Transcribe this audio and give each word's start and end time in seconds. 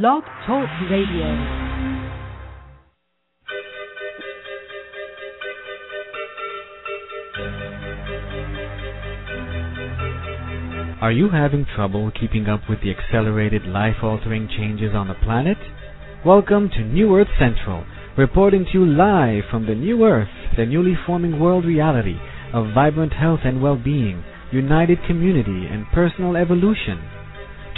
Blog 0.00 0.22
Talk 0.46 0.70
Radio. 0.90 1.26
Are 11.02 11.12
you 11.12 11.28
having 11.28 11.66
trouble 11.76 12.10
keeping 12.18 12.46
up 12.46 12.62
with 12.70 12.78
the 12.80 12.90
accelerated 12.90 13.66
life 13.66 13.96
altering 14.02 14.48
changes 14.48 14.94
on 14.94 15.08
the 15.08 15.14
planet? 15.22 15.58
Welcome 16.24 16.70
to 16.70 16.80
New 16.80 17.14
Earth 17.14 17.28
Central, 17.38 17.84
reporting 18.16 18.64
to 18.64 18.70
you 18.72 18.86
live 18.86 19.44
from 19.50 19.66
the 19.66 19.74
New 19.74 20.06
Earth, 20.06 20.28
the 20.56 20.64
newly 20.64 20.96
forming 21.04 21.38
world 21.38 21.66
reality 21.66 22.16
of 22.54 22.72
vibrant 22.72 23.12
health 23.12 23.40
and 23.44 23.62
well 23.62 23.76
being, 23.76 24.24
united 24.50 25.04
community, 25.06 25.66
and 25.70 25.84
personal 25.92 26.38
evolution. 26.38 27.21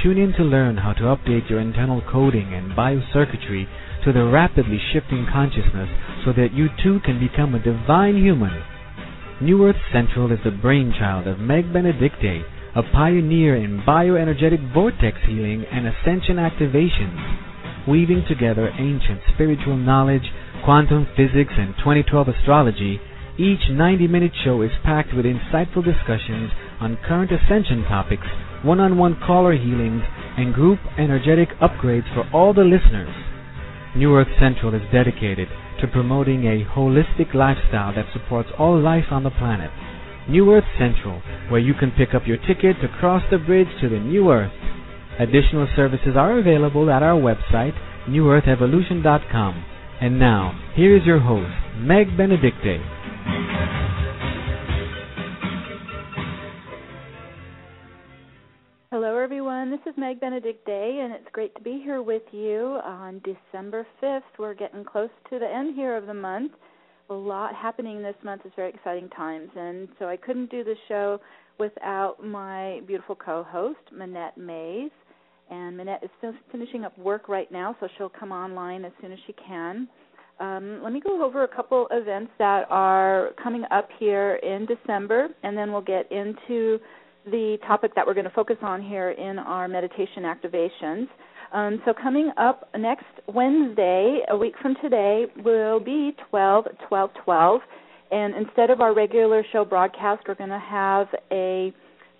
Tune 0.04 0.18
in 0.18 0.34
to 0.34 0.44
learn 0.44 0.76
how 0.76 0.92
to 0.92 1.04
update 1.16 1.48
your 1.48 1.60
internal 1.60 2.02
coding 2.12 2.52
and 2.52 2.76
biocircuitry 2.76 3.64
to 4.04 4.12
the 4.12 4.28
rapidly 4.28 4.78
shifting 4.92 5.26
consciousness 5.32 5.88
so 6.26 6.32
that 6.34 6.52
you 6.52 6.68
too 6.82 7.00
can 7.06 7.18
become 7.18 7.54
a 7.54 7.64
divine 7.64 8.14
human. 8.14 8.52
New 9.40 9.64
Earth 9.64 9.80
Central 9.94 10.30
is 10.30 10.40
the 10.44 10.50
brainchild 10.50 11.26
of 11.26 11.38
Meg 11.38 11.72
Benedicte, 11.72 12.44
a 12.76 12.82
pioneer 12.92 13.56
in 13.56 13.80
bioenergetic 13.88 14.74
vortex 14.74 15.16
healing 15.24 15.64
and 15.72 15.86
ascension 15.88 16.36
activations, 16.36 17.88
weaving 17.88 18.26
together 18.28 18.68
ancient 18.76 19.22
spiritual 19.32 19.78
knowledge, 19.78 20.28
quantum 20.66 21.08
physics, 21.16 21.54
and 21.56 21.72
2012 21.78 22.28
astrology. 22.28 23.00
Each 23.38 23.70
90 23.70 24.06
minute 24.08 24.32
show 24.44 24.60
is 24.60 24.84
packed 24.84 25.14
with 25.16 25.24
insightful 25.24 25.82
discussions 25.82 26.52
on 26.78 26.98
current 27.08 27.32
ascension 27.32 27.84
topics 27.88 28.26
one 28.64 28.80
on 28.80 28.98
one 28.98 29.20
caller 29.26 29.52
healings, 29.52 30.02
and 30.36 30.54
group 30.54 30.78
energetic 30.98 31.50
upgrades 31.60 32.12
for 32.14 32.28
all 32.32 32.52
the 32.52 32.64
listeners. 32.64 33.14
New 33.96 34.16
Earth 34.16 34.32
Central 34.40 34.74
is 34.74 34.82
dedicated 34.92 35.48
to 35.80 35.86
promoting 35.86 36.44
a 36.44 36.64
holistic 36.74 37.34
lifestyle 37.34 37.94
that 37.94 38.06
supports 38.12 38.48
all 38.58 38.80
life 38.80 39.04
on 39.10 39.22
the 39.22 39.30
planet. 39.30 39.70
New 40.28 40.50
Earth 40.52 40.64
Central, 40.78 41.20
where 41.50 41.60
you 41.60 41.74
can 41.74 41.92
pick 41.92 42.14
up 42.14 42.26
your 42.26 42.38
ticket 42.38 42.80
to 42.80 42.88
cross 42.98 43.22
the 43.30 43.38
bridge 43.38 43.68
to 43.80 43.88
the 43.88 44.00
New 44.00 44.30
Earth. 44.30 44.52
Additional 45.20 45.68
services 45.76 46.16
are 46.16 46.38
available 46.38 46.90
at 46.90 47.02
our 47.02 47.20
website, 47.20 47.74
newearthevolution.com. 48.08 49.64
And 50.00 50.18
now, 50.18 50.58
here 50.74 50.96
is 50.96 51.04
your 51.04 51.20
host, 51.20 51.52
Meg 51.76 52.16
Benedicte. 52.16 52.80
Everyone. 59.64 59.80
This 59.84 59.92
is 59.92 59.98
Meg 59.98 60.20
Benedicte, 60.20 60.68
and 60.68 61.14
it's 61.14 61.28
great 61.32 61.54
to 61.54 61.62
be 61.62 61.80
here 61.82 62.02
with 62.02 62.22
you 62.32 62.80
on 62.84 63.22
December 63.24 63.86
5th. 64.02 64.20
We're 64.38 64.52
getting 64.52 64.84
close 64.84 65.08
to 65.30 65.38
the 65.38 65.46
end 65.46 65.74
here 65.74 65.96
of 65.96 66.06
the 66.06 66.12
month. 66.12 66.52
A 67.08 67.14
lot 67.14 67.54
happening 67.54 68.02
this 68.02 68.16
month. 68.22 68.42
It's 68.44 68.54
very 68.56 68.68
exciting 68.70 69.08
times, 69.10 69.48
and 69.56 69.88
so 69.98 70.06
I 70.06 70.18
couldn't 70.18 70.50
do 70.50 70.64
the 70.64 70.74
show 70.88 71.18
without 71.58 72.22
my 72.22 72.80
beautiful 72.86 73.14
co-host, 73.14 73.78
Manette 73.90 74.36
Mays. 74.36 74.90
And 75.50 75.76
Manette 75.78 76.04
is 76.04 76.10
still 76.18 76.34
finishing 76.52 76.84
up 76.84 76.96
work 76.98 77.28
right 77.28 77.50
now, 77.50 77.74
so 77.80 77.88
she'll 77.96 78.10
come 78.10 78.32
online 78.32 78.84
as 78.84 78.92
soon 79.00 79.12
as 79.12 79.18
she 79.26 79.34
can. 79.46 79.88
Um, 80.40 80.80
let 80.82 80.92
me 80.92 81.00
go 81.00 81.24
over 81.24 81.44
a 81.44 81.48
couple 81.48 81.86
events 81.90 82.32
that 82.38 82.66
are 82.68 83.30
coming 83.42 83.64
up 83.70 83.88
here 83.98 84.34
in 84.42 84.66
December, 84.66 85.28
and 85.42 85.56
then 85.56 85.72
we'll 85.72 85.80
get 85.80 86.10
into 86.12 86.80
the 87.26 87.58
topic 87.66 87.94
that 87.94 88.06
we're 88.06 88.14
going 88.14 88.24
to 88.24 88.34
focus 88.34 88.56
on 88.62 88.82
here 88.82 89.10
in 89.10 89.38
our 89.38 89.68
meditation 89.68 90.24
activations. 90.24 91.06
Um, 91.52 91.80
so 91.84 91.92
coming 91.94 92.32
up 92.36 92.68
next 92.76 93.04
Wednesday, 93.26 94.20
a 94.28 94.36
week 94.36 94.54
from 94.60 94.74
today, 94.82 95.26
will 95.44 95.78
be 95.80 96.12
12 96.30 96.66
12 96.88 97.10
12. 97.24 97.60
And 98.10 98.34
instead 98.34 98.70
of 98.70 98.80
our 98.80 98.94
regular 98.94 99.44
show 99.52 99.64
broadcast, 99.64 100.24
we're 100.28 100.34
going 100.34 100.50
to 100.50 100.58
have 100.58 101.06
a 101.30 101.72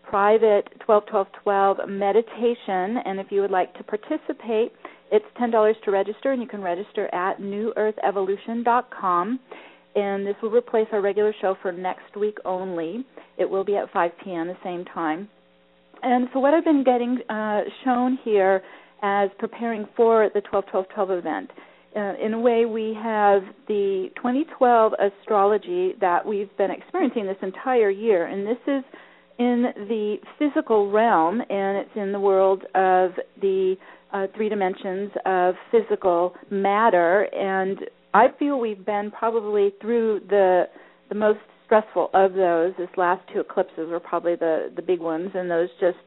private 0.09 0.69
12 0.85 1.07
12 1.07 1.27
12 1.43 1.77
meditation. 1.89 2.99
And 3.05 3.19
if 3.19 3.27
you 3.31 3.41
would 3.41 3.51
like 3.51 3.75
to 3.75 3.85
participate, 3.85 4.73
it's 5.11 5.27
$10 5.41 5.75
to 5.85 5.91
register, 5.91 6.33
and 6.33 6.43
you 6.43 6.49
can 6.49 6.63
register 6.63 7.13
at 7.15 7.39
newearthevolution.com 7.39 9.41
and 9.95 10.27
this 10.27 10.35
will 10.43 10.51
replace 10.51 10.87
our 10.93 11.01
regular 11.01 11.35
show 11.41 11.57
for 11.63 11.73
next 11.73 12.17
week 12.17 12.39
only. 12.45 13.05
It 13.39 13.49
will 13.49 13.65
be 13.65 13.77
at 13.77 13.91
5 13.93 14.11
p.m. 14.25 14.49
the 14.49 14.57
same 14.65 14.85
time. 14.85 15.29
And 16.03 16.29
so, 16.33 16.41
what 16.41 16.53
I've 16.55 16.65
been 16.65 16.85
getting 16.85 17.19
uh, 17.31 17.61
shown 17.85 18.19
here 18.25 18.63
as 19.03 19.31
preparing 19.39 19.87
for 19.97 20.31
the 20.35 20.41
12 20.43 20.67
12 20.71 20.87
12 20.95 21.11
event, 21.11 21.51
uh, 21.97 22.15
in 22.21 22.35
a 22.35 22.39
way, 22.39 22.65
we 22.65 22.97
have 23.01 23.43
the 23.69 24.09
2012 24.17 24.93
astrology 24.95 25.93
that 26.01 26.27
we've 26.27 26.55
been 26.59 26.71
experiencing 26.71 27.25
this 27.27 27.37
entire 27.41 27.91
year, 27.91 28.27
and 28.27 28.45
this 28.47 28.59
is 28.67 28.83
in 29.39 29.67
the 29.89 30.17
physical 30.39 30.91
realm, 30.91 31.41
and 31.41 31.79
it's 31.79 31.97
in 31.97 32.13
the 32.13 32.19
world 32.21 32.63
of 32.75 33.13
the 33.41 33.77
uh, 34.13 34.27
three 34.37 34.49
dimensions 34.49 35.11
of 35.25 35.55
physical 35.71 36.35
matter, 36.51 37.23
and 37.33 37.79
I 38.15 38.29
feel 38.39 38.61
we've 38.61 38.85
been 38.87 39.11
probably 39.11 39.75
through 39.81 40.21
the 40.29 40.65
the 41.09 41.15
most 41.17 41.41
stressful 41.65 42.11
of 42.15 42.33
those. 42.35 42.73
This 42.79 42.89
last 42.97 43.23
two 43.33 43.41
eclipses 43.41 43.91
were 43.91 44.01
probably 44.01 44.37
the 44.37 44.73
the 44.75 44.83
big 44.83 45.01
ones, 45.01 45.31
and 45.35 45.51
those 45.51 45.69
just 45.81 45.99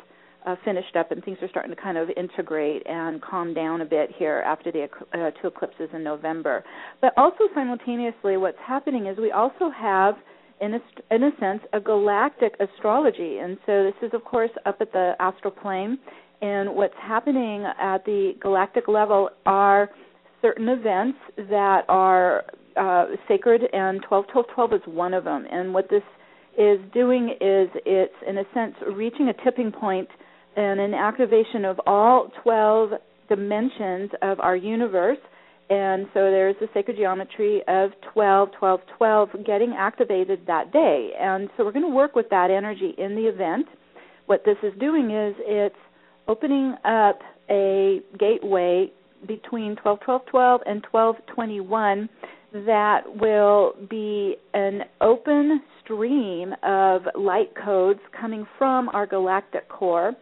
uh, 0.46 0.56
finished 0.64 0.96
up, 0.96 1.12
and 1.12 1.22
things 1.24 1.38
are 1.42 1.50
starting 1.50 1.76
to 1.76 1.82
kind 1.82 1.98
of 1.98 2.10
integrate 2.16 2.88
and 2.88 3.22
calm 3.22 3.54
down 3.54 3.82
a 3.82 3.86
bit 3.86 4.10
here 4.18 4.42
after 4.46 4.72
the 4.72 4.88
uh, 5.14 5.32
two 5.42 5.48
eclipses 5.50 5.90
in 5.94 6.04
November. 6.04 6.64
But 7.02 7.14
also 7.18 7.44
simultaneously, 7.54 8.38
what's 8.38 8.58
happening 8.66 9.08
is 9.08 9.18
we 9.18 9.32
also 9.32 9.70
have 9.70 10.16
in 10.62 10.76
a, 10.76 11.14
in 11.14 11.24
a 11.24 11.32
sense, 11.40 11.62
a 11.74 11.80
galactic 11.80 12.56
astrology. 12.60 13.40
And 13.40 13.58
so 13.66 13.84
this 13.84 14.08
is, 14.08 14.14
of 14.14 14.24
course, 14.24 14.50
up 14.66 14.78
at 14.80 14.92
the 14.92 15.14
astral 15.20 15.52
plane. 15.52 16.00
And 16.42 16.74
what's 16.76 16.96
happening 17.02 17.66
at 17.80 18.06
the 18.06 18.34
galactic 18.42 18.88
level 18.88 19.30
are 19.46 19.90
certain 20.48 20.70
events 20.70 21.18
that 21.50 21.82
are 21.90 22.44
uh, 22.78 23.06
sacred, 23.28 23.62
and 23.74 24.02
12 24.08 24.26
12 24.32 24.46
12 24.54 24.74
is 24.74 24.82
one 24.86 25.14
of 25.14 25.24
them. 25.24 25.46
And 25.52 25.74
what 25.74 25.90
this 25.90 26.04
is 26.58 26.80
doing 26.94 27.30
is 27.42 27.70
it's, 27.86 28.14
in 28.28 28.38
a 28.38 28.44
sense, 28.54 28.76
reaching 28.96 29.30
a 29.30 29.44
tipping 29.44 29.72
point 29.72 30.08
and 30.56 30.80
an 30.80 30.94
activation 30.94 31.66
of 31.66 31.80
all 31.86 32.32
12 32.44 32.92
dimensions 33.30 34.12
of 34.22 34.40
our 34.40 34.56
universe. 34.56 35.18
And 35.70 36.06
so 36.14 36.22
there's 36.32 36.56
the 36.62 36.68
sacred 36.74 36.96
geometry 36.96 37.62
of 37.68 37.92
12, 38.14 38.50
12, 38.58 38.80
12 38.98 39.30
getting 39.46 39.76
activated 39.78 40.42
that 40.48 40.72
day. 40.72 41.12
And 41.20 41.50
so 41.58 41.66
we're 41.66 41.74
going 41.74 41.86
to 41.86 41.94
work 41.94 42.16
with 42.16 42.30
that 42.30 42.50
energy 42.52 42.96
in 42.98 43.16
the 43.16 43.28
event. 43.28 43.68
What 44.28 44.44
this 44.46 44.58
is 44.64 44.74
doing 44.80 45.12
is 45.12 45.36
it's 45.40 45.76
opening 46.28 46.76
up 46.86 47.20
a 47.50 48.00
gateway 48.18 48.92
between 49.26 49.76
12 49.78 50.00
12 50.02 50.22
12 50.28 50.62
and 50.66 50.84
12 50.84 51.16
21 51.34 52.10
that 52.66 53.02
will 53.16 53.74
be 53.90 54.36
an 54.54 54.82
open 55.02 55.62
stream 55.84 56.54
of 56.64 57.02
light 57.16 57.54
codes 57.64 58.00
coming 58.20 58.46
from 58.58 58.90
our 58.90 59.06
galactic 59.06 59.68
core 59.70 60.16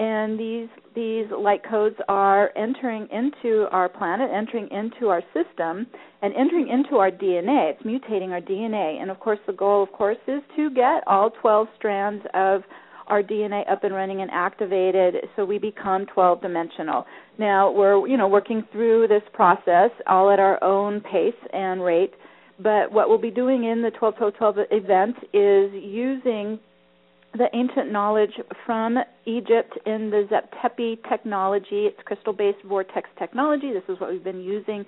and 0.00 0.40
these 0.40 0.68
these 0.94 1.26
light 1.30 1.60
codes 1.68 1.96
are 2.08 2.50
entering 2.56 3.06
into 3.12 3.66
our 3.70 3.86
planet, 3.86 4.30
entering 4.34 4.66
into 4.70 5.08
our 5.08 5.22
system, 5.34 5.86
and 6.22 6.34
entering 6.34 6.68
into 6.68 6.96
our 6.96 7.10
DNA. 7.10 7.72
It's 7.74 7.82
mutating 7.82 8.30
our 8.30 8.40
DNA, 8.40 9.00
and 9.00 9.10
of 9.10 9.20
course, 9.20 9.38
the 9.46 9.52
goal, 9.52 9.82
of 9.82 9.92
course, 9.92 10.16
is 10.26 10.40
to 10.56 10.70
get 10.70 11.04
all 11.06 11.30
12 11.42 11.68
strands 11.76 12.24
of 12.32 12.62
our 13.10 13.22
DNA 13.22 13.70
up 13.70 13.84
and 13.84 13.94
running 13.94 14.22
and 14.22 14.30
activated 14.30 15.16
so 15.36 15.44
we 15.44 15.58
become 15.58 16.06
12 16.06 16.42
dimensional. 16.42 17.04
Now 17.38 17.70
we're 17.70 18.06
you 18.06 18.16
know 18.16 18.28
working 18.28 18.66
through 18.72 19.08
this 19.08 19.22
process 19.32 19.90
all 20.06 20.30
at 20.30 20.38
our 20.38 20.62
own 20.62 21.00
pace 21.00 21.34
and 21.52 21.82
rate, 21.82 22.12
but 22.58 22.92
what 22.92 23.08
we'll 23.08 23.18
be 23.18 23.30
doing 23.30 23.64
in 23.64 23.82
the 23.82 23.90
12 23.90 24.16
12 24.16 24.34
12 24.36 24.56
event 24.70 25.16
is 25.32 25.72
using 25.74 26.58
the 27.34 27.46
ancient 27.54 27.92
knowledge 27.92 28.32
from 28.66 28.98
Egypt 29.24 29.78
in 29.86 30.10
the 30.10 30.26
Zep-Tepi 30.30 30.98
technology. 31.08 31.86
It's 31.86 31.98
crystal-based 32.04 32.58
vortex 32.66 33.08
technology. 33.20 33.72
This 33.72 33.84
is 33.88 34.00
what 34.00 34.10
we've 34.10 34.24
been 34.24 34.40
using 34.40 34.84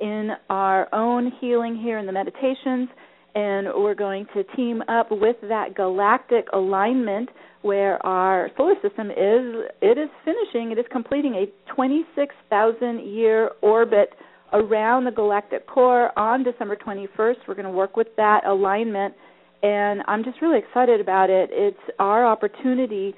in 0.00 0.30
our 0.50 0.92
own 0.92 1.30
healing 1.40 1.76
here 1.76 1.98
in 1.98 2.06
the 2.06 2.12
meditations 2.12 2.88
and 3.34 3.66
we're 3.74 3.94
going 3.94 4.26
to 4.34 4.44
team 4.56 4.82
up 4.88 5.08
with 5.10 5.36
that 5.42 5.74
galactic 5.74 6.46
alignment 6.52 7.28
where 7.64 8.04
our 8.06 8.50
solar 8.56 8.74
system 8.82 9.10
is 9.10 9.66
it 9.80 9.98
is 9.98 10.10
finishing 10.24 10.72
it 10.72 10.78
is 10.78 10.86
completing 10.90 11.34
a 11.34 11.72
26,000 11.74 13.00
year 13.00 13.50
orbit 13.62 14.10
around 14.52 15.04
the 15.04 15.10
galactic 15.10 15.66
core 15.66 16.16
on 16.18 16.44
December 16.44 16.76
21st 16.76 17.36
we're 17.48 17.54
going 17.54 17.64
to 17.64 17.70
work 17.70 17.96
with 17.96 18.08
that 18.16 18.46
alignment 18.46 19.14
and 19.62 20.02
I'm 20.06 20.22
just 20.22 20.42
really 20.42 20.58
excited 20.58 21.00
about 21.00 21.30
it 21.30 21.50
it's 21.52 21.78
our 21.98 22.26
opportunity 22.26 23.14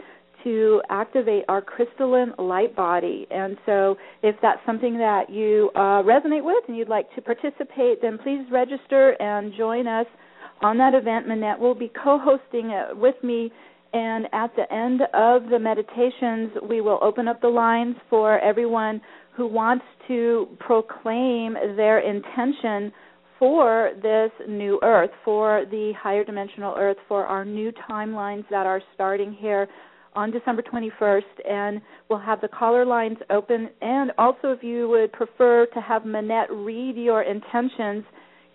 to 0.46 0.80
activate 0.90 1.42
our 1.48 1.60
crystalline 1.60 2.32
light 2.38 2.76
body. 2.76 3.26
And 3.32 3.56
so, 3.66 3.96
if 4.22 4.36
that's 4.40 4.60
something 4.64 4.96
that 4.98 5.28
you 5.28 5.70
uh, 5.74 6.02
resonate 6.04 6.44
with 6.44 6.62
and 6.68 6.76
you'd 6.76 6.88
like 6.88 7.12
to 7.16 7.20
participate, 7.20 8.00
then 8.00 8.16
please 8.22 8.44
register 8.52 9.20
and 9.20 9.52
join 9.56 9.88
us 9.88 10.06
on 10.62 10.78
that 10.78 10.94
event. 10.94 11.26
Manette 11.26 11.58
will 11.58 11.74
be 11.74 11.90
co 12.02 12.18
hosting 12.22 12.70
it 12.70 12.96
with 12.96 13.16
me. 13.24 13.50
And 13.96 14.26
at 14.34 14.54
the 14.56 14.70
end 14.70 15.00
of 15.14 15.48
the 15.48 15.58
meditations, 15.58 16.50
we 16.68 16.82
will 16.82 16.98
open 17.00 17.28
up 17.28 17.40
the 17.40 17.48
lines 17.48 17.96
for 18.10 18.38
everyone 18.40 19.00
who 19.34 19.46
wants 19.46 19.86
to 20.06 20.48
proclaim 20.60 21.54
their 21.76 22.00
intention 22.00 22.92
for 23.38 23.92
this 24.02 24.30
new 24.46 24.78
earth, 24.82 25.12
for 25.24 25.64
the 25.70 25.94
higher 25.98 26.24
dimensional 26.24 26.74
earth, 26.76 26.98
for 27.08 27.24
our 27.24 27.46
new 27.46 27.72
timelines 27.88 28.44
that 28.50 28.66
are 28.66 28.82
starting 28.94 29.32
here 29.32 29.66
on 30.14 30.30
December 30.30 30.60
21st. 30.60 31.48
And 31.48 31.80
we'll 32.10 32.18
have 32.18 32.42
the 32.42 32.48
caller 32.48 32.84
lines 32.84 33.16
open. 33.30 33.70
And 33.80 34.12
also, 34.18 34.52
if 34.52 34.62
you 34.62 34.90
would 34.90 35.10
prefer 35.12 35.64
to 35.72 35.80
have 35.80 36.04
Manette 36.04 36.50
read 36.50 36.96
your 36.96 37.22
intentions, 37.22 38.04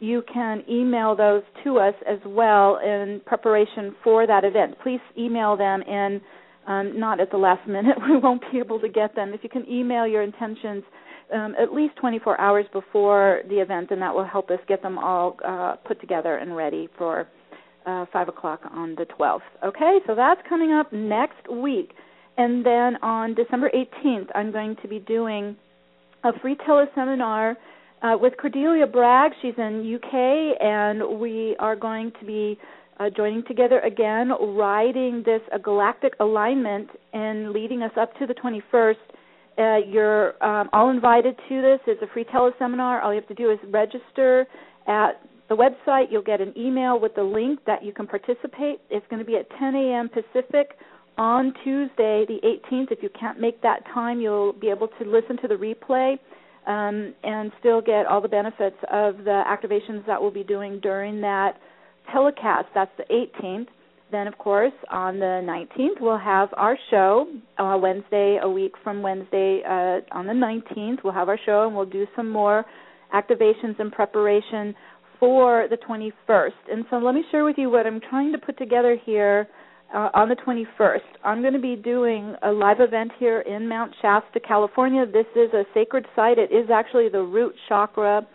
you 0.02 0.24
can 0.34 0.64
email 0.68 1.16
those 1.16 1.44
to 1.64 1.78
us 1.78 1.94
as 2.10 2.18
well 2.26 2.80
in 2.84 3.22
preparation 3.26 3.96
for 4.04 4.26
that 4.26 4.44
event. 4.44 4.76
Please 4.82 5.00
email 5.18 5.56
them 5.56 5.84
in, 5.84 6.20
um, 6.68 7.00
not 7.00 7.20
at 7.20 7.30
the 7.30 7.38
last 7.38 7.68
minute. 7.68 7.96
We 8.10 8.18
won't 8.18 8.42
be 8.52 8.58
able 8.58 8.80
to 8.80 8.90
get 8.90 9.16
them. 9.16 9.32
If 9.32 9.44
you 9.44 9.50
can 9.50 9.70
email 9.70 10.08
your 10.08 10.24
intentions 10.24 10.84
um, 11.32 11.56
at 11.62 11.72
least 11.72 11.96
24 11.98 12.42
hours 12.42 12.66
before 12.74 13.42
the 13.48 13.62
event, 13.62 13.92
and 13.92 14.02
that 14.02 14.14
will 14.14 14.26
help 14.26 14.50
us 14.50 14.58
get 14.68 14.82
them 14.82 14.98
all 14.98 15.38
uh, 15.46 15.76
put 15.88 16.02
together 16.02 16.38
and 16.38 16.56
ready 16.58 16.90
for 16.98 17.28
uh, 17.86 18.06
5 18.12 18.28
o'clock 18.28 18.62
on 18.72 18.96
the 18.96 19.06
12th. 19.20 19.40
Okay, 19.64 20.00
so 20.08 20.16
that's 20.16 20.42
coming 20.50 20.72
up 20.74 20.92
next 20.92 21.48
week. 21.50 21.92
And 22.38 22.66
then 22.66 22.96
on 23.04 23.36
December 23.36 23.70
18th, 23.70 24.30
I'm 24.34 24.52
going 24.52 24.76
to 24.82 24.88
be 24.88 24.98
doing 24.98 25.56
a 26.24 26.32
free 26.40 26.56
teleseminar 26.68 27.56
uh, 28.02 28.18
with 28.20 28.34
Cordelia 28.38 28.88
Bragg. 28.88 29.32
She's 29.42 29.54
in 29.58 29.96
UK, 29.96 30.62
and 30.62 31.20
we 31.20 31.56
are 31.60 31.76
going 31.76 32.12
to 32.20 32.26
be 32.26 32.58
uh, 33.00 33.10
joining 33.16 33.44
together 33.46 33.80
again, 33.80 34.32
riding 34.56 35.24
this 35.26 35.42
a 35.54 35.60
galactic 35.60 36.14
alignment 36.20 36.90
and 37.14 37.52
leading 37.52 37.82
us 37.84 37.92
up 37.98 38.18
to 38.20 38.28
the 38.28 38.34
21st 38.34 38.96
uh, 39.58 39.78
you're 39.78 40.42
um, 40.44 40.70
all 40.74 40.90
invited 40.90 41.36
to 41.50 41.62
this. 41.62 41.80
It's 41.86 42.02
a 42.02 42.08
free 42.14 42.24
teleseminar. 42.26 43.04
All 43.04 43.14
you 43.14 43.20
have 43.20 43.28
to 43.28 43.36
do 43.36 43.52
is 43.52 43.60
register 43.70 44.48
at 44.88 45.22
the 45.50 45.56
website. 45.56 46.06
You'll 46.10 46.24
get 46.24 46.40
an 46.40 46.54
email 46.58 47.00
with 47.00 47.16
the 47.16 47.24
link 47.24 47.60
that 47.68 47.84
you 47.84 47.94
can 47.94 48.08
participate. 48.08 48.80
It's 48.90 49.06
going 49.10 49.20
to 49.20 49.26
be 49.26 49.36
at 49.36 49.50
10 49.60 49.76
a.m. 49.76 50.10
Pacific 50.10 50.78
on 51.18 51.54
Tuesday, 51.64 52.26
the 52.28 52.40
18th. 52.44 52.92
If 52.92 53.04
you 53.04 53.10
can't 53.20 53.40
make 53.40 53.62
that 53.62 53.84
time, 53.94 54.22
you'll 54.22 54.54
be 54.54 54.70
able 54.70 54.88
to 54.88 55.06
listen 55.06 55.38
to 55.42 55.48
the 55.48 55.56
replay 55.56 56.18
um, 56.68 57.14
and 57.24 57.52
still 57.60 57.82
get 57.82 58.06
all 58.06 58.22
the 58.22 58.28
benefits 58.28 58.78
of 58.92 59.18
the 59.20 59.44
activations 59.48 60.06
that 60.08 60.22
we'll 60.22 60.32
be 60.32 60.44
doing 60.44 60.80
during 60.82 61.22
that 61.22 61.54
telecast. 62.12 62.68
That's 62.74 62.92
the 62.98 63.06
18th 63.12 63.68
then, 64.12 64.28
of 64.28 64.38
course, 64.38 64.74
on 64.92 65.20
the 65.20 65.42
19th, 65.44 66.02
we'll 66.02 66.18
have 66.18 66.50
our 66.58 66.78
show. 66.90 67.28
Uh, 67.58 67.78
Wednesday, 67.82 68.40
a 68.42 68.50
week 68.50 68.74
from 68.84 69.02
Wednesday, 69.02 69.62
uh, 69.66 70.02
on 70.12 70.28
the 70.28 70.34
19th, 70.34 70.98
we'll 71.04 71.14
have 71.14 71.30
our 71.30 71.40
show 71.46 71.66
and 71.66 71.76
we'll 71.76 71.86
do 71.86 72.06
some 72.16 72.30
more 72.30 72.66
activations 73.16 73.80
in 73.80 73.90
preparation 73.90 74.76
for 75.20 75.68
the 75.70 75.78
21st. 75.78 76.50
And 76.72 76.86
so, 76.90 76.98
let 76.98 77.16
me 77.16 77.24
share 77.32 77.46
with 77.46 77.58
you 77.58 77.70
what 77.70 77.88
I'm 77.88 78.02
trying 78.02 78.32
to 78.34 78.38
put 78.38 78.58
together 78.58 78.98
here 79.06 79.48
uh, 79.94 80.10
on 80.14 80.30
the 80.30 80.36
21st. 80.36 81.00
I'm 81.24 81.42
going 81.42 81.54
to 81.54 81.60
be 81.60 81.76
doing 81.76 82.36
a 82.44 82.52
live 82.52 82.80
event 82.80 83.12
here 83.20 83.42
in 83.42 83.68
Mount 83.68 83.94
Shasta, 84.02 84.40
California. 84.40 85.06
This 85.06 85.26
is 85.36 85.54
a 85.54 85.64
sacred 85.74 86.06
site, 86.16 86.38
it 86.38 86.52
is 86.52 86.70
actually 86.74 87.10
the 87.10 87.22
root 87.22 87.54
chakra 87.68 88.26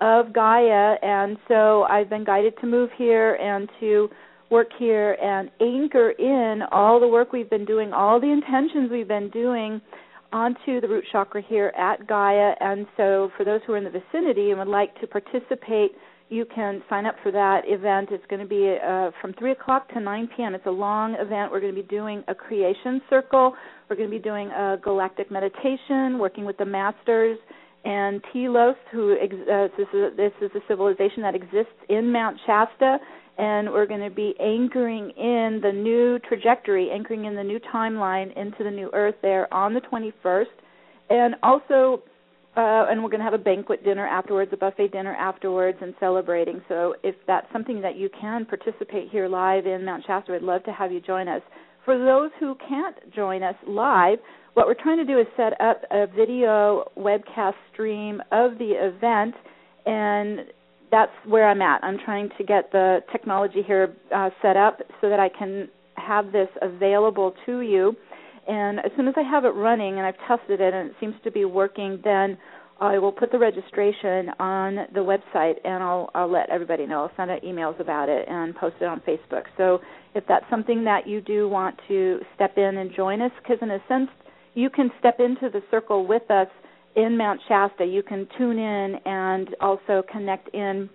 of 0.00 0.32
Gaia. 0.32 0.96
And 1.02 1.36
so, 1.48 1.84
I've 1.84 2.10
been 2.10 2.24
guided 2.24 2.54
to 2.60 2.66
move 2.66 2.90
here 2.96 3.34
and 3.34 3.68
to 3.80 4.08
work 4.50 4.68
here 4.78 5.16
and 5.22 5.50
anchor 5.60 6.10
in 6.10 6.62
all 6.70 7.00
the 7.00 7.08
work 7.08 7.32
we've 7.32 7.50
been 7.50 7.64
doing, 7.64 7.92
all 7.92 8.20
the 8.20 8.30
intentions 8.30 8.90
we've 8.90 9.08
been 9.08 9.30
doing 9.30 9.80
onto 10.32 10.80
the 10.80 10.88
root 10.88 11.04
chakra 11.12 11.42
here 11.48 11.72
at 11.78 12.06
Gaia. 12.06 12.54
And 12.60 12.86
so, 12.96 13.30
for 13.36 13.44
those 13.44 13.60
who 13.66 13.72
are 13.74 13.78
in 13.78 13.84
the 13.84 13.90
vicinity 13.90 14.50
and 14.50 14.58
would 14.58 14.68
like 14.68 15.00
to 15.00 15.06
participate, 15.06 15.92
you 16.34 16.44
can 16.54 16.82
sign 16.90 17.06
up 17.06 17.14
for 17.22 17.30
that 17.32 17.62
event. 17.66 18.08
It's 18.10 18.24
going 18.28 18.42
to 18.42 18.48
be 18.48 18.76
uh, 18.84 19.10
from 19.20 19.32
3 19.34 19.52
o'clock 19.52 19.88
to 19.94 20.00
9 20.00 20.28
p.m. 20.36 20.54
It's 20.54 20.66
a 20.66 20.70
long 20.70 21.14
event. 21.14 21.52
We're 21.52 21.60
going 21.60 21.74
to 21.74 21.80
be 21.80 21.86
doing 21.86 22.24
a 22.28 22.34
creation 22.34 23.00
circle. 23.08 23.54
We're 23.88 23.96
going 23.96 24.10
to 24.10 24.16
be 24.16 24.22
doing 24.22 24.48
a 24.48 24.76
galactic 24.82 25.30
meditation, 25.30 26.18
working 26.18 26.44
with 26.44 26.58
the 26.58 26.64
masters 26.64 27.38
and 27.84 28.22
Telos, 28.32 28.76
who 28.92 29.12
uh, 29.12 29.68
this, 29.76 29.86
is, 29.92 30.16
this 30.16 30.32
is 30.40 30.50
a 30.54 30.60
civilization 30.66 31.22
that 31.22 31.34
exists 31.34 31.74
in 31.88 32.10
Mount 32.10 32.38
Shasta 32.46 32.98
and 33.36 33.70
we're 33.70 33.86
going 33.86 34.00
to 34.00 34.14
be 34.14 34.34
anchoring 34.40 35.10
in 35.10 35.60
the 35.62 35.72
new 35.72 36.18
trajectory, 36.20 36.90
anchoring 36.90 37.24
in 37.24 37.34
the 37.34 37.42
new 37.42 37.58
timeline 37.74 38.36
into 38.36 38.62
the 38.62 38.70
new 38.70 38.90
Earth 38.92 39.16
there 39.22 39.52
on 39.52 39.74
the 39.74 39.80
21st, 39.80 40.44
and 41.10 41.34
also, 41.42 42.02
uh, 42.56 42.86
and 42.88 43.02
we're 43.02 43.10
going 43.10 43.20
to 43.20 43.24
have 43.24 43.34
a 43.34 43.38
banquet 43.38 43.84
dinner 43.84 44.06
afterwards, 44.06 44.50
a 44.52 44.56
buffet 44.56 44.88
dinner 44.88 45.14
afterwards, 45.14 45.78
and 45.80 45.94
celebrating. 45.98 46.60
So 46.68 46.94
if 47.02 47.14
that's 47.26 47.46
something 47.52 47.80
that 47.80 47.96
you 47.96 48.08
can 48.20 48.46
participate 48.46 49.10
here 49.10 49.28
live 49.28 49.66
in 49.66 49.84
Mount 49.84 50.04
Shasta, 50.06 50.34
I'd 50.34 50.42
love 50.42 50.62
to 50.64 50.72
have 50.72 50.92
you 50.92 51.00
join 51.00 51.28
us. 51.28 51.42
For 51.84 51.98
those 51.98 52.30
who 52.40 52.56
can't 52.68 52.96
join 53.14 53.42
us 53.42 53.56
live, 53.66 54.18
what 54.54 54.66
we're 54.66 54.80
trying 54.80 54.98
to 54.98 55.04
do 55.04 55.18
is 55.18 55.26
set 55.36 55.60
up 55.60 55.82
a 55.90 56.06
video 56.06 56.84
webcast 56.96 57.54
stream 57.72 58.22
of 58.30 58.56
the 58.58 58.70
event 58.70 59.34
and 59.84 60.46
that's 60.90 61.12
where 61.26 61.48
I'm 61.48 61.60
at. 61.60 61.82
I'm 61.82 61.98
trying 62.04 62.30
to 62.38 62.44
get 62.44 62.70
the 62.70 63.00
technology 63.10 63.62
here 63.66 63.96
uh, 64.14 64.30
set 64.40 64.56
up 64.56 64.78
so 65.00 65.08
that 65.08 65.18
I 65.18 65.28
can 65.28 65.68
have 65.96 66.30
this 66.30 66.48
available 66.62 67.34
to 67.46 67.60
you. 67.62 67.96
And 68.46 68.78
as 68.80 68.90
soon 68.96 69.08
as 69.08 69.14
I 69.16 69.22
have 69.22 69.44
it 69.44 69.54
running 69.54 69.98
and 69.98 70.06
I've 70.06 70.18
tested 70.28 70.60
it 70.60 70.74
and 70.74 70.90
it 70.90 70.96
seems 71.00 71.14
to 71.24 71.30
be 71.30 71.44
working, 71.44 72.00
then 72.04 72.36
I 72.80 72.98
will 72.98 73.12
put 73.12 73.30
the 73.30 73.38
registration 73.38 74.30
on 74.38 74.86
the 74.92 75.00
website 75.00 75.54
and 75.64 75.82
I'll, 75.82 76.10
I'll 76.14 76.30
let 76.30 76.50
everybody 76.50 76.86
know. 76.86 77.02
I'll 77.02 77.12
send 77.16 77.30
out 77.30 77.42
emails 77.42 77.78
about 77.80 78.08
it 78.08 78.26
and 78.28 78.54
post 78.54 78.76
it 78.80 78.84
on 78.84 79.00
Facebook. 79.00 79.44
So 79.56 79.78
if 80.14 80.24
that's 80.28 80.44
something 80.50 80.84
that 80.84 81.06
you 81.06 81.20
do 81.20 81.48
want 81.48 81.78
to 81.88 82.20
step 82.34 82.58
in 82.58 82.76
and 82.78 82.90
join 82.94 83.22
us, 83.22 83.30
because 83.42 83.58
in 83.62 83.70
a 83.70 83.78
sense, 83.88 84.08
you 84.54 84.70
can 84.70 84.90
step 84.98 85.20
into 85.20 85.48
the 85.50 85.62
circle 85.70 86.06
with 86.06 86.28
us 86.30 86.48
in 86.96 87.16
Mount 87.16 87.40
Shasta, 87.48 87.84
you 87.84 88.02
can 88.02 88.28
tune 88.38 88.58
in 88.58 88.96
and 89.04 89.48
also 89.60 90.02
connect 90.10 90.48
in 90.54 90.88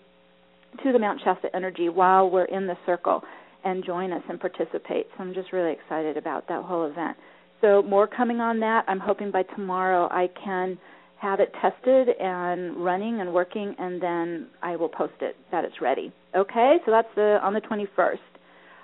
to 0.83 0.91
the 0.93 0.99
Mount 0.99 1.19
Shasta 1.23 1.53
energy 1.53 1.89
while 1.89 2.29
we're 2.29 2.45
in 2.45 2.67
the 2.67 2.77
circle 2.85 3.21
and 3.65 3.83
join 3.85 4.13
us 4.13 4.23
and 4.29 4.39
participate. 4.39 5.07
So 5.17 5.23
I'm 5.23 5.33
just 5.33 5.51
really 5.51 5.73
excited 5.73 6.15
about 6.15 6.47
that 6.47 6.63
whole 6.63 6.89
event. 6.89 7.17
So 7.61 7.81
more 7.81 8.07
coming 8.07 8.39
on 8.39 8.59
that. 8.61 8.85
I'm 8.87 8.99
hoping 8.99 9.31
by 9.31 9.43
tomorrow 9.43 10.07
I 10.11 10.29
can 10.43 10.77
have 11.21 11.39
it 11.39 11.51
tested 11.61 12.07
and 12.19 12.83
running 12.83 13.19
and 13.19 13.33
working 13.33 13.75
and 13.77 14.01
then 14.01 14.47
I 14.61 14.77
will 14.77 14.87
post 14.87 15.13
it 15.21 15.35
that 15.51 15.65
it's 15.65 15.81
ready. 15.81 16.13
Okay? 16.35 16.77
So 16.85 16.91
that's 16.91 17.09
the 17.15 17.39
on 17.43 17.53
the 17.53 17.61
21st. 17.61 18.17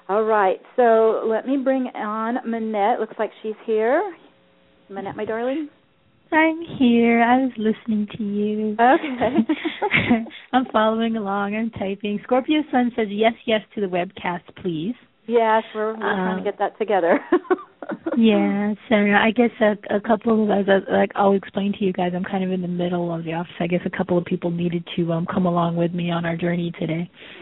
All 0.10 0.24
right. 0.24 0.60
So 0.76 1.24
let 1.26 1.48
me 1.48 1.58
bring 1.58 1.88
on 1.96 2.38
Manette. 2.50 3.00
Looks 3.00 3.16
like 3.18 3.32
she's 3.42 3.56
here. 3.66 4.16
Manette, 4.90 5.16
my 5.16 5.26
darling. 5.26 5.70
I'm 6.32 6.62
here. 6.78 7.22
I 7.22 7.38
was 7.38 7.52
listening 7.58 8.08
to 8.18 8.24
you. 8.24 8.74
Okay. 8.74 10.26
I'm 10.54 10.66
following 10.72 11.16
along. 11.16 11.56
I'm 11.56 11.72
typing. 11.72 12.20
Scorpio 12.24 12.62
Sun 12.72 12.92
says 12.96 13.08
yes, 13.10 13.34
yes 13.46 13.62
to 13.76 13.82
the 13.82 13.88
webcast, 13.88 14.42
please. 14.62 14.96
Yes, 15.28 15.64
we're, 15.74 15.94
we're 15.94 16.00
trying 16.00 16.36
to 16.36 16.40
um, 16.40 16.44
get 16.44 16.60
that 16.60 16.78
together. 16.78 17.20
yeah, 18.18 18.74
so 18.90 18.96
I 18.96 19.32
guess 19.36 19.52
a, 19.62 19.96
a 19.96 20.00
couple 20.00 20.44
of 20.44 20.68
us, 20.68 20.84
like 20.92 21.12
I'll 21.16 21.34
explain 21.34 21.74
to 21.78 21.86
you 21.86 21.94
guys, 21.94 22.12
I'm 22.16 22.24
kind 22.24 22.44
of 22.44 22.52
in 22.52 22.62
the 22.62 22.68
middle 22.68 23.14
of 23.14 23.24
the 23.24 23.34
office. 23.34 23.54
I 23.60 23.68
guess 23.68 23.82
a 23.86 23.96
couple 23.96 24.18
of 24.18 24.26
people 24.26 24.52
needed 24.52 24.88
to 24.96 25.12
um 25.12 25.26
come 25.26 25.46
along 25.46 25.76
with 25.76 25.94
me 25.94 26.12
on 26.12 26.26
our 26.26 26.36
journey 26.36 26.72
today. 26.80 27.10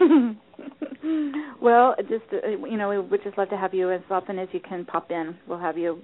well, 1.60 1.94
just 2.08 2.24
uh, 2.32 2.48
you 2.48 2.76
know, 2.76 2.88
we 2.88 2.98
would 2.98 3.22
just 3.22 3.38
love 3.38 3.50
to 3.50 3.56
have 3.56 3.74
you 3.74 3.92
as 3.92 4.02
often 4.10 4.38
as 4.38 4.48
you 4.52 4.60
can 4.60 4.84
pop 4.84 5.10
in. 5.10 5.36
We'll 5.48 5.58
have 5.58 5.78
you 5.78 6.02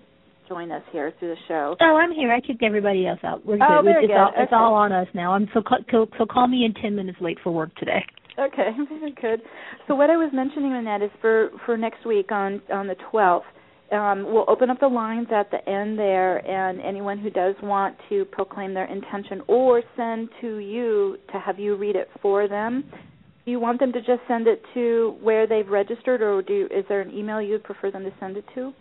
join 0.49 0.70
us 0.73 0.82
here 0.92 1.12
through 1.18 1.28
the 1.28 1.40
show. 1.47 1.76
Oh, 1.80 1.97
I'm 1.97 2.12
here. 2.12 2.32
I 2.32 2.40
kicked 2.40 2.62
everybody 2.62 3.06
else 3.06 3.20
out. 3.23 3.44
We're 3.47 3.59
good. 3.59 3.66
oh. 3.68 3.82
Very 3.82 4.04
it's, 4.04 4.11
good. 4.11 4.16
All, 4.16 4.28
okay. 4.28 4.42
it's 4.42 4.52
all 4.52 4.75
on 4.75 4.92
us 4.92 5.09
now. 5.14 5.32
I'm 5.32 5.49
so 5.54 5.62
so 5.90 6.26
call 6.26 6.49
me 6.49 6.64
in 6.64 6.75
ten 6.75 6.94
minutes 6.94 7.18
late 7.20 7.38
for 7.42 7.52
work 7.52 7.75
today. 7.76 8.04
Okay, 8.38 8.70
very 8.88 9.14
good. 9.20 9.42
So 9.87 9.94
what 9.94 10.11
I 10.11 10.16
was 10.16 10.30
mentioning 10.32 10.73
in 10.73 10.85
that 10.85 11.02
is 11.02 11.11
for 11.20 11.50
for 11.66 11.76
next 11.76 12.06
week 12.06 12.32
on 12.32 12.62
on 12.73 12.87
the 12.87 12.97
12th, 13.12 13.42
um, 13.92 14.25
we'll 14.32 14.44
open 14.49 14.70
up 14.70 14.80
the 14.80 14.88
lines 14.88 15.28
at 15.35 15.50
the 15.50 15.68
end 15.68 15.99
there, 15.99 16.38
and 16.47 16.80
anyone 16.80 17.18
who 17.18 17.30
does 17.30 17.54
want 17.62 17.97
to 18.09 18.25
proclaim 18.26 18.75
their 18.75 18.87
intention 18.87 19.40
or 19.49 19.82
send 19.97 20.28
to 20.40 20.59
you 20.59 21.16
to 21.32 21.40
have 21.40 21.59
you 21.59 21.76
read 21.76 21.97
it 21.97 22.09
for 22.23 22.49
them. 22.49 22.85
Do 23.44 23.50
you 23.50 23.59
want 23.59 23.80
them 23.80 23.92
to 23.92 24.00
just 24.00 24.20
send 24.28 24.47
it 24.47 24.62
to 24.75 25.16
where 25.20 25.47
they've 25.47 25.66
registered, 25.66 26.23
or 26.23 26.42
do 26.42 26.68
is 26.70 26.85
there 26.88 27.00
an 27.00 27.11
email 27.11 27.40
you'd 27.42 27.64
prefer 27.64 27.90
them 27.90 28.04
to 28.04 28.12
send 28.20 28.37
it 28.37 28.44
to? 28.54 28.73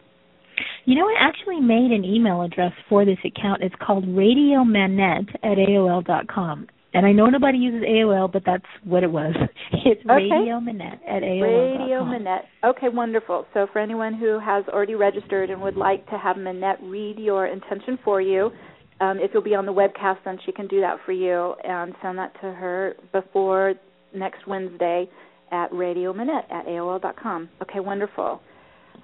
You 0.85 0.95
know, 0.95 1.05
I 1.05 1.15
actually 1.19 1.61
made 1.61 1.91
an 1.91 2.03
email 2.03 2.41
address 2.41 2.73
for 2.89 3.05
this 3.05 3.17
account. 3.23 3.63
It's 3.63 3.75
called 3.81 4.05
Radio 4.07 4.63
Manette 4.63 5.29
at 5.43 5.57
AOL 5.57 6.05
dot 6.05 6.27
com. 6.27 6.67
And 6.93 7.05
I 7.05 7.12
know 7.12 7.27
nobody 7.27 7.60
uses 7.60 7.84
AOL, 7.84 8.31
but 8.31 8.43
that's 8.46 8.65
what 8.84 9.03
it 9.03 9.12
was. 9.12 9.36
It's 9.72 10.01
okay. 10.01 10.29
Radio 10.29 10.60
Manette 10.60 11.00
at 11.08 11.22
AOL. 11.24 11.79
Radio 11.79 12.03
Manette. 12.05 12.46
Okay, 12.63 12.89
wonderful. 12.89 13.46
So 13.53 13.67
for 13.72 13.79
anyone 13.79 14.13
who 14.13 14.39
has 14.39 14.65
already 14.67 14.96
registered 14.96 15.50
and 15.50 15.62
would 15.62 15.77
like 15.77 16.05
to 16.08 16.17
have 16.17 16.38
Manette 16.38 16.79
read 16.84 17.17
your 17.17 17.48
intention 17.48 17.98
for 18.03 18.19
you, 18.19 18.51
um, 19.00 19.19
if 19.19 19.31
you'll 19.34 19.43
be 19.43 19.55
on 19.55 19.65
the 19.65 19.74
webcast, 19.74 20.17
then 20.25 20.38
she 20.46 20.51
can 20.51 20.67
do 20.67 20.81
that 20.81 20.98
for 21.05 21.12
you 21.12 21.53
and 21.63 21.93
send 22.01 22.17
that 22.17 22.34
to 22.41 22.51
her 22.51 22.96
before 23.13 23.75
next 24.13 24.48
Wednesday 24.48 25.08
at 25.51 25.72
Radio 25.72 26.13
Manette 26.13 26.46
at 26.51 26.65
AOL 26.65 27.01
dot 27.01 27.15
com. 27.22 27.50
Okay, 27.62 27.79
wonderful. 27.79 28.41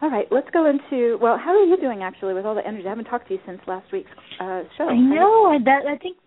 All 0.06 0.12
right, 0.12 0.28
let's 0.30 0.48
go 0.54 0.70
into. 0.70 1.18
Well, 1.20 1.36
how 1.36 1.50
are 1.50 1.66
you 1.66 1.78
doing 1.78 2.04
actually 2.04 2.36
with 2.36 2.46
all 2.46 2.54
the 2.54 2.64
energy? 2.64 2.86
I 2.86 2.90
haven't 2.90 3.06
talked 3.06 3.28
to 3.30 3.34
you 3.34 3.40
since 3.44 3.60
last 3.66 3.92
week's 3.92 4.12
uh, 4.40 4.62
show. 4.78 4.88
I 4.88 4.96
know 4.96 5.58
that. 5.66 5.88
I 5.88 5.98
think 5.98 6.18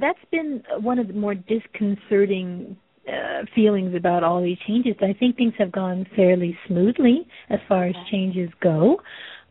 that's 0.00 0.18
been 0.32 0.62
one 0.80 0.98
of 0.98 1.08
the 1.08 1.12
more 1.12 1.34
disconcerting 1.34 2.78
uh, 3.06 3.42
feelings 3.54 3.94
about 3.94 4.24
all 4.24 4.42
these 4.42 4.56
changes. 4.66 4.94
I 5.02 5.12
think 5.12 5.36
things 5.36 5.52
have 5.58 5.70
gone 5.70 6.06
fairly 6.16 6.56
smoothly 6.66 7.28
as 7.50 7.58
far 7.68 7.84
as 7.84 7.94
changes 8.10 8.48
go, 8.62 9.02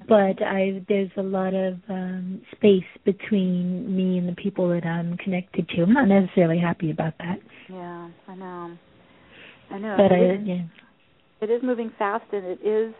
but 0.10 0.42
I 0.42 0.84
there's 0.90 1.12
a 1.18 1.22
lot 1.22 1.54
of 1.54 1.76
um, 1.88 2.42
space 2.56 2.90
between 3.06 3.96
me 3.96 4.18
and 4.18 4.28
the 4.28 4.36
people 4.36 4.68
that 4.70 4.84
I'm 4.84 5.16
connected 5.18 5.70
to. 5.70 5.84
I'm 5.84 5.94
not 5.94 6.08
necessarily 6.08 6.58
happy 6.58 6.90
about 6.90 7.14
that. 7.20 7.38
Yeah, 7.70 8.10
I 8.28 8.34
know. 8.34 8.78
I 9.70 9.78
know. 9.78 9.96
But 9.96 10.12
it 10.12 10.32
I, 10.32 10.34
is, 10.34 10.40
yeah. 10.44 10.64
it 11.42 11.52
is 11.52 11.62
moving 11.62 11.92
fast, 12.00 12.26
and 12.34 12.46
it 12.46 12.66
is 12.66 12.96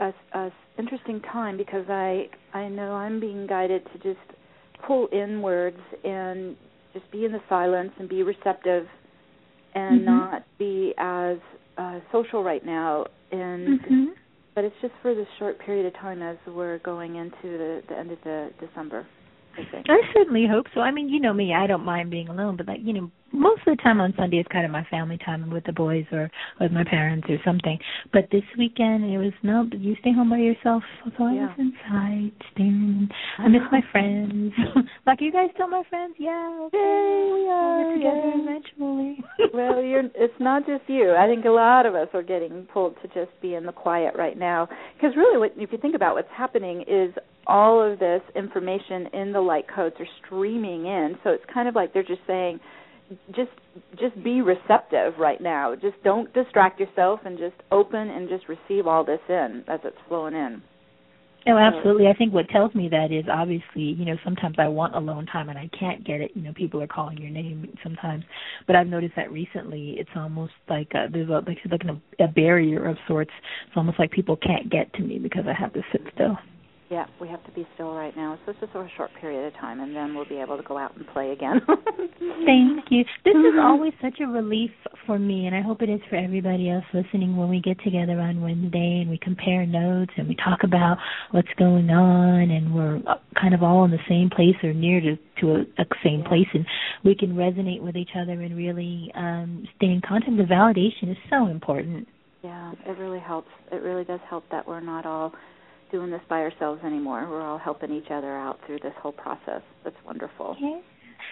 a, 0.00 0.12
a 0.34 0.52
interesting 0.78 1.20
time 1.20 1.56
because 1.56 1.84
I 1.88 2.28
I 2.54 2.68
know 2.68 2.92
I'm 2.92 3.20
being 3.20 3.46
guided 3.46 3.84
to 3.92 3.98
just 3.98 4.38
pull 4.86 5.08
inwards 5.12 5.80
and 6.04 6.56
just 6.92 7.10
be 7.10 7.24
in 7.24 7.32
the 7.32 7.40
silence 7.48 7.92
and 7.98 8.08
be 8.08 8.22
receptive 8.22 8.86
and 9.74 10.00
mm-hmm. 10.00 10.06
not 10.06 10.44
be 10.58 10.94
as 10.98 11.38
uh, 11.76 12.00
social 12.12 12.42
right 12.42 12.64
now. 12.64 13.06
And 13.30 13.80
mm-hmm. 13.80 14.04
but 14.54 14.64
it's 14.64 14.76
just 14.80 14.94
for 15.02 15.14
this 15.14 15.26
short 15.38 15.58
period 15.60 15.86
of 15.86 15.94
time 15.94 16.22
as 16.22 16.36
we're 16.46 16.78
going 16.78 17.16
into 17.16 17.34
the, 17.42 17.82
the 17.88 17.98
end 17.98 18.10
of 18.10 18.18
the 18.24 18.50
December. 18.60 19.06
I 19.54 19.70
think. 19.72 19.86
I 19.88 20.00
certainly 20.14 20.46
hope 20.48 20.66
so. 20.72 20.80
I 20.80 20.92
mean, 20.92 21.08
you 21.08 21.20
know 21.20 21.32
me, 21.32 21.52
I 21.52 21.66
don't 21.66 21.84
mind 21.84 22.10
being 22.10 22.28
alone, 22.28 22.56
but 22.56 22.68
like, 22.68 22.80
you 22.82 22.92
know, 22.92 23.10
most 23.32 23.60
of 23.66 23.76
the 23.76 23.82
time 23.82 24.00
on 24.00 24.14
Sunday 24.16 24.38
it's 24.38 24.48
kind 24.48 24.64
of 24.64 24.70
my 24.70 24.84
family 24.90 25.18
time 25.24 25.50
with 25.50 25.64
the 25.64 25.72
boys 25.72 26.04
or 26.12 26.30
with 26.60 26.72
my 26.72 26.84
parents 26.84 27.26
or 27.28 27.36
something. 27.44 27.78
But 28.12 28.28
this 28.32 28.42
weekend 28.56 29.04
it 29.04 29.18
was 29.18 29.32
no, 29.42 29.66
but 29.68 29.80
you 29.80 29.96
stay 30.00 30.12
home 30.12 30.30
by 30.30 30.38
yourself. 30.38 30.82
So 31.16 31.24
I 31.24 31.34
Yeah. 31.34 31.48
was 31.48 31.58
inside 31.58 32.32
staring. 32.52 33.08
I 33.38 33.48
miss 33.48 33.62
my 33.70 33.80
friends. 33.92 34.52
like 35.06 35.20
you 35.20 35.32
guys 35.32 35.50
still 35.54 35.68
my 35.68 35.82
friends? 35.90 36.14
Yeah, 36.18 36.58
okay. 36.66 37.30
We 37.34 37.48
are, 37.48 37.84
get 37.84 37.94
together 37.94 38.32
yay. 38.34 38.42
eventually. 38.42 39.24
well, 39.54 39.82
you're 39.82 40.04
it's 40.14 40.38
not 40.40 40.66
just 40.66 40.82
you. 40.88 41.14
I 41.14 41.26
think 41.26 41.44
a 41.44 41.50
lot 41.50 41.86
of 41.86 41.94
us 41.94 42.08
are 42.14 42.22
getting 42.22 42.66
pulled 42.72 42.96
to 43.02 43.08
just 43.08 43.30
be 43.42 43.54
in 43.54 43.66
the 43.66 43.72
quiet 43.72 44.14
right 44.16 44.38
now. 44.38 44.68
Because 44.96 45.16
really, 45.16 45.38
what 45.38 45.52
if 45.56 45.72
you 45.72 45.78
think 45.78 45.94
about 45.94 46.14
what's 46.14 46.28
happening 46.36 46.82
is 46.86 47.12
all 47.46 47.80
of 47.80 47.98
this 47.98 48.20
information 48.36 49.06
in 49.14 49.32
the 49.32 49.40
light 49.40 49.64
codes 49.74 49.96
are 49.98 50.06
streaming 50.24 50.86
in. 50.86 51.16
So 51.24 51.30
it's 51.30 51.44
kind 51.52 51.66
of 51.68 51.74
like 51.74 51.94
they're 51.94 52.02
just 52.02 52.20
saying, 52.26 52.60
just 53.34 53.50
just 53.98 54.22
be 54.22 54.42
receptive 54.42 55.14
right 55.18 55.40
now. 55.40 55.74
Just 55.74 56.02
don't 56.04 56.32
distract 56.34 56.80
yourself 56.80 57.20
and 57.24 57.38
just 57.38 57.56
open 57.70 58.10
and 58.10 58.28
just 58.28 58.44
receive 58.48 58.86
all 58.86 59.04
this 59.04 59.20
in 59.28 59.64
as 59.68 59.80
it's 59.84 59.96
flowing 60.08 60.34
in. 60.34 60.62
Oh, 61.46 61.56
absolutely. 61.56 62.08
I 62.08 62.14
think 62.14 62.34
what 62.34 62.48
tells 62.50 62.74
me 62.74 62.88
that 62.90 63.10
is 63.10 63.24
obviously, 63.32 63.82
you 63.82 64.04
know, 64.04 64.16
sometimes 64.22 64.56
I 64.58 64.68
want 64.68 64.94
alone 64.94 65.24
time 65.24 65.48
and 65.48 65.58
I 65.58 65.70
can't 65.78 66.04
get 66.04 66.20
it. 66.20 66.32
You 66.34 66.42
know, 66.42 66.52
people 66.52 66.82
are 66.82 66.86
calling 66.86 67.16
your 67.16 67.30
name 67.30 67.74
sometimes, 67.82 68.24
but 68.66 68.76
I've 68.76 68.88
noticed 68.88 69.14
that 69.16 69.32
recently 69.32 69.96
it's 69.98 70.10
almost 70.14 70.52
like 70.68 70.88
uh, 70.94 71.06
there's 71.10 71.30
a, 71.30 71.40
like 71.46 71.58
like 71.70 71.82
a, 71.84 72.24
a 72.24 72.28
barrier 72.28 72.86
of 72.86 72.96
sorts. 73.06 73.30
It's 73.66 73.76
almost 73.76 73.98
like 73.98 74.10
people 74.10 74.36
can't 74.36 74.68
get 74.68 74.92
to 74.94 75.02
me 75.02 75.18
because 75.18 75.44
I 75.48 75.54
have 75.58 75.72
to 75.72 75.82
sit 75.90 76.02
still. 76.14 76.36
Yeah, 76.90 77.04
we 77.20 77.28
have 77.28 77.44
to 77.44 77.52
be 77.52 77.66
still 77.74 77.92
right 77.94 78.16
now. 78.16 78.38
So 78.46 78.52
it's 78.52 78.60
just 78.60 78.72
for 78.72 78.82
a 78.82 78.90
short 78.96 79.10
period 79.20 79.46
of 79.46 79.52
time, 79.60 79.80
and 79.80 79.94
then 79.94 80.14
we'll 80.14 80.24
be 80.24 80.38
able 80.38 80.56
to 80.56 80.62
go 80.62 80.78
out 80.78 80.96
and 80.96 81.06
play 81.08 81.32
again. 81.32 81.60
Thank 82.46 82.90
you. 82.90 83.04
This 83.24 83.34
is 83.34 83.54
Mhm. 83.54 83.62
always 83.62 83.92
such 84.00 84.20
a 84.20 84.26
relief 84.26 84.70
for 85.04 85.18
me, 85.18 85.46
and 85.46 85.54
I 85.54 85.60
hope 85.60 85.82
it 85.82 85.90
is 85.90 86.00
for 86.08 86.16
everybody 86.16 86.70
else 86.70 86.84
listening 86.94 87.36
when 87.36 87.50
we 87.50 87.60
get 87.60 87.78
together 87.80 88.18
on 88.18 88.40
Wednesday 88.40 89.00
and 89.02 89.10
we 89.10 89.18
compare 89.18 89.66
notes 89.66 90.12
and 90.16 90.28
we 90.28 90.34
talk 90.36 90.64
about 90.64 90.96
what's 91.32 91.52
going 91.58 91.90
on, 91.90 92.50
and 92.50 92.74
we're 92.74 93.02
kind 93.38 93.52
of 93.52 93.62
all 93.62 93.84
in 93.84 93.90
the 93.90 94.00
same 94.08 94.30
place 94.30 94.56
or 94.62 94.72
near 94.72 95.00
to 95.02 95.18
to 95.40 95.56
a, 95.56 95.60
a 95.82 95.84
same 96.02 96.24
place, 96.24 96.48
and 96.54 96.64
we 97.04 97.14
can 97.14 97.34
resonate 97.36 97.82
with 97.82 97.96
each 97.96 98.16
other 98.16 98.32
and 98.32 98.56
really 98.56 99.12
um, 99.14 99.68
stay 99.76 99.88
in 99.88 100.00
contact. 100.00 100.36
The 100.36 100.42
validation 100.44 101.10
is 101.10 101.18
so 101.28 101.46
important. 101.48 102.08
Yeah, 102.42 102.72
it 102.86 102.96
really 102.98 103.20
helps. 103.20 103.50
It 103.70 103.82
really 103.82 104.04
does 104.04 104.20
help 104.28 104.44
that 104.50 104.66
we're 104.66 104.80
not 104.80 105.04
all 105.04 105.32
doing 105.90 106.10
this 106.10 106.20
by 106.28 106.40
ourselves 106.40 106.82
anymore. 106.84 107.26
We're 107.28 107.42
all 107.42 107.58
helping 107.58 107.92
each 107.92 108.10
other 108.10 108.36
out 108.36 108.58
through 108.66 108.78
this 108.82 108.94
whole 109.00 109.12
process. 109.12 109.62
That's 109.84 109.96
wonderful. 110.04 110.56
Yeah. 110.60 110.80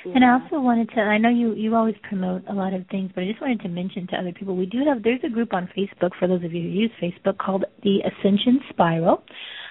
Yeah. 0.05 0.13
And 0.15 0.25
I 0.25 0.33
also 0.33 0.61
wanted 0.61 0.89
to 0.91 1.01
I 1.01 1.19
know 1.19 1.31
you 1.31 1.55
you 1.55 1.75
always 1.75 1.95
promote 2.09 2.43
a 2.49 2.53
lot 2.53 2.75
of 2.75 2.87
things, 2.91 3.11
but 3.15 3.23
I 3.23 3.27
just 3.27 3.41
wanted 3.41 3.61
to 3.61 3.69
mention 3.69 4.07
to 4.09 4.17
other 4.17 4.33
people 4.33 4.57
we 4.57 4.67
do 4.67 4.79
have 4.87 5.03
there's 5.03 5.21
a 5.25 5.29
group 5.29 5.53
on 5.53 5.69
Facebook 5.77 6.11
for 6.19 6.29
those 6.29 6.45
of 6.45 6.53
you 6.53 6.63
who 6.63 6.69
use 6.69 6.91
Facebook 7.01 7.39
called 7.39 7.65
the 7.83 8.01
Ascension 8.05 8.61
Spiral. 8.71 9.23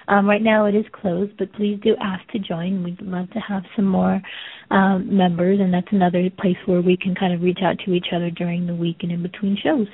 Um, 0.08 0.28
right 0.28 0.42
now 0.42 0.66
it 0.66 0.76
is 0.76 0.86
closed, 0.94 1.34
but 1.38 1.52
please 1.54 1.80
do 1.84 1.96
ask 2.02 2.28
to 2.30 2.40
join. 2.40 2.84
We'd 2.84 3.02
love 3.02 3.30
to 3.32 3.40
have 3.40 3.64
some 3.76 3.86
more 3.86 4.22
um, 4.70 5.16
members, 5.16 5.60
and 5.60 5.74
that's 5.74 5.88
another 5.92 6.30
place 6.40 6.58
where 6.66 6.82
we 6.82 6.96
can 6.96 7.16
kind 7.16 7.34
of 7.34 7.42
reach 7.42 7.60
out 7.64 7.78
to 7.86 7.94
each 7.94 8.08
other 8.16 8.30
during 8.30 8.68
the 8.68 8.76
week 8.76 8.98
and 9.02 9.12
in 9.12 9.24
between 9.24 9.58
shows. 9.64 9.88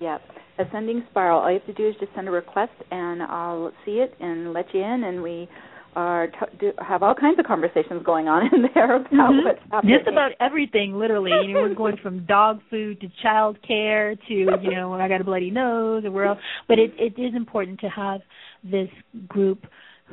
Yep. 0.00 0.22
Ascending 0.58 1.04
Spiral. 1.10 1.40
All 1.40 1.50
you 1.52 1.58
have 1.58 1.66
to 1.66 1.72
do 1.74 1.88
is 1.88 1.94
just 2.00 2.12
send 2.14 2.28
a 2.28 2.30
request, 2.30 2.72
and 2.90 3.22
I'll 3.22 3.72
see 3.84 4.00
it 4.00 4.14
and 4.20 4.52
let 4.52 4.72
you 4.74 4.82
in. 4.82 5.04
And 5.04 5.22
we 5.22 5.48
are 5.96 6.26
t- 6.28 6.56
do, 6.60 6.72
have 6.86 7.02
all 7.02 7.14
kinds 7.14 7.38
of 7.38 7.46
conversations 7.46 8.02
going 8.04 8.28
on 8.28 8.42
in 8.54 8.62
there 8.74 8.96
about 8.96 9.10
Mhm. 9.10 9.44
what's 9.44 9.60
happening. 9.70 9.96
Just 9.98 10.08
about 10.08 10.32
everything, 10.40 10.94
literally. 10.98 11.30
You 11.30 11.54
know, 11.54 11.62
we're 11.62 11.74
going 11.74 11.96
from 12.02 12.24
dog 12.26 12.60
food 12.70 13.00
to 13.00 13.08
child 13.22 13.58
care 13.66 14.14
to, 14.14 14.34
you 14.34 14.70
know, 14.70 14.92
I 14.94 15.08
got 15.08 15.20
a 15.20 15.24
bloody 15.24 15.50
nose 15.50 16.04
or 16.04 16.10
where 16.10 16.26
else. 16.26 16.38
But 16.68 16.78
it 16.78 16.92
it 16.98 17.20
is 17.20 17.34
important 17.34 17.80
to 17.80 17.88
have 17.88 18.20
this 18.62 18.88
group 19.28 19.66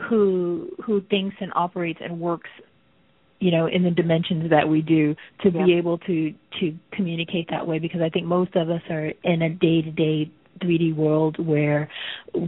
who 0.09 0.69
who 0.83 1.01
thinks 1.09 1.35
and 1.39 1.51
operates 1.55 1.99
and 2.03 2.19
works 2.19 2.49
you 3.39 3.51
know 3.51 3.67
in 3.67 3.83
the 3.83 3.91
dimensions 3.91 4.49
that 4.49 4.67
we 4.67 4.81
do 4.81 5.15
to 5.43 5.51
be 5.51 5.73
able 5.73 5.97
to 5.99 6.33
to 6.59 6.75
communicate 6.91 7.49
that 7.49 7.67
way 7.67 7.79
because 7.79 8.01
I 8.01 8.09
think 8.09 8.25
most 8.25 8.55
of 8.55 8.69
us 8.69 8.81
are 8.89 9.11
in 9.23 9.41
a 9.41 9.49
day 9.49 9.81
to 9.81 9.91
day 9.91 10.31
3D 10.63 10.95
world 10.95 11.37
where 11.45 11.89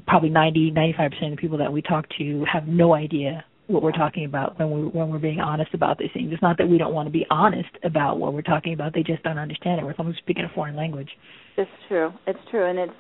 probably 0.08 0.29
90 0.29 0.72
95% 0.72 1.06
of 1.06 1.32
the 1.32 1.38
people 1.38 1.58
that 1.58 1.72
we 1.72 1.82
talk 1.82 2.06
to 2.17 2.46
have 2.51 2.67
no 2.67 2.94
idea 2.94 3.44
what 3.67 3.84
we're 3.84 3.91
talking 3.91 4.25
about 4.25 4.58
when 4.58 4.72
we 4.72 4.88
when 4.88 5.10
we're 5.10 5.20
being 5.20 5.39
honest 5.39 5.74
about 5.74 5.98
these 5.98 6.10
things. 6.13 6.32
It's 6.32 6.41
not 6.41 6.58
that 6.58 6.67
we 6.67 6.77
don't 6.77 6.94
want 6.94 7.08
to 7.08 7.12
be 7.12 7.25
honest 7.29 7.70
about 7.84 8.17
what 8.17 8.34
we're 8.34 8.41
talking 8.41 8.74
about; 8.74 8.94
they 8.94 9.03
just 9.03 9.24
don't 9.24 9.38
understand 9.38 9.79
it. 9.79 9.84
We're 9.84 9.94
almost 10.00 10.20
speaking 10.20 10.46
a 10.46 10.50
foreign 10.56 10.75
language. 10.75 11.10
It's 11.58 11.70
true. 11.88 12.13
It's 12.25 12.39
true, 12.50 12.65
and 12.70 12.79
it's 12.79 12.94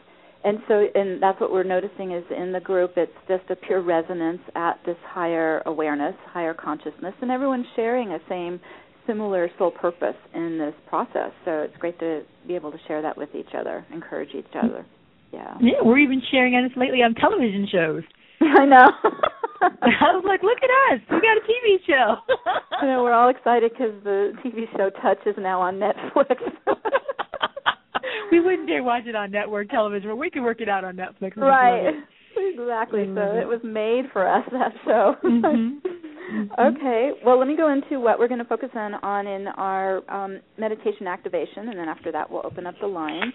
and 0.43 0.59
so 0.67 0.85
and 0.95 1.21
that's 1.21 1.39
what 1.39 1.51
we're 1.51 1.63
noticing 1.63 2.11
is 2.11 2.23
in 2.35 2.51
the 2.51 2.59
group. 2.59 2.93
It's 2.95 3.11
just 3.27 3.43
a 3.49 3.55
pure 3.55 3.81
resonance 3.81 4.41
at 4.55 4.79
this 4.85 4.97
higher 5.05 5.61
awareness, 5.65 6.15
higher 6.27 6.53
consciousness, 6.53 7.13
and 7.21 7.31
everyone's 7.31 7.65
sharing 7.75 8.11
a 8.11 8.19
same 8.29 8.59
similar 9.07 9.49
soul 9.57 9.71
purpose 9.71 10.15
in 10.35 10.59
this 10.59 10.73
process. 10.87 11.31
So 11.45 11.61
it's 11.61 11.77
great 11.77 11.97
to 11.99 12.23
be 12.45 12.55
able 12.55 12.71
to 12.71 12.77
share 12.87 13.01
that 13.01 13.17
with 13.17 13.29
each 13.33 13.55
other, 13.57 13.85
encourage 13.91 14.35
each 14.35 14.45
other. 14.61 14.85
Yeah, 15.31 15.55
Yeah, 15.59 15.81
we're 15.81 15.97
even 15.97 16.21
sharing 16.31 16.53
on 16.55 16.63
this 16.63 16.77
lately 16.77 16.99
on 16.99 17.15
television 17.15 17.67
shows. 17.71 18.03
I 18.41 18.65
know. 18.65 18.87
I 19.61 20.13
was 20.13 20.23
like, 20.27 20.43
look 20.43 20.59
at 20.61 20.93
us, 20.93 21.01
we 21.09 21.19
got 21.19 21.37
a 21.37 21.41
TV 21.41 21.81
show. 21.87 22.15
I 22.79 22.85
know 22.85 23.03
we're 23.03 23.13
all 23.13 23.29
excited 23.29 23.71
because 23.71 23.93
the 24.03 24.33
TV 24.45 24.71
show 24.77 24.91
Touch 25.01 25.17
is 25.25 25.35
now 25.39 25.61
on 25.61 25.79
Netflix. 25.79 26.37
we 28.31 28.39
wouldn't 28.39 28.67
dare 28.67 28.83
watch 28.83 29.03
it 29.05 29.15
on 29.15 29.31
network 29.31 29.69
television, 29.69 30.09
but 30.09 30.15
we 30.17 30.29
can 30.29 30.43
work 30.43 30.61
it 30.61 30.69
out 30.69 30.83
on 30.83 30.95
Netflix. 30.95 31.35
Right. 31.37 31.93
Exactly. 32.39 33.05
So 33.05 33.19
Mhm. 33.21 33.41
it 33.41 33.47
was 33.47 33.59
made 33.63 34.11
for 34.13 34.27
us 34.27 34.45
that 34.51 34.71
show. 34.85 35.15
Mhm. 35.23 35.81
Okay. 36.59 37.11
Well, 37.25 37.39
let 37.39 37.47
me 37.47 37.55
go 37.55 37.69
into 37.69 37.99
what 37.99 38.19
we're 38.19 38.27
going 38.27 38.39
to 38.39 38.45
focus 38.45 38.69
on 38.75 38.93
on 38.95 39.25
in 39.27 39.47
our 39.47 40.03
um, 40.09 40.39
meditation 40.57 41.07
activation, 41.07 41.69
and 41.69 41.79
then 41.79 41.87
after 41.89 42.11
that, 42.11 42.29
we'll 42.29 42.45
open 42.45 42.67
up 42.67 42.75
the 42.79 42.87
lines. 42.87 43.33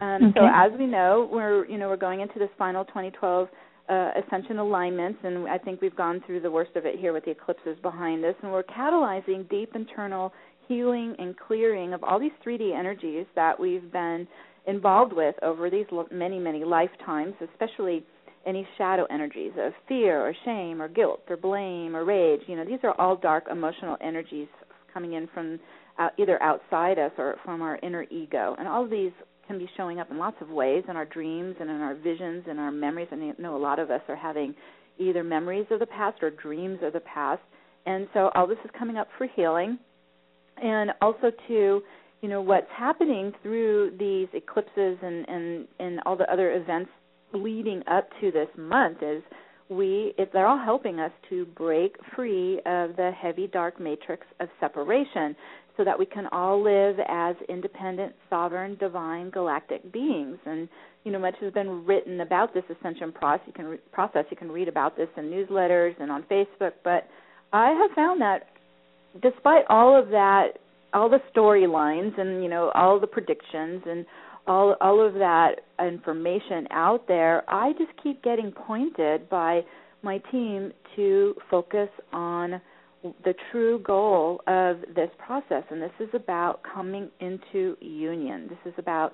Um, 0.00 0.32
So, 0.36 0.46
as 0.46 0.70
we 0.78 0.86
know, 0.86 1.28
we're 1.32 1.64
you 1.66 1.78
know 1.78 1.88
we're 1.88 1.96
going 1.96 2.20
into 2.20 2.38
this 2.38 2.50
final 2.58 2.84
2012 2.84 3.48
uh, 3.88 4.10
ascension 4.20 4.58
alignments, 4.58 5.18
and 5.24 5.48
I 5.48 5.58
think 5.58 5.80
we've 5.80 5.96
gone 5.96 6.20
through 6.26 6.40
the 6.40 6.50
worst 6.50 6.76
of 6.76 6.84
it 6.86 6.98
here 6.98 7.12
with 7.12 7.24
the 7.24 7.30
eclipses 7.30 7.78
behind 7.82 8.24
us, 8.24 8.34
and 8.42 8.52
we're 8.52 8.64
catalyzing 8.64 9.48
deep 9.48 9.74
internal 9.74 10.32
healing 10.68 11.14
and 11.18 11.36
clearing 11.36 11.92
of 11.92 12.02
all 12.04 12.18
these 12.18 12.32
3D 12.44 12.76
energies 12.76 13.26
that 13.34 13.58
we've 13.58 13.90
been 13.92 14.26
involved 14.66 15.12
with 15.12 15.34
over 15.42 15.70
these 15.70 15.86
many 16.10 16.38
many 16.38 16.64
lifetimes, 16.64 17.34
especially 17.52 18.04
any 18.46 18.66
shadow 18.78 19.04
energies 19.10 19.52
of 19.58 19.72
fear 19.88 20.20
or 20.20 20.32
shame 20.44 20.80
or 20.80 20.88
guilt 20.88 21.22
or 21.28 21.36
blame 21.36 21.96
or 21.96 22.04
rage. 22.04 22.40
You 22.46 22.56
know, 22.56 22.64
these 22.64 22.78
are 22.84 22.98
all 23.00 23.16
dark 23.16 23.44
emotional 23.50 23.96
energies 24.00 24.48
coming 24.94 25.14
in 25.14 25.28
from 25.34 25.58
uh, 25.98 26.08
either 26.16 26.40
outside 26.42 26.98
us 26.98 27.10
or 27.18 27.36
from 27.44 27.60
our 27.60 27.78
inner 27.82 28.04
ego. 28.10 28.54
And 28.58 28.68
all 28.68 28.84
of 28.84 28.90
these 28.90 29.12
can 29.46 29.58
be 29.58 29.68
showing 29.76 30.00
up 30.00 30.10
in 30.10 30.18
lots 30.18 30.36
of 30.40 30.48
ways 30.48 30.84
in 30.88 30.96
our 30.96 31.04
dreams 31.04 31.56
and 31.60 31.68
in 31.68 31.80
our 31.80 31.94
visions 31.94 32.44
and 32.48 32.58
our 32.58 32.70
memories. 32.70 33.08
And 33.10 33.22
I 33.22 33.32
know 33.40 33.56
a 33.56 33.58
lot 33.58 33.78
of 33.78 33.90
us 33.90 34.00
are 34.08 34.16
having 34.16 34.54
either 34.98 35.22
memories 35.22 35.66
of 35.70 35.80
the 35.80 35.86
past 35.86 36.22
or 36.22 36.30
dreams 36.30 36.78
of 36.82 36.92
the 36.92 37.00
past. 37.00 37.42
And 37.84 38.08
so 38.14 38.30
all 38.34 38.46
this 38.46 38.58
is 38.64 38.70
coming 38.78 38.96
up 38.96 39.08
for 39.18 39.26
healing. 39.34 39.78
And 40.62 40.92
also 41.00 41.30
to 41.48 41.82
you 42.22 42.28
know 42.28 42.40
what's 42.40 42.70
happening 42.76 43.32
through 43.42 43.92
these 43.98 44.28
eclipses 44.32 44.98
and 45.02 45.28
and 45.28 45.68
and 45.78 46.00
all 46.06 46.16
the 46.16 46.30
other 46.32 46.54
events 46.54 46.90
leading 47.32 47.82
up 47.88 48.08
to 48.20 48.30
this 48.30 48.48
month 48.56 48.98
is 49.02 49.22
we 49.68 50.14
if 50.16 50.32
they're 50.32 50.46
all 50.46 50.62
helping 50.62 51.00
us 51.00 51.10
to 51.28 51.44
break 51.56 51.96
free 52.14 52.58
of 52.66 52.96
the 52.96 53.12
heavy 53.20 53.48
dark 53.48 53.80
matrix 53.80 54.26
of 54.40 54.48
separation 54.60 55.36
so 55.76 55.84
that 55.84 55.98
we 55.98 56.06
can 56.06 56.26
all 56.32 56.62
live 56.62 56.96
as 57.08 57.36
independent 57.48 58.14
sovereign 58.30 58.76
divine 58.80 59.30
galactic 59.30 59.92
beings. 59.92 60.38
And 60.46 60.68
you 61.04 61.12
know 61.12 61.18
much 61.18 61.34
has 61.40 61.52
been 61.52 61.84
written 61.84 62.20
about 62.20 62.54
this 62.54 62.64
ascension 62.70 63.12
process. 63.12 63.46
You 63.46 63.52
can 63.52 63.66
re- 63.66 63.78
process. 63.92 64.24
You 64.30 64.36
can 64.36 64.50
read 64.50 64.68
about 64.68 64.96
this 64.96 65.08
in 65.16 65.24
newsletters 65.24 65.94
and 66.00 66.10
on 66.10 66.22
Facebook. 66.24 66.72
But 66.82 67.08
I 67.52 67.70
have 67.70 67.90
found 67.94 68.20
that 68.22 68.48
despite 69.22 69.64
all 69.68 69.98
of 69.98 70.08
that 70.10 70.58
all 70.92 71.10
the 71.10 71.20
storylines 71.34 72.18
and 72.18 72.42
you 72.42 72.48
know 72.48 72.70
all 72.74 72.98
the 72.98 73.06
predictions 73.06 73.82
and 73.86 74.06
all 74.46 74.76
all 74.80 75.04
of 75.04 75.14
that 75.14 75.56
information 75.80 76.66
out 76.70 77.06
there, 77.08 77.42
I 77.48 77.72
just 77.72 77.90
keep 78.02 78.22
getting 78.22 78.52
pointed 78.52 79.28
by 79.28 79.62
my 80.02 80.18
team 80.30 80.72
to 80.94 81.34
focus 81.50 81.88
on 82.12 82.60
the 83.24 83.34
true 83.52 83.78
goal 83.80 84.40
of 84.46 84.78
this 84.94 85.10
process 85.24 85.62
and 85.70 85.80
this 85.80 85.92
is 86.00 86.08
about 86.14 86.60
coming 86.62 87.08
into 87.20 87.76
union. 87.80 88.48
This 88.48 88.72
is 88.72 88.74
about 88.78 89.12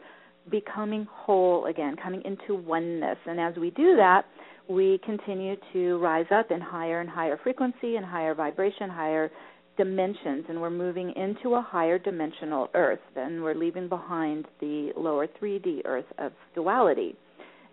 becoming 0.50 1.06
whole 1.10 1.66
again, 1.66 1.96
coming 2.02 2.22
into 2.24 2.54
oneness. 2.54 3.18
And 3.26 3.40
as 3.40 3.54
we 3.56 3.70
do 3.70 3.96
that, 3.96 4.22
we 4.68 5.00
continue 5.04 5.56
to 5.72 5.98
rise 5.98 6.26
up 6.32 6.50
in 6.50 6.60
higher 6.60 7.00
and 7.00 7.08
higher 7.08 7.38
frequency 7.42 7.96
and 7.96 8.04
higher 8.04 8.34
vibration, 8.34 8.88
higher 8.88 9.30
dimensions 9.76 10.44
and 10.48 10.60
we're 10.60 10.70
moving 10.70 11.12
into 11.16 11.54
a 11.54 11.62
higher 11.62 11.98
dimensional 11.98 12.68
earth 12.74 13.00
and 13.16 13.42
we're 13.42 13.54
leaving 13.54 13.88
behind 13.88 14.46
the 14.60 14.90
lower 14.96 15.26
3D 15.26 15.82
earth 15.84 16.04
of 16.18 16.32
duality. 16.54 17.14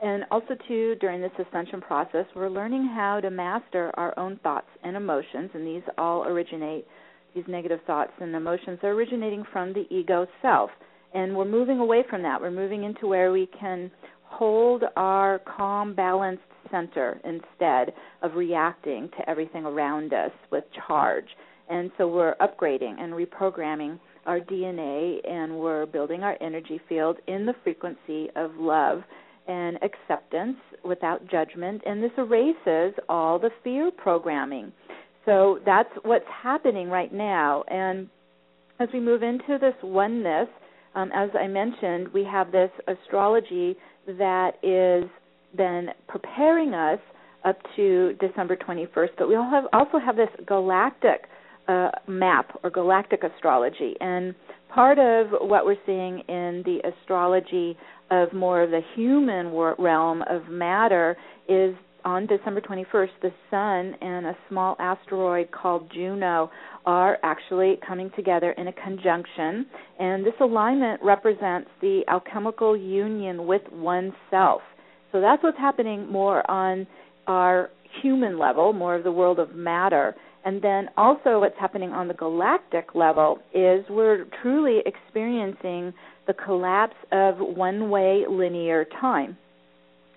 And 0.01 0.23
also 0.31 0.55
too 0.67 0.95
during 1.01 1.21
this 1.21 1.31
ascension 1.39 1.81
process 1.81 2.25
we're 2.35 2.49
learning 2.49 2.89
how 2.95 3.19
to 3.19 3.29
master 3.29 3.91
our 3.95 4.17
own 4.17 4.39
thoughts 4.43 4.67
and 4.83 4.95
emotions 4.95 5.51
and 5.53 5.67
these 5.67 5.83
all 5.97 6.23
originate 6.23 6.85
these 7.35 7.43
negative 7.47 7.79
thoughts 7.85 8.11
and 8.19 8.35
emotions 8.35 8.79
are 8.83 8.89
originating 8.89 9.43
from 9.51 9.73
the 9.73 9.85
ego 9.89 10.25
self. 10.41 10.71
And 11.13 11.35
we're 11.35 11.45
moving 11.45 11.79
away 11.79 12.03
from 12.09 12.23
that. 12.23 12.41
We're 12.41 12.51
moving 12.51 12.83
into 12.83 13.07
where 13.07 13.31
we 13.31 13.47
can 13.59 13.91
hold 14.23 14.83
our 14.95 15.39
calm, 15.39 15.93
balanced 15.95 16.43
center 16.71 17.19
instead 17.23 17.93
of 18.21 18.35
reacting 18.35 19.09
to 19.17 19.29
everything 19.29 19.65
around 19.65 20.13
us 20.13 20.31
with 20.51 20.63
charge 20.87 21.27
and 21.69 21.91
so 21.97 22.07
we're 22.07 22.35
upgrading 22.35 22.99
and 22.99 23.13
reprogramming 23.13 23.99
our 24.25 24.39
DNA 24.39 25.17
and 25.27 25.57
we're 25.57 25.85
building 25.85 26.23
our 26.23 26.37
energy 26.41 26.81
field 26.89 27.17
in 27.27 27.45
the 27.45 27.53
frequency 27.63 28.27
of 28.35 28.51
love 28.57 29.01
and 29.47 29.77
acceptance 29.81 30.57
without 30.83 31.27
judgment. 31.29 31.81
And 31.85 32.03
this 32.03 32.11
erases 32.17 32.93
all 33.07 33.39
the 33.39 33.49
fear 33.63 33.91
programming. 33.91 34.71
So 35.25 35.59
that's 35.65 35.89
what's 36.03 36.25
happening 36.43 36.89
right 36.89 37.13
now. 37.13 37.63
And 37.67 38.09
as 38.79 38.89
we 38.93 38.99
move 38.99 39.23
into 39.23 39.57
this 39.59 39.73
oneness, 39.83 40.47
um, 40.95 41.11
as 41.13 41.29
I 41.39 41.47
mentioned, 41.47 42.07
we 42.13 42.23
have 42.23 42.51
this 42.51 42.71
astrology 42.87 43.75
that 44.07 44.51
is 44.63 45.09
then 45.55 45.89
preparing 46.07 46.73
us 46.73 46.99
up 47.45 47.57
to 47.75 48.13
December 48.19 48.55
21st, 48.55 49.09
but 49.17 49.27
we 49.27 49.35
all 49.35 49.49
have, 49.49 49.65
also 49.71 49.97
have 49.97 50.15
this 50.15 50.29
galactic 50.45 51.25
map 52.07 52.59
or 52.63 52.69
galactic 52.69 53.23
astrology. 53.23 53.95
And 54.01 54.35
part 54.73 54.99
of 54.99 55.27
what 55.41 55.65
we're 55.65 55.77
seeing 55.85 56.19
in 56.27 56.63
the 56.65 56.79
astrology 56.87 57.77
of 58.11 58.33
more 58.33 58.63
of 58.63 58.71
the 58.71 58.81
human 58.95 59.53
realm 59.77 60.23
of 60.23 60.47
matter 60.49 61.15
is 61.47 61.75
on 62.05 62.25
December 62.27 62.61
21st, 62.61 63.09
the 63.21 63.31
Sun 63.49 63.95
and 64.01 64.25
a 64.25 64.37
small 64.47 64.75
asteroid 64.79 65.51
called 65.51 65.91
Juno 65.93 66.49
are 66.85 67.17
actually 67.23 67.77
coming 67.85 68.09
together 68.15 68.51
in 68.51 68.67
a 68.67 68.73
conjunction. 68.73 69.65
And 69.99 70.25
this 70.25 70.33
alignment 70.39 71.01
represents 71.03 71.69
the 71.81 72.01
alchemical 72.07 72.77
union 72.77 73.45
with 73.45 73.61
oneself. 73.71 74.61
So 75.11 75.19
that's 75.19 75.43
what's 75.43 75.57
happening 75.57 76.09
more 76.09 76.49
on 76.49 76.87
our 77.27 77.69
human 78.01 78.39
level, 78.39 78.71
more 78.71 78.95
of 78.95 79.03
the 79.03 79.11
world 79.11 79.39
of 79.39 79.53
matter. 79.53 80.15
And 80.45 80.61
then 80.61 80.89
also, 80.95 81.39
what's 81.39 81.59
happening 81.59 81.91
on 81.91 82.07
the 82.07 82.13
galactic 82.13 82.95
level 82.95 83.39
is 83.53 83.83
we're 83.89 84.25
truly 84.41 84.79
experiencing 84.85 85.93
the 86.27 86.33
collapse 86.33 86.95
of 87.11 87.37
one 87.39 87.89
way 87.89 88.23
linear 88.29 88.85
time. 89.01 89.37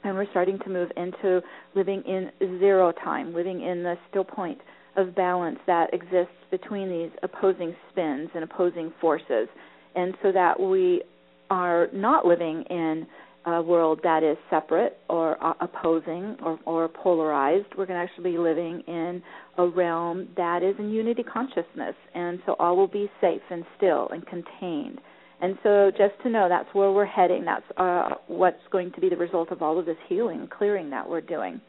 And 0.04 0.16
we're 0.16 0.30
starting 0.30 0.58
to 0.60 0.68
move 0.68 0.90
into 0.96 1.40
living 1.74 2.02
in 2.06 2.30
zero 2.58 2.92
time, 2.92 3.34
living 3.34 3.62
in 3.62 3.82
the 3.82 3.96
still 4.10 4.24
point 4.24 4.58
of 4.96 5.14
balance 5.14 5.58
that 5.66 5.92
exists 5.94 6.34
between 6.50 6.88
these 6.88 7.10
opposing 7.22 7.74
spins 7.90 8.30
and 8.34 8.44
opposing 8.44 8.92
forces. 9.00 9.48
And 9.94 10.14
so 10.22 10.32
that 10.32 10.58
we 10.60 11.02
are 11.50 11.88
not 11.92 12.26
living 12.26 12.64
in 12.70 13.06
a 13.44 13.62
world 13.62 14.00
that 14.02 14.22
is 14.22 14.36
separate 14.50 14.98
or 15.08 15.42
uh, 15.44 15.54
opposing 15.60 16.36
or, 16.42 16.58
or 16.64 16.88
polarized. 16.88 17.66
We're 17.76 17.86
going 17.86 17.98
to 17.98 18.10
actually 18.10 18.32
be 18.32 18.38
living 18.38 18.82
in 18.86 19.22
a 19.58 19.66
realm 19.66 20.28
that 20.36 20.62
is 20.62 20.74
in 20.78 20.90
unity 20.90 21.22
consciousness, 21.22 21.94
and 22.14 22.40
so 22.46 22.54
all 22.58 22.76
will 22.76 22.88
be 22.88 23.10
safe 23.20 23.42
and 23.50 23.64
still 23.76 24.08
and 24.10 24.24
contained. 24.26 25.00
And 25.40 25.58
so, 25.64 25.90
just 25.90 26.14
to 26.22 26.30
know 26.30 26.48
that's 26.48 26.72
where 26.72 26.92
we're 26.92 27.04
heading. 27.04 27.44
That's 27.44 27.64
uh, 27.76 28.10
what's 28.28 28.62
going 28.70 28.92
to 28.92 29.00
be 29.00 29.08
the 29.08 29.16
result 29.16 29.50
of 29.50 29.60
all 29.60 29.76
of 29.76 29.86
this 29.86 29.96
healing, 30.08 30.48
clearing 30.56 30.88
that 30.90 31.08
we're 31.08 31.20
doing. 31.20 31.60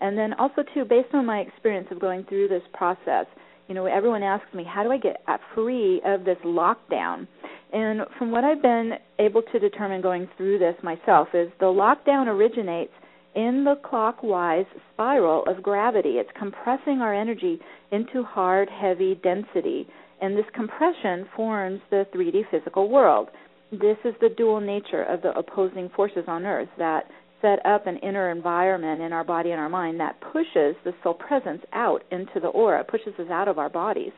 And 0.00 0.18
then 0.18 0.34
also 0.34 0.62
too, 0.74 0.84
based 0.84 1.14
on 1.14 1.24
my 1.24 1.38
experience 1.38 1.88
of 1.90 2.00
going 2.00 2.24
through 2.24 2.48
this 2.48 2.62
process, 2.74 3.26
you 3.68 3.74
know, 3.74 3.86
everyone 3.86 4.22
asks 4.22 4.52
me, 4.54 4.64
how 4.64 4.82
do 4.82 4.92
I 4.92 4.98
get 4.98 5.22
free 5.54 6.00
of 6.04 6.24
this 6.24 6.38
lockdown? 6.44 7.26
And 7.72 8.02
from 8.18 8.30
what 8.30 8.44
I've 8.44 8.62
been 8.62 8.92
able 9.18 9.42
to 9.52 9.58
determine 9.58 10.00
going 10.00 10.28
through 10.36 10.58
this 10.58 10.76
myself 10.82 11.28
is 11.34 11.48
the 11.58 11.66
lockdown 11.66 12.28
originates 12.28 12.92
in 13.34 13.64
the 13.64 13.74
clockwise 13.84 14.66
spiral 14.92 15.44
of 15.46 15.62
gravity. 15.62 16.18
It's 16.18 16.30
compressing 16.38 17.00
our 17.00 17.12
energy 17.12 17.58
into 17.90 18.22
hard, 18.22 18.68
heavy 18.70 19.18
density. 19.22 19.88
And 20.20 20.36
this 20.36 20.44
compression 20.54 21.26
forms 21.34 21.80
the 21.90 22.06
3D 22.14 22.42
physical 22.50 22.88
world. 22.88 23.28
This 23.72 23.96
is 24.04 24.14
the 24.20 24.28
dual 24.36 24.60
nature 24.60 25.02
of 25.02 25.22
the 25.22 25.36
opposing 25.36 25.90
forces 25.96 26.24
on 26.28 26.46
Earth 26.46 26.68
that 26.78 27.06
set 27.44 27.64
up 27.66 27.86
an 27.86 27.98
inner 27.98 28.30
environment 28.30 29.02
in 29.02 29.12
our 29.12 29.24
body 29.24 29.50
and 29.50 29.60
our 29.60 29.68
mind 29.68 30.00
that 30.00 30.18
pushes 30.32 30.74
the 30.84 30.94
soul 31.02 31.12
presence 31.12 31.60
out 31.74 32.02
into 32.10 32.40
the 32.40 32.48
aura, 32.48 32.82
pushes 32.82 33.12
us 33.18 33.30
out 33.30 33.48
of 33.48 33.58
our 33.58 33.68
bodies. 33.68 34.12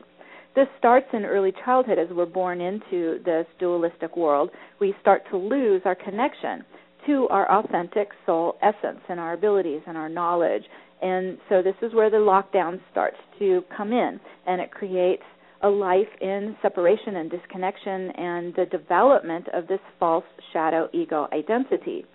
This 0.55 0.67
starts 0.79 1.07
in 1.11 1.25
early 1.25 1.51
childhood 1.65 1.99
as 1.99 2.07
we're 2.09 2.25
born 2.25 2.61
into 2.61 3.19
this 3.25 3.45
dualistic 3.59 4.15
world. 4.15 4.49
We 4.79 4.95
start 5.01 5.23
to 5.31 5.37
lose 5.37 5.81
our 5.83 5.93
connection 5.93 6.63
to 7.05 7.27
our 7.29 7.51
authentic 7.51 8.09
soul 8.25 8.55
essence 8.61 9.01
and 9.09 9.19
our 9.19 9.33
abilities 9.33 9.81
and 9.85 9.97
our 9.97 10.09
knowledge. 10.09 10.63
And 11.01 11.37
so 11.49 11.61
this 11.61 11.75
is 11.81 11.93
where 11.93 12.09
the 12.09 12.17
lockdown 12.17 12.79
starts 12.91 13.17
to 13.39 13.61
come 13.75 13.91
in, 13.91 14.19
and 14.47 14.61
it 14.61 14.71
creates 14.71 15.23
a 15.63 15.67
life 15.67 16.07
in 16.21 16.55
separation 16.61 17.17
and 17.17 17.29
disconnection 17.29 18.11
and 18.11 18.55
the 18.55 18.65
development 18.71 19.47
of 19.53 19.67
this 19.67 19.79
false 19.99 20.25
shadow 20.53 20.87
ego 20.93 21.27
identity. 21.33 22.05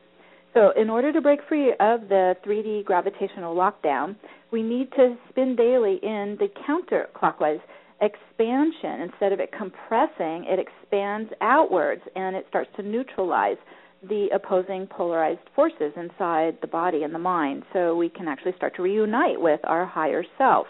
So, 0.55 0.71
in 0.77 0.91
order 0.91 1.13
to 1.13 1.21
break 1.21 1.41
free 1.49 1.71
of 1.71 2.09
the 2.09 2.37
3D 2.47 2.85
gravitational 2.85 3.57
lockdown, 3.57 4.17
we 4.51 4.63
need 4.63 4.91
to 4.93 5.17
spin 5.31 5.57
daily 5.57 5.99
in 6.03 6.37
the 6.39 6.49
counterclockwise 6.69 7.61
expansion. 8.03 9.01
Instead 9.01 9.33
of 9.33 9.41
it 9.41 9.51
compressing, 9.57 10.45
it 10.45 10.59
expands 10.59 11.33
outwards 11.41 12.03
and 12.15 12.37
it 12.37 12.45
starts 12.51 12.69
to 12.77 12.83
neutralize 12.83 13.57
the 14.09 14.29
opposing 14.35 14.87
polarized 14.89 15.41
forces 15.55 15.93
inside 15.97 16.59
the 16.61 16.67
body 16.67 17.05
and 17.05 17.15
the 17.15 17.19
mind 17.19 17.63
so 17.73 17.97
we 17.97 18.09
can 18.09 18.29
actually 18.29 18.53
start 18.57 18.75
to 18.77 18.83
reunite 18.83 19.41
with 19.41 19.61
our 19.65 19.87
higher 19.87 20.25
self. 20.37 20.67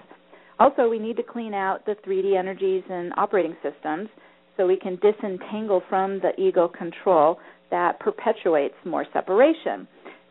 Also, 0.61 0.89
we 0.89 0.99
need 0.99 1.17
to 1.17 1.23
clean 1.23 1.55
out 1.55 1.85
the 1.87 1.97
3D 2.07 2.39
energies 2.39 2.85
and 2.89 3.13
operating 3.17 3.57
systems 3.63 4.09
so 4.57 4.67
we 4.67 4.77
can 4.77 4.97
disentangle 4.97 5.83
from 5.89 6.21
the 6.21 6.39
ego 6.39 6.69
control 6.69 7.39
that 7.73 7.99
perpetuates 7.99 8.77
more 8.85 9.05
separation. 9.13 9.89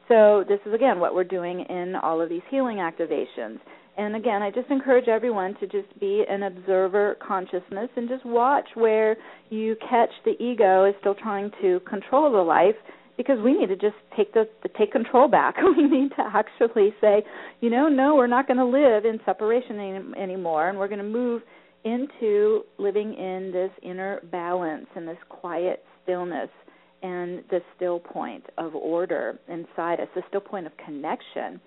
So 0.07 0.45
this 0.47 0.59
is 0.65 0.73
again 0.73 0.99
what 0.99 1.13
we're 1.13 1.25
doing 1.25 1.65
in 1.69 1.95
all 2.01 2.21
of 2.21 2.29
these 2.29 2.41
healing 2.49 2.77
activations. 2.77 3.59
And 3.97 4.15
again, 4.15 4.41
I 4.41 4.51
just 4.51 4.69
encourage 4.69 5.09
everyone 5.09 5.55
to 5.59 5.67
just 5.67 5.99
be 5.99 6.23
an 6.29 6.43
observer 6.43 7.17
consciousness 7.25 7.89
and 7.97 8.07
just 8.07 8.25
watch 8.25 8.67
where 8.75 9.17
you 9.49 9.75
catch 9.89 10.09
the 10.23 10.41
ego 10.41 10.85
is 10.85 10.95
still 11.01 11.15
trying 11.15 11.51
to 11.61 11.81
control 11.81 12.31
the 12.31 12.37
life 12.37 12.75
because 13.17 13.37
we 13.43 13.53
need 13.53 13.67
to 13.67 13.75
just 13.75 13.97
take 14.15 14.33
the, 14.33 14.45
the 14.63 14.69
take 14.77 14.91
control 14.91 15.27
back. 15.27 15.55
We 15.77 15.87
need 15.87 16.09
to 16.11 16.23
actually 16.33 16.93
say, 17.01 17.23
you 17.59 17.69
know, 17.69 17.89
no, 17.89 18.15
we're 18.15 18.27
not 18.27 18.47
going 18.47 18.57
to 18.57 18.65
live 18.65 19.05
in 19.05 19.19
separation 19.25 19.79
any, 19.79 20.23
anymore, 20.23 20.69
and 20.69 20.77
we're 20.77 20.87
going 20.87 20.99
to 20.99 21.03
move 21.03 21.41
into 21.83 22.61
living 22.77 23.13
in 23.13 23.51
this 23.51 23.71
inner 23.83 24.21
balance 24.31 24.87
and 24.95 25.07
this 25.07 25.17
quiet 25.29 25.83
stillness 26.03 26.49
and 27.01 27.43
the 27.49 27.61
still 27.75 27.99
point 27.99 28.45
of 28.57 28.75
order 28.75 29.39
inside 29.47 29.99
us, 29.99 30.07
the 30.15 30.21
still 30.29 30.41
point 30.41 30.65
of 30.67 30.73
connection 30.77 31.59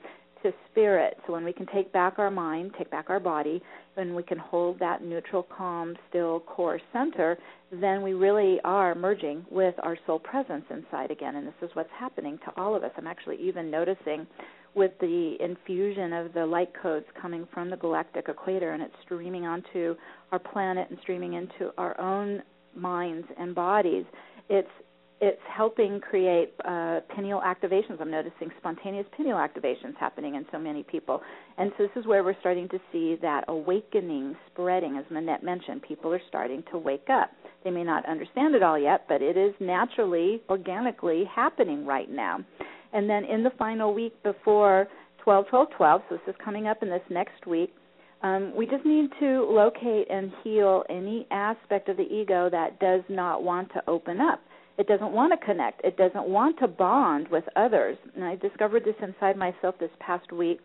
to 0.44 0.52
spirit. 0.70 1.16
So 1.26 1.32
when 1.32 1.44
we 1.44 1.52
can 1.52 1.66
take 1.66 1.92
back 1.92 2.18
our 2.18 2.30
mind, 2.30 2.72
take 2.78 2.90
back 2.90 3.06
our 3.08 3.18
body, 3.18 3.62
when 3.94 4.14
we 4.14 4.22
can 4.22 4.38
hold 4.38 4.78
that 4.78 5.02
neutral, 5.02 5.42
calm, 5.42 5.96
still 6.08 6.40
core 6.40 6.78
center, 6.92 7.38
then 7.72 8.02
we 8.02 8.12
really 8.12 8.60
are 8.62 8.94
merging 8.94 9.44
with 9.50 9.74
our 9.82 9.96
soul 10.06 10.18
presence 10.18 10.64
inside 10.70 11.10
again. 11.10 11.36
And 11.36 11.46
this 11.46 11.54
is 11.62 11.70
what's 11.72 11.90
happening 11.98 12.38
to 12.44 12.52
all 12.60 12.74
of 12.76 12.84
us. 12.84 12.90
I'm 12.96 13.06
actually 13.06 13.36
even 13.40 13.70
noticing 13.70 14.26
with 14.74 14.92
the 15.00 15.36
infusion 15.40 16.12
of 16.12 16.32
the 16.34 16.44
light 16.44 16.70
codes 16.80 17.06
coming 17.20 17.46
from 17.54 17.70
the 17.70 17.76
galactic 17.76 18.28
equator 18.28 18.72
and 18.72 18.82
it's 18.82 18.94
streaming 19.02 19.46
onto 19.46 19.94
our 20.32 20.38
planet 20.38 20.88
and 20.90 20.98
streaming 21.00 21.34
into 21.34 21.70
our 21.78 21.98
own 22.00 22.42
minds 22.76 23.26
and 23.38 23.54
bodies. 23.54 24.04
It's 24.50 24.68
it's 25.20 25.40
helping 25.48 26.00
create 26.00 26.52
uh, 26.64 27.00
pineal 27.14 27.40
activations. 27.40 28.00
I'm 28.00 28.10
noticing 28.10 28.50
spontaneous 28.58 29.06
pineal 29.16 29.36
activations 29.36 29.96
happening 29.98 30.34
in 30.34 30.44
so 30.50 30.58
many 30.58 30.82
people. 30.82 31.20
And 31.56 31.70
so 31.76 31.84
this 31.84 31.92
is 31.96 32.06
where 32.06 32.24
we're 32.24 32.38
starting 32.40 32.68
to 32.70 32.78
see 32.92 33.16
that 33.22 33.44
awakening 33.48 34.36
spreading. 34.50 34.96
As 34.96 35.04
Manette 35.10 35.42
mentioned, 35.42 35.82
people 35.82 36.12
are 36.12 36.20
starting 36.28 36.64
to 36.72 36.78
wake 36.78 37.08
up. 37.10 37.30
They 37.62 37.70
may 37.70 37.84
not 37.84 38.06
understand 38.08 38.54
it 38.54 38.62
all 38.62 38.78
yet, 38.78 39.06
but 39.08 39.22
it 39.22 39.36
is 39.36 39.54
naturally, 39.60 40.42
organically 40.50 41.24
happening 41.32 41.86
right 41.86 42.10
now. 42.10 42.40
And 42.92 43.08
then 43.08 43.24
in 43.24 43.42
the 43.42 43.50
final 43.58 43.94
week 43.94 44.20
before 44.22 44.88
12 45.22 45.46
12 45.48 45.68
12, 45.76 46.02
so 46.08 46.16
this 46.16 46.34
is 46.34 46.40
coming 46.44 46.66
up 46.66 46.82
in 46.82 46.90
this 46.90 47.02
next 47.08 47.46
week, 47.46 47.72
um, 48.22 48.52
we 48.56 48.66
just 48.66 48.84
need 48.84 49.10
to 49.20 49.46
locate 49.50 50.10
and 50.10 50.32
heal 50.42 50.82
any 50.88 51.26
aspect 51.30 51.88
of 51.88 51.96
the 51.96 52.04
ego 52.04 52.48
that 52.50 52.78
does 52.80 53.02
not 53.08 53.42
want 53.42 53.70
to 53.72 53.82
open 53.86 54.20
up 54.20 54.40
it 54.78 54.88
doesn't 54.88 55.12
want 55.12 55.38
to 55.38 55.44
connect. 55.44 55.84
It 55.84 55.96
doesn't 55.96 56.26
want 56.26 56.58
to 56.58 56.68
bond 56.68 57.28
with 57.28 57.44
others. 57.56 57.96
And 58.14 58.24
I 58.24 58.36
discovered 58.36 58.84
this 58.84 58.96
inside 59.02 59.36
myself 59.36 59.76
this 59.78 59.90
past 60.00 60.32
week. 60.32 60.60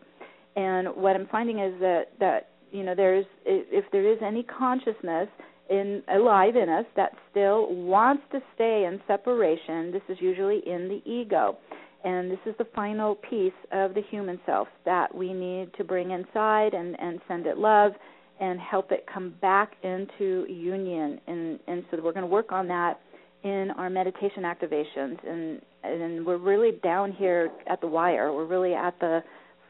And 0.56 0.88
what 0.88 1.14
I'm 1.14 1.28
finding 1.28 1.60
is 1.60 1.78
that 1.80 2.06
that 2.18 2.48
you 2.72 2.82
know 2.82 2.94
there's 2.94 3.26
if 3.44 3.84
there 3.92 4.10
is 4.10 4.18
any 4.22 4.42
consciousness 4.42 5.28
in 5.68 6.02
alive 6.12 6.56
in 6.56 6.68
us 6.68 6.84
that 6.96 7.12
still 7.30 7.72
wants 7.72 8.24
to 8.32 8.40
stay 8.54 8.84
in 8.84 9.00
separation, 9.06 9.92
this 9.92 10.02
is 10.08 10.18
usually 10.20 10.60
in 10.66 10.88
the 10.88 11.00
ego. 11.08 11.56
And 12.02 12.30
this 12.30 12.38
is 12.46 12.54
the 12.58 12.66
final 12.74 13.14
piece 13.14 13.52
of 13.72 13.94
the 13.94 14.02
human 14.10 14.40
self 14.46 14.68
that 14.84 15.14
we 15.14 15.32
need 15.32 15.72
to 15.74 15.84
bring 15.84 16.10
inside 16.10 16.72
and, 16.72 16.98
and 16.98 17.20
send 17.28 17.46
it 17.46 17.58
love 17.58 17.92
and 18.40 18.58
help 18.58 18.90
it 18.90 19.04
come 19.12 19.34
back 19.42 19.74
into 19.82 20.46
union. 20.48 21.20
And, 21.26 21.60
and 21.68 21.84
so 21.90 21.98
we're 22.02 22.12
going 22.12 22.22
to 22.22 22.26
work 22.26 22.52
on 22.52 22.66
that 22.68 23.00
in 23.42 23.70
our 23.76 23.88
meditation 23.88 24.42
activations 24.42 25.16
and 25.26 25.60
and 25.82 26.26
we're 26.26 26.36
really 26.36 26.72
down 26.82 27.12
here 27.12 27.50
at 27.66 27.80
the 27.80 27.86
wire 27.86 28.32
we're 28.32 28.46
really 28.46 28.74
at 28.74 28.98
the 29.00 29.20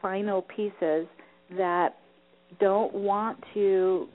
final 0.01 0.41
pieces 0.41 1.07
that 1.57 1.97
don't 2.59 2.93
want 2.93 3.41
to 3.53 4.07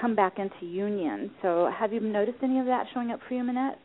come 0.00 0.14
back 0.14 0.38
into 0.38 0.64
union 0.64 1.30
so 1.42 1.70
have 1.78 1.92
you 1.92 2.00
noticed 2.00 2.38
any 2.42 2.58
of 2.58 2.66
that 2.66 2.86
showing 2.94 3.10
up 3.10 3.20
for 3.28 3.34
you 3.34 3.44
Manette? 3.44 3.78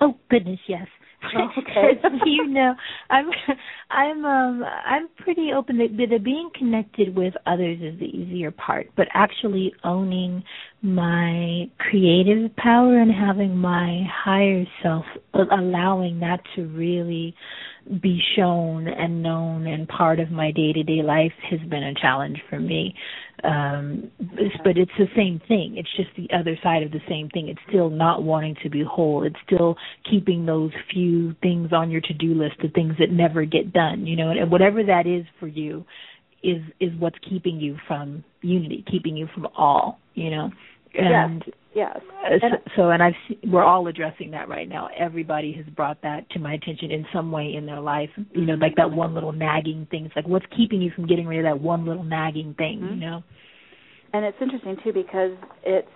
oh 0.00 0.14
goodness 0.30 0.60
yes 0.66 0.86
okay. 1.24 2.00
you 2.26 2.46
know, 2.46 2.74
I'm 3.10 3.26
I'm 3.90 4.24
um 4.24 4.64
I'm 4.64 5.08
pretty 5.18 5.50
open 5.56 5.78
that 5.78 5.96
the 5.96 6.18
being 6.18 6.50
connected 6.56 7.14
with 7.14 7.34
others 7.46 7.78
is 7.80 7.98
the 7.98 8.06
easier 8.06 8.50
part, 8.50 8.88
but 8.96 9.06
actually 9.14 9.72
owning 9.84 10.42
my 10.82 11.68
creative 11.78 12.54
power 12.56 12.98
and 12.98 13.12
having 13.12 13.54
my 13.54 14.02
higher 14.10 14.64
self 14.82 15.04
allowing 15.34 16.20
that 16.20 16.40
to 16.56 16.66
really 16.68 17.34
be 18.00 18.20
shown 18.36 18.88
and 18.88 19.22
known 19.22 19.66
and 19.66 19.88
part 19.88 20.20
of 20.20 20.30
my 20.30 20.50
day 20.52 20.72
to 20.72 20.82
day 20.82 21.02
life 21.02 21.32
has 21.50 21.60
been 21.68 21.82
a 21.82 21.94
challenge 21.94 22.38
for 22.48 22.58
me. 22.58 22.94
Um 23.44 24.10
but 24.64 24.78
it's 24.78 24.90
the 24.98 25.08
same 25.14 25.40
thing. 25.48 25.76
It's 25.76 25.88
just 25.96 26.10
the 26.16 26.34
other 26.34 26.56
side 26.62 26.82
of 26.82 26.92
the 26.92 27.00
same 27.08 27.28
thing. 27.28 27.48
It's 27.48 27.60
still 27.68 27.90
not 27.90 28.22
wanting 28.22 28.56
to 28.62 28.70
be 28.70 28.82
whole. 28.82 29.24
It's 29.24 29.36
still 29.44 29.76
keeping 30.10 30.46
those 30.46 30.72
few 30.92 31.34
things 31.42 31.72
on 31.72 31.90
your 31.90 32.02
to 32.02 32.14
do 32.14 32.34
list 32.34 32.56
the 32.62 32.68
things 32.68 32.94
that 32.98 33.10
never 33.10 33.44
get 33.44 33.72
done 33.74 34.06
you 34.06 34.16
know? 34.16 34.30
And 34.30 34.50
whatever 34.50 34.82
that 34.84 35.06
is 35.06 35.26
for 35.38 35.46
you 35.46 35.84
is 36.42 36.62
is 36.80 36.90
what's 36.98 37.18
keeping 37.28 37.60
you 37.60 37.76
from 37.86 38.24
unity 38.40 38.84
keeping 38.90 39.16
you 39.16 39.28
from 39.34 39.46
all 39.56 39.98
you 40.14 40.30
know 40.30 40.50
and 40.94 41.42
yes. 41.46 41.54
Yes. 41.72 42.00
Uh, 42.24 42.30
so, 42.40 42.72
so, 42.76 42.90
and 42.90 43.02
I've 43.02 43.12
we're 43.44 43.62
all 43.62 43.86
addressing 43.86 44.32
that 44.32 44.48
right 44.48 44.68
now. 44.68 44.88
Everybody 44.98 45.52
has 45.52 45.66
brought 45.66 46.02
that 46.02 46.28
to 46.30 46.40
my 46.40 46.54
attention 46.54 46.90
in 46.90 47.06
some 47.12 47.30
way 47.30 47.54
in 47.56 47.64
their 47.64 47.80
life. 47.80 48.10
You 48.32 48.44
know, 48.44 48.54
like 48.54 48.74
that 48.76 48.90
one 48.90 49.14
little 49.14 49.32
nagging 49.32 49.86
thing. 49.90 50.04
It's 50.06 50.16
like 50.16 50.26
what's 50.26 50.46
keeping 50.56 50.82
you 50.82 50.90
from 50.90 51.06
getting 51.06 51.26
rid 51.26 51.38
of 51.38 51.44
that 51.44 51.62
one 51.62 51.86
little 51.86 52.02
nagging 52.02 52.54
thing, 52.54 52.80
mm-hmm. 52.80 52.94
you 52.94 53.00
know? 53.00 53.22
And 54.12 54.24
it's 54.24 54.36
interesting 54.40 54.76
too 54.82 54.92
because 54.92 55.30
it's 55.62 55.88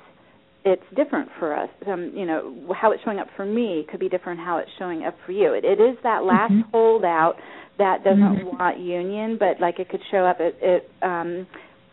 it's 0.64 0.82
different 0.96 1.28
for 1.40 1.54
us. 1.56 1.68
Um, 1.86 2.12
you 2.14 2.24
know, 2.24 2.72
how 2.80 2.92
it's 2.92 3.02
showing 3.02 3.18
up 3.18 3.26
for 3.36 3.44
me 3.44 3.84
could 3.90 4.00
be 4.00 4.08
different 4.08 4.38
how 4.38 4.58
it's 4.58 4.70
showing 4.78 5.04
up 5.04 5.16
for 5.26 5.32
you. 5.32 5.54
It, 5.54 5.64
it 5.64 5.80
is 5.80 5.96
that 6.04 6.22
last 6.22 6.52
mm-hmm. 6.52 6.70
holdout 6.70 7.34
that 7.78 8.04
doesn't 8.04 8.20
mm-hmm. 8.20 8.56
want 8.56 8.78
union, 8.78 9.38
but 9.38 9.60
like 9.60 9.80
it 9.80 9.88
could 9.88 10.00
show 10.12 10.24
up 10.24 10.36
it, 10.38 10.56
it 10.62 10.88
um 11.02 11.48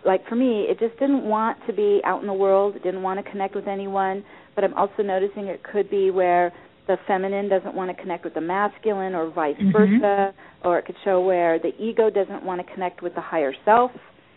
like 0.06 0.28
for 0.28 0.36
me, 0.36 0.66
it 0.70 0.80
just 0.80 0.98
didn't 1.00 1.24
want 1.24 1.58
to 1.68 1.74
be 1.74 2.02
out 2.06 2.22
in 2.22 2.28
the 2.28 2.34
world. 2.34 2.76
It 2.76 2.84
didn't 2.84 3.04
want 3.04 3.24
to 3.24 3.32
connect 3.32 3.56
with 3.56 3.68
anyone. 3.68 4.24
But 4.56 4.64
I'm 4.64 4.74
also 4.74 5.04
noticing 5.04 5.46
it 5.46 5.64
could 5.64 5.90
be 5.90 6.12
where 6.12 6.52
the 6.88 6.98
feminine 7.08 7.48
doesn't 7.48 7.76
want 7.76 7.96
to 7.96 8.02
connect 8.02 8.24
with 8.24 8.34
the 8.34 8.42
masculine, 8.42 9.14
or 9.16 9.30
vice 9.32 9.56
mm-hmm. 9.56 9.72
versa. 9.72 10.34
Or 10.64 10.80
it 10.80 10.86
could 10.86 10.96
show 11.04 11.22
where 11.22 11.60
the 11.60 11.72
ego 11.80 12.10
doesn't 12.10 12.44
want 12.44 12.66
to 12.66 12.74
connect 12.74 13.02
with 13.02 13.16
the 13.16 13.22
higher 13.22 13.54
self, 13.66 13.92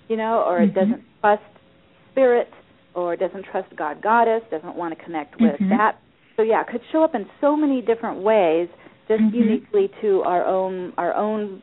you 0.08 0.16
know, 0.16 0.44
or 0.46 0.60
mm-hmm. 0.60 0.70
it 0.70 0.74
doesn't 0.74 1.02
trust 1.20 1.42
spirit, 2.12 2.48
or 2.94 3.14
it 3.14 3.20
doesn't 3.20 3.44
trust 3.50 3.74
God, 3.76 4.02
Goddess, 4.02 4.42
doesn't 4.50 4.76
want 4.76 4.96
to 4.96 5.04
connect 5.04 5.40
with 5.40 5.54
mm-hmm. 5.54 5.70
that. 5.70 5.98
So 6.36 6.42
yeah, 6.42 6.62
it 6.62 6.68
could 6.70 6.82
show 6.92 7.02
up 7.02 7.14
in 7.14 7.26
so 7.40 7.56
many 7.56 7.80
different 7.80 8.22
ways, 8.22 8.68
just 9.08 9.20
Mm-hmm. 9.20 9.36
uniquely 9.36 9.90
to 10.00 10.22
our 10.22 10.44
own 10.46 10.92
our 10.96 11.14
own 11.14 11.60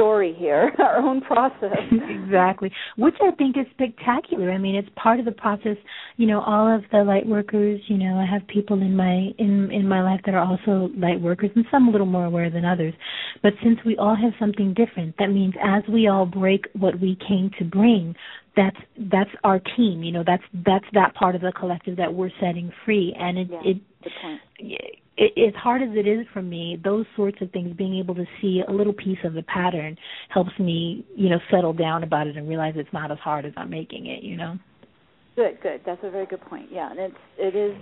story 0.00 0.34
here, 0.38 0.72
our 0.78 0.96
own 0.96 1.20
process. 1.20 1.76
exactly. 2.08 2.72
Which 2.96 3.16
I 3.20 3.32
think 3.32 3.56
is 3.58 3.66
spectacular. 3.72 4.50
I 4.50 4.56
mean, 4.56 4.74
it's 4.74 4.88
part 4.96 5.18
of 5.18 5.26
the 5.26 5.32
process. 5.32 5.76
You 6.16 6.26
know, 6.26 6.40
all 6.40 6.74
of 6.74 6.82
the 6.90 7.04
light 7.04 7.26
workers, 7.26 7.80
you 7.86 7.98
know, 7.98 8.16
I 8.16 8.24
have 8.24 8.46
people 8.48 8.80
in 8.80 8.96
my 8.96 9.28
in 9.38 9.70
in 9.70 9.86
my 9.86 10.02
life 10.02 10.20
that 10.24 10.34
are 10.34 10.40
also 10.40 10.88
light 10.96 11.20
workers 11.20 11.50
and 11.54 11.66
some 11.70 11.88
a 11.88 11.90
little 11.90 12.06
more 12.06 12.24
aware 12.24 12.48
than 12.48 12.64
others. 12.64 12.94
But 13.42 13.52
since 13.62 13.78
we 13.84 13.96
all 13.98 14.16
have 14.16 14.32
something 14.40 14.72
different, 14.72 15.16
that 15.18 15.28
means 15.28 15.54
as 15.62 15.82
we 15.92 16.08
all 16.08 16.24
break 16.24 16.66
what 16.72 16.98
we 16.98 17.18
came 17.28 17.50
to 17.58 17.64
bring, 17.64 18.14
that's 18.56 18.76
that's 19.12 19.30
our 19.44 19.60
team 19.76 20.02
you 20.02 20.10
know 20.10 20.24
that's 20.26 20.42
that's 20.66 20.84
that 20.92 21.14
part 21.14 21.36
of 21.36 21.40
the 21.40 21.52
collective 21.52 21.96
that 21.96 22.12
we're 22.12 22.30
setting 22.40 22.72
free 22.84 23.14
and 23.16 23.38
it 23.38 23.48
it 23.64 23.76
yeah, 24.58 24.76
it, 24.82 24.98
it 25.20 25.48
as 25.48 25.54
hard 25.54 25.82
as 25.82 25.90
it 25.92 26.08
is 26.08 26.26
for 26.32 26.40
me, 26.40 26.80
those 26.82 27.04
sorts 27.14 27.36
of 27.42 27.50
things, 27.52 27.76
being 27.76 27.98
able 27.98 28.14
to 28.14 28.24
see 28.40 28.62
a 28.66 28.72
little 28.72 28.94
piece 28.94 29.18
of 29.22 29.34
the 29.34 29.42
pattern 29.42 29.96
helps 30.30 30.58
me, 30.58 31.04
you 31.14 31.28
know, 31.28 31.38
settle 31.50 31.74
down 31.74 32.02
about 32.02 32.26
it 32.26 32.36
and 32.36 32.48
realize 32.48 32.72
it's 32.76 32.92
not 32.92 33.12
as 33.12 33.18
hard 33.18 33.44
as 33.44 33.52
I'm 33.56 33.68
making 33.68 34.06
it, 34.06 34.22
you 34.22 34.36
know. 34.36 34.58
Good, 35.36 35.60
good. 35.62 35.82
That's 35.84 36.00
a 36.02 36.10
very 36.10 36.26
good 36.26 36.40
point. 36.40 36.68
Yeah, 36.72 36.90
and 36.90 36.98
it's 36.98 37.14
it 37.38 37.54
is 37.54 37.76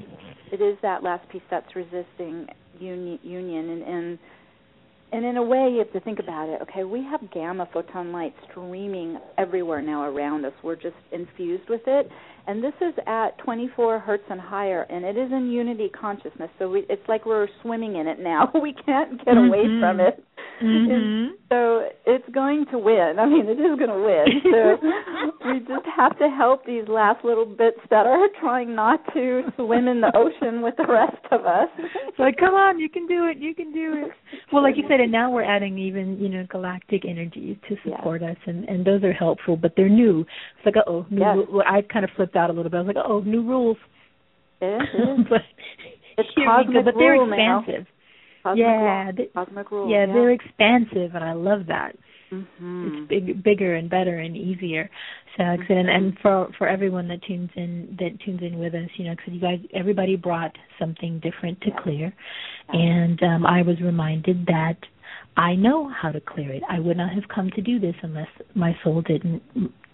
it 0.52 0.60
is 0.60 0.76
that 0.82 1.02
last 1.02 1.28
piece 1.30 1.42
that's 1.50 1.74
resisting 1.74 2.46
uni- 2.78 3.20
union 3.22 3.70
and 3.70 3.82
and 3.82 4.18
and 5.12 5.24
in 5.24 5.36
a 5.36 5.42
way 5.42 5.70
you 5.72 5.78
have 5.78 5.92
to 5.92 6.00
think 6.00 6.18
about 6.18 6.48
it 6.48 6.60
okay 6.62 6.84
we 6.84 7.02
have 7.02 7.20
gamma 7.32 7.68
photon 7.72 8.12
light 8.12 8.34
streaming 8.50 9.18
everywhere 9.38 9.80
now 9.80 10.02
around 10.02 10.44
us 10.44 10.52
we're 10.62 10.76
just 10.76 10.96
infused 11.12 11.68
with 11.68 11.80
it 11.86 12.10
and 12.48 12.64
this 12.64 12.72
is 12.80 12.94
at 13.06 13.38
24 13.38 14.00
hertz 14.00 14.24
and 14.30 14.40
higher 14.40 14.82
and 14.90 15.04
it 15.04 15.16
is 15.16 15.30
in 15.30 15.50
unity 15.50 15.88
consciousness 15.88 16.50
so 16.58 16.68
we, 16.68 16.84
it's 16.88 17.06
like 17.06 17.24
we're 17.26 17.46
swimming 17.62 17.96
in 17.96 18.08
it 18.08 18.18
now 18.18 18.50
we 18.62 18.74
can't 18.84 19.18
get 19.24 19.34
mm-hmm. 19.34 19.48
away 19.48 19.64
from 19.80 20.00
it 20.00 20.24
mm-hmm. 20.62 21.34
so 21.50 21.88
it's 22.06 22.28
going 22.34 22.64
to 22.70 22.78
win 22.78 23.16
i 23.20 23.26
mean 23.26 23.46
it 23.46 23.60
is 23.60 23.78
going 23.78 23.90
to 23.90 24.02
win 24.02 24.26
so 24.50 24.88
we 25.46 25.60
just 25.60 25.86
have 25.96 26.18
to 26.18 26.28
help 26.28 26.64
these 26.66 26.84
last 26.88 27.24
little 27.24 27.46
bits 27.46 27.78
that 27.90 28.06
are 28.06 28.28
trying 28.40 28.74
not 28.74 29.00
to 29.14 29.42
swim 29.56 29.88
in 29.88 30.00
the 30.00 30.12
ocean 30.14 30.62
with 30.62 30.74
the 30.76 30.86
rest 30.86 31.24
of 31.30 31.46
us. 31.46 31.68
It's 31.78 32.18
like, 32.18 32.36
come 32.36 32.54
on, 32.54 32.78
you 32.78 32.88
can 32.88 33.06
do 33.06 33.26
it, 33.26 33.38
you 33.38 33.54
can 33.54 33.72
do 33.72 34.04
it. 34.06 34.12
Well, 34.52 34.62
like 34.62 34.76
you 34.76 34.84
said, 34.88 35.00
and 35.00 35.12
now 35.12 35.30
we're 35.30 35.44
adding 35.44 35.78
even, 35.78 36.18
you 36.18 36.28
know, 36.28 36.46
galactic 36.50 37.04
energies 37.06 37.56
to 37.68 37.76
support 37.84 38.22
yes. 38.22 38.32
us, 38.32 38.36
and 38.46 38.68
and 38.68 38.84
those 38.84 39.02
are 39.04 39.12
helpful, 39.12 39.56
but 39.56 39.72
they're 39.76 39.88
new. 39.88 40.20
It's 40.20 40.66
like, 40.66 40.74
oh. 40.86 41.06
Yes. 41.10 41.36
I 41.66 41.82
kind 41.82 42.04
of 42.04 42.10
flipped 42.16 42.36
out 42.38 42.50
a 42.50 42.52
little 42.52 42.70
bit. 42.70 42.78
I 42.78 42.80
was 42.80 42.94
like, 42.94 43.04
oh, 43.06 43.20
new 43.20 43.42
rules. 43.42 43.76
It 44.60 44.66
is. 44.66 45.26
but 45.30 45.42
it's 46.16 46.28
cosmic 46.34 46.84
but 46.84 46.94
they're 46.98 47.22
expansive. 47.22 47.86
Cosmic 48.42 48.64
yeah, 48.64 49.10
they, 49.16 49.26
cosmic 49.26 49.70
rule. 49.70 49.90
Yeah, 49.90 50.06
yeah, 50.06 50.12
they're 50.12 50.30
expansive, 50.30 51.14
and 51.14 51.24
I 51.24 51.32
love 51.32 51.66
that. 51.68 51.92
Mm-hmm. 52.32 52.88
It's 52.88 53.08
big, 53.08 53.42
bigger 53.42 53.76
and 53.76 53.88
better 53.88 54.18
and 54.18 54.36
easier. 54.36 54.90
So, 55.36 55.42
mm-hmm. 55.42 55.72
and, 55.72 55.88
and 55.88 56.18
for 56.20 56.48
for 56.58 56.68
everyone 56.68 57.08
that 57.08 57.22
tunes 57.22 57.50
in 57.56 57.96
that 57.98 58.20
tunes 58.24 58.40
in 58.42 58.58
with 58.58 58.74
us, 58.74 58.88
you 58.96 59.04
know, 59.04 59.14
because 59.16 59.32
you 59.32 59.40
guys, 59.40 59.58
everybody 59.74 60.16
brought 60.16 60.52
something 60.78 61.20
different 61.20 61.60
to 61.62 61.68
yeah. 61.68 61.82
clear, 61.82 62.12
and 62.68 63.22
um, 63.22 63.46
I 63.46 63.62
was 63.62 63.80
reminded 63.80 64.46
that 64.46 64.76
I 65.38 65.54
know 65.54 65.88
how 65.88 66.10
to 66.10 66.20
clear 66.20 66.52
it. 66.52 66.64
I 66.68 66.80
would 66.80 66.96
not 66.96 67.12
have 67.12 67.22
come 67.32 67.48
to 67.54 67.62
do 67.62 67.78
this 67.78 67.94
unless 68.02 68.26
my 68.56 68.76
soul 68.82 69.02
didn't, 69.02 69.40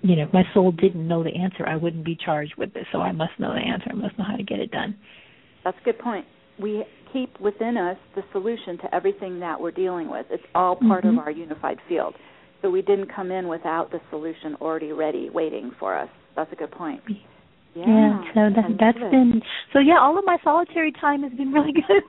you 0.00 0.16
know, 0.16 0.22
if 0.22 0.32
my 0.32 0.42
soul 0.54 0.72
didn't 0.72 1.06
know 1.06 1.22
the 1.22 1.34
answer, 1.34 1.68
I 1.68 1.76
wouldn't 1.76 2.04
be 2.04 2.16
charged 2.16 2.54
with 2.56 2.72
this. 2.72 2.86
So 2.92 3.00
I 3.00 3.12
must 3.12 3.32
know 3.38 3.52
the 3.52 3.60
answer. 3.60 3.90
I 3.90 3.94
must 3.94 4.18
know 4.18 4.24
how 4.26 4.36
to 4.36 4.42
get 4.42 4.58
it 4.58 4.70
done. 4.70 4.96
That's 5.62 5.76
a 5.82 5.84
good 5.84 5.98
point. 5.98 6.24
We 6.58 6.84
keep 7.12 7.38
within 7.40 7.76
us 7.76 7.98
the 8.16 8.22
solution 8.32 8.78
to 8.78 8.94
everything 8.94 9.38
that 9.40 9.60
we're 9.60 9.70
dealing 9.70 10.10
with. 10.10 10.24
It's 10.30 10.42
all 10.54 10.76
part 10.76 11.04
mm-hmm. 11.04 11.18
of 11.18 11.24
our 11.26 11.30
unified 11.30 11.76
field. 11.90 12.14
So 12.62 12.70
we 12.70 12.80
didn't 12.80 13.14
come 13.14 13.30
in 13.30 13.46
without 13.46 13.90
the 13.90 14.00
solution 14.08 14.56
already 14.62 14.92
ready, 14.92 15.28
waiting 15.28 15.72
for 15.78 15.94
us. 15.94 16.08
That's 16.36 16.50
a 16.52 16.56
good 16.56 16.70
point. 16.70 17.02
Yeah, 17.74 17.84
yeah 17.86 18.20
so 18.32 18.40
that, 18.54 18.76
that's 18.80 18.98
good. 18.98 19.10
been 19.10 19.42
so. 19.74 19.80
Yeah, 19.80 19.98
all 20.00 20.18
of 20.18 20.24
my 20.24 20.38
solitary 20.42 20.92
time 20.92 21.22
has 21.22 21.32
been 21.32 21.52
really 21.52 21.72
good. 21.74 22.02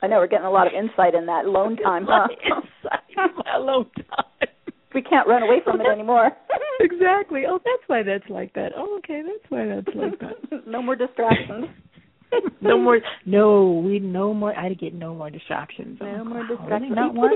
I 0.00 0.06
know 0.06 0.18
we're 0.18 0.28
getting 0.28 0.46
a 0.46 0.50
lot 0.50 0.66
of 0.66 0.72
insight 0.72 1.14
in 1.14 1.26
that 1.26 1.44
alone 1.44 1.76
time, 1.76 2.06
huh? 2.08 2.28
alone 3.56 3.86
time. 3.96 4.48
We 4.94 5.02
can't 5.02 5.28
run 5.28 5.42
away 5.42 5.58
from 5.64 5.80
it 5.80 5.86
anymore. 5.86 6.30
exactly. 6.80 7.42
Oh, 7.48 7.58
that's 7.64 7.82
why 7.88 8.02
that's 8.02 8.28
like 8.30 8.54
that. 8.54 8.72
Oh, 8.76 8.98
okay, 8.98 9.22
that's 9.22 9.50
why 9.50 9.66
that's 9.66 9.96
like 9.96 10.18
that. 10.20 10.66
no 10.66 10.82
more 10.82 10.96
distractions. 10.96 11.66
no 12.60 12.78
more. 12.78 13.00
No, 13.26 13.82
we 13.84 13.98
no 13.98 14.32
more. 14.32 14.56
I 14.56 14.72
get 14.74 14.94
no 14.94 15.14
more 15.14 15.30
distractions. 15.30 15.98
No 16.00 16.18
oh, 16.20 16.24
more 16.24 16.40
wow, 16.40 16.56
distractions. 16.56 16.92
Not 16.94 17.14
one. 17.14 17.30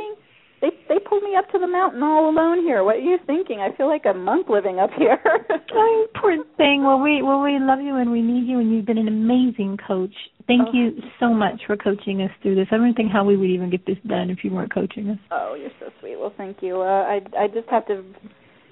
They 0.62 0.70
they 0.88 1.01
pulled 1.01 1.25
me 1.25 1.35
up 1.37 1.51
to 1.51 1.59
the 1.59 1.66
mountain 1.66 2.03
all 2.05 2.31
alone 2.31 2.62
here. 2.62 2.85
What 2.85 2.96
are 2.96 3.01
you 3.01 3.18
thinking? 3.27 3.59
I 3.59 3.77
feel 3.77 3.88
like 3.88 4.07
a 4.07 4.14
monk 4.14 4.48
living 4.48 4.79
up 4.79 4.90
here. 4.96 5.18
oh, 5.75 6.07
poor 6.14 6.37
thing. 6.57 6.85
Well, 6.85 7.01
we 7.01 7.20
well 7.20 7.42
we 7.42 7.59
love 7.59 7.81
you 7.81 7.96
and 7.96 8.12
we 8.12 8.22
need 8.22 8.48
you, 8.48 8.61
and 8.61 8.72
you've 8.72 8.87
been 8.87 8.96
an 8.96 9.09
amazing 9.09 9.77
coach. 9.85 10.14
Thank 10.46 10.68
oh. 10.68 10.72
you 10.72 10.92
so 11.18 11.35
much 11.35 11.61
for 11.66 11.77
coaching 11.77 12.22
us 12.22 12.31
through 12.42 12.55
this. 12.55 12.68
I 12.70 12.77
don't 12.77 12.94
think 12.94 13.11
how 13.11 13.25
we 13.25 13.37
would 13.37 13.51
even 13.51 13.70
get 13.70 13.85
this 13.87 13.98
done 14.07 14.31
if 14.31 14.44
you 14.44 14.53
weren't 14.53 14.72
coaching 14.72 15.11
us. 15.11 15.18
Oh, 15.33 15.57
you're 15.59 15.75
so 15.81 15.90
sweet. 16.01 16.16
Well, 16.16 16.33
thank 16.37 16.62
you. 16.62 16.81
Uh, 16.81 17.03
I 17.11 17.20
I 17.37 17.48
just 17.48 17.68
have 17.68 17.87
to 17.88 18.05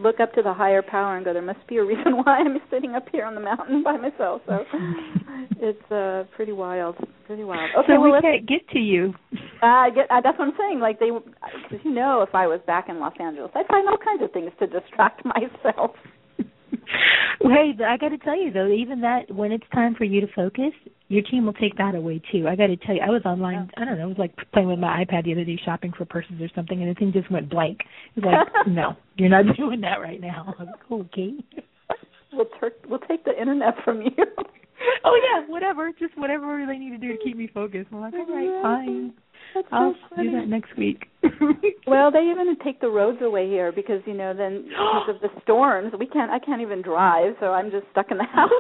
look 0.01 0.21
up 0.21 0.33
to 0.35 0.43
the 0.43 0.53
higher 0.53 0.83
power 0.83 1.17
and 1.17 1.25
go, 1.25 1.33
there 1.33 1.43
must 1.43 1.67
be 1.67 1.77
a 1.77 1.85
reason 1.85 2.17
why 2.25 2.39
I'm 2.39 2.59
sitting 2.71 2.95
up 2.95 3.07
here 3.13 3.25
on 3.25 3.35
the 3.35 3.41
mountain 3.41 3.83
by 3.83 3.97
myself. 3.97 4.43
So 4.47 4.65
it's 5.61 5.91
uh 5.91 6.25
pretty 6.35 6.53
wild, 6.53 6.97
pretty 7.27 7.45
wild. 7.45 7.71
Okay, 7.79 7.95
so 7.95 8.01
well, 8.01 8.13
we 8.13 8.21
can't 8.21 8.47
get 8.47 8.69
to 8.71 8.79
you. 8.79 9.15
Uh, 9.63 9.91
get. 9.91 10.11
Uh, 10.11 10.21
that's 10.23 10.39
what 10.39 10.49
I'm 10.49 10.55
saying. 10.59 10.81
Like 10.81 10.99
they, 10.99 11.11
because 11.11 11.85
you 11.85 11.93
know, 11.93 12.23
if 12.23 12.35
I 12.35 12.47
was 12.47 12.61
back 12.67 12.89
in 12.89 12.99
Los 12.99 13.15
Angeles, 13.21 13.51
I'd 13.55 13.67
find 13.67 13.89
all 13.89 13.99
kinds 13.99 14.23
of 14.23 14.33
things 14.33 14.51
to 14.59 14.67
distract 14.67 15.23
myself. 15.25 15.93
Hey, 17.41 17.73
I 17.87 17.97
got 17.97 18.09
to 18.11 18.19
tell 18.19 18.39
you 18.41 18.53
though, 18.53 18.69
even 18.69 19.01
that 19.03 19.31
when 19.33 19.53
it's 19.53 19.65
time 19.73 19.95
for 19.95 20.05
you 20.05 20.21
to 20.21 20.27
focus, 20.35 20.73
your 21.09 21.23
team 21.23 21.47
will 21.47 21.53
take 21.55 21.77
that 21.79 21.95
away 21.95 22.21
too. 22.31 22.47
I 22.49 22.57
got 22.57 22.69
to 22.69 22.77
tell 22.77 22.95
you, 22.95 23.01
I 23.01 23.11
was 23.11 23.23
online. 23.25 23.71
Oh. 23.77 23.83
I 23.83 23.85
don't 23.85 23.99
know. 23.99 24.05
I 24.05 24.07
was 24.07 24.19
like 24.19 24.35
playing 24.53 24.69
with 24.69 24.79
my 24.79 25.05
iPad 25.05 25.25
the 25.25 25.33
other 25.33 25.45
day, 25.45 25.59
shopping 25.65 25.93
for 25.97 26.05
purses 26.05 26.41
or 26.41 26.49
something, 26.55 26.81
and 26.81 26.91
the 26.91 26.99
thing 26.99 27.13
just 27.13 27.31
went 27.31 27.51
blank. 27.51 27.81
It 28.17 28.25
was 28.25 28.33
like, 28.33 28.67
no, 28.67 28.97
you're 29.17 29.29
not 29.29 29.45
doing 29.57 29.81
that 29.83 30.01
right 30.01 30.21
now. 30.21 30.45
I 30.47 30.63
was 30.63 30.69
like, 30.69 31.01
okay. 31.09 31.35
We'll, 32.33 32.47
ter- 32.61 32.71
we'll 32.89 33.01
take 33.01 33.25
the 33.25 33.37
internet 33.37 33.75
from 33.85 34.03
you. 34.03 34.13
oh 35.05 35.21
yeah, 35.21 35.49
whatever. 35.49 35.91
Just 35.99 36.17
whatever 36.17 36.65
they 36.65 36.79
need 36.79 36.91
to 36.91 36.99
do 36.99 37.09
to 37.09 37.19
keep 37.25 37.37
me 37.37 37.51
focused. 37.53 37.89
I'm 37.91 38.01
like, 38.01 38.15
all 38.15 38.33
right, 38.33 38.63
fine. 38.63 39.13
That's 39.55 39.69
I'll 39.73 39.95
so 40.17 40.23
do 40.23 40.31
that 40.33 40.49
next 40.49 40.77
week. 40.77 41.07
well, 41.87 42.11
they 42.11 42.31
even 42.31 42.57
take 42.65 42.81
the 42.81 42.89
roads 42.89 43.19
away 43.23 43.49
here 43.49 43.73
because 43.73 44.01
you 44.07 44.15
know 44.15 44.35
then 44.35 44.65
because 44.69 45.17
of 45.17 45.21
the 45.21 45.41
storms 45.43 45.93
we 45.99 46.07
can't. 46.07 46.31
I 46.31 46.39
can't 46.39 46.63
even 46.63 46.83
drive, 46.83 47.35
so 47.41 47.47
I'm 47.47 47.71
just 47.71 47.87
stuck 47.93 48.11
in 48.11 48.19
the 48.19 48.25
house. 48.33 48.51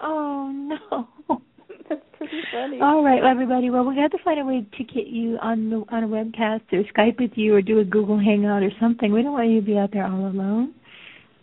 oh 0.00 0.50
no. 0.52 1.08
That's 1.88 2.02
pretty 2.16 2.40
funny. 2.52 2.80
All 2.80 3.02
right, 3.02 3.22
everybody. 3.24 3.68
Well, 3.68 3.84
we 3.84 3.96
have 3.96 4.12
to 4.12 4.18
find 4.24 4.38
a 4.38 4.44
way 4.44 4.64
to 4.78 4.84
get 4.84 5.08
you 5.08 5.38
on 5.42 5.70
the 5.70 5.84
on 5.90 6.04
a 6.04 6.08
webcast 6.08 6.62
or 6.72 6.84
Skype 6.96 7.18
with 7.18 7.32
you 7.34 7.54
or 7.56 7.62
do 7.62 7.80
a 7.80 7.84
Google 7.84 8.18
Hangout 8.18 8.62
or 8.62 8.70
something. 8.80 9.12
We 9.12 9.22
don't 9.22 9.32
want 9.32 9.48
you 9.48 9.60
to 9.60 9.66
be 9.66 9.76
out 9.76 9.90
there 9.92 10.06
all 10.06 10.28
alone. 10.28 10.74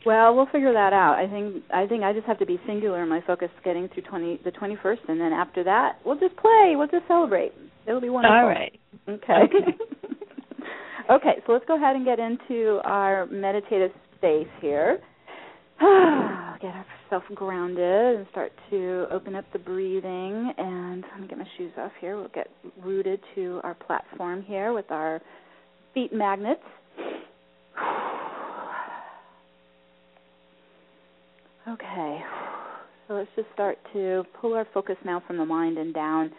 Well, 0.08 0.34
we'll 0.38 0.46
figure 0.46 0.72
that 0.72 0.93
out. 0.93 1.15
I 1.20 1.28
think 1.28 1.65
I 1.70 1.86
think 1.86 2.04
I 2.04 2.13
just 2.13 2.26
have 2.28 2.39
to 2.39 2.46
be 2.46 2.58
singular 2.65 3.04
in 3.04 3.10
my 3.10 3.20
focus 3.28 3.50
getting 3.65 3.89
through 3.89 4.04
twenty 4.04 4.39
the 4.46 4.52
twenty 4.52 4.78
first, 4.82 5.02
and 5.10 5.20
then 5.20 5.34
after 5.34 5.65
that, 5.65 6.00
we'll 6.06 6.17
just 6.17 6.38
play. 6.38 6.76
We'll 6.78 6.88
just 6.88 7.06
celebrate. 7.10 7.52
It'll 7.86 8.00
be 8.00 8.10
wonderful. 8.10 8.38
All 8.38 8.48
right. 8.48 8.80
Okay. 9.10 9.34
Okay. 9.34 9.78
okay. 11.12 11.43
So 11.46 11.52
let's 11.52 11.65
go 11.67 11.76
ahead 11.76 11.98
and 11.98 12.06
get 12.06 12.20
into 12.20 12.80
our 12.86 13.26
meditative 13.26 13.91
space 14.15 14.48
here. 14.62 15.00
get 15.82 16.72
ourselves 16.72 17.26
grounded 17.36 18.15
and 18.20 18.28
start 18.32 18.54
to 18.70 19.08
open 19.12 19.36
up 19.36 19.43
the 19.52 19.60
breathing. 19.60 20.54
And 20.58 21.04
let 21.12 21.20
me 21.20 21.28
get 21.28 21.38
my 21.38 21.48
shoes 21.58 21.74
off 21.78 21.91
here. 22.00 22.15
We'll 22.15 22.30
get 22.30 22.48
rooted 22.82 23.20
to 23.36 23.60
our 23.65 23.74
platform 23.74 24.41
here 24.41 24.72
with 24.72 24.89
our 24.89 25.22
feet 25.93 26.13
magnets. 26.13 26.62
Okay. 31.69 32.21
So 33.08 33.15
let's 33.15 33.30
just 33.36 33.47
start 33.53 33.77
to 33.93 34.23
pull 34.39 34.53
our 34.53 34.67
focus 34.73 34.95
now 35.03 35.21
from 35.25 35.38
the 35.38 35.45
mind 35.45 35.77
and 35.77 35.93
down 35.93 36.32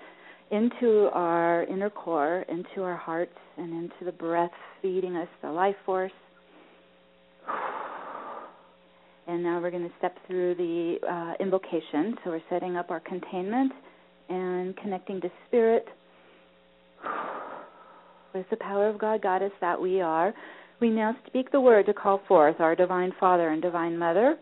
into 0.50 1.10
our 1.12 1.64
inner 1.64 1.90
core, 1.90 2.46
into 2.48 2.82
our 2.82 2.96
hearts, 2.96 3.36
and 3.58 3.72
into 3.72 4.04
the 4.06 4.12
breath 4.12 4.50
feeding 4.80 5.16
us 5.16 5.28
the 5.42 5.50
life 5.50 5.76
force. 5.84 6.12
And 9.26 9.42
now 9.42 9.60
we're 9.60 9.70
going 9.70 9.86
to 9.86 9.94
step 9.98 10.16
through 10.26 10.54
the 10.54 10.96
uh, 11.06 11.42
invocation. 11.42 12.16
So 12.24 12.30
we're 12.30 12.40
setting 12.48 12.76
up 12.76 12.90
our 12.90 13.00
containment 13.00 13.72
and 14.30 14.74
connecting 14.78 15.20
to 15.20 15.30
spirit. 15.46 15.86
With 18.34 18.46
the 18.50 18.56
power 18.56 18.88
of 18.88 18.98
God, 18.98 19.22
Goddess 19.22 19.52
that 19.60 19.78
we 19.78 20.00
are, 20.00 20.32
we 20.80 20.88
now 20.88 21.14
speak 21.26 21.52
the 21.52 21.60
word 21.60 21.84
to 21.86 21.92
call 21.92 22.22
forth 22.26 22.56
our 22.60 22.74
Divine 22.74 23.12
Father 23.20 23.48
and 23.50 23.60
Divine 23.60 23.98
Mother. 23.98 24.36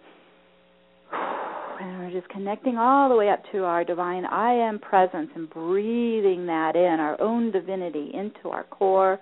And 1.81 1.99
we're 1.99 2.21
just 2.21 2.31
connecting 2.31 2.79
all 2.79 3.09
the 3.09 3.17
way 3.17 3.29
up 3.29 3.43
to 3.53 3.65
our 3.65 3.85
divine 3.85 4.25
I 4.25 4.53
am 4.53 4.79
presence 4.79 5.31
and 5.35 5.49
breathing 5.51 6.47
that 6.47 6.75
in, 6.75 7.01
our 7.01 7.21
own 7.21 7.51
divinity, 7.51 8.11
into 8.15 8.49
our 8.51 8.65
core. 8.65 9.19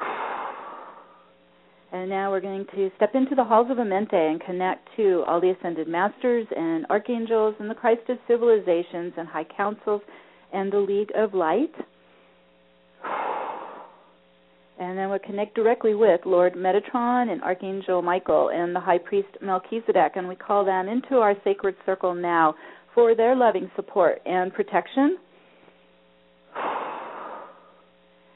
And 1.92 2.10
now 2.10 2.32
we're 2.32 2.40
going 2.40 2.66
to 2.74 2.90
step 2.96 3.14
into 3.14 3.36
the 3.36 3.44
halls 3.44 3.70
of 3.70 3.78
Amenti 3.78 4.12
and 4.12 4.40
connect 4.40 4.88
to 4.96 5.22
all 5.26 5.40
the 5.40 5.50
ascended 5.50 5.86
masters 5.86 6.46
and 6.54 6.84
archangels 6.90 7.54
and 7.60 7.70
the 7.70 7.74
Christ 7.74 8.02
of 8.08 8.18
civilizations 8.26 9.14
and 9.16 9.26
high 9.26 9.46
councils 9.56 10.02
and 10.52 10.70
the 10.70 10.78
League 10.78 11.12
of 11.16 11.32
Light. 11.32 11.72
And 14.78 14.98
then 14.98 15.08
we'll 15.08 15.18
connect 15.18 15.54
directly 15.54 15.94
with 15.94 16.20
Lord 16.26 16.54
Metatron 16.54 17.30
and 17.30 17.42
Archangel 17.42 18.02
Michael 18.02 18.50
and 18.50 18.76
the 18.76 18.80
High 18.80 18.98
Priest 18.98 19.28
Melchizedek, 19.40 20.12
and 20.16 20.28
we 20.28 20.36
call 20.36 20.64
them 20.64 20.88
into 20.88 21.16
our 21.16 21.34
sacred 21.44 21.74
circle 21.86 22.14
now 22.14 22.54
for 22.94 23.14
their 23.14 23.34
loving 23.34 23.70
support 23.76 24.20
and 24.26 24.52
protection. 24.52 25.18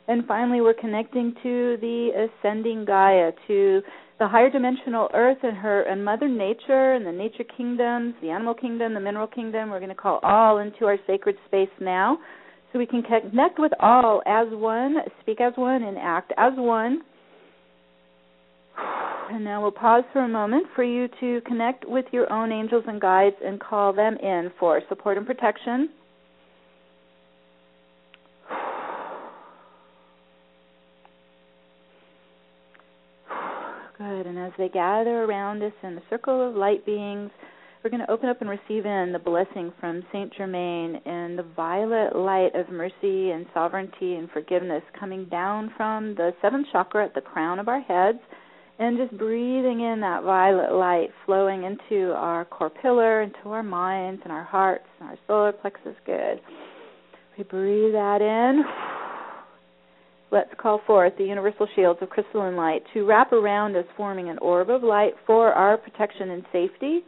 And 0.09 0.27
finally, 0.27 0.61
we're 0.61 0.75
connecting 0.75 1.37
to 1.45 1.77
the 1.81 2.29
ascending 2.43 2.85
Gaia, 2.85 3.31
to 3.47 3.81
the 4.19 4.29
higher 4.29 4.51
dimensional 4.51 5.09
Earth 5.15 5.39
and 5.43 5.57
her 5.57 5.83
and 5.83 6.05
Mother 6.05 6.29
Nature 6.29 6.93
and 6.95 7.07
the 7.07 7.13
nature 7.13 7.45
kingdoms, 7.57 8.15
the 8.21 8.31
animal 8.31 8.55
kingdom, 8.55 8.93
the 8.93 9.01
mineral 9.01 9.27
kingdom. 9.27 9.71
We're 9.71 9.79
going 9.79 9.89
to 9.89 9.95
call 9.95 10.19
all 10.23 10.59
into 10.59 10.85
our 10.85 10.99
sacred 11.07 11.37
space 11.47 11.71
now, 11.81 12.19
so 12.73 12.79
we 12.79 12.87
can 12.87 13.03
connect 13.03 13.59
with 13.59 13.73
all 13.81 14.23
as 14.27 14.47
one, 14.51 14.97
speak 15.21 15.41
as 15.41 15.53
one, 15.57 15.83
and 15.83 15.99
act 15.99 16.33
as 16.37 16.53
one. 16.57 17.03
And 19.33 19.45
now 19.45 19.63
we'll 19.63 19.71
pause 19.71 20.05
for 20.13 20.25
a 20.25 20.29
moment 20.29 20.67
for 20.75 20.83
you 20.83 21.09
to 21.21 21.41
connect 21.47 21.85
with 21.87 22.05
your 22.13 22.33
own 22.33 22.51
angels 22.51 22.85
and 22.87 23.01
guides 23.01 23.37
and 23.45 23.61
call 23.61 23.93
them 23.93 24.17
in 24.17 24.51
for 24.59 24.81
support 24.89 25.19
and 25.19 25.27
protection. 25.27 25.91
Good. 33.99 34.27
And 34.27 34.39
as 34.39 34.53
they 34.57 34.69
gather 34.69 35.25
around 35.25 35.63
us 35.63 35.75
in 35.83 35.95
the 35.95 36.03
circle 36.09 36.49
of 36.49 36.57
light 36.57 36.87
beings, 36.87 37.31
we're 37.83 37.91
going 37.91 38.05
to 38.05 38.11
open 38.11 38.29
up 38.29 38.41
and 38.43 38.51
receive 38.51 38.85
in 38.85 39.11
the 39.13 39.19
blessing 39.19 39.73
from 39.81 40.03
Saint 40.13 40.35
Germain 40.37 41.01
and 41.07 41.39
the 41.39 41.47
violet 41.57 42.15
light 42.15 42.55
of 42.55 42.69
mercy 42.69 43.31
and 43.31 43.47
sovereignty 43.55 44.17
and 44.17 44.31
forgiveness 44.31 44.83
coming 44.99 45.25
down 45.31 45.73
from 45.77 46.15
the 46.15 46.33
seventh 46.43 46.67
chakra 46.73 47.07
at 47.07 47.15
the 47.15 47.23
crown 47.23 47.59
of 47.59 47.69
our 47.69 47.81
heads 47.81 48.19
and 48.79 48.99
just 48.99 49.17
breathing 49.19 49.81
in 49.81 49.99
that 50.01 50.25
violet 50.25 50.73
light 50.75 51.09
flowing 51.25 51.65
into 51.65 52.13
our 52.13 52.45
core 52.45 52.71
pillar, 52.71 53.23
into 53.23 53.49
our 53.49 53.63
minds 53.63 54.21
and 54.25 54.33
our 54.33 54.45
hearts 54.45 54.85
and 55.01 55.09
our 55.09 55.19
solar 55.27 55.53
plexus. 55.53 55.95
Good. 56.05 56.41
We 57.39 57.45
breathe 57.45 57.95
that 57.95 58.21
in. 58.21 58.63
Let's 60.31 60.51
call 60.61 60.83
forth 60.87 61.15
the 61.17 61.25
universal 61.25 61.67
shields 61.75 62.01
of 62.03 62.11
crystalline 62.11 62.57
light 62.57 62.83
to 62.93 63.07
wrap 63.07 63.33
around 63.33 63.75
us, 63.75 63.87
forming 63.97 64.29
an 64.29 64.39
orb 64.39 64.69
of 64.69 64.83
light 64.83 65.15
for 65.27 65.53
our 65.53 65.79
protection 65.79 66.31
and 66.31 66.45
safety 66.53 67.05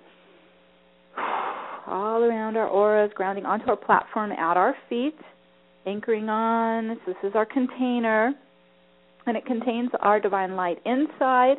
all 1.87 2.22
around 2.22 2.57
our 2.57 2.68
auras, 2.68 3.11
grounding 3.14 3.44
onto 3.44 3.66
our 3.66 3.77
platform 3.77 4.33
at 4.33 4.57
our 4.57 4.75
feet, 4.88 5.18
anchoring 5.87 6.29
on. 6.29 6.98
So 7.05 7.12
this 7.12 7.31
is 7.31 7.37
our 7.37 7.46
container, 7.46 8.33
and 9.27 9.37
it 9.37 9.44
contains 9.46 9.90
our 10.01 10.20
divine 10.20 10.57
light 10.57 10.79
inside, 10.85 11.57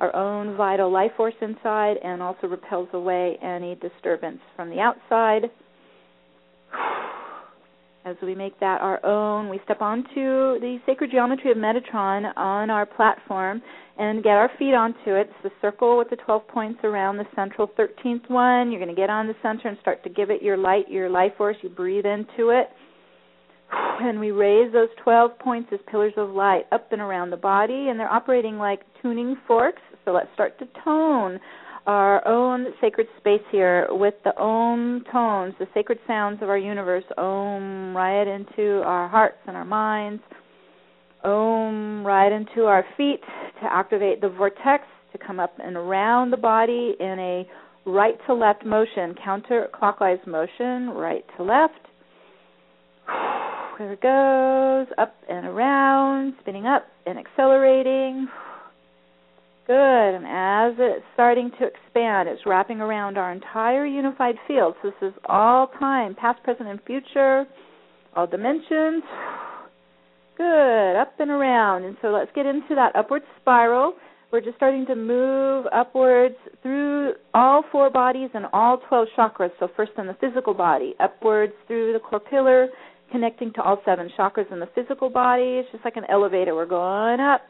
our 0.00 0.14
own 0.14 0.56
vital 0.56 0.90
life 0.90 1.12
force 1.16 1.34
inside, 1.40 1.96
and 2.02 2.22
also 2.22 2.46
repels 2.46 2.88
away 2.92 3.38
any 3.42 3.76
disturbance 3.76 4.40
from 4.54 4.70
the 4.70 4.80
outside. 4.80 5.50
As 8.06 8.14
we 8.22 8.36
make 8.36 8.60
that 8.60 8.80
our 8.82 9.04
own, 9.04 9.48
we 9.48 9.58
step 9.64 9.82
onto 9.82 10.14
the 10.60 10.78
sacred 10.86 11.10
geometry 11.10 11.50
of 11.50 11.56
Metatron 11.56 12.32
on 12.36 12.70
our 12.70 12.86
platform 12.86 13.60
and 13.98 14.22
get 14.22 14.34
our 14.34 14.48
feet 14.60 14.74
onto 14.74 15.16
it. 15.16 15.28
It's 15.28 15.42
the 15.42 15.50
circle 15.60 15.98
with 15.98 16.10
the 16.10 16.16
12 16.16 16.46
points 16.46 16.78
around 16.84 17.16
the 17.16 17.24
central 17.34 17.66
13th 17.76 18.30
one. 18.30 18.70
You're 18.70 18.80
going 18.80 18.94
to 18.94 19.00
get 19.00 19.10
on 19.10 19.26
the 19.26 19.34
center 19.42 19.66
and 19.66 19.76
start 19.80 20.04
to 20.04 20.08
give 20.08 20.30
it 20.30 20.40
your 20.40 20.56
light, 20.56 20.88
your 20.88 21.10
life 21.10 21.32
force. 21.36 21.56
You 21.62 21.68
breathe 21.68 22.06
into 22.06 22.50
it. 22.50 22.68
And 23.72 24.20
we 24.20 24.30
raise 24.30 24.72
those 24.72 24.90
12 25.02 25.36
points 25.40 25.70
as 25.72 25.80
pillars 25.90 26.12
of 26.16 26.30
light 26.30 26.66
up 26.70 26.92
and 26.92 27.00
around 27.00 27.30
the 27.30 27.36
body, 27.36 27.88
and 27.88 27.98
they're 27.98 28.12
operating 28.12 28.56
like 28.56 28.82
tuning 29.02 29.34
forks. 29.48 29.82
So 30.04 30.12
let's 30.12 30.28
start 30.32 30.56
to 30.60 30.68
tone 30.84 31.40
our 31.86 32.26
own 32.26 32.66
sacred 32.80 33.06
space 33.18 33.42
here 33.52 33.86
with 33.90 34.14
the 34.24 34.36
Om 34.38 35.04
tones, 35.12 35.54
the 35.58 35.68
sacred 35.72 35.98
sounds 36.06 36.42
of 36.42 36.48
our 36.48 36.58
universe. 36.58 37.04
Om 37.16 37.96
right 37.96 38.26
into 38.26 38.82
our 38.82 39.08
hearts 39.08 39.38
and 39.46 39.56
our 39.56 39.64
minds. 39.64 40.22
Om 41.24 42.04
right 42.04 42.32
into 42.32 42.64
our 42.64 42.84
feet 42.96 43.20
to 43.62 43.72
activate 43.72 44.20
the 44.20 44.28
vortex 44.28 44.84
to 45.12 45.18
come 45.18 45.38
up 45.40 45.54
and 45.62 45.76
around 45.76 46.30
the 46.30 46.36
body 46.36 46.94
in 46.98 47.18
a 47.18 47.46
right 47.88 48.18
to 48.26 48.34
left 48.34 48.66
motion, 48.66 49.14
counterclockwise 49.24 50.24
motion, 50.26 50.90
right 50.90 51.24
to 51.36 51.42
left. 51.42 51.74
There 53.78 53.92
it 53.92 54.00
goes, 54.00 54.86
up 54.96 55.14
and 55.28 55.44
around, 55.44 56.32
spinning 56.40 56.64
up 56.64 56.86
and 57.04 57.18
accelerating. 57.18 58.26
Good. 59.66 59.74
And 60.14 60.24
as 60.26 60.78
it's 60.78 61.04
starting 61.14 61.50
to 61.58 61.66
expand, 61.66 62.28
it's 62.28 62.42
wrapping 62.46 62.80
around 62.80 63.18
our 63.18 63.32
entire 63.32 63.84
unified 63.84 64.36
field. 64.46 64.74
So 64.80 64.90
this 64.90 65.10
is 65.10 65.14
all 65.28 65.68
time, 65.78 66.14
past, 66.14 66.42
present, 66.44 66.68
and 66.68 66.80
future, 66.86 67.46
all 68.14 68.26
dimensions. 68.26 69.02
Good. 70.36 70.96
Up 70.96 71.18
and 71.18 71.30
around. 71.30 71.84
And 71.84 71.96
so 72.00 72.08
let's 72.08 72.30
get 72.34 72.46
into 72.46 72.76
that 72.76 72.94
upward 72.94 73.22
spiral. 73.40 73.94
We're 74.32 74.40
just 74.40 74.56
starting 74.56 74.86
to 74.86 74.94
move 74.94 75.66
upwards 75.72 76.34
through 76.62 77.14
all 77.32 77.64
four 77.72 77.90
bodies 77.90 78.30
and 78.34 78.46
all 78.52 78.78
12 78.88 79.08
chakras. 79.16 79.50
So, 79.58 79.68
first 79.76 79.92
in 79.98 80.06
the 80.06 80.16
physical 80.20 80.52
body, 80.52 80.94
upwards 81.00 81.52
through 81.66 81.92
the 81.92 82.00
core 82.00 82.20
pillar, 82.20 82.68
connecting 83.10 83.52
to 83.54 83.62
all 83.62 83.80
seven 83.84 84.10
chakras 84.18 84.50
in 84.52 84.58
the 84.58 84.68
physical 84.74 85.10
body. 85.10 85.60
It's 85.60 85.70
just 85.70 85.84
like 85.84 85.96
an 85.96 86.04
elevator. 86.10 86.54
We're 86.54 86.66
going 86.66 87.20
up, 87.20 87.42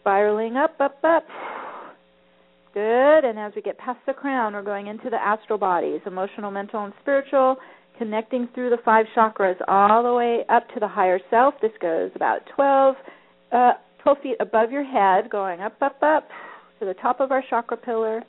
spiraling 0.00 0.56
up, 0.56 0.74
up, 0.80 0.98
up. 1.04 1.24
Good. 2.72 3.24
And 3.24 3.38
as 3.38 3.52
we 3.54 3.62
get 3.62 3.78
past 3.78 3.98
the 4.06 4.12
crown, 4.12 4.54
we're 4.54 4.62
going 4.62 4.86
into 4.86 5.10
the 5.10 5.16
astral 5.16 5.58
bodies 5.58 6.00
emotional, 6.06 6.50
mental, 6.50 6.84
and 6.84 6.94
spiritual, 7.02 7.56
connecting 7.98 8.48
through 8.54 8.70
the 8.70 8.78
five 8.84 9.06
chakras 9.16 9.56
all 9.68 10.02
the 10.02 10.14
way 10.14 10.44
up 10.48 10.66
to 10.74 10.80
the 10.80 10.88
higher 10.88 11.20
self. 11.30 11.54
This 11.60 11.72
goes 11.82 12.10
about 12.14 12.40
12, 12.54 12.94
uh, 13.52 13.72
12 14.02 14.18
feet 14.22 14.36
above 14.40 14.70
your 14.70 14.84
head, 14.84 15.30
going 15.30 15.60
up, 15.60 15.76
up, 15.82 16.02
up 16.02 16.28
to 16.78 16.86
the 16.86 16.94
top 16.94 17.20
of 17.20 17.30
our 17.30 17.42
chakra 17.50 17.76
pillar 17.76 18.22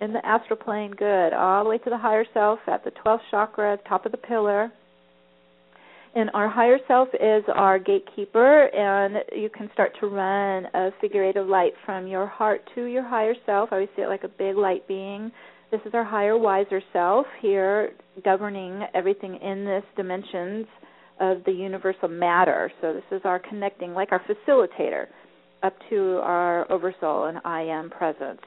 in 0.00 0.12
the 0.12 0.24
astral 0.24 0.58
plane. 0.58 0.92
Good. 0.92 1.32
All 1.32 1.64
the 1.64 1.70
way 1.70 1.78
to 1.78 1.90
the 1.90 1.98
higher 1.98 2.24
self 2.34 2.60
at 2.66 2.84
the 2.84 2.92
12th 3.04 3.20
chakra, 3.30 3.78
top 3.88 4.06
of 4.06 4.12
the 4.12 4.18
pillar 4.18 4.70
and 6.14 6.30
our 6.34 6.48
higher 6.48 6.78
self 6.86 7.08
is 7.14 7.42
our 7.54 7.78
gatekeeper, 7.78 8.66
and 8.66 9.24
you 9.34 9.48
can 9.48 9.70
start 9.72 9.92
to 10.00 10.06
run 10.06 10.66
a 10.74 10.90
figure 11.00 11.24
eight 11.24 11.36
of 11.36 11.46
light 11.46 11.72
from 11.86 12.06
your 12.06 12.26
heart 12.26 12.60
to 12.74 12.84
your 12.84 13.02
higher 13.02 13.34
self. 13.46 13.70
I 13.72 13.76
always 13.76 13.88
see 13.96 14.02
it 14.02 14.08
like 14.08 14.24
a 14.24 14.28
big 14.28 14.56
light 14.56 14.86
being. 14.86 15.32
This 15.70 15.80
is 15.86 15.94
our 15.94 16.04
higher, 16.04 16.36
wiser 16.36 16.82
self 16.92 17.26
here, 17.40 17.92
governing 18.24 18.82
everything 18.94 19.36
in 19.36 19.64
this 19.64 19.84
dimensions 19.96 20.66
of 21.18 21.38
the 21.46 21.52
universal 21.52 22.08
matter. 22.08 22.70
So 22.82 22.92
this 22.92 23.04
is 23.10 23.22
our 23.24 23.38
connecting, 23.38 23.94
like 23.94 24.12
our 24.12 24.20
facilitator, 24.20 25.06
up 25.62 25.74
to 25.88 26.20
our 26.22 26.70
oversoul 26.70 27.26
and 27.26 27.38
I 27.44 27.62
am 27.62 27.88
presence. 27.88 28.40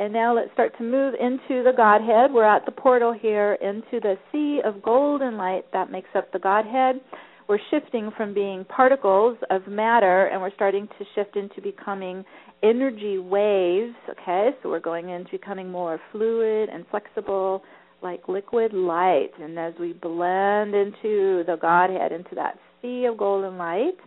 And 0.00 0.14
now 0.14 0.34
let's 0.34 0.50
start 0.54 0.72
to 0.78 0.82
move 0.82 1.12
into 1.20 1.62
the 1.62 1.72
Godhead. 1.76 2.32
We're 2.32 2.42
at 2.42 2.64
the 2.64 2.72
portal 2.72 3.12
here 3.12 3.58
into 3.60 4.00
the 4.00 4.14
sea 4.32 4.62
of 4.64 4.80
golden 4.80 5.36
light 5.36 5.70
that 5.74 5.92
makes 5.92 6.08
up 6.14 6.32
the 6.32 6.38
Godhead. 6.38 7.02
We're 7.46 7.58
shifting 7.70 8.10
from 8.16 8.32
being 8.32 8.64
particles 8.64 9.36
of 9.50 9.66
matter 9.68 10.28
and 10.28 10.40
we're 10.40 10.54
starting 10.54 10.88
to 10.98 11.04
shift 11.14 11.36
into 11.36 11.60
becoming 11.60 12.24
energy 12.62 13.18
waves. 13.18 13.94
Okay, 14.08 14.52
so 14.62 14.70
we're 14.70 14.80
going 14.80 15.10
into 15.10 15.32
becoming 15.32 15.70
more 15.70 16.00
fluid 16.12 16.70
and 16.70 16.86
flexible 16.90 17.62
like 18.02 18.26
liquid 18.26 18.72
light. 18.72 19.32
And 19.38 19.58
as 19.58 19.74
we 19.78 19.92
blend 19.92 20.74
into 20.74 21.44
the 21.44 21.58
Godhead, 21.60 22.10
into 22.12 22.34
that 22.36 22.58
sea 22.80 23.04
of 23.04 23.18
golden 23.18 23.58
light, 23.58 23.98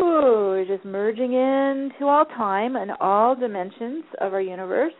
Ooh, 0.00 0.50
we're 0.50 0.66
just 0.66 0.84
merging 0.84 1.32
into 1.32 2.06
all 2.06 2.24
time 2.24 2.76
and 2.76 2.90
all 3.00 3.36
dimensions 3.36 4.04
of 4.20 4.32
our 4.32 4.40
universe. 4.40 4.92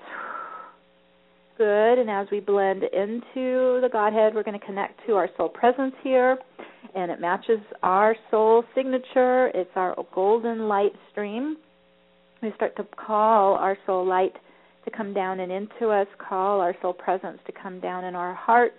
Good. 1.58 1.98
And 1.98 2.10
as 2.10 2.26
we 2.30 2.40
blend 2.40 2.82
into 2.84 3.80
the 3.80 3.88
Godhead, 3.92 4.34
we're 4.34 4.42
going 4.42 4.58
to 4.58 4.64
connect 4.64 5.00
to 5.06 5.14
our 5.14 5.28
soul 5.36 5.48
presence 5.48 5.94
here. 6.02 6.38
And 6.94 7.10
it 7.10 7.20
matches 7.20 7.58
our 7.82 8.14
soul 8.30 8.64
signature. 8.74 9.48
It's 9.48 9.70
our 9.74 9.96
golden 10.14 10.68
light 10.68 10.92
stream. 11.10 11.56
We 12.42 12.52
start 12.56 12.76
to 12.76 12.84
call 12.84 13.54
our 13.54 13.76
soul 13.86 14.06
light 14.06 14.34
to 14.84 14.90
come 14.90 15.14
down 15.14 15.40
and 15.40 15.50
into 15.50 15.88
us, 15.88 16.06
call 16.18 16.60
our 16.60 16.74
soul 16.82 16.92
presence 16.92 17.38
to 17.46 17.52
come 17.52 17.80
down 17.80 18.04
in 18.04 18.14
our 18.14 18.34
heart. 18.34 18.74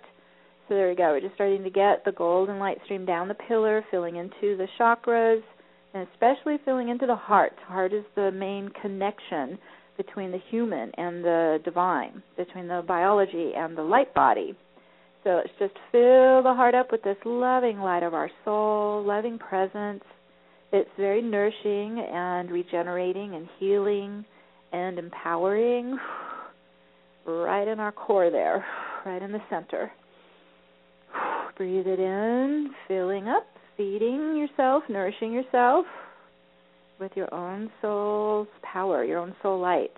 So 0.68 0.74
there 0.74 0.88
we 0.88 0.94
go. 0.94 1.10
We're 1.10 1.20
just 1.20 1.34
starting 1.34 1.64
to 1.64 1.70
get 1.70 2.04
the 2.04 2.12
golden 2.12 2.58
light 2.58 2.78
stream 2.84 3.04
down 3.04 3.28
the 3.28 3.34
pillar, 3.34 3.84
filling 3.90 4.16
into 4.16 4.56
the 4.56 4.68
chakras 4.78 5.42
and 5.96 6.06
especially 6.12 6.56
feeling 6.64 6.90
into 6.90 7.06
the 7.06 7.16
heart. 7.16 7.52
Heart 7.66 7.92
is 7.92 8.04
the 8.14 8.30
main 8.30 8.68
connection 8.82 9.58
between 9.96 10.30
the 10.30 10.40
human 10.50 10.92
and 10.98 11.24
the 11.24 11.58
divine, 11.64 12.22
between 12.36 12.68
the 12.68 12.84
biology 12.86 13.52
and 13.56 13.76
the 13.76 13.82
light 13.82 14.12
body. 14.14 14.54
So 15.24 15.30
let's 15.30 15.48
just 15.58 15.74
fill 15.90 16.42
the 16.42 16.54
heart 16.54 16.74
up 16.74 16.92
with 16.92 17.02
this 17.02 17.16
loving 17.24 17.78
light 17.78 18.02
of 18.02 18.12
our 18.12 18.30
soul, 18.44 19.02
loving 19.04 19.38
presence. 19.38 20.04
It's 20.72 20.90
very 20.98 21.22
nourishing 21.22 21.98
and 22.12 22.50
regenerating 22.50 23.34
and 23.34 23.48
healing 23.58 24.24
and 24.72 24.98
empowering 24.98 25.96
right 27.26 27.66
in 27.66 27.80
our 27.80 27.92
core 27.92 28.30
there, 28.30 28.64
right 29.06 29.22
in 29.22 29.32
the 29.32 29.42
center. 29.48 29.90
Breathe 31.56 31.86
it 31.86 31.98
in, 31.98 32.70
filling 32.86 33.28
up 33.28 33.46
feeding 33.76 34.36
yourself, 34.36 34.82
nourishing 34.88 35.32
yourself 35.32 35.86
with 36.98 37.12
your 37.14 37.32
own 37.34 37.70
soul's 37.82 38.48
power, 38.62 39.04
your 39.04 39.18
own 39.18 39.34
soul 39.42 39.60
light. 39.60 39.92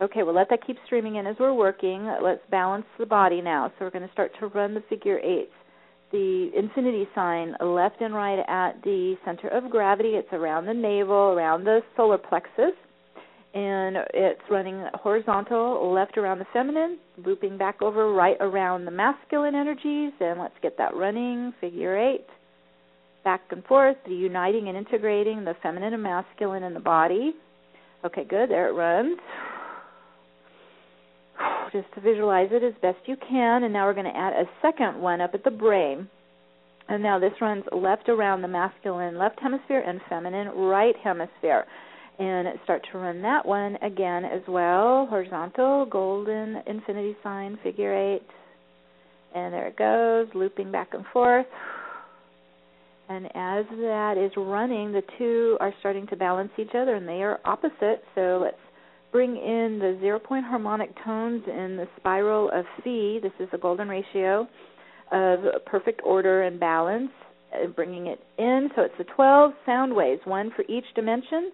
Okay, 0.00 0.22
well, 0.22 0.34
let 0.34 0.48
that 0.50 0.66
keep 0.66 0.76
streaming 0.84 1.16
in 1.16 1.26
as 1.26 1.36
we're 1.40 1.54
working. 1.54 2.06
Let's 2.22 2.42
balance 2.50 2.84
the 2.98 3.06
body 3.06 3.40
now. 3.40 3.72
So 3.78 3.84
we're 3.84 3.90
going 3.90 4.06
to 4.06 4.12
start 4.12 4.30
to 4.40 4.46
run 4.48 4.74
the 4.74 4.82
figure 4.88 5.18
eights. 5.18 5.52
The 6.12 6.50
infinity 6.56 7.08
sign 7.14 7.54
left 7.60 8.00
and 8.00 8.14
right 8.14 8.44
at 8.46 8.82
the 8.84 9.16
center 9.24 9.48
of 9.48 9.70
gravity. 9.70 10.10
It's 10.10 10.32
around 10.32 10.66
the 10.66 10.74
navel, 10.74 11.32
around 11.34 11.64
the 11.64 11.80
solar 11.96 12.18
plexus. 12.18 12.74
And 13.54 13.96
it's 14.12 14.42
running 14.50 14.84
horizontal, 14.94 15.90
left 15.92 16.18
around 16.18 16.40
the 16.40 16.46
feminine, 16.52 16.98
looping 17.24 17.56
back 17.56 17.80
over 17.80 18.12
right 18.12 18.36
around 18.40 18.84
the 18.84 18.90
masculine 18.90 19.54
energies. 19.54 20.12
And 20.20 20.38
let's 20.38 20.54
get 20.62 20.76
that 20.76 20.94
running. 20.94 21.54
Figure 21.58 21.96
eight 21.96 22.26
back 23.26 23.42
and 23.50 23.64
forth, 23.64 23.96
the 24.06 24.14
uniting 24.14 24.68
and 24.68 24.78
integrating 24.78 25.44
the 25.44 25.56
feminine 25.60 25.92
and 25.92 26.02
masculine 26.02 26.62
in 26.62 26.74
the 26.74 26.80
body. 26.80 27.34
Okay, 28.04 28.22
good. 28.22 28.48
There 28.48 28.68
it 28.68 28.72
runs. 28.72 29.18
Just 31.72 31.92
to 31.96 32.00
visualize 32.00 32.50
it 32.52 32.62
as 32.62 32.72
best 32.80 32.98
you 33.06 33.16
can. 33.28 33.64
And 33.64 33.72
now 33.72 33.84
we're 33.84 33.94
going 33.94 34.06
to 34.06 34.16
add 34.16 34.32
a 34.32 34.44
second 34.62 35.00
one 35.00 35.20
up 35.20 35.32
at 35.34 35.42
the 35.42 35.50
brain. 35.50 36.08
And 36.88 37.02
now 37.02 37.18
this 37.18 37.32
runs 37.40 37.64
left 37.72 38.08
around 38.08 38.42
the 38.42 38.48
masculine 38.48 39.18
left 39.18 39.40
hemisphere 39.42 39.82
and 39.84 40.00
feminine 40.08 40.46
right 40.50 40.94
hemisphere. 41.02 41.64
And 42.20 42.46
start 42.62 42.82
to 42.92 42.98
run 42.98 43.22
that 43.22 43.44
one 43.44 43.74
again 43.82 44.24
as 44.24 44.42
well. 44.46 45.08
Horizontal, 45.10 45.84
golden, 45.86 46.62
infinity 46.68 47.16
sign, 47.24 47.58
figure 47.64 47.92
eight. 47.92 48.26
And 49.34 49.52
there 49.52 49.66
it 49.66 49.76
goes, 49.76 50.28
looping 50.32 50.70
back 50.70 50.90
and 50.92 51.04
forth. 51.12 51.46
And 53.08 53.26
as 53.26 53.64
that 53.70 54.14
is 54.18 54.32
running, 54.36 54.92
the 54.92 55.02
two 55.18 55.56
are 55.60 55.72
starting 55.80 56.06
to 56.08 56.16
balance 56.16 56.50
each 56.58 56.74
other 56.74 56.96
and 56.96 57.06
they 57.06 57.22
are 57.22 57.40
opposite. 57.44 58.02
So 58.14 58.40
let's 58.42 58.56
bring 59.12 59.36
in 59.36 59.78
the 59.78 59.96
zero 60.00 60.18
point 60.18 60.44
harmonic 60.44 60.90
tones 61.04 61.42
in 61.46 61.76
the 61.76 61.86
spiral 61.98 62.50
of 62.52 62.64
C. 62.82 63.20
This 63.22 63.32
is 63.38 63.48
the 63.52 63.58
golden 63.58 63.88
ratio 63.88 64.48
of 65.12 65.38
perfect 65.66 66.00
order 66.04 66.42
and 66.42 66.58
balance, 66.58 67.10
uh, 67.54 67.68
bringing 67.68 68.08
it 68.08 68.20
in. 68.38 68.70
So 68.74 68.82
it's 68.82 68.94
the 68.98 69.04
12 69.04 69.52
sound 69.64 69.94
waves, 69.94 70.20
one 70.24 70.50
for 70.56 70.64
each 70.68 70.84
dimension. 70.94 71.52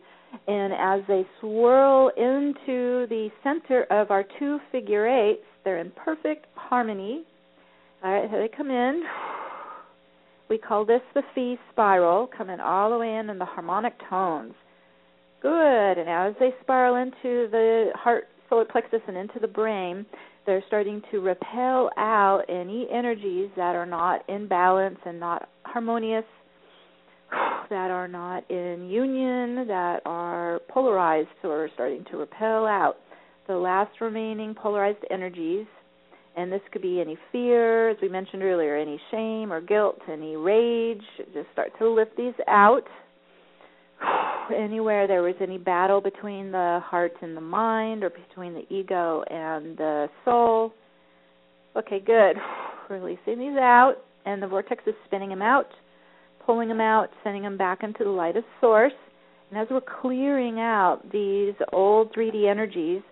And 0.49 0.73
as 0.73 1.07
they 1.07 1.27
swirl 1.41 2.09
into 2.17 3.07
the 3.09 3.29
center 3.43 3.85
of 3.91 4.11
our 4.11 4.25
two 4.39 4.59
figure 4.71 5.07
eights, 5.07 5.45
they're 5.65 5.79
in 5.79 5.93
perfect 5.93 6.47
harmony. 6.55 7.25
All 8.03 8.11
right, 8.11 8.31
here 8.31 8.41
they 8.41 8.57
come 8.57 8.71
in. 8.71 9.03
We 10.53 10.59
call 10.59 10.85
this 10.85 11.01
the 11.15 11.23
phi 11.35 11.59
spiral, 11.71 12.27
coming 12.37 12.61
all 12.61 12.91
the 12.91 12.99
way 12.99 13.17
in 13.17 13.31
in 13.31 13.39
the 13.39 13.45
harmonic 13.47 13.95
tones. 14.11 14.53
Good. 15.41 15.97
And 15.97 16.11
as 16.11 16.35
they 16.39 16.51
spiral 16.61 16.97
into 16.97 17.49
the 17.51 17.87
heart, 17.95 18.25
solar 18.51 18.67
plexus, 18.67 19.01
and 19.09 19.17
into 19.17 19.39
the 19.39 19.49
brain, 19.49 20.05
they're 20.45 20.63
starting 20.67 21.01
to 21.11 21.21
repel 21.21 21.89
out 21.97 22.43
any 22.51 22.87
energies 22.93 23.49
that 23.57 23.75
are 23.75 23.87
not 23.87 24.29
in 24.29 24.47
balance 24.47 24.99
and 25.07 25.19
not 25.19 25.49
harmonious, 25.63 26.27
that 27.71 27.91
are 27.91 28.07
not 28.07 28.45
in 28.51 28.91
union, 28.91 29.67
that 29.69 30.03
are 30.05 30.61
polarized, 30.69 31.31
so 31.41 31.49
we're 31.49 31.71
starting 31.73 32.05
to 32.11 32.19
repel 32.19 32.67
out 32.67 32.97
the 33.47 33.57
last 33.57 34.03
remaining 34.03 34.55
polarized 34.55 35.03
energies 35.11 35.65
and 36.37 36.51
this 36.51 36.63
could 36.73 36.83
be 36.83 37.01
any 37.01 37.19
fear, 37.31 37.91
as 37.91 37.99
we 38.01 38.09
mentioned 38.09 38.43
earlier, 38.43 38.77
any 38.77 39.01
shame 39.11 39.53
or 39.53 39.61
guilt, 39.61 39.99
any 40.11 40.37
rage. 40.37 41.03
Just 41.35 41.49
start 41.53 41.73
to 41.79 41.89
lift 41.89 42.17
these 42.17 42.35
out. 42.49 42.85
Anywhere 44.57 45.07
there 45.07 45.23
was 45.23 45.35
any 45.41 45.59
battle 45.59 46.01
between 46.01 46.51
the 46.51 46.81
heart 46.85 47.13
and 47.21 47.37
the 47.37 47.41
mind, 47.41 48.03
or 48.03 48.11
between 48.11 48.55
the 48.55 48.65
ego 48.75 49.23
and 49.31 49.77
the 49.77 50.09
soul. 50.25 50.73
Okay, 51.77 52.01
good. 52.01 52.37
Releasing 52.91 53.39
these 53.39 53.59
out, 53.59 53.97
and 54.25 54.43
the 54.43 54.47
vortex 54.47 54.83
is 54.87 54.95
spinning 55.07 55.29
them 55.29 55.43
out, 55.43 55.69
pulling 56.45 56.69
them 56.69 56.81
out, 56.81 57.09
sending 57.23 57.43
them 57.43 57.59
back 57.59 57.83
into 57.83 58.05
the 58.05 58.11
light 58.11 58.37
of 58.37 58.45
source. 58.61 58.93
And 59.51 59.61
as 59.61 59.69
we're 59.71 59.83
clearing 60.01 60.61
out 60.61 61.03
these 61.13 61.55
old 61.73 62.15
3D 62.15 62.51
energies, 62.51 63.03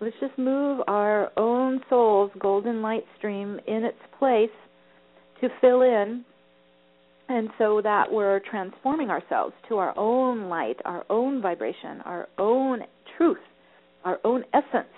Let's 0.00 0.14
just 0.20 0.38
move 0.38 0.80
our 0.86 1.30
own 1.36 1.80
soul's 1.90 2.30
golden 2.38 2.82
light 2.82 3.04
stream 3.18 3.58
in 3.66 3.84
its 3.84 3.98
place 4.18 4.50
to 5.40 5.48
fill 5.60 5.82
in, 5.82 6.24
and 7.28 7.48
so 7.58 7.80
that 7.82 8.10
we're 8.10 8.40
transforming 8.48 9.10
ourselves 9.10 9.54
to 9.68 9.78
our 9.78 9.96
own 9.98 10.48
light, 10.48 10.76
our 10.84 11.04
own 11.10 11.42
vibration, 11.42 12.00
our 12.04 12.28
own 12.38 12.82
truth, 13.16 13.38
our 14.04 14.18
own 14.24 14.44
essence. 14.54 14.88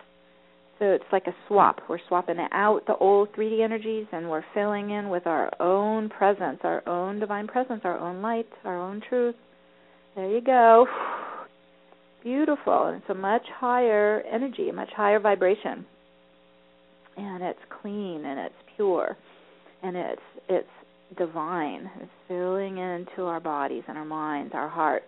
So 0.79 0.87
it's 0.87 1.05
like 1.13 1.27
a 1.27 1.35
swap. 1.49 1.81
We're 1.89 1.99
swapping 2.09 2.37
out 2.53 2.83
the 2.87 2.97
old 2.97 3.33
3D 3.33 3.63
energies 3.63 4.07
and 4.13 4.31
we're 4.31 4.45
filling 4.55 4.91
in 4.91 5.11
with 5.11 5.27
our 5.27 5.51
own 5.61 6.09
presence, 6.09 6.61
our 6.63 6.87
own 6.89 7.21
divine 7.21 7.47
presence, 7.47 7.83
our 7.85 7.99
own 7.99 8.23
light, 8.23 8.49
our 8.65 8.81
own 8.81 9.03
truth. 9.09 9.35
There 10.15 10.29
you 10.29 10.41
go 10.41 10.87
beautiful 12.23 12.87
and 12.87 12.97
it's 12.97 13.11
a 13.11 13.15
much 13.15 13.45
higher 13.55 14.23
energy, 14.31 14.69
a 14.69 14.73
much 14.73 14.91
higher 14.97 15.21
vibration. 15.21 15.87
And 17.17 17.43
it's 17.43 17.59
clean 17.81 18.25
and 18.25 18.39
it's 18.39 18.55
pure 18.77 19.17
and 19.83 19.97
it's 19.97 20.23
it's 20.49 20.69
divine. 21.19 21.91
It's 22.01 22.11
filling 22.29 22.79
into 22.79 23.25
our 23.25 23.41
bodies 23.41 23.83
and 23.89 23.99
our 23.99 24.05
minds, 24.05 24.53
our 24.55 24.69
hearts 24.69 25.07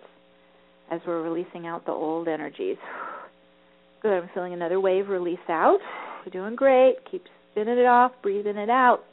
as 0.91 1.01
we're 1.07 1.23
releasing 1.23 1.67
out 1.67 1.87
the 1.87 1.93
old 1.93 2.29
energies. 2.29 2.77
Good. 4.03 4.23
I'm 4.23 4.31
feeling 4.35 4.53
another 4.53 4.81
wave 4.81 5.09
release 5.09 5.39
out. 5.49 5.79
We're 6.25 6.33
doing 6.33 6.57
great. 6.57 6.97
Keep 7.11 7.25
spinning 7.53 7.79
it 7.79 7.87
off, 7.87 8.13
breathing 8.21 8.57
it 8.57 8.71
out, 8.71 9.05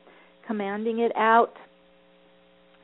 commanding 0.48 1.00
it 1.00 1.12
out, 1.16 1.54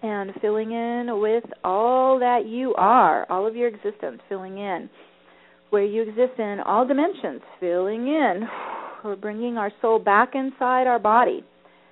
and 0.01 0.31
filling 0.41 0.71
in 0.71 1.19
with 1.21 1.43
all 1.63 2.19
that 2.19 2.45
you 2.45 2.73
are, 2.75 3.25
all 3.29 3.47
of 3.47 3.55
your 3.55 3.67
existence, 3.67 4.21
filling 4.29 4.57
in 4.57 4.89
where 5.75 5.83
you 5.83 6.03
exist 6.03 6.39
in 6.39 6.59
all 6.65 6.87
dimensions, 6.87 7.41
filling 7.59 8.07
in. 8.07 8.47
We're 9.03 9.15
bringing 9.21 9.57
our 9.57 9.71
soul 9.81 9.99
back 9.99 10.33
inside 10.33 10.87
our 10.87 10.99
body, 10.99 11.43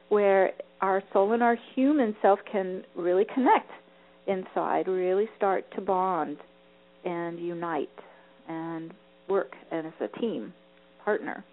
where 0.08 0.52
our 0.82 1.04
soul 1.12 1.34
and 1.34 1.44
our 1.44 1.58
human 1.76 2.16
self 2.22 2.40
can 2.50 2.84
really 2.96 3.26
connect 3.26 3.70
inside, 4.26 4.88
really 4.88 5.28
start 5.36 5.66
to 5.76 5.82
bond 5.82 6.38
and 7.04 7.40
unite 7.40 7.90
and 8.48 8.94
work 9.28 9.52
and 9.70 9.88
as 9.88 9.94
a 10.00 10.20
team, 10.20 10.54
partner. 11.04 11.44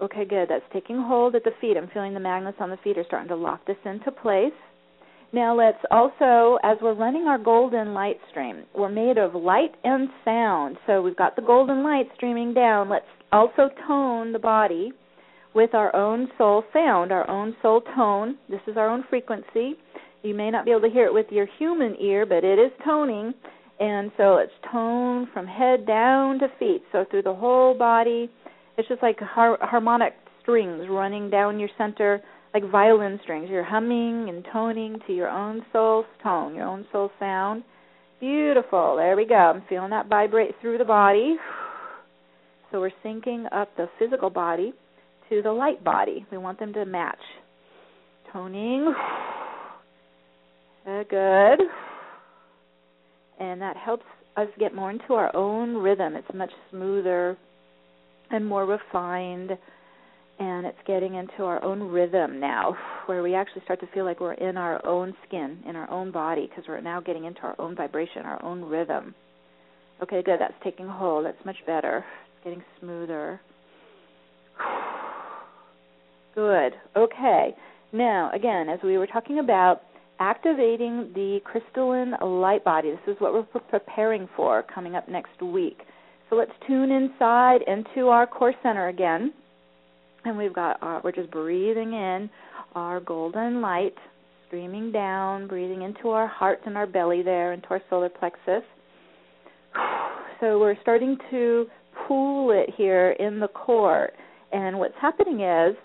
Okay, 0.00 0.24
good. 0.24 0.48
That's 0.48 0.64
taking 0.72 1.02
hold 1.02 1.34
at 1.34 1.42
the 1.42 1.50
feet. 1.60 1.76
I'm 1.76 1.90
feeling 1.92 2.14
the 2.14 2.20
magnets 2.20 2.58
on 2.60 2.70
the 2.70 2.78
feet 2.84 2.96
are 2.96 3.04
starting 3.08 3.28
to 3.28 3.34
lock 3.36 3.66
this 3.66 3.76
into 3.84 4.12
place. 4.12 4.52
Now 5.32 5.56
let's 5.56 5.78
also, 5.92 6.58
as 6.64 6.76
we're 6.82 6.94
running 6.94 7.26
our 7.28 7.38
golden 7.38 7.94
light 7.94 8.18
stream, 8.30 8.64
we're 8.74 8.88
made 8.88 9.16
of 9.16 9.34
light 9.34 9.74
and 9.84 10.08
sound. 10.24 10.76
So 10.86 11.02
we've 11.02 11.16
got 11.16 11.36
the 11.36 11.42
golden 11.42 11.84
light 11.84 12.06
streaming 12.16 12.52
down. 12.52 12.88
Let's 12.88 13.04
also 13.30 13.70
tone 13.86 14.32
the 14.32 14.40
body 14.40 14.92
with 15.54 15.72
our 15.74 15.94
own 15.94 16.28
soul 16.36 16.64
sound, 16.72 17.12
our 17.12 17.28
own 17.30 17.54
soul 17.62 17.80
tone. 17.94 18.38
This 18.48 18.60
is 18.66 18.76
our 18.76 18.88
own 18.88 19.04
frequency. 19.08 19.74
You 20.22 20.34
may 20.34 20.50
not 20.50 20.64
be 20.64 20.72
able 20.72 20.82
to 20.82 20.90
hear 20.90 21.06
it 21.06 21.14
with 21.14 21.26
your 21.30 21.46
human 21.58 21.96
ear, 22.00 22.26
but 22.26 22.44
it 22.44 22.58
is 22.58 22.72
toning. 22.84 23.32
And 23.78 24.10
so 24.16 24.36
it's 24.38 24.52
tone 24.72 25.28
from 25.32 25.46
head 25.46 25.86
down 25.86 26.40
to 26.40 26.48
feet. 26.58 26.82
So 26.90 27.04
through 27.08 27.22
the 27.22 27.34
whole 27.34 27.74
body, 27.78 28.28
it's 28.76 28.88
just 28.88 29.02
like 29.02 29.18
har- 29.20 29.58
harmonic 29.60 30.14
strings 30.42 30.86
running 30.90 31.30
down 31.30 31.60
your 31.60 31.70
center 31.78 32.20
like 32.52 32.68
violin 32.70 33.20
strings. 33.22 33.48
You're 33.50 33.64
humming 33.64 34.28
and 34.28 34.44
toning 34.52 34.98
to 35.06 35.12
your 35.12 35.28
own 35.28 35.62
soul's 35.72 36.06
tone, 36.22 36.54
your 36.54 36.66
own 36.66 36.86
soul 36.92 37.10
sound. 37.18 37.62
Beautiful. 38.18 38.96
There 38.96 39.16
we 39.16 39.24
go. 39.26 39.34
I'm 39.34 39.62
feeling 39.68 39.90
that 39.90 40.08
vibrate 40.08 40.54
through 40.60 40.78
the 40.78 40.84
body. 40.84 41.36
So 42.70 42.80
we're 42.80 42.92
syncing 43.04 43.46
up 43.52 43.74
the 43.76 43.88
physical 43.98 44.30
body 44.30 44.72
to 45.28 45.42
the 45.42 45.52
light 45.52 45.82
body. 45.82 46.26
We 46.30 46.38
want 46.38 46.58
them 46.58 46.72
to 46.74 46.84
match. 46.84 47.18
Toning. 48.32 48.92
Good. 50.84 51.60
And 53.38 53.60
that 53.62 53.76
helps 53.76 54.04
us 54.36 54.48
get 54.58 54.74
more 54.74 54.90
into 54.90 55.14
our 55.14 55.34
own 55.34 55.76
rhythm. 55.76 56.14
It's 56.14 56.28
much 56.34 56.50
smoother 56.70 57.36
and 58.30 58.46
more 58.46 58.66
refined 58.66 59.52
and 60.40 60.64
it's 60.64 60.78
getting 60.86 61.14
into 61.14 61.44
our 61.44 61.62
own 61.62 61.82
rhythm 61.82 62.40
now 62.40 62.74
where 63.06 63.22
we 63.22 63.34
actually 63.34 63.62
start 63.64 63.78
to 63.78 63.86
feel 63.88 64.06
like 64.06 64.20
we're 64.20 64.32
in 64.32 64.56
our 64.56 64.84
own 64.86 65.14
skin 65.28 65.58
in 65.68 65.76
our 65.76 65.88
own 65.90 66.10
body 66.10 66.48
because 66.48 66.64
we're 66.66 66.80
now 66.80 66.98
getting 66.98 67.26
into 67.26 67.42
our 67.42 67.54
own 67.60 67.76
vibration 67.76 68.24
our 68.24 68.42
own 68.42 68.62
rhythm. 68.64 69.14
Okay 70.02 70.22
good 70.22 70.40
that's 70.40 70.54
taking 70.64 70.88
hold 70.88 71.26
that's 71.26 71.44
much 71.44 71.58
better 71.66 72.04
it's 72.34 72.44
getting 72.44 72.64
smoother. 72.80 73.40
Good 76.34 76.74
okay. 76.96 77.54
Now 77.92 78.30
again 78.34 78.68
as 78.68 78.80
we 78.82 78.96
were 78.96 79.06
talking 79.06 79.40
about 79.40 79.82
activating 80.20 81.10
the 81.14 81.40
crystalline 81.44 82.14
light 82.22 82.64
body 82.64 82.90
this 82.90 83.14
is 83.14 83.20
what 83.20 83.34
we're 83.34 83.60
preparing 83.70 84.28
for 84.36 84.64
coming 84.74 84.96
up 84.96 85.06
next 85.08 85.42
week. 85.42 85.80
So 86.30 86.36
let's 86.36 86.52
tune 86.66 86.90
inside 86.90 87.60
into 87.66 88.08
our 88.08 88.26
core 88.26 88.54
center 88.62 88.88
again 88.88 89.34
and 90.24 90.36
we've 90.36 90.54
got 90.54 90.82
our, 90.82 90.98
uh, 90.98 91.00
we're 91.02 91.12
just 91.12 91.30
breathing 91.30 91.92
in 91.92 92.30
our 92.74 93.00
golden 93.00 93.60
light 93.60 93.94
streaming 94.46 94.90
down, 94.90 95.46
breathing 95.46 95.82
into 95.82 96.08
our 96.10 96.26
heart 96.26 96.60
and 96.66 96.76
our 96.76 96.86
belly 96.86 97.22
there, 97.22 97.52
into 97.52 97.68
our 97.70 97.80
solar 97.88 98.08
plexus. 98.08 98.62
So 100.40 100.58
we're 100.58 100.80
starting 100.82 101.16
to 101.30 101.66
pool 102.08 102.50
it 102.50 102.74
here 102.76 103.10
in 103.12 103.40
the 103.40 103.48
core. 103.48 104.10
And 104.52 104.78
what's 104.78 104.94
happening 105.00 105.42
is 105.42 105.76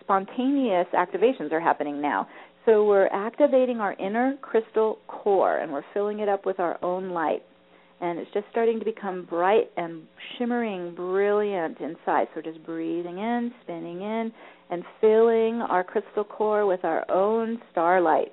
spontaneous 0.00 0.86
activations 0.92 1.52
are 1.52 1.60
happening 1.60 2.02
now. 2.02 2.28
So 2.66 2.84
we're 2.84 3.06
activating 3.06 3.78
our 3.78 3.94
inner 3.94 4.36
crystal 4.42 4.98
core 5.08 5.58
and 5.58 5.72
we're 5.72 5.84
filling 5.94 6.20
it 6.20 6.28
up 6.28 6.44
with 6.44 6.60
our 6.60 6.78
own 6.84 7.10
light. 7.10 7.42
And 8.02 8.18
it's 8.18 8.30
just 8.34 8.46
starting 8.50 8.80
to 8.80 8.84
become 8.84 9.24
bright 9.30 9.70
and 9.76 10.02
shimmering 10.36 10.92
brilliant 10.94 11.78
inside. 11.78 12.26
So 12.34 12.36
we're 12.36 12.42
just 12.42 12.66
breathing 12.66 13.18
in, 13.18 13.52
spinning 13.62 14.02
in, 14.02 14.32
and 14.70 14.82
filling 15.00 15.62
our 15.62 15.84
crystal 15.84 16.24
core 16.24 16.66
with 16.66 16.84
our 16.84 17.08
own 17.08 17.62
starlight. 17.70 18.32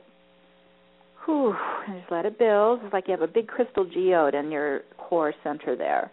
Whew, 1.23 1.53
and 1.87 1.99
just 1.99 2.11
let 2.11 2.25
it 2.25 2.39
build. 2.39 2.79
It's 2.83 2.91
like 2.91 3.07
you 3.07 3.11
have 3.11 3.21
a 3.21 3.27
big 3.27 3.47
crystal 3.47 3.85
geode 3.85 4.33
in 4.33 4.51
your 4.51 4.81
core 4.97 5.33
center 5.43 5.75
there. 5.75 6.11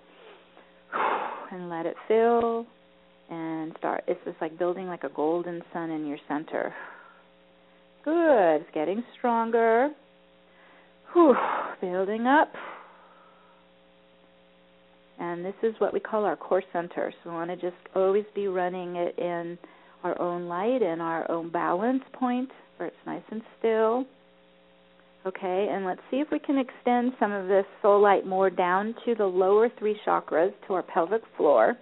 And 1.51 1.71
let 1.71 1.87
it 1.87 1.97
fill 2.09 2.67
and 3.31 3.75
start. 3.79 4.05
It's 4.07 4.21
just 4.27 4.37
like 4.43 4.59
building 4.59 4.87
like 4.87 5.05
a 5.05 5.09
golden 5.09 5.63
sun 5.73 5.91
in 5.91 6.07
your 6.07 6.19
center. 6.29 6.75
Good. 8.05 8.57
It's 8.57 8.71
getting 8.75 9.03
stronger. 9.17 9.89
Whew, 11.15 11.35
building 11.81 12.27
up. 12.27 12.53
And 15.19 15.45
this 15.45 15.55
is 15.63 15.75
what 15.79 15.93
we 15.93 16.01
call 16.01 16.25
our 16.25 16.37
core 16.37 16.63
center. 16.73 17.13
So 17.23 17.31
we 17.31 17.37
want 17.37 17.51
to 17.51 17.57
just 17.57 17.77
always 17.95 18.25
be 18.35 18.49
running 18.49 18.97
it 18.97 19.19
in 19.19 19.59
our 20.05 20.21
own 20.21 20.47
light 20.47 20.83
and 20.83 21.01
our 21.01 21.31
own 21.31 21.51
balance 21.51 22.03
point 22.13 22.51
where 22.77 22.89
it's 22.89 22.97
nice 23.07 23.23
and 23.31 23.43
still. 23.59 24.05
Okay, 25.27 25.69
and 25.71 25.85
let's 25.85 26.01
see 26.11 26.19
if 26.19 26.29
we 26.31 26.39
can 26.39 26.57
extend 26.57 27.13
some 27.19 27.33
of 27.33 27.49
this 27.49 27.65
soul 27.83 28.01
light 28.01 28.25
more 28.25 28.49
down 28.49 28.95
to 29.05 29.15
the 29.17 29.25
lower 29.25 29.69
three 29.77 29.99
chakras, 30.07 30.53
to 30.67 30.75
our 30.75 30.85
pelvic 30.85 31.23
floor. 31.37 31.77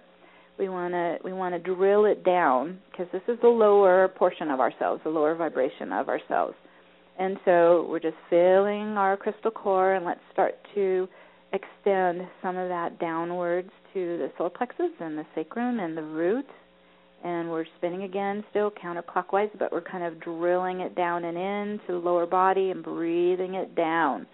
We 0.57 0.69
want 0.69 0.93
to 0.93 1.17
we 1.23 1.33
want 1.33 1.53
to 1.53 1.59
drill 1.59 2.05
it 2.05 2.23
down 2.23 2.79
because 2.89 3.07
this 3.11 3.21
is 3.27 3.37
the 3.41 3.49
lower 3.49 4.07
portion 4.07 4.49
of 4.49 4.59
ourselves, 4.59 5.01
the 5.03 5.09
lower 5.09 5.35
vibration 5.35 5.91
of 5.91 6.09
ourselves. 6.09 6.55
And 7.19 7.37
so 7.45 7.87
we're 7.89 7.99
just 7.99 8.17
filling 8.29 8.97
our 8.97 9.15
crystal 9.15 9.51
core 9.51 9.93
and 9.93 10.05
let's 10.05 10.21
start 10.33 10.55
to 10.73 11.07
extend 11.53 12.27
some 12.41 12.57
of 12.57 12.69
that 12.69 12.99
downwards 12.99 13.69
to 13.93 14.17
the 14.17 14.31
solar 14.37 14.49
plexus 14.49 14.91
and 14.99 15.17
the 15.17 15.25
sacrum 15.35 15.79
and 15.79 15.97
the 15.97 16.03
root 16.03 16.45
and 17.23 17.49
we're 17.49 17.65
spinning 17.77 18.03
again 18.03 18.43
still 18.49 18.71
counterclockwise 18.71 19.49
but 19.57 19.71
we're 19.71 19.81
kind 19.81 20.03
of 20.03 20.19
drilling 20.19 20.81
it 20.81 20.95
down 20.95 21.23
and 21.23 21.37
in 21.37 21.79
to 21.85 21.93
the 21.93 21.97
lower 21.97 22.25
body 22.25 22.71
and 22.71 22.83
breathing 22.83 23.55
it 23.55 23.75
down 23.75 24.27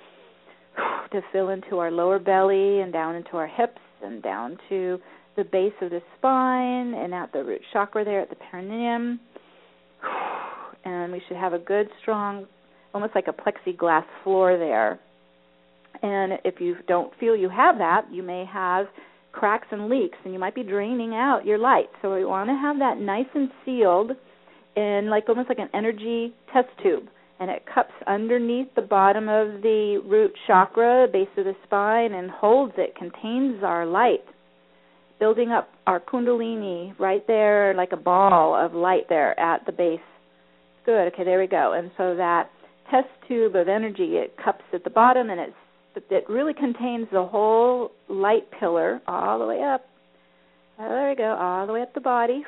to 1.12 1.22
fill 1.32 1.49
into 1.49 1.78
our 1.78 1.91
lower 1.91 2.20
belly 2.20 2.82
and 2.82 2.91
down 2.91 3.16
into 3.16 3.38
our 3.38 3.47
hips 3.47 3.82
and 4.03 4.24
down 4.24 4.57
to 4.70 4.99
the 5.38 5.43
base 5.43 5.74
of 5.82 5.91
the 5.91 6.01
spine 6.18 6.93
and 6.93 7.14
at 7.14 7.32
the 7.34 7.43
root 7.43 7.62
chakra 7.72 8.03
there 8.03 8.22
at 8.22 8.30
the 8.30 8.36
perineum. 8.36 9.20
And 10.84 11.12
we 11.12 11.22
should 11.28 11.38
have 11.38 11.53
a 11.53 11.59
good 11.59 11.89
strong 12.01 12.47
almost 12.95 13.14
like 13.14 13.28
a 13.28 13.32
plexiglass 13.32 14.03
floor 14.24 14.57
there 14.57 14.99
and 16.02 16.34
if 16.43 16.60
you 16.60 16.76
don't 16.88 17.14
feel 17.20 17.36
you 17.36 17.49
have 17.49 17.78
that 17.78 18.12
you 18.12 18.24
may 18.24 18.45
have 18.52 18.88
cracks 19.32 19.68
and 19.72 19.89
leaks 19.89 20.18
and 20.24 20.34
you 20.34 20.39
might 20.39 20.56
be 20.56 20.64
draining 20.64 21.14
out 21.14 21.45
your 21.45 21.58
light. 21.58 21.89
So 22.02 22.14
we 22.14 22.26
want 22.26 22.49
to 22.49 22.56
have 22.56 22.80
that 22.80 22.99
nice 22.99 23.28
and 23.34 23.49
sealed 23.66 24.12
in 24.76 25.10
like 25.10 25.28
almost 25.30 25.49
like 25.49 25.60
an 25.60 25.70
energy 25.74 26.34
test 26.54 26.70
tube 26.82 27.04
and 27.39 27.49
it 27.49 27.64
cups 27.74 27.93
underneath 28.08 28.68
the 28.76 28.82
bottom 28.82 29.24
of 29.24 29.62
the 29.62 30.02
root 30.06 30.32
chakra, 30.47 31.08
base 31.12 31.28
of 31.38 31.45
the 31.45 31.56
spine 31.66 32.14
and 32.14 32.30
holds 32.30 32.74
it, 32.78 32.95
contains 32.95 33.64
our 33.64 33.86
light. 33.86 34.24
Building 35.20 35.52
up 35.52 35.70
our 35.88 35.99
kundalini 35.99 36.97
right 36.99 37.26
there 37.28 37.74
like 37.76 37.91
a 37.91 37.97
ball 37.97 38.56
of 38.56 38.74
light 38.74 39.08
there 39.10 39.39
at 39.39 39.66
the 39.66 39.72
base. 39.72 39.99
Good. 40.86 41.14
Okay, 41.14 41.24
there 41.24 41.39
we 41.39 41.47
go. 41.47 41.74
And 41.74 41.91
so 41.97 42.16
that 42.16 42.49
test 42.89 43.08
tube 43.28 43.56
of 43.56 43.68
energy 43.68 44.16
it 44.18 44.36
cups 44.43 44.64
at 44.74 44.84
the 44.84 44.89
bottom 44.89 45.30
and 45.30 45.39
it's 45.39 45.54
it 45.96 46.26
really 46.30 46.54
contains 46.54 47.08
the 47.12 47.26
whole 47.26 47.92
light 48.10 48.50
pillar 48.60 49.02
all 49.08 49.39
the 49.39 49.46
way 49.46 49.62
up. 49.62 49.86
Oh, 50.80 50.89
there 50.89 51.10
we 51.10 51.16
go, 51.16 51.36
all 51.36 51.68
the 51.68 51.74
way 51.74 51.82
up 51.82 51.94
the 51.94 52.02
body 52.02 52.44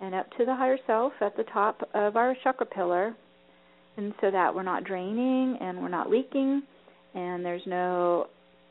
and 0.00 0.14
up 0.14 0.26
to 0.38 0.44
the 0.44 0.54
higher 0.54 0.78
self 0.86 1.12
at 1.20 1.36
the 1.36 1.44
top 1.44 1.88
of 1.94 2.16
our 2.16 2.36
chakra 2.42 2.66
pillar. 2.66 3.14
And 3.96 4.12
so 4.20 4.30
that 4.30 4.54
we're 4.54 4.64
not 4.64 4.84
draining 4.84 5.56
and 5.60 5.80
we're 5.80 5.88
not 5.88 6.10
leaking 6.10 6.62
and 7.14 7.44
there's 7.44 7.62
no 7.64 8.26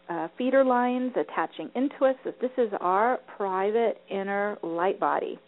uh, 0.10 0.28
feeder 0.38 0.64
lines 0.64 1.14
attaching 1.16 1.70
into 1.76 2.06
us. 2.06 2.16
That 2.26 2.40
this 2.42 2.52
is 2.58 2.70
our 2.82 3.20
private 3.38 4.02
inner 4.10 4.58
light 4.62 5.00
body. 5.00 5.40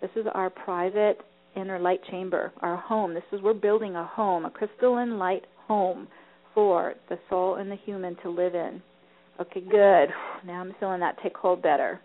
This 0.00 0.10
is 0.16 0.26
our 0.34 0.50
private 0.50 1.18
inner 1.56 1.78
light 1.78 2.00
chamber, 2.10 2.52
our 2.60 2.76
home. 2.76 3.14
This 3.14 3.22
is 3.32 3.40
we're 3.40 3.54
building 3.54 3.96
a 3.96 4.04
home, 4.04 4.44
a 4.44 4.50
crystalline 4.50 5.18
light 5.18 5.44
home 5.66 6.08
for 6.54 6.94
the 7.08 7.18
soul 7.28 7.56
and 7.56 7.70
the 7.70 7.76
human 7.84 8.16
to 8.22 8.30
live 8.30 8.54
in. 8.54 8.82
Okay, 9.40 9.60
good. 9.60 10.08
Now 10.46 10.60
I'm 10.60 10.74
feeling 10.78 11.00
that 11.00 11.16
take 11.22 11.36
hold 11.36 11.62
better. 11.62 12.00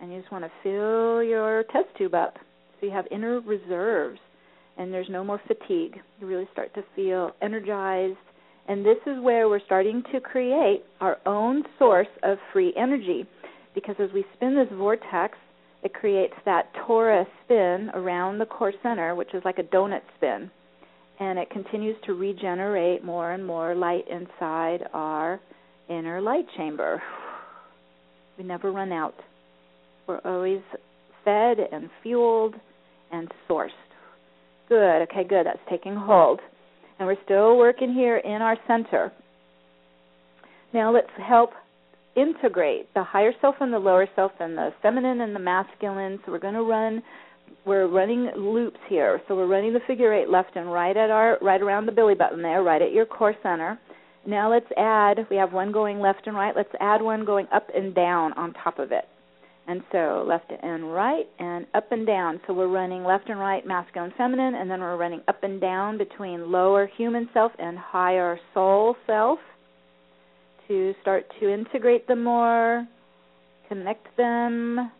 And 0.00 0.12
you 0.12 0.20
just 0.20 0.32
want 0.32 0.44
to 0.44 0.50
fill 0.62 1.22
your 1.22 1.62
test 1.72 1.86
tube 1.96 2.14
up 2.14 2.34
so 2.78 2.86
you 2.86 2.92
have 2.92 3.06
inner 3.10 3.40
reserves 3.40 4.18
and 4.76 4.92
there's 4.92 5.08
no 5.08 5.22
more 5.24 5.40
fatigue. 5.46 6.00
You 6.20 6.26
really 6.26 6.48
start 6.52 6.74
to 6.74 6.82
feel 6.96 7.30
energized. 7.40 8.18
And 8.66 8.84
this 8.84 8.98
is 9.06 9.22
where 9.22 9.48
we're 9.48 9.64
starting 9.64 10.02
to 10.12 10.20
create 10.20 10.82
our 11.00 11.18
own 11.26 11.62
source 11.78 12.08
of 12.22 12.38
free 12.52 12.72
energy. 12.76 13.24
Because 13.74 13.94
as 13.98 14.10
we 14.12 14.24
spin 14.34 14.56
this 14.56 14.68
vortex, 14.76 15.38
it 15.82 15.94
creates 15.94 16.34
that 16.44 16.72
torus 16.74 17.26
spin 17.44 17.90
around 17.94 18.38
the 18.38 18.46
core 18.46 18.72
center, 18.82 19.14
which 19.14 19.34
is 19.34 19.42
like 19.44 19.58
a 19.58 19.62
donut 19.62 20.00
spin 20.16 20.50
and 21.20 21.38
it 21.38 21.50
continues 21.50 21.96
to 22.06 22.14
regenerate 22.14 23.04
more 23.04 23.32
and 23.32 23.46
more 23.46 23.74
light 23.74 24.04
inside 24.08 24.80
our 24.92 25.40
inner 25.88 26.20
light 26.20 26.46
chamber. 26.56 27.02
We 28.38 28.44
never 28.44 28.72
run 28.72 28.92
out. 28.92 29.14
We're 30.06 30.20
always 30.24 30.60
fed 31.24 31.58
and 31.72 31.88
fueled 32.02 32.54
and 33.12 33.30
sourced. 33.48 33.68
Good. 34.68 35.02
Okay, 35.02 35.24
good. 35.28 35.46
That's 35.46 35.58
taking 35.70 35.94
hold. 35.94 36.40
And 36.98 37.06
we're 37.06 37.22
still 37.24 37.56
working 37.56 37.92
here 37.92 38.18
in 38.18 38.42
our 38.42 38.56
center. 38.66 39.12
Now 40.72 40.92
let's 40.92 41.06
help 41.16 41.50
integrate 42.16 42.92
the 42.94 43.02
higher 43.02 43.32
self 43.40 43.56
and 43.60 43.72
the 43.72 43.78
lower 43.78 44.08
self 44.14 44.32
and 44.40 44.56
the 44.56 44.70
feminine 44.82 45.20
and 45.20 45.34
the 45.34 45.40
masculine. 45.40 46.18
So 46.24 46.32
we're 46.32 46.38
going 46.38 46.54
to 46.54 46.62
run 46.62 47.02
we're 47.66 47.86
running 47.86 48.30
loops 48.36 48.80
here. 48.88 49.20
So 49.26 49.34
we're 49.34 49.46
running 49.46 49.72
the 49.72 49.80
figure 49.86 50.12
eight 50.12 50.28
left 50.28 50.56
and 50.56 50.70
right 50.72 50.96
at 50.96 51.10
our 51.10 51.38
right 51.40 51.60
around 51.60 51.86
the 51.86 51.92
belly 51.92 52.14
button 52.14 52.42
there, 52.42 52.62
right 52.62 52.82
at 52.82 52.92
your 52.92 53.06
core 53.06 53.34
center. 53.42 53.78
Now 54.26 54.50
let's 54.50 54.66
add, 54.76 55.26
we 55.30 55.36
have 55.36 55.52
one 55.52 55.70
going 55.72 56.00
left 56.00 56.26
and 56.26 56.36
right. 56.36 56.54
Let's 56.56 56.72
add 56.80 57.02
one 57.02 57.24
going 57.24 57.46
up 57.52 57.68
and 57.74 57.94
down 57.94 58.32
on 58.34 58.54
top 58.54 58.78
of 58.78 58.90
it. 58.90 59.04
And 59.66 59.82
so 59.92 60.24
left 60.28 60.52
and 60.62 60.92
right 60.92 61.26
and 61.38 61.66
up 61.74 61.90
and 61.90 62.06
down. 62.06 62.40
So 62.46 62.52
we're 62.52 62.68
running 62.68 63.02
left 63.04 63.28
and 63.28 63.38
right, 63.38 63.66
masculine, 63.66 64.12
feminine, 64.16 64.54
and 64.54 64.70
then 64.70 64.80
we're 64.80 64.96
running 64.96 65.22
up 65.26 65.42
and 65.42 65.60
down 65.60 65.96
between 65.96 66.50
lower 66.52 66.86
human 66.86 67.28
self 67.32 67.52
and 67.58 67.78
higher 67.78 68.38
soul 68.52 68.94
self 69.06 69.38
to 70.68 70.94
start 71.02 71.24
to 71.40 71.52
integrate 71.52 72.06
them 72.06 72.24
more, 72.24 72.86
connect 73.68 74.14
them, 74.16 74.90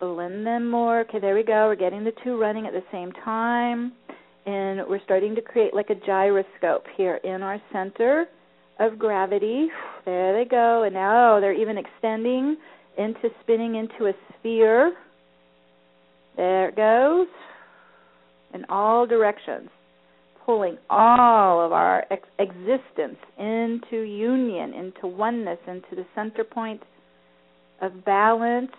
blend 0.00 0.46
them 0.46 0.70
more. 0.70 1.00
Okay, 1.00 1.18
there 1.20 1.34
we 1.34 1.42
go. 1.42 1.66
We're 1.66 1.76
getting 1.76 2.04
the 2.04 2.12
two 2.24 2.40
running 2.40 2.66
at 2.66 2.72
the 2.72 2.84
same 2.92 3.12
time. 3.24 3.92
And 4.46 4.82
we're 4.88 5.02
starting 5.04 5.34
to 5.34 5.40
create 5.40 5.74
like 5.74 5.90
a 5.90 5.94
gyroscope 5.94 6.84
here 6.96 7.16
in 7.24 7.42
our 7.42 7.60
center 7.72 8.26
of 8.78 8.98
gravity. 8.98 9.68
There 10.04 10.32
they 10.32 10.48
go. 10.48 10.84
And 10.84 10.94
now 10.94 11.40
they're 11.40 11.52
even 11.52 11.78
extending 11.78 12.56
into 12.96 13.28
spinning 13.42 13.74
into 13.74 14.06
a 14.06 14.12
sphere. 14.38 14.94
There 16.36 16.68
it 16.68 16.76
goes. 16.76 17.26
In 18.54 18.64
all 18.68 19.06
directions. 19.06 19.68
Pulling 20.44 20.78
all 20.88 21.64
of 21.64 21.72
our 21.72 22.04
ex- 22.12 22.28
existence 22.38 23.18
into 23.36 24.02
union, 24.02 24.74
into 24.74 25.08
oneness, 25.08 25.58
into 25.66 25.96
the 25.96 26.06
center 26.14 26.44
point 26.44 26.82
of 27.82 28.04
balance 28.04 28.70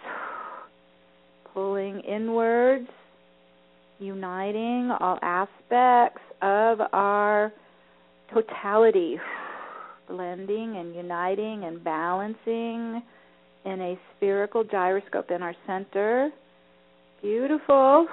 pulling 1.58 2.02
inwards, 2.02 2.88
uniting 3.98 4.92
all 5.00 5.18
aspects 5.24 6.22
of 6.44 6.78
our 6.94 7.52
totality, 8.32 9.20
blending 10.08 10.78
and 10.78 10.94
uniting 10.94 11.64
and 11.64 11.84
balancing 11.84 13.02
in 13.66 13.82
a 13.82 13.98
spherical 14.16 14.64
gyroscope 14.64 15.32
in 15.32 15.42
our 15.42 15.56
center. 15.66 16.30
Beautiful. 17.24 18.06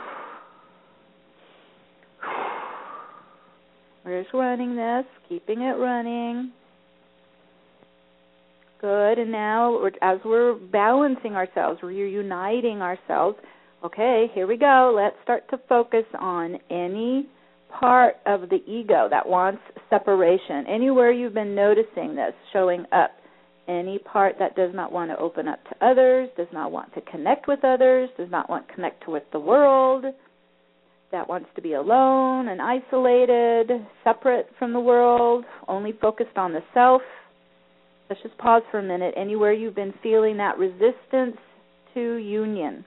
We're 4.07 4.22
just 4.22 4.32
running 4.32 4.74
this, 4.74 5.05
keeping 5.28 5.61
it 5.61 5.76
running. 5.76 6.51
Good. 8.85 9.18
And 9.18 9.32
now, 9.32 9.82
as 10.03 10.18
we're 10.26 10.57
balancing 10.57 11.32
ourselves, 11.35 11.80
we're 11.82 12.07
uniting 12.07 12.82
ourselves. 12.82 13.39
Okay, 13.82 14.26
here 14.35 14.47
we 14.47 14.59
go. 14.59 14.93
Let's 14.95 15.16
start 15.22 15.49
to 15.53 15.59
focus 15.70 16.05
on 16.20 16.59
any 16.70 17.26
part 17.80 18.16
of 18.26 18.51
the 18.51 18.59
ego 18.66 19.09
that 19.09 19.26
wants 19.26 19.62
separation, 19.89 20.66
anywhere 20.68 21.11
you've 21.12 21.32
been 21.32 21.55
noticing 21.55 22.14
this 22.14 22.35
showing 22.53 22.85
up, 22.93 23.12
any 23.68 24.01
part 24.01 24.35
that 24.39 24.55
does 24.55 24.72
not 24.74 24.93
want 24.93 25.11
to 25.11 25.16
open 25.16 25.49
up 25.49 25.64
to 25.64 25.87
others, 25.87 26.28
does 26.37 26.47
not 26.53 26.70
want 26.70 26.93
to 26.93 27.01
connect 27.11 27.49
with 27.49 27.64
others, 27.64 28.11
does 28.18 28.30
not 28.30 28.51
want 28.51 28.68
to 28.68 28.74
connect 28.74 29.09
with 29.09 29.22
the 29.32 29.41
world, 29.41 30.05
that 31.11 31.26
wants 31.26 31.49
to 31.57 31.62
be 31.62 31.72
alone 31.72 32.49
and 32.49 32.61
isolated, 32.61 33.70
separate 34.05 34.47
from 34.59 34.74
the 34.74 34.80
world, 34.80 35.47
only 35.68 35.93
focused 36.03 36.37
on 36.37 36.53
the 36.53 36.61
self. 36.74 37.01
Let's 38.09 38.22
just 38.22 38.36
pause 38.38 38.62
for 38.70 38.78
a 38.78 38.82
minute. 38.82 39.14
Anywhere 39.16 39.52
you've 39.52 39.74
been 39.74 39.94
feeling 40.02 40.36
that 40.36 40.59
resistance 40.59 41.38
to 41.94 42.14
union, 42.16 42.84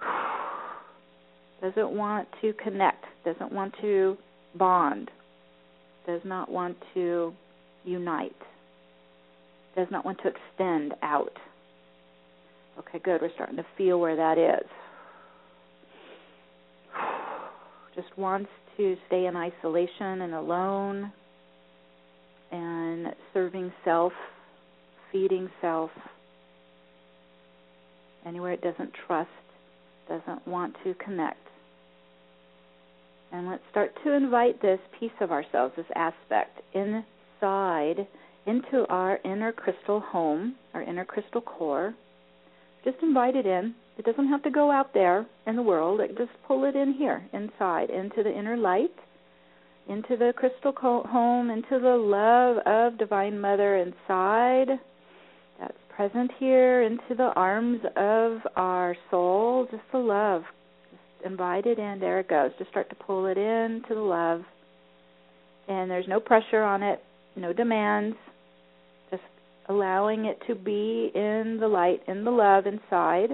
doesn't 1.62 1.90
want 1.90 2.28
to 2.42 2.52
connect, 2.62 3.04
doesn't 3.24 3.52
want 3.52 3.74
to 3.80 4.16
bond, 4.54 5.10
does 6.06 6.20
not 6.24 6.50
want 6.50 6.76
to 6.94 7.32
unite 7.84 8.36
does 9.76 9.86
not 9.90 10.04
want 10.04 10.18
to 10.22 10.28
extend 10.28 10.94
out. 11.02 11.32
Okay, 12.78 12.98
good. 12.98 13.20
We're 13.20 13.32
starting 13.34 13.56
to 13.56 13.66
feel 13.76 14.00
where 14.00 14.16
that 14.16 14.38
is. 14.38 14.68
Just 17.94 18.18
wants 18.18 18.48
to 18.78 18.96
stay 19.06 19.26
in 19.26 19.36
isolation 19.36 20.22
and 20.22 20.34
alone 20.34 21.12
serving 23.32 23.72
self, 23.84 24.12
feeding 25.12 25.50
self. 25.60 25.90
Anywhere 28.26 28.52
it 28.52 28.62
doesn't 28.62 28.92
trust, 29.06 29.30
doesn't 30.08 30.46
want 30.46 30.74
to 30.84 30.94
connect. 30.94 31.38
And 33.32 33.48
let's 33.48 33.62
start 33.70 33.92
to 34.04 34.12
invite 34.12 34.62
this 34.62 34.80
piece 34.98 35.10
of 35.20 35.30
ourselves, 35.30 35.74
this 35.76 35.86
aspect, 35.94 36.60
inside 36.74 38.06
into 38.46 38.86
our 38.88 39.18
inner 39.24 39.52
crystal 39.52 40.00
home, 40.00 40.54
our 40.74 40.82
inner 40.82 41.04
crystal 41.04 41.40
core. 41.40 41.94
Just 42.84 42.98
invite 43.02 43.34
it 43.34 43.46
in. 43.46 43.74
It 43.98 44.04
doesn't 44.04 44.28
have 44.28 44.42
to 44.44 44.50
go 44.50 44.70
out 44.70 44.94
there 44.94 45.26
in 45.46 45.56
the 45.56 45.62
world. 45.62 46.00
Just 46.16 46.30
pull 46.46 46.64
it 46.64 46.76
in 46.76 46.92
here, 46.92 47.26
inside, 47.32 47.90
into 47.90 48.22
the 48.22 48.32
inner 48.32 48.56
light, 48.56 48.94
into 49.88 50.16
the 50.16 50.32
crystal 50.36 50.72
home, 50.76 51.50
into 51.50 51.78
the 51.78 51.96
love 51.96 52.58
of 52.66 52.98
Divine 52.98 53.40
Mother 53.40 53.76
inside. 53.76 54.68
That's 55.60 55.76
present 55.94 56.30
here, 56.38 56.82
into 56.82 57.14
the 57.16 57.32
arms 57.36 57.80
of 57.96 58.38
our 58.56 58.96
soul. 59.10 59.66
Just 59.70 59.84
the 59.92 59.98
love. 59.98 60.42
Just 60.90 61.26
invite 61.30 61.66
it 61.66 61.78
in. 61.78 61.98
There 62.00 62.20
it 62.20 62.28
goes. 62.28 62.50
Just 62.58 62.70
start 62.70 62.88
to 62.90 62.96
pull 62.96 63.26
it 63.26 63.38
in 63.38 63.82
to 63.88 63.94
the 63.94 64.00
love. 64.00 64.42
And 65.68 65.90
there's 65.90 66.08
no 66.08 66.20
pressure 66.20 66.62
on 66.62 66.82
it, 66.82 67.02
no 67.34 67.52
demands 67.52 68.16
Just 69.10 69.22
allowing 69.68 70.26
it 70.26 70.40
to 70.46 70.54
be 70.54 71.10
in 71.14 71.58
the 71.60 71.68
light, 71.68 72.02
in 72.06 72.24
the 72.24 72.30
love 72.30 72.66
inside, 72.66 73.30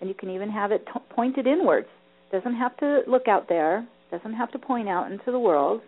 and 0.00 0.08
you 0.08 0.14
can 0.14 0.30
even 0.30 0.50
have 0.50 0.72
it 0.72 0.86
t- 0.86 1.00
pointed 1.10 1.46
inwards. 1.46 1.88
Doesn't 2.32 2.56
have 2.56 2.76
to 2.78 3.02
look 3.06 3.28
out 3.28 3.48
there. 3.48 3.86
Doesn't 4.10 4.34
have 4.34 4.52
to 4.52 4.58
point 4.58 4.88
out 4.88 5.10
into 5.10 5.30
the 5.30 5.38
world. 5.38 5.80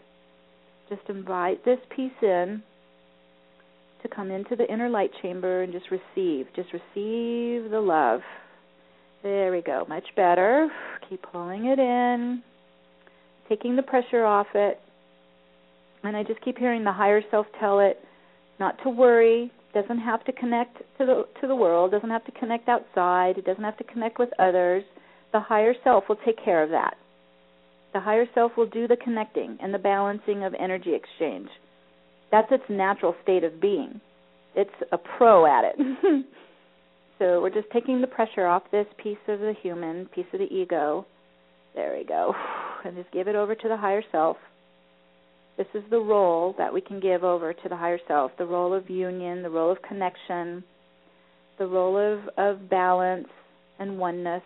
Just 0.89 1.03
invite 1.09 1.64
this 1.64 1.78
piece 1.95 2.12
in 2.22 2.62
to 4.03 4.09
come 4.14 4.30
into 4.30 4.55
the 4.57 4.70
inner 4.72 4.89
light 4.89 5.11
chamber 5.22 5.62
and 5.62 5.72
just 5.72 5.87
receive. 5.91 6.47
Just 6.55 6.72
receive 6.72 7.70
the 7.70 7.80
love. 7.80 8.20
There 9.22 9.51
we 9.51 9.62
go. 9.62 9.84
Much 9.89 10.05
better. 10.14 10.68
Keep 11.09 11.22
pulling 11.32 11.66
it 11.66 11.78
in, 11.78 12.43
taking 13.49 13.74
the 13.74 13.82
pressure 13.82 14.24
off 14.24 14.47
it. 14.55 14.80
And 16.05 16.16
I 16.16 16.22
just 16.22 16.41
keep 16.43 16.59
hearing 16.59 16.84
the 16.84 16.93
higher 16.93 17.22
self 17.30 17.47
tell 17.59 17.80
it 17.80 17.99
not 18.61 18.76
to 18.84 18.91
worry, 18.91 19.51
doesn't 19.74 19.99
have 19.99 20.24
to 20.24 20.32
connect 20.32 20.78
to 20.99 21.07
the 21.07 21.24
to 21.41 21.47
the 21.47 21.57
world, 21.57 21.91
doesn't 21.91 22.11
have 22.11 22.24
to 22.26 22.32
connect 22.32 22.68
outside, 22.68 23.37
it 23.39 23.45
doesn't 23.45 23.64
have 23.64 23.76
to 23.78 23.84
connect 23.84 24.18
with 24.18 24.30
others. 24.39 24.84
The 25.32 25.41
higher 25.41 25.74
self 25.82 26.05
will 26.09 26.18
take 26.24 26.43
care 26.43 26.62
of 26.62 26.70
that. 26.70 26.97
The 27.97 28.01
higher 28.01 28.26
self 28.34 28.53
will 28.59 28.66
do 28.66 28.86
the 28.86 28.99
connecting 28.99 29.57
and 29.59 29.72
the 29.72 29.78
balancing 29.78 30.44
of 30.44 30.53
energy 30.61 30.92
exchange. 30.94 31.49
That's 32.30 32.53
its 32.53 32.64
natural 32.68 33.14
state 33.22 33.42
of 33.42 33.59
being. 33.59 34.03
It's 34.55 34.68
a 34.92 34.99
pro 34.99 35.47
at 35.47 35.64
it. 35.64 35.76
so 37.18 37.40
we're 37.40 37.49
just 37.49 37.70
taking 37.72 38.03
the 38.03 38.07
pressure 38.07 38.44
off 38.44 38.64
this 38.70 38.86
piece 39.03 39.16
of 39.28 39.40
the 39.40 39.55
human, 39.62 40.09
piece 40.14 40.26
of 40.34 40.40
the 40.40 40.55
ego. 40.55 41.07
There 41.74 41.97
we 41.97 42.05
go. 42.05 42.34
And 42.84 42.97
just 42.97 43.11
give 43.12 43.28
it 43.28 43.34
over 43.34 43.55
to 43.55 43.68
the 43.68 43.78
higher 43.78 44.03
self 44.12 44.36
this 45.57 45.66
is 45.72 45.82
the 45.88 45.99
role 45.99 46.55
that 46.59 46.74
we 46.74 46.82
can 46.82 47.01
give 47.01 47.24
over 47.24 47.55
to 47.55 47.68
the 47.70 47.76
higher 47.76 47.99
self 48.07 48.30
the 48.36 48.44
role 48.44 48.74
of 48.74 48.90
union, 48.90 49.42
the 49.42 49.49
role 49.49 49.72
of 49.72 49.80
connection, 49.80 50.62
the 51.59 51.66
role 51.66 51.97
of, 51.97 52.28
of 52.36 52.68
balance 52.68 53.28
and 53.78 53.99
oneness. 53.99 54.42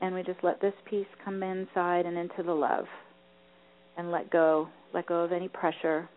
And 0.00 0.14
we 0.14 0.22
just 0.22 0.42
let 0.42 0.60
this 0.60 0.74
piece 0.88 1.06
come 1.24 1.42
inside 1.42 2.06
and 2.06 2.18
into 2.18 2.42
the 2.42 2.52
love 2.52 2.86
and 3.96 4.10
let 4.10 4.30
go. 4.30 4.68
Let 4.92 5.06
go 5.06 5.20
of 5.20 5.32
any 5.32 5.48
pressure. 5.48 6.08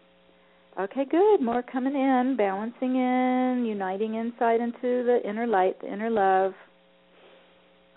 Okay, 0.79 1.05
good. 1.09 1.41
More 1.41 1.63
coming 1.63 1.95
in, 1.95 2.35
balancing 2.37 2.95
in, 2.95 3.65
uniting 3.65 4.15
inside 4.15 4.61
into 4.61 5.03
the 5.03 5.19
inner 5.27 5.47
light, 5.47 5.79
the 5.81 5.91
inner 5.91 6.09
love. 6.09 6.53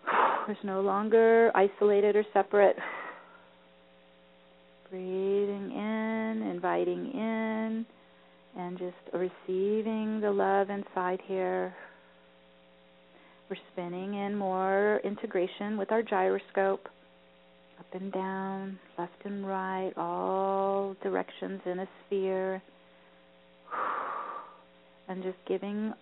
There's 0.47 0.59
no 0.65 0.81
longer 0.81 1.53
isolated 1.55 2.17
or 2.17 2.25
separate. 2.33 2.77
Breathing 4.91 5.73
in, 5.73 6.43
inviting 6.51 7.13
in, 7.13 7.87
and 8.59 8.79
just 8.79 8.97
receiving 9.13 10.21
the 10.21 10.31
love 10.31 10.71
inside 10.71 11.21
here. 11.27 11.75
We're 13.51 13.57
spinning 13.73 14.15
in 14.15 14.37
more 14.37 15.01
integration 15.05 15.77
with 15.77 15.93
our 15.93 16.03
gyroscope, 16.03 16.89
up 17.79 17.87
and 17.93 18.13
down, 18.13 18.79
left 18.99 19.13
and 19.25 19.47
right, 19.47 19.93
all 19.97 20.97
directions 21.03 21.61
in 21.67 21.81
a 21.81 21.89
sphere. 22.07 22.63
And 25.09 25.23
just 25.23 25.37
giving 25.47 25.93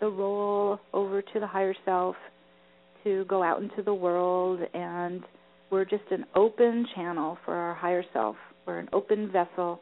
the 0.00 0.08
role 0.08 0.78
over 0.94 1.20
to 1.20 1.40
the 1.40 1.46
higher 1.46 1.74
self 1.84 2.16
to 3.04 3.24
go 3.26 3.42
out 3.42 3.60
into 3.60 3.82
the 3.82 3.92
world 3.92 4.60
and 4.72 5.22
we're 5.70 5.84
just 5.84 6.04
an 6.10 6.24
open 6.34 6.86
channel 6.94 7.38
for 7.44 7.54
our 7.54 7.74
higher 7.74 8.04
self. 8.12 8.36
We're 8.66 8.78
an 8.78 8.88
open 8.92 9.30
vessel 9.32 9.80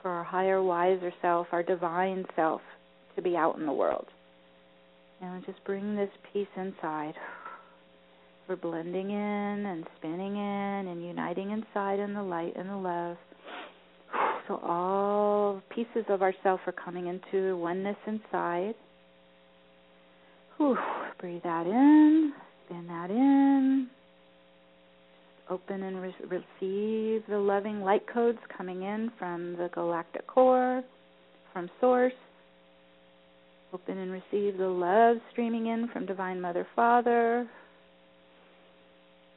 for 0.00 0.10
our 0.10 0.24
higher, 0.24 0.62
wiser 0.62 1.12
self, 1.20 1.48
our 1.52 1.62
divine 1.62 2.24
self, 2.34 2.62
to 3.16 3.22
be 3.22 3.36
out 3.36 3.58
in 3.58 3.66
the 3.66 3.72
world. 3.72 4.06
And 5.22 5.44
just 5.44 5.62
bring 5.64 5.96
this 5.96 6.10
peace 6.32 6.48
inside. 6.56 7.14
We're 8.48 8.56
blending 8.56 9.10
in 9.10 9.66
and 9.66 9.86
spinning 9.96 10.34
in 10.34 10.88
and 10.88 11.04
uniting 11.04 11.50
inside 11.50 12.00
in 12.00 12.14
the 12.14 12.22
light 12.22 12.54
and 12.56 12.68
the 12.68 12.76
love. 12.76 13.16
So 14.48 14.56
all 14.56 15.62
pieces 15.74 16.04
of 16.08 16.22
ourself 16.22 16.60
are 16.66 16.72
coming 16.72 17.06
into 17.06 17.56
oneness 17.56 17.96
inside. 18.06 18.74
Whew. 20.56 20.76
Breathe 21.20 21.42
that 21.44 21.66
in, 21.66 22.32
spin 22.66 22.86
that 22.88 23.10
in 23.10 23.90
open 25.50 25.82
and 25.82 26.00
re- 26.00 26.14
receive 26.28 27.22
the 27.28 27.38
loving 27.38 27.82
light 27.82 28.06
codes 28.12 28.38
coming 28.56 28.82
in 28.82 29.10
from 29.18 29.56
the 29.56 29.68
galactic 29.74 30.26
core, 30.26 30.82
from 31.52 31.68
Source. 31.80 32.12
Open 33.72 33.98
and 33.98 34.10
receive 34.10 34.58
the 34.58 34.66
love 34.66 35.18
streaming 35.30 35.66
in 35.68 35.88
from 35.92 36.04
Divine 36.04 36.40
Mother 36.40 36.66
Father. 36.74 37.48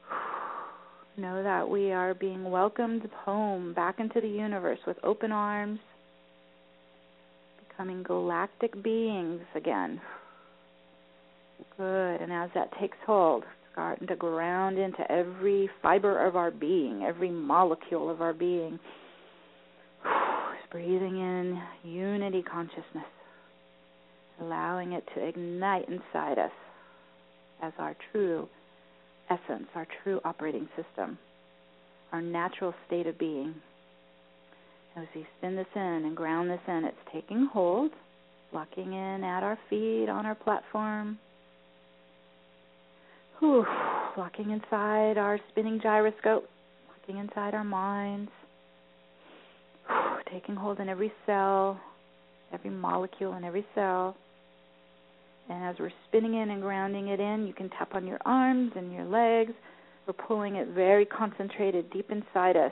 Know 1.17 1.43
that 1.43 1.69
we 1.69 1.91
are 1.91 2.15
being 2.15 2.49
welcomed 2.49 3.07
home 3.23 3.73
back 3.75 3.99
into 3.99 4.19
the 4.19 4.27
universe 4.27 4.79
with 4.88 4.97
open 5.03 5.31
arms, 5.31 5.79
becoming 7.69 8.01
galactic 8.01 8.81
beings 8.84 9.41
again. 9.53 10.01
Good. 11.77 12.21
And 12.21 12.34
as 12.34 12.49
that 12.55 12.71
takes 12.79 12.97
hold, 13.05 13.43
starting 13.71 14.07
to 14.07 14.15
ground 14.15 14.79
into 14.79 15.09
every 15.11 15.69
fiber 15.84 16.25
of 16.25 16.36
our 16.36 16.49
being, 16.49 17.03
every 17.03 17.29
molecule 17.29 18.09
of 18.09 18.19
our 18.21 18.34
being. 18.34 18.79
Breathing 20.71 21.19
in 21.19 21.61
unity 21.84 22.41
consciousness, 22.41 23.05
allowing 24.41 24.93
it 24.93 25.03
to 25.15 25.25
ignite 25.25 25.88
inside 25.88 26.39
us 26.39 26.51
as 27.61 27.73
our 27.77 27.95
true 28.11 28.47
essence, 29.29 29.67
our 29.75 29.88
true 30.03 30.19
operating 30.25 30.67
system, 30.75 31.17
our 32.11 32.21
natural 32.21 32.73
state 32.88 33.07
of 33.07 33.17
being. 33.17 33.53
As 34.95 35.05
we 35.15 35.25
spin 35.38 35.55
this 35.55 35.65
in 35.75 35.81
and 35.81 36.15
ground 36.15 36.49
this 36.49 36.59
in, 36.67 36.84
it's 36.86 36.97
taking 37.11 37.47
hold, 37.51 37.91
locking 38.53 38.93
in 38.93 39.23
at 39.23 39.43
our 39.43 39.57
feet 39.69 40.07
on 40.09 40.25
our 40.25 40.36
platform 40.36 41.17
Whew, 43.43 43.65
locking 44.15 44.51
inside 44.51 45.17
our 45.17 45.38
spinning 45.51 45.81
gyroscope, 45.84 46.47
Looking 47.05 47.19
inside 47.19 47.53
our 47.53 47.65
minds, 47.65 48.31
taking 50.31 50.55
hold 50.55 50.79
in 50.79 50.88
every 50.88 51.11
cell, 51.25 51.77
every 52.53 52.69
molecule 52.69 53.36
in 53.36 53.43
every 53.43 53.65
cell. 53.75 54.15
And 55.49 55.63
as 55.63 55.75
we're 55.79 55.91
spinning 56.07 56.35
in 56.35 56.49
and 56.49 56.61
grounding 56.61 57.09
it 57.09 57.19
in, 57.19 57.45
you 57.45 57.53
can 57.53 57.69
tap 57.69 57.95
on 57.95 58.07
your 58.07 58.19
arms 58.25 58.71
and 58.75 58.93
your 58.93 59.05
legs. 59.05 59.53
We're 60.07 60.13
pulling 60.13 60.55
it 60.55 60.69
very 60.69 61.05
concentrated 61.05 61.91
deep 61.91 62.11
inside 62.11 62.57
us. 62.57 62.71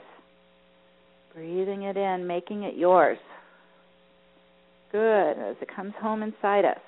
Breathing 1.34 1.82
it 1.82 1.96
in, 1.96 2.26
making 2.26 2.64
it 2.64 2.76
yours. 2.76 3.18
Good, 4.90 5.32
as 5.32 5.56
it 5.60 5.74
comes 5.74 5.94
home 6.00 6.22
inside 6.22 6.64
us. 6.64 6.78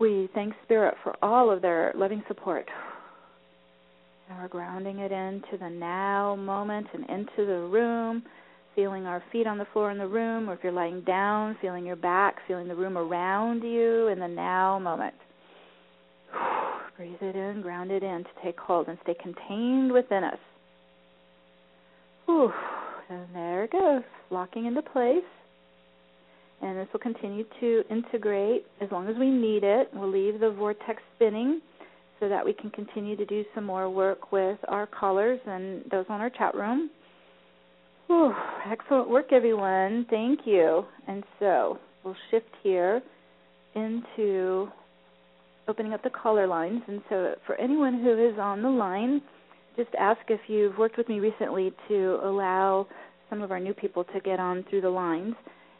We 0.00 0.28
thank 0.34 0.54
Spirit 0.64 0.94
for 1.02 1.14
all 1.22 1.50
of 1.50 1.62
their 1.62 1.92
loving 1.94 2.22
support. 2.26 2.66
And 4.28 4.38
we're 4.38 4.48
grounding 4.48 4.98
it 4.98 5.12
into 5.12 5.58
the 5.58 5.68
now 5.68 6.34
moment 6.34 6.86
and 6.94 7.04
into 7.08 7.46
the 7.46 7.68
room, 7.70 8.22
feeling 8.74 9.06
our 9.06 9.22
feet 9.32 9.46
on 9.46 9.58
the 9.58 9.66
floor 9.72 9.90
in 9.90 9.98
the 9.98 10.06
room, 10.06 10.48
or 10.48 10.54
if 10.54 10.60
you're 10.62 10.72
lying 10.72 11.02
down, 11.02 11.56
feeling 11.60 11.84
your 11.84 11.96
back, 11.96 12.36
feeling 12.46 12.68
the 12.68 12.74
room 12.74 12.98
around 12.98 13.62
you 13.62 14.08
in 14.08 14.18
the 14.18 14.28
now 14.28 14.78
moment. 14.78 15.14
Breathe 16.96 17.16
it 17.20 17.36
in, 17.36 17.62
ground 17.62 17.90
it 17.90 18.02
in 18.02 18.24
to 18.24 18.30
take 18.42 18.58
hold 18.58 18.88
and 18.88 18.98
stay 19.02 19.14
contained 19.14 19.92
within 19.92 20.24
us. 20.24 20.38
Whew. 22.26 22.52
And 23.10 23.26
there 23.34 23.64
it 23.64 23.72
goes, 23.72 24.02
locking 24.30 24.66
into 24.66 24.82
place. 24.82 25.24
And 26.62 26.78
this 26.78 26.88
will 26.92 27.00
continue 27.00 27.44
to 27.60 27.82
integrate 27.90 28.64
as 28.80 28.90
long 28.90 29.08
as 29.08 29.16
we 29.18 29.28
need 29.28 29.64
it. 29.64 29.90
We'll 29.92 30.10
leave 30.10 30.40
the 30.40 30.50
vortex 30.50 31.02
spinning 31.16 31.60
so 32.20 32.28
that 32.28 32.44
we 32.44 32.52
can 32.52 32.70
continue 32.70 33.16
to 33.16 33.26
do 33.26 33.44
some 33.54 33.64
more 33.64 33.90
work 33.90 34.32
with 34.32 34.58
our 34.68 34.86
callers 34.86 35.40
and 35.46 35.84
those 35.90 36.06
on 36.08 36.20
our 36.20 36.30
chat 36.30 36.54
room. 36.54 36.90
Whew, 38.06 38.34
excellent 38.70 39.08
work, 39.08 39.32
everyone. 39.32 40.06
Thank 40.10 40.40
you. 40.44 40.84
And 41.08 41.24
so 41.40 41.78
we'll 42.04 42.16
shift 42.30 42.50
here 42.62 43.02
into 43.74 44.68
opening 45.68 45.94
up 45.94 46.02
the 46.02 46.10
caller 46.10 46.46
lines. 46.46 46.82
And 46.86 47.00
so 47.08 47.34
for 47.46 47.54
anyone 47.56 48.02
who 48.02 48.12
is 48.28 48.38
on 48.38 48.62
the 48.62 48.68
line, 48.68 49.22
just 49.76 49.90
ask 49.98 50.20
if 50.28 50.40
you've 50.48 50.76
worked 50.78 50.98
with 50.98 51.08
me 51.08 51.18
recently 51.20 51.72
to 51.88 52.20
allow 52.22 52.86
some 53.30 53.42
of 53.42 53.50
our 53.50 53.60
new 53.60 53.74
people 53.74 54.04
to 54.04 54.20
get 54.20 54.38
on 54.38 54.64
through 54.68 54.82
the 54.82 54.90
lines. 54.90 55.34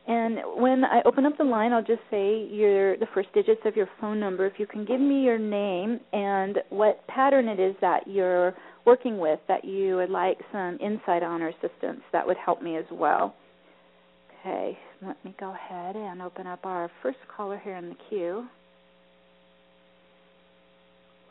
And 0.07 0.39
when 0.57 0.85
I 0.85 1.01
open 1.07 1.25
up 1.25 1.39
the 1.39 1.45
line, 1.45 1.73
I'll 1.73 1.83
just 1.83 2.03
say 2.11 2.47
your 2.51 2.97
the 2.99 3.07
first 3.15 3.33
digits 3.33 3.63
of 3.65 3.75
your 3.75 3.89
phone 4.01 4.21
number. 4.21 4.45
If 4.47 4.55
you 4.59 4.67
can 4.67 4.85
give 4.85 5.01
me 5.01 5.23
your 5.23 5.39
name 5.39 6.01
and 6.13 6.59
what 6.69 7.07
pattern 7.07 7.49
it 7.49 7.59
is 7.59 7.75
that 7.81 8.07
you're 8.07 8.55
working 8.87 9.19
with 9.19 9.41
that 9.49 9.65
you 9.65 9.97
would 9.97 10.11
like 10.11 10.39
some 10.53 10.79
insight 10.81 11.23
on 11.23 11.43
or 11.43 11.49
assistance, 11.49 12.01
that 12.13 12.27
would 12.27 12.37
help 12.37 12.63
me 12.63 12.77
as 12.77 12.85
well. 12.93 13.35
Okay, 14.41 14.79
let 15.01 15.23
me 15.25 15.35
go 15.41 15.55
ahead 15.55 15.97
and 15.97 16.21
open 16.21 16.47
up 16.47 16.61
our 16.65 16.91
first 17.03 17.19
caller 17.35 17.61
here 17.63 17.77
in 17.77 17.89
the 17.89 17.97
queue. 18.09 18.47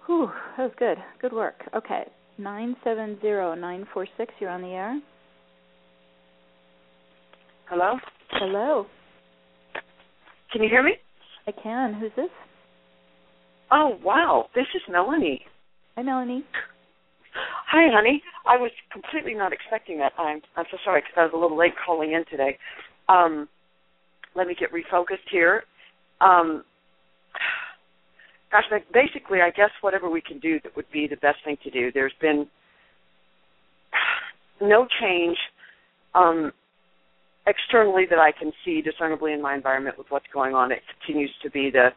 Whew, 0.06 0.30
that 0.58 0.64
was 0.64 0.72
good. 0.78 0.98
Good 1.22 1.34
work. 1.34 1.56
Okay, 1.76 2.04
nine 2.38 2.76
seven 2.84 3.18
zero 3.22 3.54
nine 3.54 3.86
four 3.94 4.08
six. 4.18 4.34
You're 4.40 4.50
on 4.50 4.62
the 4.62 4.70
air. 4.70 5.00
Hello? 7.70 7.98
Hello. 8.32 8.86
Can 10.52 10.62
you 10.62 10.70
hear 10.70 10.84
me? 10.84 10.94
I 11.48 11.52
can. 11.52 11.94
Who's 11.94 12.12
this? 12.16 12.30
Oh, 13.72 13.98
wow. 14.04 14.48
This 14.54 14.66
is 14.76 14.82
Melanie. 14.90 15.42
Hi, 15.96 16.04
Melanie. 16.04 16.44
Hi, 17.36 17.90
honey. 17.94 18.22
I 18.46 18.58
was 18.58 18.72
completely 18.92 19.34
not 19.34 19.54
expecting 19.54 19.98
that. 20.00 20.14
I'm 20.18 20.42
I'm 20.56 20.66
so 20.72 20.78
sorry 20.84 21.02
because 21.02 21.16
I 21.18 21.24
was 21.24 21.32
a 21.34 21.38
little 21.38 21.58
late 21.58 21.74
calling 21.86 22.14
in 22.14 22.24
today. 22.30 22.58
Um, 23.10 23.48
let 24.36 24.48
me 24.48 24.56
get 24.60 24.72
refocused 24.72 25.28
here. 25.32 25.64
Um, 26.22 26.64
gosh, 28.52 28.66
basically, 28.94 29.42
I 29.42 29.50
guess 29.50 29.72
whatever 29.82 30.10
we 30.10 30.22
can 30.22 30.40
do 30.40 30.60
that 30.64 30.76
would 30.76 30.90
be 30.92 31.08
the 31.08 31.18
best 31.18 31.40
thing 31.46 31.58
to 31.64 31.72
do. 31.72 31.92
There's 31.94 32.14
been 32.22 32.48
no 34.62 34.88
change 35.02 35.38
um, 36.16 36.52
externally 37.48 38.06
that 38.10 38.20
I 38.20 38.32
can 38.32 38.52
see 38.64 38.82
discernibly 38.82 39.34
in 39.34 39.42
my 39.42 39.56
environment 39.56 39.98
with 39.98 40.08
what's 40.10 40.26
going 40.34 40.54
on. 40.56 40.72
It 40.72 40.82
continues 41.00 41.32
to 41.44 41.50
be 41.50 41.70
the 41.72 41.90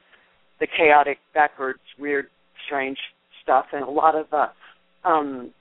the 0.59 0.67
chaotic, 0.67 1.19
backwards, 1.35 1.81
weird, 1.99 2.29
strange 2.67 2.97
stuff, 3.43 3.67
and 3.73 3.83
a 3.83 3.91
lot 3.91 4.15
of 4.15 4.27
uh, 4.33 4.47
um, 5.07 5.53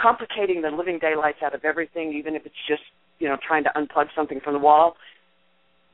complicating 0.00 0.62
the 0.62 0.70
living 0.70 0.98
daylights 0.98 1.38
out 1.44 1.54
of 1.54 1.64
everything, 1.64 2.12
even 2.14 2.34
if 2.34 2.46
it's 2.46 2.62
just 2.66 2.82
you 3.18 3.28
know 3.28 3.36
trying 3.46 3.64
to 3.64 3.70
unplug 3.76 4.06
something 4.16 4.40
from 4.42 4.54
the 4.54 4.58
wall. 4.58 4.96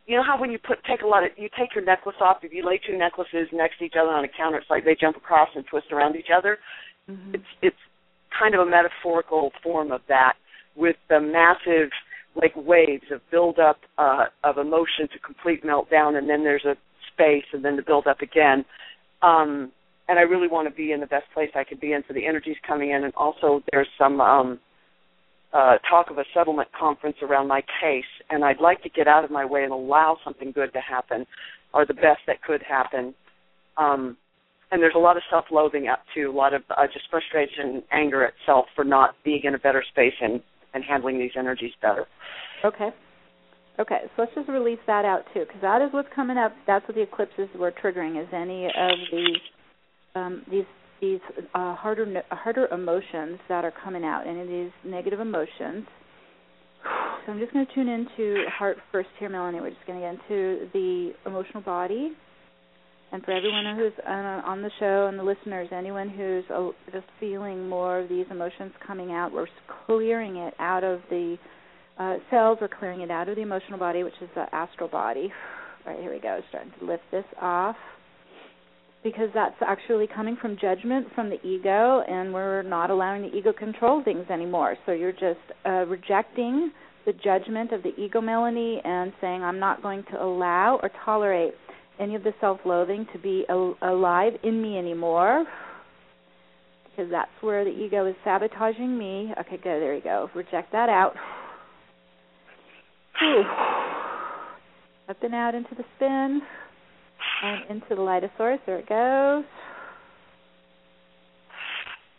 You 0.07 0.16
know 0.16 0.22
how 0.22 0.39
when 0.39 0.51
you 0.51 0.59
put 0.59 0.85
take 0.85 1.03
a 1.03 1.07
lot 1.07 1.25
of 1.25 1.31
you 1.37 1.49
take 1.59 1.75
your 1.75 1.85
necklace 1.85 2.16
off, 2.20 2.39
if 2.43 2.53
you 2.53 2.64
lay 2.64 2.81
two 2.87 2.97
necklaces 2.97 3.49
next 3.53 3.79
to 3.79 3.85
each 3.85 3.95
other 4.01 4.11
on 4.11 4.25
a 4.25 4.29
counter, 4.29 4.59
it's 4.59 4.70
like 4.70 4.85
they 4.85 4.97
jump 4.99 5.16
across 5.16 5.49
and 5.55 5.64
twist 5.66 5.87
around 5.93 6.16
each 6.16 6.31
other. 6.37 6.59
Mm-hmm. 7.11 7.35
It's 7.35 7.51
it's 7.62 7.77
kind 8.39 8.55
of 8.55 8.61
a 8.66 8.70
metaphorical 8.70 9.53
form 9.62 9.93
of 9.93 10.01
that 10.09 10.35
with 10.77 10.97
the 11.09 11.20
massive 11.20 11.91
like 12.37 12.53
waves 12.57 13.05
of 13.12 13.20
build 13.31 13.59
up 13.59 13.79
uh, 13.97 14.27
of 14.43 14.59
emotion 14.59 15.09
to 15.12 15.18
complete 15.25 15.64
meltdown, 15.64 16.18
and 16.18 16.29
then 16.29 16.45
there's 16.45 16.64
a 16.64 16.75
space, 17.12 17.45
and 17.53 17.64
then 17.64 17.77
the 17.77 17.83
build 17.83 18.07
up 18.07 18.20
again. 18.20 18.64
Um, 19.22 19.72
and 20.09 20.18
I 20.18 20.22
really 20.22 20.48
want 20.48 20.68
to 20.68 20.74
be 20.74 20.92
in 20.92 21.00
the 21.00 21.07
best 21.07 21.24
place 21.32 21.50
I 21.55 21.64
could 21.64 21.80
be 21.80 21.92
in, 21.92 22.02
so 22.07 22.14
the 22.14 22.26
energy's 22.26 22.57
coming 22.66 22.90
in, 22.90 23.05
and 23.05 23.14
also 23.14 23.62
there's 23.72 23.88
some 23.98 24.20
um, 24.20 24.61
uh, 25.52 25.78
talk 25.88 26.11
of 26.11 26.18
a 26.18 26.24
settlement 26.34 26.68
conference 26.78 27.16
around 27.22 27.48
my 27.48 27.62
case, 27.80 28.05
and 28.30 28.44
I'd 28.44 28.61
like 28.61 28.82
to 28.82 28.88
get 28.88 29.07
out 29.07 29.24
of 29.24 29.30
my 29.30 29.44
way 29.44 29.64
and 29.64 29.72
allow 29.72 30.18
something 30.24 30.52
good 30.52 30.72
to 30.72 30.80
happen, 30.80 31.26
or 31.72 31.86
the 31.86 31.94
best 31.94 32.20
that 32.26 32.42
could 32.42 32.62
happen. 32.62 33.14
Um, 33.76 34.16
and 34.70 34.82
there's 34.82 34.94
a 34.96 34.98
lot 34.98 35.16
of 35.16 35.22
self-loathing 35.30 35.88
up 35.88 36.00
too, 36.14 36.30
a 36.30 36.36
lot 36.36 36.52
of 36.52 36.62
uh, 36.70 36.86
just 36.92 37.07
frustration 37.11 37.76
and 37.76 37.82
anger 37.92 38.24
at 38.24 38.34
self 38.44 38.66
for 38.74 38.84
not 38.84 39.14
being 39.24 39.42
in 39.44 39.55
a 39.55 39.59
better 39.59 39.84
space 39.90 40.14
and 40.20 40.40
and 40.74 40.82
handling 40.82 41.20
these 41.20 41.30
energies 41.38 41.70
better. 41.80 42.05
Okay. 42.64 42.90
Okay, 43.78 44.00
so 44.02 44.22
let's 44.22 44.34
just 44.34 44.48
release 44.48 44.78
that 44.86 45.05
out 45.05 45.22
too, 45.32 45.44
because 45.46 45.61
that 45.62 45.82
is 45.82 45.88
what's 45.92 46.09
coming 46.14 46.36
up. 46.36 46.52
That's 46.66 46.86
what 46.88 46.96
the 46.96 47.02
eclipses 47.02 47.48
were 47.57 47.72
triggering. 47.72 48.20
Is 48.20 48.28
any 48.32 48.66
of 48.66 48.98
these 49.11 49.38
um, 50.14 50.42
these 50.50 50.64
these 51.00 51.20
uh, 51.54 51.74
harder 51.74 52.22
harder 52.30 52.66
emotions 52.68 53.38
that 53.48 53.64
are 53.64 53.72
coming 53.84 54.04
out, 54.04 54.26
any 54.26 54.40
of 54.40 54.48
these 54.48 54.70
negative 54.84 55.20
emotions. 55.20 55.86
So 57.24 57.32
I'm 57.32 57.40
just 57.40 57.54
going 57.54 57.66
to 57.66 57.74
tune 57.74 57.88
into 57.88 58.44
heart 58.50 58.76
first 58.92 59.08
here, 59.18 59.30
Melanie. 59.30 59.58
We're 59.58 59.70
just 59.70 59.86
going 59.86 59.98
to 59.98 60.04
get 60.04 60.12
into 60.12 60.68
the 60.74 61.12
emotional 61.24 61.62
body, 61.62 62.12
and 63.12 63.24
for 63.24 63.30
everyone 63.30 63.64
who's 63.76 63.92
on 64.06 64.60
the 64.60 64.70
show 64.78 65.06
and 65.06 65.18
the 65.18 65.22
listeners, 65.22 65.68
anyone 65.72 66.10
who's 66.10 66.44
uh, 66.54 66.68
just 66.92 67.06
feeling 67.20 67.66
more 67.66 68.00
of 68.00 68.10
these 68.10 68.26
emotions 68.30 68.72
coming 68.86 69.12
out, 69.12 69.32
we're 69.32 69.46
clearing 69.86 70.36
it 70.36 70.52
out 70.58 70.84
of 70.84 71.00
the 71.08 71.38
uh, 71.98 72.16
cells, 72.30 72.58
we're 72.60 72.68
clearing 72.68 73.00
it 73.00 73.10
out 73.10 73.30
of 73.30 73.36
the 73.36 73.42
emotional 73.42 73.78
body, 73.78 74.02
which 74.02 74.20
is 74.20 74.28
the 74.34 74.44
astral 74.54 74.88
body. 74.88 75.32
All 75.86 75.94
right, 75.94 76.02
here 76.02 76.12
we 76.12 76.20
go. 76.20 76.40
Starting 76.50 76.72
to 76.78 76.84
lift 76.84 77.04
this 77.10 77.24
off 77.40 77.76
because 79.05 79.28
that's 79.34 79.55
actually 79.61 80.09
coming 80.12 80.36
from 80.40 80.57
judgment 80.59 81.07
from 81.14 81.28
the 81.28 81.40
ego, 81.46 82.02
and 82.09 82.32
we're 82.32 82.62
not 82.62 82.90
allowing 82.90 83.22
the 83.22 83.28
ego 83.36 83.52
control 83.52 84.02
things 84.02 84.24
anymore. 84.30 84.76
So 84.86 84.92
you're 84.92 85.12
just 85.12 85.38
uh, 85.66 85.84
rejecting 85.86 86.72
the 87.05 87.12
judgment 87.12 87.70
of 87.72 87.82
the 87.82 87.94
ego, 88.00 88.22
Melanie, 88.22 88.80
and 88.82 89.12
saying, 89.20 89.42
I'm 89.42 89.61
not 89.61 89.82
going 89.82 90.05
to 90.11 90.22
allow 90.22 90.80
or 90.82 90.90
tolerate 91.05 91.52
any 92.00 92.14
of 92.14 92.24
the 92.24 92.32
self-loathing 92.40 93.07
to 93.12 93.18
be 93.18 93.44
al- 93.50 93.76
alive 93.82 94.32
in 94.42 94.61
me 94.61 94.78
anymore 94.78 95.44
because 96.90 97.11
that's 97.11 97.30
where 97.42 97.64
the 97.64 97.70
ego 97.70 98.07
is 98.07 98.14
sabotaging 98.24 98.96
me. 98.96 99.32
Okay, 99.38 99.57
good. 99.57 99.64
There 99.64 99.94
you 99.94 100.02
go. 100.02 100.30
Reject 100.34 100.72
that 100.72 100.88
out. 100.88 101.14
Up 105.09 105.22
and 105.22 105.34
out 105.34 105.55
into 105.55 105.74
the 105.76 105.84
spin 105.96 106.40
and 107.43 107.70
into 107.70 107.95
the 107.95 108.03
light 108.03 108.22
source. 108.37 108.61
There 108.66 108.78
it 108.78 108.89
goes. 108.89 109.45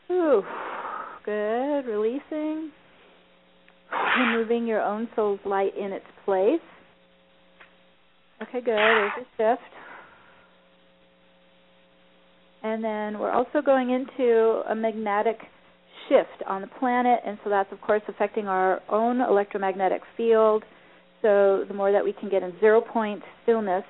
Whew. 0.08 0.44
Good. 1.24 1.86
Releasing. 1.86 2.72
Removing 4.18 4.68
your 4.68 4.82
own 4.82 5.08
soul's 5.16 5.40
light 5.46 5.78
in 5.78 5.92
its 5.92 6.06
place. 6.26 6.60
Okay, 8.42 8.60
good. 8.60 8.76
There's 8.76 9.12
a 9.18 9.26
shift. 9.38 9.62
And 12.64 12.84
then 12.84 13.20
we're 13.20 13.32
also 13.32 13.62
going 13.64 13.92
into 13.92 14.62
a 14.70 14.76
magnetic 14.76 15.38
shift 16.10 16.44
on 16.48 16.62
the 16.62 16.68
planet, 16.68 17.20
and 17.26 17.38
so 17.44 17.50
that's, 17.50 17.72
of 17.72 17.80
course, 17.82 18.02
affecting 18.08 18.48
our 18.48 18.82
own 18.90 19.22
electromagnetic 19.22 20.02
field. 20.18 20.64
So 21.22 21.64
the 21.68 21.74
more 21.74 21.92
that 21.92 22.04
we 22.04 22.14
can 22.14 22.30
get 22.30 22.44
in 22.44 22.54
zero 22.60 22.82
point 22.82 23.22
stillness, 23.44 23.84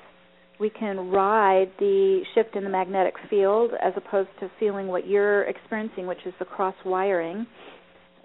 we 0.59 0.69
can 0.69 1.09
ride 1.09 1.71
the 1.79 2.21
shift 2.33 2.55
in 2.55 2.63
the 2.63 2.69
magnetic 2.69 3.15
field 3.29 3.71
as 3.81 3.93
opposed 3.97 4.29
to 4.39 4.49
feeling 4.59 4.87
what 4.87 5.07
you're 5.07 5.43
experiencing, 5.43 6.07
which 6.07 6.25
is 6.25 6.33
the 6.39 6.45
cross 6.45 6.75
wiring. 6.85 7.45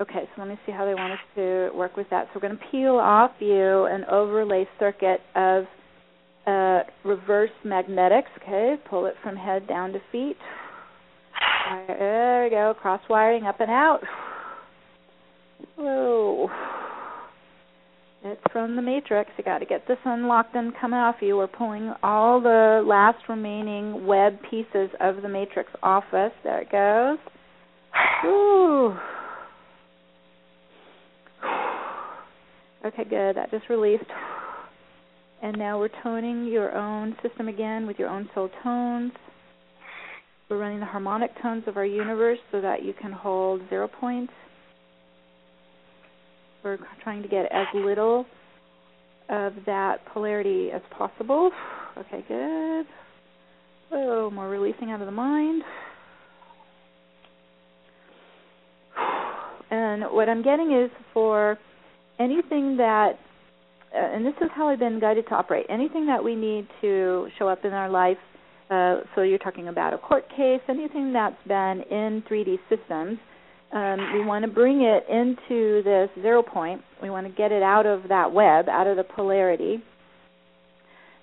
Okay, 0.00 0.24
so 0.34 0.42
let 0.42 0.48
me 0.48 0.58
see 0.64 0.72
how 0.72 0.86
they 0.86 0.94
want 0.94 1.12
us 1.12 1.18
to 1.34 1.70
work 1.74 1.96
with 1.96 2.06
that. 2.10 2.26
So 2.26 2.30
we're 2.36 2.48
going 2.48 2.58
to 2.58 2.64
peel 2.70 2.96
off 2.96 3.32
you 3.38 3.84
an 3.84 4.04
overlay 4.10 4.66
circuit 4.78 5.20
of 5.34 5.64
uh, 6.46 6.80
reverse 7.04 7.50
magnetics. 7.64 8.30
Okay, 8.42 8.76
pull 8.88 9.06
it 9.06 9.14
from 9.22 9.36
head 9.36 9.66
down 9.66 9.92
to 9.92 9.98
feet. 10.10 10.36
There 11.86 12.44
we 12.44 12.50
go, 12.50 12.74
cross 12.80 13.00
wiring 13.10 13.44
up 13.44 13.60
and 13.60 13.70
out. 13.70 14.00
Whoa. 15.76 16.48
It's 18.22 18.40
from 18.52 18.76
the 18.76 18.82
matrix. 18.82 19.30
You 19.38 19.44
got 19.44 19.58
to 19.58 19.64
get 19.64 19.88
this 19.88 19.98
unlocked 20.04 20.54
and 20.54 20.72
come 20.78 20.92
off 20.92 21.16
you. 21.22 21.38
We're 21.38 21.46
pulling 21.46 21.92
all 22.02 22.40
the 22.40 22.82
last 22.86 23.28
remaining 23.28 24.06
web 24.06 24.34
pieces 24.50 24.90
of 25.00 25.22
the 25.22 25.28
matrix 25.28 25.70
off 25.82 26.04
us. 26.12 26.32
There 26.44 26.60
it 26.60 26.70
goes. 26.70 27.18
Ooh. 28.26 28.94
Okay, 32.84 33.04
good. 33.04 33.36
That 33.36 33.50
just 33.50 33.70
released. 33.70 34.04
And 35.42 35.56
now 35.56 35.78
we're 35.78 35.88
toning 36.02 36.44
your 36.46 36.76
own 36.76 37.16
system 37.22 37.48
again 37.48 37.86
with 37.86 37.98
your 37.98 38.10
own 38.10 38.28
soul 38.34 38.50
tones. 38.62 39.12
We're 40.50 40.58
running 40.58 40.80
the 40.80 40.86
harmonic 40.86 41.30
tones 41.40 41.64
of 41.66 41.78
our 41.78 41.86
universe 41.86 42.38
so 42.52 42.60
that 42.60 42.84
you 42.84 42.92
can 43.00 43.12
hold 43.12 43.62
zero 43.70 43.88
points 43.88 44.32
we're 46.62 46.78
trying 47.02 47.22
to 47.22 47.28
get 47.28 47.46
as 47.52 47.66
little 47.74 48.26
of 49.28 49.52
that 49.66 50.04
polarity 50.12 50.70
as 50.72 50.82
possible. 50.96 51.50
Okay, 51.96 52.24
good. 52.28 52.86
Oh, 53.92 54.30
more 54.30 54.48
releasing 54.48 54.90
out 54.90 55.00
of 55.00 55.06
the 55.06 55.12
mind. 55.12 55.62
And 59.70 60.04
what 60.11 60.28
I'm 60.28 60.42
getting 60.42 60.72
is 60.72 60.90
for 61.14 61.56
anything 62.18 62.76
that, 62.76 63.12
uh, 63.94 63.98
and 63.98 64.26
this 64.26 64.34
is 64.40 64.48
how 64.54 64.68
I've 64.68 64.80
been 64.80 65.00
guided 65.00 65.26
to 65.28 65.34
operate, 65.34 65.66
anything 65.68 66.06
that 66.06 66.22
we 66.22 66.34
need 66.34 66.66
to 66.80 67.28
show 67.38 67.48
up 67.48 67.64
in 67.64 67.72
our 67.72 67.88
life. 67.88 68.18
Uh, 68.68 69.02
so 69.14 69.22
you're 69.22 69.38
talking 69.38 69.68
about 69.68 69.92
a 69.92 69.98
court 69.98 70.28
case, 70.28 70.61
anything 70.68 71.12
that's 71.12 71.36
been 71.46 71.82
in 71.90 72.22
3D 72.28 72.58
systems 72.68 73.18
um, 73.72 74.12
we 74.14 74.24
want 74.24 74.44
to 74.44 74.50
bring 74.50 74.82
it 74.82 75.04
into 75.08 75.82
this 75.84 76.10
zero 76.22 76.42
point. 76.42 76.82
We 77.02 77.10
want 77.10 77.26
to 77.26 77.32
get 77.32 77.52
it 77.52 77.62
out 77.62 77.86
of 77.86 78.08
that 78.08 78.32
web, 78.32 78.68
out 78.68 78.86
of 78.86 78.96
the 78.96 79.04
polarity. 79.04 79.82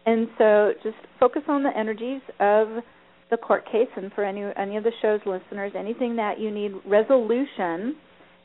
And 0.06 0.30
so 0.38 0.72
just 0.84 0.96
focus 1.20 1.42
on 1.50 1.64
the 1.64 1.78
energies 1.78 2.22
of 2.40 2.84
the 3.30 3.36
court 3.36 3.66
case 3.66 3.90
and 3.98 4.12
for 4.14 4.24
any 4.24 4.42
any 4.56 4.78
of 4.78 4.86
the 4.86 4.92
show's 5.02 5.20
listeners, 5.26 5.74
anything 5.78 6.16
that 6.16 6.40
you 6.40 6.50
need 6.50 6.72
resolution, 6.86 7.98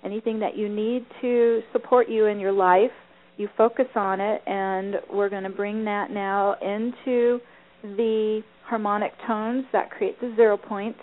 anything 0.05 0.41
that 0.41 0.57
you 0.57 0.69
need 0.69 1.07
to 1.21 1.61
support 1.73 2.09
you 2.09 2.27
in 2.27 2.41
your 2.41 2.51
life, 2.51 2.91
you 3.37 3.49
focus 3.57 3.87
on 3.95 4.21
it 4.21 4.43
and 4.47 4.97
we're 5.13 5.29
going 5.29 5.45
to 5.45 5.51
bring 5.51 5.85
that 5.85 6.11
now 6.11 6.55
into 6.61 7.39
the 7.83 8.43
harmonic 8.65 9.13
tones 9.27 9.65
that 9.73 9.91
create 9.91 10.21
the 10.21 10.33
zero 10.35 10.57
point 10.57 10.97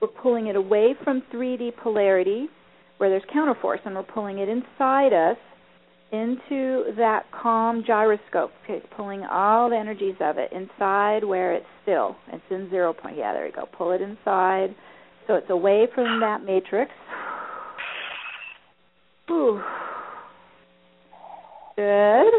we're 0.00 0.08
pulling 0.08 0.46
it 0.46 0.56
away 0.56 0.94
from 1.04 1.22
3D 1.32 1.76
polarity, 1.82 2.48
where 2.98 3.10
there's 3.10 3.22
counterforce, 3.34 3.78
and 3.84 3.94
we're 3.94 4.02
pulling 4.02 4.38
it 4.38 4.48
inside 4.48 5.12
us 5.12 5.36
into 6.12 6.92
that 6.96 7.24
calm 7.30 7.84
gyroscope. 7.86 8.50
Pulling 8.96 9.24
all 9.24 9.70
the 9.70 9.76
energies 9.76 10.16
of 10.20 10.38
it 10.38 10.52
inside 10.52 11.24
where 11.24 11.52
it's 11.54 11.66
still. 11.82 12.16
It's 12.32 12.42
in 12.50 12.68
zero 12.70 12.92
point. 12.92 13.16
Yeah, 13.16 13.32
there 13.32 13.46
you 13.46 13.52
go. 13.52 13.66
Pull 13.76 13.92
it 13.92 14.00
inside. 14.00 14.74
So 15.26 15.34
it's 15.34 15.50
away 15.50 15.86
from 15.94 16.20
that 16.20 16.42
matrix. 16.44 16.90
Ooh. 19.30 19.60
Good. 21.76 22.32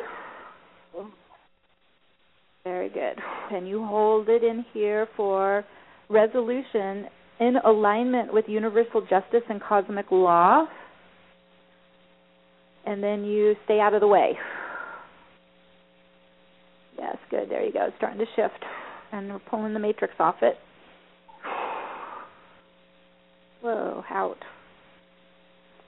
Very 2.66 2.90
good. 2.90 3.16
And 3.52 3.68
you 3.68 3.86
hold 3.86 4.28
it 4.30 4.44
in 4.44 4.66
here 4.74 5.08
for 5.16 5.64
resolution 6.10 7.08
in 7.40 7.56
alignment 7.66 8.34
with 8.34 8.46
universal 8.48 9.02
justice 9.02 9.44
and 9.50 9.62
cosmic 9.62 10.12
law. 10.12 10.66
And 12.86 13.04
then 13.04 13.24
you 13.24 13.56
stay 13.66 13.80
out 13.80 13.94
of 13.94 14.02
the 14.02 14.08
way. 14.08 14.38
Yes, 16.98 17.18
good. 17.30 17.50
There 17.50 17.64
you 17.64 17.72
go. 17.72 17.86
It's 17.86 17.98
starting 17.98 18.20
to 18.20 18.26
shift. 18.36 18.64
And 19.12 19.30
we're 19.30 19.40
pulling 19.40 19.74
the 19.74 19.80
matrix 19.80 20.14
off 20.20 20.36
it. 20.42 20.56
Whoa, 23.62 24.04
out. 24.10 24.38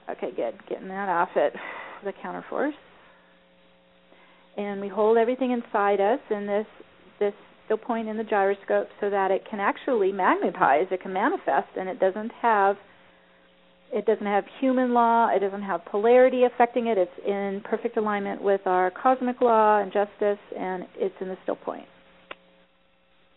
Okay, 0.10 0.30
good. 0.36 0.54
Getting 0.70 0.88
that 0.90 1.10
off 1.10 1.30
it. 1.36 1.54
The 2.04 2.14
counterforce. 2.24 2.74
And 4.58 4.82
we 4.82 4.88
hold 4.88 5.18
everything 5.18 5.52
inside 5.52 6.00
us 6.00 6.20
in 6.30 6.46
this 6.46 6.68
this 7.20 7.34
point 7.78 8.08
in 8.08 8.18
the 8.18 8.24
gyroscope 8.24 8.88
so 9.00 9.10
that 9.10 9.32
it 9.32 9.44
can 9.50 9.60
actually 9.60 10.12
magnetize, 10.12 10.88
it 10.92 11.02
can 11.02 11.14
manifest, 11.14 11.70
and 11.78 11.90
it 11.90 12.00
doesn't 12.00 12.32
have 12.42 12.78
it 13.94 14.08
doesn't 14.08 14.26
have 14.26 14.44
human 14.60 14.92
law, 14.92 15.30
it 15.30 15.40
doesn't 15.40 15.62
have 15.62 15.86
polarity 15.86 16.46
affecting 16.46 16.88
it. 16.88 16.98
It's 16.98 17.12
in 17.28 17.62
perfect 17.64 17.96
alignment 17.96 18.42
with 18.42 18.62
our 18.66 18.90
cosmic 18.90 19.40
law 19.40 19.80
and 19.80 19.94
justice, 19.94 20.40
and 20.58 20.86
it's 20.96 21.14
in 21.22 21.28
the 21.28 21.38
still 21.44 21.56
point. 21.56 21.86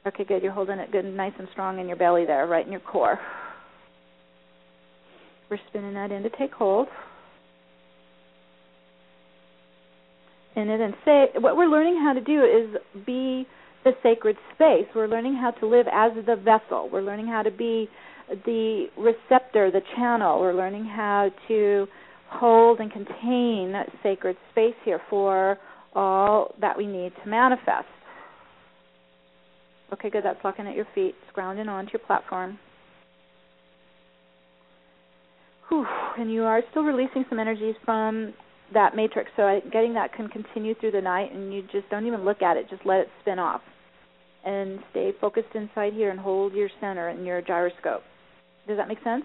Okay, 0.06 0.24
good. 0.24 0.42
You're 0.42 0.52
holding 0.52 0.78
it 0.78 0.90
good, 0.90 1.04
and 1.04 1.14
nice 1.14 1.34
and 1.38 1.46
strong 1.52 1.78
in 1.78 1.88
your 1.88 1.98
belly 1.98 2.24
there, 2.24 2.46
right 2.46 2.64
in 2.64 2.72
your 2.72 2.80
core. 2.80 3.18
We're 5.50 5.58
spinning 5.68 5.92
that 5.92 6.10
in 6.10 6.22
to 6.22 6.30
take 6.30 6.52
hold. 6.52 6.88
And 10.56 10.70
then 10.70 10.94
say 11.04 11.26
what 11.38 11.56
we're 11.56 11.68
learning 11.68 12.00
how 12.02 12.14
to 12.14 12.20
do 12.22 12.42
is 12.42 13.04
be 13.04 13.46
the 13.86 13.92
sacred 14.02 14.36
space. 14.52 14.84
We're 14.96 15.06
learning 15.06 15.36
how 15.36 15.52
to 15.52 15.66
live 15.66 15.86
as 15.92 16.10
the 16.26 16.34
vessel. 16.34 16.90
We're 16.92 17.02
learning 17.02 17.28
how 17.28 17.42
to 17.42 17.52
be 17.52 17.88
the 18.44 18.86
receptor, 18.98 19.70
the 19.70 19.80
channel. 19.94 20.40
We're 20.40 20.54
learning 20.54 20.86
how 20.86 21.30
to 21.46 21.86
hold 22.28 22.80
and 22.80 22.90
contain 22.90 23.74
sacred 24.02 24.36
space 24.50 24.74
here 24.84 25.00
for 25.08 25.58
all 25.94 26.52
that 26.60 26.76
we 26.76 26.84
need 26.84 27.12
to 27.22 27.30
manifest. 27.30 27.86
Okay, 29.92 30.10
good. 30.10 30.24
That's 30.24 30.40
locking 30.42 30.66
at 30.66 30.74
your 30.74 30.88
feet. 30.92 31.14
It's 31.22 31.32
grounding 31.32 31.68
onto 31.68 31.92
your 31.92 32.04
platform. 32.04 32.58
Whew. 35.68 35.86
And 36.18 36.32
you 36.32 36.42
are 36.42 36.60
still 36.72 36.82
releasing 36.82 37.24
some 37.28 37.38
energies 37.38 37.76
from 37.84 38.34
that 38.74 38.96
matrix. 38.96 39.30
So 39.36 39.60
getting 39.72 39.94
that 39.94 40.12
can 40.12 40.26
continue 40.26 40.74
through 40.74 40.90
the 40.90 41.00
night, 41.00 41.32
and 41.32 41.54
you 41.54 41.62
just 41.70 41.88
don't 41.88 42.04
even 42.04 42.24
look 42.24 42.42
at 42.42 42.56
it. 42.56 42.68
Just 42.68 42.84
let 42.84 42.98
it 42.98 43.08
spin 43.22 43.38
off 43.38 43.60
and 44.46 44.78
stay 44.92 45.12
focused 45.20 45.54
inside 45.54 45.92
here 45.92 46.10
and 46.10 46.20
hold 46.20 46.54
your 46.54 46.70
center 46.80 47.08
and 47.08 47.26
your 47.26 47.42
gyroscope. 47.42 48.02
Does 48.66 48.76
that 48.76 48.88
make 48.88 49.02
sense? 49.02 49.24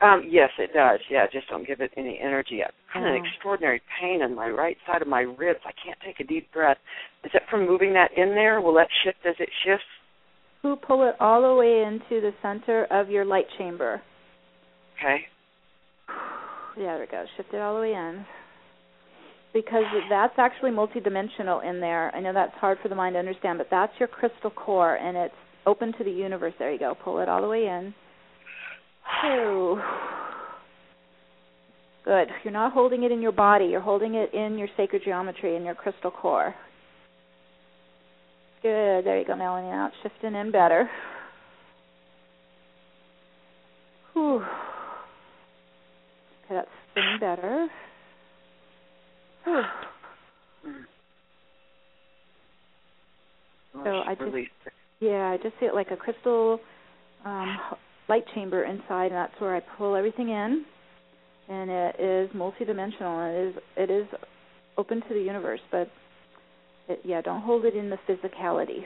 Um, 0.00 0.24
yes, 0.26 0.48
it 0.58 0.72
does. 0.72 1.00
Yeah, 1.10 1.26
just 1.30 1.48
don't 1.48 1.66
give 1.66 1.82
it 1.82 1.92
any 1.96 2.18
energy. 2.22 2.62
I'm 2.94 3.02
oh. 3.02 3.06
an 3.06 3.22
extraordinary 3.22 3.82
pain 4.00 4.22
in 4.22 4.34
my 4.34 4.48
right 4.48 4.78
side 4.86 5.02
of 5.02 5.08
my 5.08 5.20
ribs. 5.20 5.60
I 5.66 5.72
can't 5.84 5.98
take 6.04 6.20
a 6.20 6.24
deep 6.24 6.50
breath. 6.52 6.78
Is 7.24 7.30
it 7.34 7.42
from 7.50 7.66
moving 7.66 7.92
that 7.92 8.10
in 8.16 8.30
there? 8.30 8.62
Will 8.62 8.74
that 8.74 8.88
shift 9.04 9.18
as 9.26 9.34
it 9.38 9.50
shifts? 9.64 9.84
Who 10.62 10.76
pull 10.76 11.06
it 11.06 11.16
all 11.20 11.42
the 11.42 11.54
way 11.54 11.82
into 11.86 12.22
the 12.22 12.32
center 12.40 12.86
of 12.90 13.10
your 13.10 13.26
light 13.26 13.46
chamber. 13.58 14.00
Okay. 14.98 15.18
Yeah, 16.78 16.96
there 16.96 17.00
we 17.00 17.06
go. 17.08 17.24
Shift 17.36 17.52
it 17.52 17.60
all 17.60 17.74
the 17.74 17.80
way 17.80 17.92
in 17.92 18.24
because 19.52 19.84
that's 20.08 20.34
actually 20.38 20.70
multidimensional 20.70 21.64
in 21.68 21.80
there. 21.80 22.14
I 22.14 22.20
know 22.20 22.32
that's 22.32 22.54
hard 22.54 22.78
for 22.82 22.88
the 22.88 22.94
mind 22.94 23.14
to 23.14 23.18
understand, 23.18 23.58
but 23.58 23.68
that's 23.70 23.92
your 23.98 24.08
crystal 24.08 24.50
core, 24.50 24.96
and 24.96 25.16
it's 25.16 25.34
open 25.66 25.92
to 25.98 26.04
the 26.04 26.10
universe. 26.10 26.54
There 26.58 26.72
you 26.72 26.78
go. 26.78 26.94
Pull 27.02 27.20
it 27.20 27.28
all 27.28 27.42
the 27.42 27.48
way 27.48 27.66
in. 27.66 27.94
Good. 32.04 32.28
You're 32.44 32.52
not 32.52 32.72
holding 32.72 33.02
it 33.02 33.12
in 33.12 33.20
your 33.20 33.32
body. 33.32 33.66
You're 33.66 33.80
holding 33.80 34.14
it 34.14 34.32
in 34.32 34.56
your 34.56 34.68
sacred 34.76 35.02
geometry, 35.04 35.56
in 35.56 35.64
your 35.64 35.74
crystal 35.74 36.10
core. 36.10 36.54
Good. 38.62 39.04
There 39.04 39.18
you 39.18 39.26
go, 39.26 39.36
Melanie. 39.36 39.68
Out, 39.68 39.90
shifting 40.02 40.34
in 40.34 40.50
better. 40.50 40.88
Whew. 44.12 44.44
Okay, 46.44 46.54
that's 46.54 46.68
spinning 46.90 47.18
better. 47.20 47.68
so 53.84 53.90
I 54.06 54.14
just 54.14 54.36
yeah, 55.00 55.30
I 55.30 55.38
just 55.42 55.54
see 55.58 55.66
it 55.66 55.74
like 55.74 55.90
a 55.90 55.96
crystal 55.96 56.60
um, 57.24 57.58
light 58.08 58.24
chamber 58.34 58.64
inside, 58.64 59.06
and 59.06 59.14
that's 59.14 59.32
where 59.40 59.56
I 59.56 59.60
pull 59.78 59.96
everything 59.96 60.28
in, 60.28 60.64
and 61.48 61.70
it 61.70 61.96
is 62.00 62.30
multidimensional. 62.36 63.26
And 63.26 63.36
it 63.36 63.48
is 63.48 63.62
it 63.76 63.90
is 63.90 64.06
open 64.76 65.00
to 65.02 65.14
the 65.14 65.20
universe, 65.20 65.60
but 65.70 65.88
It, 66.88 67.00
yeah, 67.04 67.20
don't 67.22 67.42
hold 67.42 67.64
it 67.64 67.74
in 67.76 67.88
the 67.90 67.98
physicality. 68.08 68.84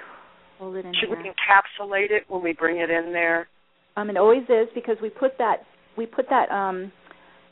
Hold 0.59 0.77
it 0.77 0.85
in 0.85 0.93
Should 1.01 1.09
here. 1.09 1.19
we 1.23 1.31
encapsulate 1.31 2.11
it 2.11 2.25
when 2.29 2.43
we 2.43 2.53
bring 2.53 2.79
it 2.79 2.91
in 2.91 3.13
there? 3.13 3.49
Um, 3.97 4.11
it 4.11 4.17
always 4.17 4.45
is 4.49 4.69
because 4.75 4.97
we 5.03 5.09
put 5.11 5.33
that 5.39 5.59
we 5.97 6.07
put 6.07 6.27
that 6.29 6.51
um 6.51 6.93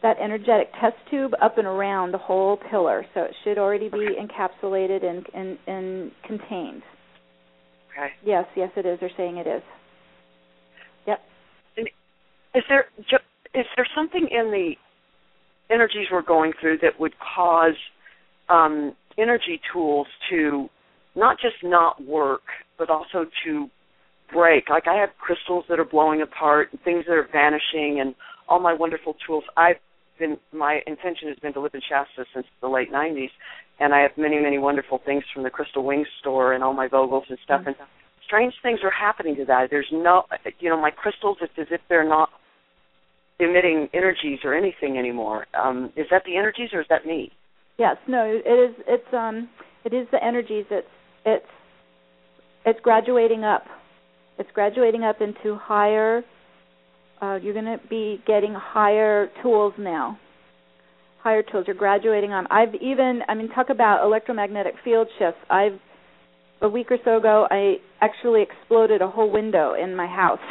that 0.03 0.17
energetic 0.21 0.71
test 0.81 0.97
tube 1.11 1.33
up 1.41 1.59
and 1.59 1.67
around 1.67 2.13
the 2.13 2.19
whole 2.19 2.59
pillar, 2.71 3.05
so 3.15 3.23
it 3.23 3.35
should 3.45 3.59
already 3.59 3.89
be 3.89 4.09
Okay. 4.09 4.27
encapsulated 4.27 5.05
and, 5.05 5.27
and 5.35 5.59
and 5.67 6.13
contained. 6.27 6.83
Okay. 7.93 8.11
Yes, 8.25 8.47
yes, 8.57 8.71
it 8.77 8.87
is. 8.87 8.99
They're 9.01 9.11
saying 9.17 9.37
it 9.37 9.47
is. 9.47 9.63
Yep. 11.07 11.21
Is 12.55 12.63
there 12.69 12.87
is 13.55 13.67
there 13.77 13.87
something 13.95 14.29
in 14.31 14.51
the 14.51 14.73
energies 15.73 16.07
we're 16.11 16.23
going 16.23 16.53
through 16.61 16.79
that 16.79 16.99
would 16.99 17.15
cause 17.35 17.77
um, 18.49 18.95
energy 19.19 19.61
tools 19.73 20.07
to 20.31 20.69
not 21.15 21.39
just 21.41 21.57
not 21.63 22.03
work, 22.05 22.43
but 22.79 22.91
also 22.91 23.27
to 23.45 23.69
break? 24.33 24.69
Like 24.69 24.89
I 24.89 24.95
have 24.97 25.11
crystals 25.19 25.65
that 25.69 25.79
are 25.79 25.85
blowing 25.85 26.23
apart 26.23 26.69
and 26.73 26.81
things 26.83 27.05
that 27.07 27.15
are 27.15 27.29
vanishing, 27.31 28.01
and 28.01 28.15
all 28.49 28.59
my 28.59 28.75
wonderful 28.75 29.15
tools. 29.27 29.45
I've 29.57 29.77
been 30.23 30.39
my 30.53 30.81
intention 30.87 31.29
has 31.29 31.39
been 31.39 31.53
to 31.55 31.61
live 31.61 31.75
in 31.75 31.83
Shasta 31.87 32.25
since 32.33 32.47
the 32.61 32.69
late 32.69 32.93
'90s, 32.93 33.31
and 33.81 33.93
I 33.93 34.01
have 34.03 34.13
many 34.17 34.39
many 34.39 34.59
wonderful 34.59 35.01
things 35.05 35.25
from 35.35 35.43
the 35.43 35.51
Crystal 35.51 35.85
Wings 35.85 36.07
store 36.21 36.53
and 36.53 36.63
all 36.63 36.73
my 36.73 36.89
Vogels 36.89 37.29
and 37.29 37.39
stuff. 37.45 37.63
And 37.67 37.75
strange 38.25 38.55
things 38.63 38.81
are 38.85 38.91
happening 38.91 39.37
to 39.37 39.45
that. 39.47 39.69
There's 39.71 39.91
no, 39.93 40.23
you 40.61 40.71
know, 40.71 40.81
my 40.81 40.91
crystals. 40.91 41.39
It's 41.43 41.53
as 41.59 41.67
if 41.71 41.81
they're 41.89 42.09
not 42.09 42.31
emitting 43.41 43.89
energies 43.93 44.39
or 44.45 44.55
anything 44.55 44.97
anymore. 44.97 45.47
Um, 45.61 45.93
is 45.97 46.07
that 46.11 46.23
the 46.25 46.37
energies 46.37 46.71
or 46.73 46.81
is 46.81 46.87
that 46.89 47.05
me? 47.05 47.33
Yes. 47.79 47.97
No. 48.07 48.25
It 48.25 48.71
is. 48.71 48.77
It's 48.87 49.13
um. 49.13 49.49
It 49.85 49.93
is 49.93 50.07
the 50.13 50.23
energies. 50.23 50.67
It's 50.71 50.87
it's 51.27 51.53
it's 52.65 52.81
graduating 52.81 53.45
up. 53.45 53.65
It's 54.39 54.51
graduating 54.55 55.03
up 55.03 55.21
into 55.21 55.57
higher. 55.57 56.23
Uh, 57.23 57.37
you're 57.37 57.53
going 57.55 57.65
to 57.67 57.79
be 57.89 58.21
getting 58.27 58.53
higher 58.55 59.29
tools 59.43 59.73
now. 59.79 60.19
Higher 61.23 61.43
tools. 61.45 61.65
You're 61.69 61.77
graduating 61.77 62.33
on. 62.33 62.47
I've 62.51 62.75
even. 62.83 63.21
I 63.29 63.35
mean, 63.35 63.49
talk 63.51 63.71
about 63.71 64.05
electromagnetic 64.05 64.75
field 64.85 65.07
shifts. 65.19 65.39
I've 65.49 65.79
a 66.63 66.69
week 66.69 66.91
or 66.91 66.99
so 67.05 67.19
ago. 67.19 67.47
I 67.51 67.77
actually 68.01 68.43
exploded 68.43 69.03
a 69.03 69.09
whole 69.09 69.31
window 69.31 69.75
in 69.75 69.95
my 69.97 70.07
house. 70.07 70.41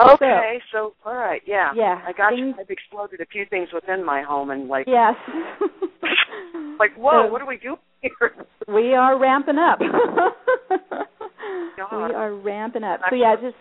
Okay, 0.00 0.58
so, 0.72 0.94
all 1.04 1.14
right, 1.14 1.42
yeah, 1.46 1.72
Yeah, 1.76 2.00
I 2.06 2.12
got 2.12 2.30
you. 2.34 2.44
things- 2.52 2.56
I've 2.58 2.70
exploded 2.70 3.20
a 3.20 3.26
few 3.26 3.44
things 3.50 3.68
within 3.74 4.02
my 4.02 4.22
home, 4.22 4.48
and 4.48 4.66
like, 4.66 4.86
yes. 4.86 5.12
like, 6.78 6.94
whoa, 6.96 7.26
So- 7.26 7.30
what 7.32 7.40
do 7.40 7.46
we 7.46 7.58
do 7.58 7.76
here? 8.00 8.32
We 8.66 8.94
are 8.94 9.18
ramping 9.18 9.58
up. 9.58 9.78
We 9.80 9.86
are 11.82 12.32
ramping 12.34 12.82
up. 12.84 13.00
So 13.10 13.16
yeah, 13.16 13.34
just 13.36 13.56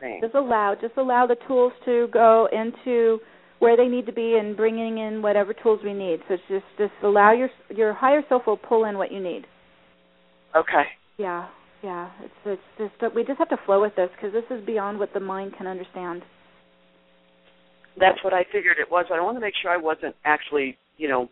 thing. 0.00 0.20
just 0.22 0.34
allow 0.34 0.74
just 0.80 0.94
allow 0.96 1.26
the 1.26 1.36
tools 1.46 1.72
to 1.84 2.08
go 2.12 2.48
into 2.52 3.18
where 3.58 3.76
they 3.76 3.88
need 3.88 4.04
to 4.06 4.12
be 4.12 4.36
and 4.38 4.56
bringing 4.56 4.98
in 4.98 5.22
whatever 5.22 5.54
tools 5.54 5.80
we 5.82 5.94
need. 5.94 6.20
So 6.28 6.34
it's 6.34 6.42
just 6.48 6.64
just 6.78 6.92
allow 7.02 7.32
your 7.32 7.48
your 7.74 7.92
higher 7.94 8.22
self 8.28 8.42
will 8.46 8.56
pull 8.58 8.84
in 8.84 8.98
what 8.98 9.10
you 9.12 9.20
need. 9.20 9.46
Okay, 10.54 10.84
Yeah, 11.18 11.48
yeah. 11.82 12.10
It's 12.22 12.60
it's 12.78 12.92
just 13.00 13.14
we 13.14 13.24
just 13.24 13.38
have 13.38 13.48
to 13.50 13.58
flow 13.66 13.80
with 13.80 13.94
this 13.96 14.08
because 14.16 14.32
this 14.32 14.44
is 14.56 14.64
beyond 14.64 14.98
what 14.98 15.12
the 15.14 15.20
mind 15.20 15.52
can 15.56 15.66
understand. 15.66 16.22
that's 17.98 18.22
what 18.22 18.32
I 18.34 18.44
figured 18.52 18.76
it 18.78 18.90
was. 18.90 19.06
But 19.08 19.18
I 19.18 19.22
want 19.22 19.36
to 19.36 19.40
make 19.40 19.54
sure 19.60 19.70
I 19.70 19.76
wasn't 19.78 20.14
actually, 20.24 20.76
you 20.98 21.08
know, 21.08 21.28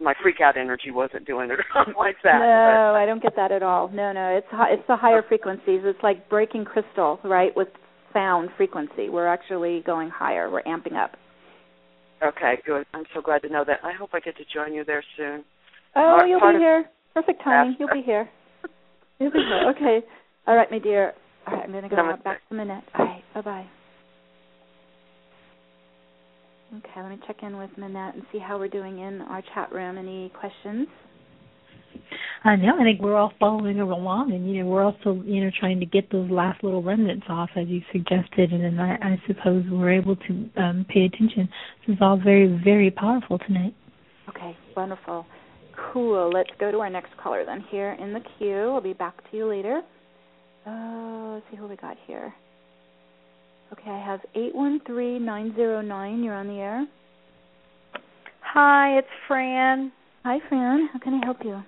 my 0.00 0.14
freak 0.22 0.36
out 0.40 0.56
energy 0.56 0.90
wasn't 0.90 1.26
doing 1.26 1.50
it 1.50 1.52
or 1.60 1.64
something 1.74 1.94
like 1.98 2.16
that. 2.24 2.38
No, 2.40 2.94
I 2.94 3.04
don't 3.06 3.22
get 3.22 3.36
that 3.36 3.52
at 3.52 3.62
all. 3.62 3.88
No, 3.88 4.12
no, 4.12 4.28
it's 4.36 4.46
hi- 4.50 4.72
it's 4.72 4.86
the 4.88 4.96
higher 4.96 5.22
frequencies. 5.26 5.80
It's 5.84 6.02
like 6.02 6.28
breaking 6.28 6.64
crystal, 6.64 7.20
right? 7.24 7.54
With 7.56 7.68
sound 8.12 8.50
frequency, 8.56 9.08
we're 9.08 9.26
actually 9.26 9.82
going 9.86 10.10
higher. 10.10 10.50
We're 10.50 10.62
amping 10.62 10.94
up. 10.94 11.12
Okay, 12.22 12.58
good. 12.66 12.84
I'm 12.94 13.04
so 13.14 13.20
glad 13.20 13.42
to 13.42 13.48
know 13.48 13.64
that. 13.66 13.78
I 13.84 13.92
hope 13.92 14.10
I 14.12 14.20
get 14.20 14.36
to 14.38 14.44
join 14.52 14.74
you 14.74 14.84
there 14.84 15.04
soon. 15.16 15.44
Oh, 15.96 16.16
Part- 16.18 16.28
you'll 16.28 16.40
be 16.40 16.58
here. 16.58 16.84
Perfect 17.14 17.42
timing. 17.42 17.76
You'll 17.78 17.88
be 17.92 18.02
here. 18.02 18.28
You'll 19.18 19.32
be 19.32 19.38
here. 19.38 19.72
Okay. 19.76 20.00
All 20.46 20.56
right, 20.56 20.70
my 20.70 20.78
dear. 20.78 21.12
All 21.46 21.54
right, 21.54 21.64
I'm 21.64 21.70
going 21.70 21.82
to 21.84 21.88
go 21.88 21.96
Namaste. 21.96 22.24
back 22.24 22.40
to 22.48 22.54
Minette. 22.54 22.84
All 22.98 23.04
right. 23.04 23.22
Bye 23.34 23.40
bye. 23.40 23.66
Okay, 26.76 27.00
let 27.02 27.10
me 27.10 27.18
check 27.26 27.36
in 27.42 27.56
with 27.56 27.70
Minette 27.78 28.14
and 28.14 28.24
see 28.30 28.38
how 28.38 28.58
we're 28.58 28.68
doing 28.68 28.98
in 28.98 29.22
our 29.22 29.42
chat 29.54 29.72
room. 29.72 29.96
Any 29.96 30.30
questions? 30.38 30.86
I 32.44 32.56
know. 32.56 32.78
I 32.78 32.84
think 32.84 33.00
we're 33.00 33.16
all 33.16 33.32
following 33.40 33.80
along, 33.80 34.32
and 34.32 34.48
you 34.48 34.62
know, 34.62 34.70
we're 34.70 34.84
also 34.84 35.22
you 35.24 35.44
know 35.44 35.50
trying 35.58 35.80
to 35.80 35.86
get 35.86 36.10
those 36.10 36.30
last 36.30 36.62
little 36.62 36.82
remnants 36.82 37.26
off, 37.28 37.50
as 37.56 37.66
you 37.68 37.82
suggested, 37.92 38.52
and 38.52 38.62
then 38.62 38.78
I, 38.78 38.94
I 38.94 39.22
suppose 39.26 39.64
we're 39.70 39.92
able 39.92 40.16
to 40.16 40.50
um, 40.56 40.86
pay 40.88 41.04
attention. 41.04 41.48
This 41.86 41.94
is 41.94 41.98
all 42.00 42.16
very, 42.16 42.60
very 42.62 42.90
powerful 42.90 43.38
tonight. 43.38 43.74
Okay, 44.28 44.56
wonderful. 44.76 45.26
Cool. 45.92 46.30
Let's 46.32 46.50
go 46.60 46.70
to 46.70 46.78
our 46.78 46.90
next 46.90 47.16
caller 47.16 47.44
then. 47.44 47.64
Here 47.70 47.96
in 48.00 48.12
the 48.12 48.20
queue. 48.38 48.70
I'll 48.72 48.80
be 48.80 48.92
back 48.92 49.16
to 49.30 49.36
you 49.36 49.46
later. 49.48 49.82
Uh, 50.66 51.34
let's 51.34 51.46
see 51.50 51.56
who 51.56 51.66
we 51.66 51.76
got 51.76 51.96
here. 52.06 52.34
Okay, 53.72 53.90
I 53.90 54.04
have 54.04 54.20
eight 54.34 54.54
one 54.54 54.80
three 54.86 55.18
nine 55.18 55.54
zero 55.54 55.80
nine. 55.80 56.22
You're 56.22 56.34
on 56.34 56.46
the 56.46 56.54
air. 56.54 56.86
Hi, 58.40 58.98
it's 58.98 59.08
Fran. 59.26 59.92
Hi, 60.24 60.38
Fran. 60.48 60.88
How 60.92 60.98
can 60.98 61.14
I 61.14 61.24
help 61.24 61.38
you? 61.44 61.62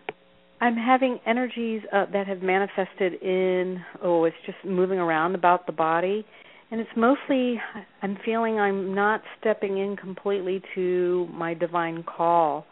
I'm 0.61 0.77
having 0.77 1.19
energies 1.27 1.83
uh, 1.93 2.07
that 2.13 2.27
have 2.27 2.43
manifested 2.43 3.15
in 3.23 3.83
oh, 4.03 4.25
it's 4.25 4.37
just 4.45 4.59
moving 4.65 4.99
around 4.99 5.35
about 5.35 5.67
the 5.67 5.73
body, 5.73 6.25
and 6.71 6.81
it's 6.81 6.91
mostly 6.97 7.61
I'm 8.03 8.19
feeling 8.25 8.59
I'm 8.59 8.95
not 8.95 9.23
stepping 9.41 9.79
in 9.79 9.97
completely 9.97 10.63
to 10.75 11.29
my 11.33 11.55
divine 11.55 12.03
call. 12.03 12.67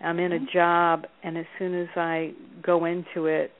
I'm 0.00 0.18
in 0.18 0.32
a 0.32 0.38
job, 0.52 1.04
and 1.22 1.38
as 1.38 1.46
soon 1.58 1.74
as 1.74 1.88
I 1.96 2.32
go 2.62 2.84
into 2.84 3.26
it, 3.26 3.50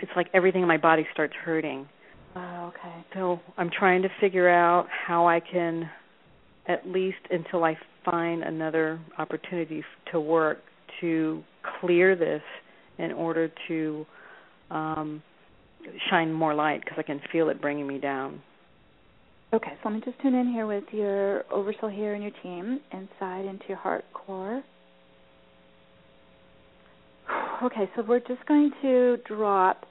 it's 0.00 0.12
like 0.14 0.28
everything 0.34 0.62
in 0.62 0.68
my 0.68 0.76
body 0.76 1.06
starts 1.12 1.34
hurting. 1.44 1.88
Oh, 2.36 2.72
okay. 2.72 3.04
So 3.14 3.40
I'm 3.56 3.70
trying 3.70 4.02
to 4.02 4.08
figure 4.20 4.48
out 4.48 4.86
how 4.88 5.26
I 5.26 5.40
can, 5.40 5.90
at 6.68 6.86
least 6.86 7.18
until 7.30 7.64
I 7.64 7.76
find 8.04 8.42
another 8.42 9.00
opportunity 9.18 9.82
to 10.12 10.20
work, 10.20 10.58
to 11.00 11.42
clear 11.80 12.16
this 12.16 12.42
in 12.98 13.12
order 13.12 13.50
to 13.68 14.06
um, 14.70 15.22
shine 16.10 16.32
more 16.32 16.54
light 16.54 16.80
because 16.80 16.98
I 16.98 17.02
can 17.02 17.20
feel 17.30 17.48
it 17.48 17.60
bringing 17.60 17.86
me 17.86 17.98
down. 17.98 18.40
Okay, 19.54 19.72
so 19.82 19.88
let 19.88 19.94
me 19.94 20.02
just 20.04 20.20
tune 20.20 20.34
in 20.34 20.50
here 20.52 20.66
with 20.66 20.84
your 20.90 21.44
oversoul 21.52 21.88
here 21.88 22.14
and 22.14 22.22
your 22.22 22.32
team 22.42 22.80
inside 22.92 23.44
into 23.44 23.64
your 23.68 23.78
heart 23.78 24.04
core. 24.12 24.62
Okay, 27.62 27.88
so 27.94 28.02
we're 28.02 28.20
just 28.20 28.44
going 28.46 28.70
to 28.82 29.16
drop 29.26 29.86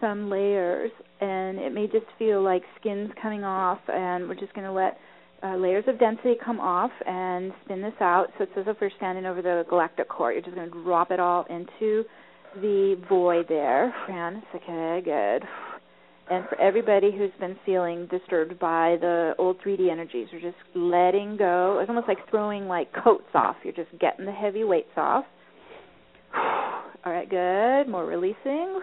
some 0.00 0.30
layers, 0.30 0.90
and 1.20 1.58
it 1.58 1.74
may 1.74 1.86
just 1.86 2.06
feel 2.18 2.42
like 2.42 2.62
skin's 2.80 3.10
coming 3.20 3.44
off, 3.44 3.80
and 3.88 4.28
we're 4.28 4.34
just 4.34 4.54
going 4.54 4.66
to 4.66 4.72
let 4.72 4.96
uh, 5.42 5.56
layers 5.56 5.84
of 5.86 5.98
density 5.98 6.34
come 6.44 6.60
off 6.60 6.90
and 7.06 7.52
spin 7.64 7.80
this 7.80 7.94
out. 8.00 8.28
So 8.36 8.44
it's 8.44 8.52
as 8.56 8.64
if 8.66 8.76
we're 8.80 8.90
standing 8.96 9.26
over 9.26 9.42
the 9.42 9.64
galactic 9.68 10.08
core. 10.08 10.32
You're 10.32 10.42
just 10.42 10.54
going 10.54 10.70
to 10.70 10.82
drop 10.82 11.10
it 11.10 11.20
all 11.20 11.46
into 11.48 12.04
the 12.60 13.00
void 13.08 13.46
there. 13.48 13.94
Fran, 14.06 14.42
okay, 14.54 15.00
good. 15.04 15.48
And 16.30 16.48
for 16.48 16.60
everybody 16.60 17.10
who's 17.10 17.32
been 17.40 17.56
feeling 17.66 18.06
disturbed 18.06 18.58
by 18.60 18.96
the 19.00 19.34
old 19.38 19.60
3D 19.62 19.90
energies, 19.90 20.28
we're 20.32 20.40
just 20.40 20.56
letting 20.76 21.36
go. 21.36 21.78
It's 21.80 21.88
almost 21.88 22.06
like 22.06 22.18
throwing 22.30 22.68
like 22.68 22.92
coats 22.92 23.24
off. 23.34 23.56
You're 23.64 23.72
just 23.72 23.90
getting 23.98 24.26
the 24.26 24.32
heavy 24.32 24.62
weights 24.62 24.96
off. 24.96 25.24
All 26.34 27.12
right, 27.12 27.28
good. 27.28 27.90
More 27.90 28.06
releasing. 28.06 28.80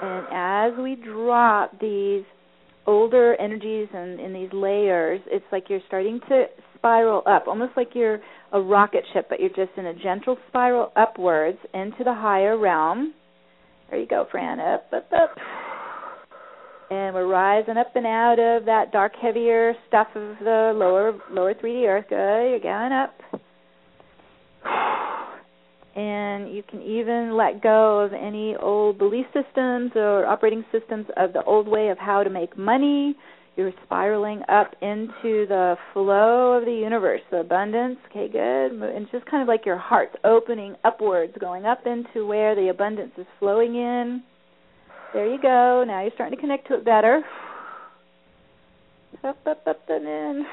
And 0.00 0.26
as 0.30 0.78
we 0.78 0.94
drop 0.96 1.78
these 1.80 2.24
older 2.86 3.34
energies 3.40 3.88
and 3.92 4.20
in 4.20 4.32
these 4.32 4.50
layers, 4.52 5.20
it's 5.26 5.44
like 5.52 5.64
you're 5.68 5.80
starting 5.86 6.20
to 6.28 6.46
spiral 6.76 7.22
up, 7.26 7.46
almost 7.46 7.72
like 7.76 7.90
you're 7.94 8.20
a 8.52 8.60
rocket 8.60 9.04
ship, 9.12 9.26
but 9.28 9.40
you're 9.40 9.48
just 9.48 9.76
in 9.76 9.86
a 9.86 9.94
gentle 9.94 10.36
spiral 10.48 10.92
upwards 10.96 11.58
into 11.72 12.04
the 12.04 12.14
higher 12.14 12.58
realm. 12.58 13.14
There 13.90 13.98
you 13.98 14.06
go, 14.06 14.26
Fran. 14.30 14.60
Up, 14.60 14.86
up, 14.92 15.10
up. 15.12 15.34
And 16.90 17.14
we're 17.14 17.26
rising 17.26 17.76
up 17.76 17.96
and 17.96 18.06
out 18.06 18.38
of 18.38 18.66
that 18.66 18.92
dark, 18.92 19.12
heavier 19.20 19.74
stuff 19.88 20.08
of 20.14 20.36
the 20.40 20.72
lower 20.76 21.18
lower 21.30 21.54
3D 21.54 21.86
Earth. 21.88 22.06
Good. 22.08 22.50
You're 22.50 22.60
going 22.60 22.92
up. 22.92 23.14
And 25.96 26.52
you 26.54 26.64
can 26.68 26.82
even 26.82 27.36
let 27.36 27.62
go 27.62 28.00
of 28.00 28.12
any 28.12 28.56
old 28.56 28.98
belief 28.98 29.26
systems 29.26 29.92
or 29.94 30.26
operating 30.26 30.64
systems 30.72 31.06
of 31.16 31.32
the 31.32 31.42
old 31.44 31.68
way 31.68 31.88
of 31.88 31.98
how 31.98 32.24
to 32.24 32.30
make 32.30 32.58
money. 32.58 33.14
You're 33.56 33.72
spiraling 33.84 34.42
up 34.48 34.74
into 34.82 35.46
the 35.46 35.76
flow 35.92 36.54
of 36.54 36.64
the 36.64 36.72
universe, 36.72 37.20
the 37.30 37.38
abundance. 37.38 37.98
Okay, 38.10 38.28
good. 38.28 38.72
And 38.82 39.06
just 39.12 39.24
kind 39.26 39.42
of 39.42 39.46
like 39.46 39.64
your 39.64 39.78
heart's 39.78 40.16
opening 40.24 40.74
upwards, 40.82 41.34
going 41.40 41.64
up 41.64 41.86
into 41.86 42.26
where 42.26 42.56
the 42.56 42.70
abundance 42.70 43.12
is 43.16 43.26
flowing 43.38 43.76
in. 43.76 44.24
There 45.12 45.32
you 45.32 45.40
go. 45.40 45.84
Now 45.86 46.02
you're 46.02 46.10
starting 46.14 46.36
to 46.36 46.40
connect 46.40 46.66
to 46.68 46.74
it 46.74 46.84
better. 46.84 47.22
Up, 49.22 49.38
up, 49.46 49.62
up, 49.68 49.80
and 49.88 50.06
in. 50.08 50.46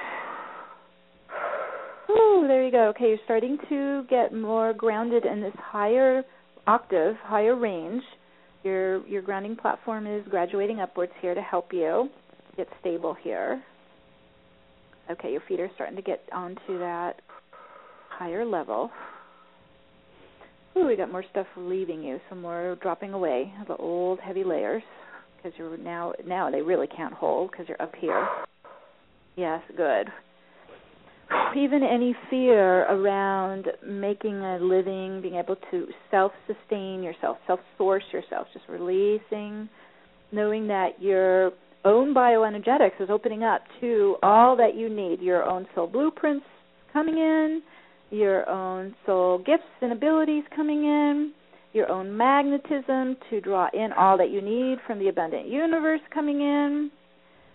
Ooh, 2.11 2.45
there 2.47 2.65
you 2.65 2.71
go. 2.71 2.89
Okay, 2.89 3.09
you're 3.09 3.17
starting 3.23 3.57
to 3.69 4.03
get 4.09 4.33
more 4.33 4.73
grounded 4.73 5.25
in 5.25 5.41
this 5.41 5.53
higher 5.57 6.23
octave, 6.67 7.15
higher 7.23 7.55
range. 7.55 8.03
Your 8.63 9.05
your 9.07 9.21
grounding 9.21 9.55
platform 9.55 10.07
is 10.07 10.25
graduating 10.29 10.79
upwards 10.79 11.13
here 11.21 11.33
to 11.33 11.41
help 11.41 11.71
you 11.71 12.09
get 12.57 12.67
stable 12.79 13.13
here. 13.13 13.63
Okay, 15.09 15.31
your 15.31 15.41
feet 15.47 15.59
are 15.59 15.71
starting 15.75 15.95
to 15.95 16.01
get 16.01 16.21
onto 16.33 16.79
that 16.79 17.13
higher 18.09 18.45
level. 18.45 18.91
Ooh, 20.77 20.85
we 20.87 20.95
got 20.95 21.11
more 21.11 21.23
stuff 21.31 21.47
leaving 21.57 22.03
you, 22.03 22.19
some 22.29 22.41
more 22.41 22.77
dropping 22.81 23.13
away, 23.13 23.53
the 23.67 23.75
old 23.75 24.19
heavy 24.19 24.43
layers, 24.43 24.83
because 25.35 25.57
you're 25.57 25.77
now 25.77 26.13
now 26.25 26.51
they 26.51 26.61
really 26.61 26.87
can't 26.87 27.13
hold 27.13 27.51
because 27.51 27.67
you're 27.67 27.81
up 27.81 27.93
here. 27.99 28.27
Yes, 29.35 29.61
good. 29.77 30.07
Even 31.55 31.83
any 31.83 32.15
fear 32.29 32.83
around 32.83 33.67
making 33.85 34.35
a 34.37 34.57
living, 34.59 35.21
being 35.21 35.35
able 35.35 35.57
to 35.69 35.87
self-sustain 36.09 37.03
yourself, 37.03 37.37
self-source 37.45 38.03
yourself, 38.13 38.47
just 38.53 38.65
releasing, 38.69 39.67
knowing 40.31 40.67
that 40.67 41.01
your 41.01 41.51
own 41.83 42.13
bioenergetics 42.13 42.99
is 43.01 43.09
opening 43.09 43.43
up 43.43 43.61
to 43.81 44.15
all 44.23 44.55
that 44.55 44.75
you 44.75 44.87
need, 44.87 45.19
your 45.19 45.43
own 45.43 45.67
soul 45.75 45.87
blueprints 45.87 46.45
coming 46.93 47.17
in, 47.17 47.61
your 48.11 48.47
own 48.49 48.95
soul 49.05 49.37
gifts 49.39 49.63
and 49.81 49.91
abilities 49.91 50.43
coming 50.55 50.83
in, 50.83 51.33
your 51.73 51.89
own 51.89 52.15
magnetism 52.15 53.17
to 53.29 53.41
draw 53.41 53.67
in 53.73 53.91
all 53.97 54.17
that 54.17 54.29
you 54.29 54.41
need 54.41 54.77
from 54.85 54.99
the 54.99 55.07
abundant 55.07 55.47
universe 55.47 56.01
coming 56.13 56.41
in. 56.41 56.91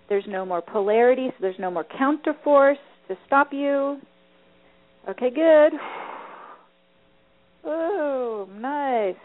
There's 0.09 0.25
no 0.29 0.45
more 0.45 0.63
polarity, 0.63 1.29
so 1.29 1.35
there's 1.41 1.59
no 1.59 1.71
more 1.71 1.85
counterforce 1.85 2.77
to 3.09 3.17
stop 3.27 3.53
you. 3.53 4.01
Okay, 5.09 5.31
good. 5.31 5.73
Oh, 7.65 8.49
nice. 8.53 9.17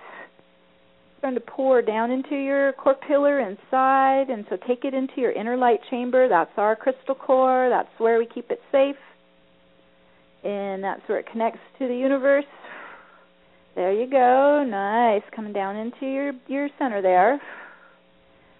Starting 1.20 1.40
to 1.40 1.46
pour 1.46 1.82
down 1.82 2.12
into 2.12 2.36
your 2.36 2.74
core 2.74 2.96
pillar 3.08 3.40
inside, 3.40 4.30
and 4.30 4.46
so 4.50 4.58
take 4.68 4.86
it 4.86 4.94
into 4.94 5.22
your 5.22 5.32
inner 5.32 5.58
light 5.58 5.80
chamber. 5.90 6.28
That's 6.28 6.52
our 6.58 6.76
crystal 6.76 7.16
core. 7.16 7.70
That's 7.70 7.90
where 8.00 8.18
we 8.18 8.26
keep 8.26 8.50
it 8.50 8.60
safe 8.72 8.96
and 10.44 10.84
that's 10.84 11.02
where 11.08 11.20
it 11.20 11.28
connects 11.32 11.60
to 11.80 11.88
the 11.88 11.96
universe. 11.96 12.46
There 13.76 13.94
you 13.94 14.10
go. 14.10 14.66
Nice. 14.68 15.22
Coming 15.36 15.54
down 15.54 15.76
into 15.76 16.06
your 16.06 16.34
your 16.48 16.70
center 16.78 17.02
there. 17.02 17.40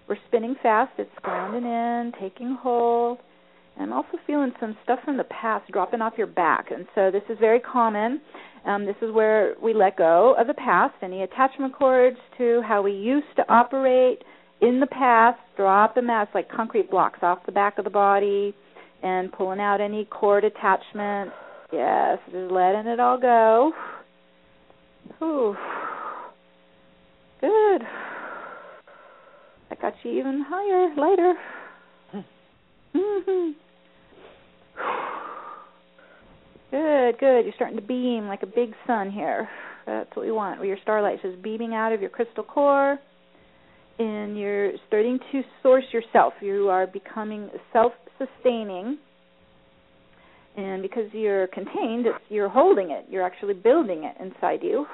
We're 0.08 0.16
spinning 0.28 0.56
fast. 0.62 0.92
It's 0.98 1.10
grounding 1.22 1.64
in, 1.64 2.12
taking 2.20 2.56
hold. 2.60 3.18
I'm 3.78 3.92
also 3.92 4.18
feeling 4.26 4.52
some 4.60 4.76
stuff 4.84 5.00
from 5.04 5.16
the 5.16 5.24
past 5.24 5.70
dropping 5.72 6.00
off 6.00 6.14
your 6.16 6.26
back. 6.26 6.70
And 6.70 6.86
so 6.94 7.10
this 7.10 7.22
is 7.28 7.38
very 7.40 7.60
common. 7.60 8.20
Um, 8.66 8.84
this 8.84 8.96
is 9.02 9.12
where 9.12 9.54
we 9.62 9.74
let 9.74 9.96
go 9.96 10.34
of 10.38 10.46
the 10.46 10.54
past, 10.54 10.94
any 11.02 11.22
attachment 11.22 11.74
cords 11.74 12.18
to 12.38 12.62
how 12.66 12.82
we 12.82 12.92
used 12.92 13.34
to 13.36 13.42
operate 13.52 14.22
in 14.60 14.78
the 14.78 14.86
past, 14.86 15.40
drop 15.56 15.94
them 15.96 16.10
as 16.10 16.28
like 16.34 16.48
concrete 16.48 16.90
blocks 16.90 17.18
off 17.22 17.44
the 17.46 17.52
back 17.52 17.78
of 17.78 17.84
the 17.84 17.90
body 17.90 18.54
and 19.02 19.32
pulling 19.32 19.58
out 19.58 19.80
any 19.80 20.04
cord 20.04 20.44
attachments 20.44 21.34
Yes, 21.72 22.18
just 22.26 22.52
letting 22.52 22.86
it 22.86 23.00
all 23.00 23.18
go. 23.18 23.72
Whew. 25.18 25.56
Good. 27.40 27.82
I 29.70 29.74
got 29.80 29.94
you 30.02 30.10
even 30.10 30.44
higher, 30.46 30.94
lighter. 30.94 31.34
Mm-hmm. 32.94 33.52
Good, 36.72 37.18
good. 37.20 37.44
You're 37.44 37.54
starting 37.54 37.76
to 37.76 37.82
beam 37.82 38.26
like 38.26 38.42
a 38.42 38.46
big 38.46 38.72
sun 38.86 39.12
here. 39.12 39.48
That's 39.86 40.10
what 40.14 40.26
we 40.26 40.32
want. 40.32 40.64
Your 40.64 40.78
starlight 40.82 41.18
is 41.22 41.36
beaming 41.42 41.74
out 41.74 41.92
of 41.92 42.00
your 42.00 42.10
crystal 42.10 42.42
core, 42.42 42.98
and 43.98 44.36
you're 44.36 44.72
starting 44.88 45.20
to 45.30 45.42
source 45.62 45.84
yourself. 45.92 46.32
You 46.40 46.68
are 46.70 46.88
becoming 46.88 47.50
self-sustaining 47.72 48.98
and 50.56 50.82
because 50.82 51.08
you're 51.12 51.46
contained, 51.48 52.06
you're 52.28 52.48
holding 52.48 52.90
it. 52.90 53.06
You're 53.08 53.24
actually 53.24 53.54
building 53.54 54.04
it 54.04 54.22
inside 54.22 54.60
you. 54.62 54.86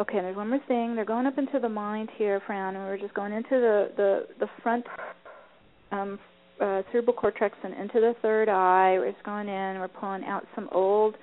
Okay, 0.00 0.18
and 0.18 0.26
there's 0.26 0.36
one 0.36 0.50
more 0.50 0.60
thing. 0.66 0.94
They're 0.94 1.04
going 1.04 1.26
up 1.26 1.38
into 1.38 1.58
the 1.58 1.68
mind 1.68 2.10
here, 2.16 2.40
Fran, 2.46 2.76
and 2.76 2.84
we're 2.84 2.98
just 2.98 3.14
going 3.14 3.32
into 3.32 3.50
the 3.50 3.90
the 3.96 4.26
the 4.40 4.46
front 4.62 4.84
um, 5.90 6.18
uh, 6.60 6.82
cerebral 6.92 7.16
cortex 7.16 7.56
and 7.62 7.74
into 7.74 8.00
the 8.00 8.14
third 8.22 8.48
eye. 8.48 8.98
We're 8.98 9.12
just 9.12 9.24
going 9.24 9.48
in. 9.48 9.78
We're 9.78 9.88
pulling 9.88 10.24
out 10.24 10.46
some 10.54 10.68
old 10.72 11.16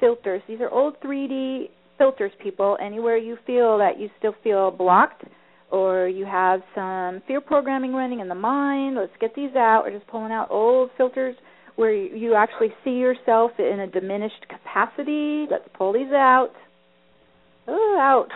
filters. 0.00 0.42
These 0.48 0.60
are 0.60 0.70
old 0.70 1.00
3D 1.00 1.68
filters, 1.98 2.32
people. 2.42 2.76
Anywhere 2.80 3.16
you 3.16 3.36
feel 3.46 3.78
that 3.78 3.98
you 3.98 4.08
still 4.18 4.34
feel 4.42 4.70
blocked, 4.70 5.24
or 5.70 6.08
you 6.08 6.24
have 6.26 6.60
some 6.74 7.22
fear 7.26 7.40
programming 7.40 7.92
running 7.92 8.20
in 8.20 8.28
the 8.28 8.34
mind, 8.34 8.96
let's 8.96 9.12
get 9.20 9.34
these 9.34 9.54
out. 9.54 9.82
We're 9.84 9.96
just 9.96 10.08
pulling 10.08 10.32
out 10.32 10.48
old 10.50 10.90
filters 10.96 11.36
where 11.76 11.94
you 11.94 12.34
actually 12.34 12.74
see 12.84 12.90
yourself 12.90 13.52
in 13.58 13.80
a 13.80 13.86
diminished 13.86 14.46
capacity. 14.48 15.46
Let's 15.50 15.68
pull 15.74 15.92
these 15.92 16.12
out. 16.12 16.50
Oh, 17.68 17.98
out. 18.00 18.28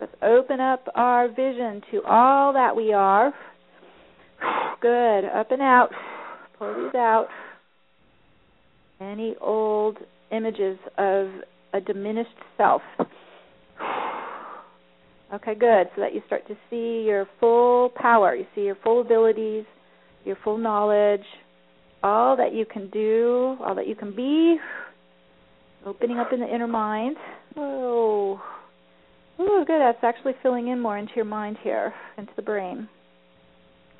Let's 0.00 0.14
open 0.22 0.60
up 0.60 0.86
our 0.94 1.28
vision 1.28 1.80
to 1.90 2.02
all 2.06 2.52
that 2.52 2.76
we 2.76 2.92
are. 2.92 3.32
Good. 4.80 5.24
Up 5.24 5.50
and 5.50 5.62
out. 5.62 5.90
Pull 6.58 6.74
these 6.74 6.94
out. 6.94 7.28
Any 9.00 9.34
old 9.40 9.98
images 10.30 10.78
of 10.98 11.28
a 11.72 11.80
diminished 11.80 12.30
self. 12.56 12.82
Okay, 15.32 15.54
good. 15.54 15.88
So 15.96 16.02
that 16.02 16.14
you 16.14 16.22
start 16.26 16.46
to 16.46 16.54
see 16.70 17.02
your 17.04 17.26
full 17.40 17.90
power. 17.96 18.36
You 18.36 18.46
see 18.54 18.60
your 18.60 18.76
full 18.84 19.00
abilities, 19.00 19.64
your 20.24 20.36
full 20.44 20.58
knowledge, 20.58 21.24
all 22.04 22.36
that 22.36 22.52
you 22.52 22.64
can 22.64 22.88
do, 22.90 23.56
all 23.64 23.74
that 23.74 23.88
you 23.88 23.96
can 23.96 24.14
be, 24.14 24.58
opening 25.86 26.18
up 26.18 26.32
in 26.32 26.38
the 26.38 26.54
inner 26.54 26.68
mind. 26.68 27.16
Oh, 27.56 28.40
oh, 29.40 29.64
good. 29.66 29.80
That's 29.80 30.04
actually 30.04 30.34
filling 30.42 30.68
in 30.68 30.78
more 30.78 30.98
into 30.98 31.12
your 31.16 31.24
mind 31.24 31.56
here, 31.62 31.92
into 32.16 32.32
the 32.36 32.42
brain. 32.42 32.88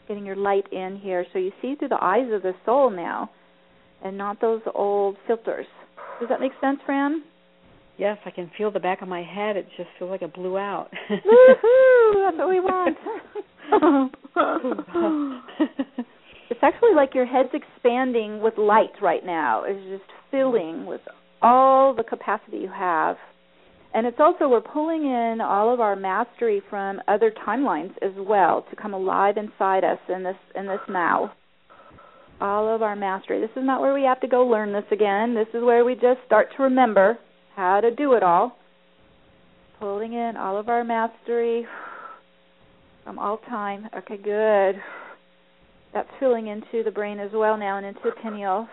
Getting 0.09 0.27
your 0.27 0.37
light 0.37 0.71
in 0.73 0.99
here, 1.03 1.25
so 1.33 1.39
you 1.39 1.53
see 1.63 1.77
through 1.77 1.89
the 1.89 2.03
eyes 2.03 2.31
of 2.33 2.43
the 2.43 2.53
soul 2.67 2.91
now, 2.91 3.31
and 4.05 4.19
not 4.19 4.41
those 4.41 4.61
old 4.75 5.17
filters. 5.27 5.67
Does 6.21 6.29
that 6.29 6.41
make 6.41 6.53
sense, 6.61 6.79
Fran? 6.85 7.23
Yes, 7.97 8.19
I 8.27 8.31
can 8.31 8.51
feel 8.59 8.71
the 8.71 8.81
back 8.81 9.01
of 9.03 9.09
my 9.09 9.23
head. 9.23 9.57
It 9.57 9.67
just 9.77 9.89
feels 9.99 10.11
like 10.11 10.23
it 10.23 10.35
blew 10.35 10.59
out. 10.59 10.89
Woohoo! 11.11 12.15
That's 12.25 12.37
what 12.37 12.49
we 12.49 12.61
want. 12.61 12.97
it's 16.51 16.61
actually 16.63 16.95
like 16.95 17.15
your 17.15 17.27
head's 17.27 17.55
expanding 17.55 18.43
with 18.43 18.59
light 18.59 19.01
right 19.01 19.25
now. 19.25 19.63
It's 19.65 19.81
just 19.89 20.11
filling 20.31 20.87
with 20.87 21.01
all 21.41 21.95
the 21.95 22.03
capacity 22.03 22.59
you 22.59 22.71
have. 22.75 23.17
And 23.95 24.09
it's 24.09 24.19
also 24.19 24.49
we're 24.49 24.61
pulling 24.61 25.05
in 25.05 25.41
all 25.41 25.73
of 25.73 25.79
our 25.79 25.95
mastery 25.95 26.61
from 26.69 27.01
other 27.07 27.33
timelines 27.47 27.93
as 28.03 28.11
well 28.19 28.67
to 28.69 28.77
come 28.77 28.93
alive 28.93 29.37
inside 29.37 29.85
us 29.85 29.99
in 30.09 30.25
this 30.25 30.37
in 30.57 30.67
this 30.67 30.81
now. 30.89 31.33
All 32.41 32.75
of 32.75 32.83
our 32.83 32.97
mastery. 32.97 33.41
This 33.41 33.57
is 33.57 33.65
not 33.65 33.81
where 33.81 33.95
we 33.95 34.03
have 34.03 34.21
to 34.23 34.27
go 34.27 34.45
learn 34.45 34.73
this 34.73 34.85
again. 34.91 35.37
This 35.37 35.47
is 35.55 35.63
where 35.63 35.85
we 35.85 35.95
just 35.95 36.19
start 36.27 36.49
to 36.57 36.65
remember 36.65 37.17
how 37.55 37.81
to 37.81 37.95
do 37.95 38.15
it 38.15 38.25
all. 38.25 38.59
Pulling 39.79 40.13
in 40.13 40.37
all 40.37 40.59
of 40.59 40.69
our 40.69 40.83
mastery 40.83 41.65
from 43.05 43.21
all 43.21 43.39
time. 43.49 43.89
Okay, 43.97 44.17
good. 44.17 44.83
That's 45.93 46.09
filling 46.19 46.49
into 46.49 46.83
the 46.83 46.91
brain 46.91 47.21
as 47.21 47.31
well 47.33 47.57
now 47.57 47.77
and 47.77 47.87
into 47.87 48.01
the 48.05 48.13
pineal. 48.21 48.69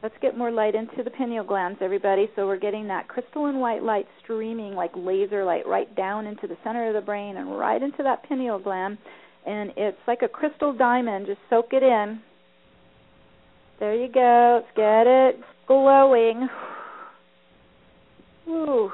Let's 0.00 0.14
get 0.22 0.38
more 0.38 0.52
light 0.52 0.76
into 0.76 1.02
the 1.02 1.10
pineal 1.10 1.44
glands, 1.44 1.80
everybody. 1.82 2.30
So 2.36 2.46
we're 2.46 2.58
getting 2.58 2.86
that 2.86 3.08
crystalline 3.08 3.58
white 3.58 3.82
light 3.82 4.06
streaming 4.22 4.74
like 4.74 4.92
laser 4.94 5.44
light 5.44 5.66
right 5.66 5.92
down 5.96 6.26
into 6.26 6.46
the 6.46 6.56
center 6.62 6.86
of 6.86 6.94
the 6.94 7.00
brain 7.00 7.36
and 7.36 7.58
right 7.58 7.82
into 7.82 8.04
that 8.04 8.22
pineal 8.28 8.60
gland. 8.60 8.98
And 9.44 9.72
it's 9.76 9.98
like 10.06 10.22
a 10.22 10.28
crystal 10.28 10.72
diamond. 10.72 11.26
Just 11.26 11.40
soak 11.50 11.72
it 11.72 11.82
in. 11.82 12.20
There 13.80 13.94
you 13.94 14.08
go. 14.12 14.62
Let's 14.62 14.76
get 14.76 15.06
it 15.08 15.40
glowing. 15.66 16.48
Ooh. 18.48 18.90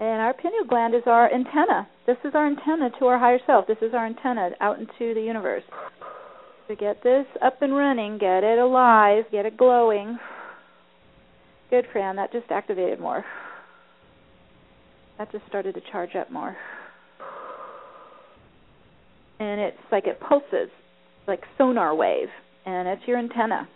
And 0.00 0.20
our 0.20 0.34
pineal 0.34 0.64
gland 0.68 0.94
is 0.94 1.02
our 1.06 1.32
antenna 1.32 1.88
This 2.06 2.16
is 2.24 2.34
our 2.34 2.46
antenna 2.46 2.90
to 2.98 3.06
our 3.06 3.18
higher 3.18 3.38
self. 3.46 3.66
This 3.66 3.78
is 3.80 3.94
our 3.94 4.04
antenna 4.04 4.50
out 4.60 4.78
into 4.78 5.14
the 5.14 5.22
universe. 5.22 5.64
To 6.72 6.76
get 6.76 7.02
this 7.02 7.26
up 7.44 7.60
and 7.60 7.76
running, 7.76 8.16
get 8.16 8.42
it 8.44 8.58
alive, 8.58 9.24
get 9.30 9.44
it 9.44 9.58
glowing. 9.58 10.18
Good, 11.68 11.84
Fran. 11.92 12.16
That 12.16 12.32
just 12.32 12.50
activated 12.50 12.98
more. 12.98 13.22
That 15.18 15.30
just 15.32 15.44
started 15.46 15.74
to 15.74 15.82
charge 15.92 16.16
up 16.16 16.30
more. 16.30 16.56
And 19.38 19.60
it's 19.60 19.76
like 19.90 20.06
it 20.06 20.18
pulses, 20.18 20.70
like 21.28 21.42
sonar 21.58 21.94
wave, 21.94 22.28
and 22.64 22.88
it's 22.88 23.02
your 23.06 23.18
antenna. 23.18 23.68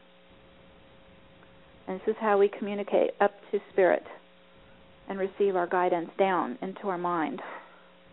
And 1.86 2.00
this 2.00 2.14
is 2.14 2.16
how 2.18 2.38
we 2.38 2.48
communicate 2.48 3.10
up 3.20 3.32
to 3.52 3.58
spirit 3.74 4.04
and 5.06 5.18
receive 5.18 5.54
our 5.54 5.66
guidance 5.66 6.08
down 6.18 6.56
into 6.62 6.88
our 6.88 6.96
mind. 6.96 7.42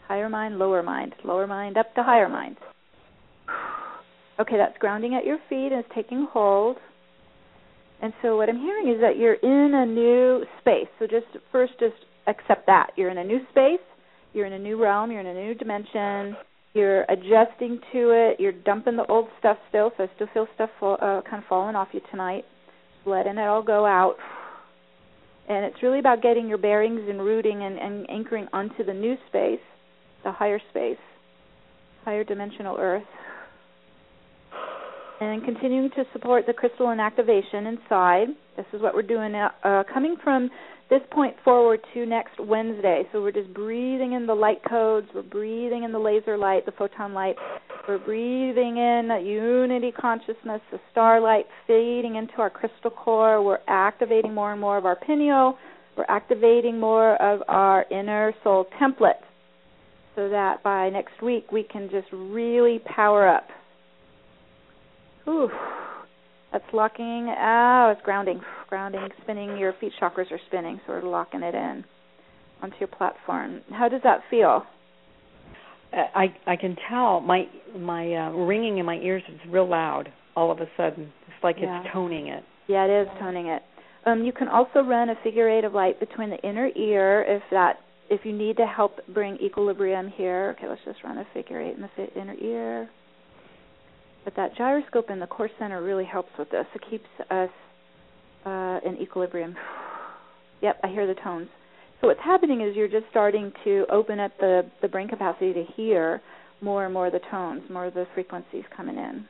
Higher 0.09 0.27
mind, 0.27 0.59
lower 0.59 0.83
mind, 0.83 1.15
lower 1.23 1.47
mind 1.47 1.77
up 1.77 1.95
to 1.95 2.03
higher 2.03 2.27
mind. 2.27 2.57
Okay, 4.39 4.57
that's 4.57 4.77
grounding 4.79 5.15
at 5.15 5.25
your 5.25 5.37
feet 5.49 5.71
and 5.71 5.83
it's 5.83 5.89
taking 5.93 6.27
hold. 6.31 6.77
And 8.01 8.13
so 8.21 8.35
what 8.35 8.49
I'm 8.49 8.59
hearing 8.59 8.89
is 8.89 8.99
that 9.01 9.17
you're 9.17 9.35
in 9.35 9.73
a 9.73 9.85
new 9.85 10.43
space. 10.59 10.87
So 10.99 11.07
just 11.07 11.27
first 11.51 11.73
just 11.79 11.95
accept 12.27 12.65
that. 12.67 12.91
You're 12.97 13.09
in 13.09 13.17
a 13.17 13.23
new 13.23 13.39
space, 13.51 13.83
you're 14.33 14.45
in 14.45 14.53
a 14.53 14.59
new 14.59 14.81
realm, 14.81 15.11
you're 15.11 15.21
in 15.21 15.27
a 15.27 15.33
new 15.33 15.53
dimension. 15.53 16.35
You're 16.73 17.03
adjusting 17.03 17.79
to 17.91 18.09
it. 18.09 18.39
You're 18.39 18.51
dumping 18.51 18.97
the 18.97 19.05
old 19.05 19.27
stuff 19.37 19.57
still, 19.69 19.91
so 19.95 20.05
I 20.05 20.07
still 20.15 20.27
feel 20.33 20.47
stuff 20.55 20.71
fall, 20.79 20.95
uh, 20.95 21.21
kind 21.21 21.43
of 21.43 21.47
falling 21.47 21.75
off 21.75 21.89
you 21.91 22.01
tonight. 22.09 22.45
Letting 23.05 23.37
it 23.37 23.47
all 23.47 23.61
go 23.61 23.85
out 23.85 24.15
and 25.47 25.65
it's 25.65 25.83
really 25.83 25.99
about 25.99 26.21
getting 26.21 26.47
your 26.47 26.57
bearings 26.57 27.01
and 27.07 27.19
rooting 27.19 27.63
and, 27.63 27.77
and 27.77 28.09
anchoring 28.09 28.47
onto 28.53 28.83
the 28.83 28.93
new 28.93 29.15
space, 29.27 29.59
the 30.23 30.31
higher 30.31 30.59
space, 30.69 30.97
higher 32.05 32.23
dimensional 32.23 32.77
earth. 32.79 33.03
And 35.21 35.43
continuing 35.43 35.89
to 35.91 36.03
support 36.11 36.45
the 36.47 36.53
crystalline 36.53 36.99
activation 36.99 37.67
inside. 37.67 38.27
This 38.57 38.65
is 38.73 38.81
what 38.81 38.93
we're 38.93 39.03
doing 39.03 39.33
uh, 39.35 39.83
coming 39.93 40.15
from 40.23 40.49
this 40.89 41.01
point 41.11 41.35
forward 41.43 41.79
to 41.93 42.05
next 42.05 42.39
Wednesday. 42.39 43.03
So 43.11 43.21
we're 43.21 43.31
just 43.31 43.53
breathing 43.53 44.13
in 44.13 44.27
the 44.27 44.33
light 44.33 44.61
codes, 44.67 45.07
we're 45.15 45.23
breathing 45.23 45.83
in 45.83 45.91
the 45.91 45.99
laser 45.99 46.37
light, 46.37 46.65
the 46.65 46.71
photon 46.73 47.13
light, 47.13 47.35
we're 47.87 47.99
breathing 47.99 48.77
in 48.77 49.09
unity 49.25 49.91
consciousness, 49.91 50.61
the 50.71 50.79
starlight 50.91 51.45
fading 51.67 52.15
into 52.15 52.35
our 52.37 52.49
crystal 52.49 52.91
core. 52.91 53.43
We're 53.43 53.59
activating 53.67 54.33
more 54.33 54.51
and 54.51 54.61
more 54.61 54.77
of 54.77 54.85
our 54.85 54.95
pineal. 54.95 55.57
We're 55.97 56.05
activating 56.07 56.79
more 56.79 57.21
of 57.21 57.41
our 57.47 57.85
inner 57.91 58.33
soul 58.43 58.67
template 58.81 59.21
so 60.15 60.29
that 60.29 60.63
by 60.63 60.89
next 60.89 61.21
week 61.21 61.51
we 61.51 61.63
can 61.63 61.89
just 61.89 62.07
really 62.13 62.79
power 62.85 63.27
up. 63.27 63.47
Ooh, 65.27 65.49
that's 66.51 66.65
locking. 66.73 67.33
Oh, 67.37 67.93
it's 67.95 68.01
grounding, 68.03 68.41
grounding, 68.69 69.07
spinning. 69.23 69.57
Your 69.57 69.73
feet 69.79 69.93
chakras 70.01 70.31
are 70.31 70.39
spinning, 70.47 70.79
so 70.85 70.93
we're 70.93 71.09
locking 71.09 71.41
it 71.41 71.55
in 71.55 71.83
onto 72.61 72.75
your 72.79 72.87
platform. 72.87 73.61
How 73.71 73.89
does 73.89 74.01
that 74.03 74.21
feel? 74.29 74.63
I 75.93 76.33
I 76.47 76.55
can 76.55 76.75
tell 76.89 77.19
my 77.19 77.43
my 77.77 78.13
uh, 78.13 78.31
ringing 78.31 78.79
in 78.79 78.85
my 78.85 78.95
ears 78.95 79.23
is 79.29 79.39
real 79.49 79.69
loud 79.69 80.11
all 80.35 80.51
of 80.51 80.59
a 80.59 80.67
sudden. 80.75 81.11
It's 81.27 81.43
like 81.43 81.57
yeah. 81.59 81.81
it's 81.81 81.93
toning 81.93 82.27
it. 82.27 82.43
Yeah, 82.67 82.85
it 82.85 83.03
is 83.03 83.07
toning 83.19 83.47
it. 83.47 83.61
Um, 84.05 84.23
you 84.23 84.33
can 84.33 84.47
also 84.47 84.79
run 84.79 85.09
a 85.09 85.15
figure 85.23 85.49
eight 85.49 85.63
of 85.63 85.73
light 85.73 85.99
between 85.99 86.29
the 86.29 86.37
inner 86.37 86.69
ear 86.75 87.23
if 87.27 87.43
that 87.51 87.79
if 88.09 88.21
you 88.25 88.33
need 88.33 88.57
to 88.57 88.65
help 88.65 88.99
bring 89.13 89.37
equilibrium 89.37 90.09
here. 90.09 90.55
Okay, 90.57 90.67
let's 90.67 90.81
just 90.85 91.03
run 91.03 91.17
a 91.17 91.25
figure 91.33 91.61
eight 91.61 91.75
in 91.75 91.81
the 91.81 92.19
inner 92.19 92.35
ear. 92.35 92.89
But 94.23 94.35
that 94.35 94.55
gyroscope 94.55 95.09
in 95.09 95.19
the 95.19 95.27
core 95.27 95.49
center 95.59 95.81
really 95.81 96.05
helps 96.05 96.31
with 96.37 96.49
this. 96.49 96.65
It 96.73 96.81
keeps 96.89 97.07
us 97.29 97.49
uh, 98.45 98.79
in 98.85 98.97
equilibrium. 99.01 99.55
Yep, 100.61 100.79
I 100.81 100.87
hear 100.87 101.05
the 101.05 101.19
tones. 101.21 101.49
So 101.99 102.07
what's 102.07 102.21
happening 102.23 102.61
is 102.61 102.73
you're 102.73 102.87
just 102.87 103.03
starting 103.11 103.51
to 103.65 103.85
open 103.91 104.17
up 104.17 104.31
the 104.39 104.61
the 104.81 104.87
brain 104.87 105.09
capacity 105.09 105.51
to 105.51 105.65
hear 105.75 106.21
more 106.61 106.85
and 106.85 106.93
more 106.93 107.07
of 107.07 107.11
the 107.11 107.19
tones, 107.29 107.63
more 107.69 107.85
of 107.85 107.93
the 107.93 108.05
frequencies 108.13 108.63
coming 108.73 108.95
in. 108.95 109.25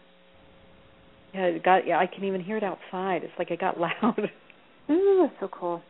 Yeah, 1.34 1.46
it 1.46 1.64
got. 1.64 1.88
Yeah, 1.88 1.98
I 1.98 2.06
can 2.06 2.24
even 2.24 2.42
hear 2.42 2.58
it 2.58 2.64
outside. 2.64 3.24
It's 3.24 3.34
like 3.40 3.50
it 3.50 3.60
got 3.60 3.80
loud. 3.80 4.30
Ooh, 4.92 5.20
that's 5.24 5.40
so 5.40 5.48
cool. 5.48 5.82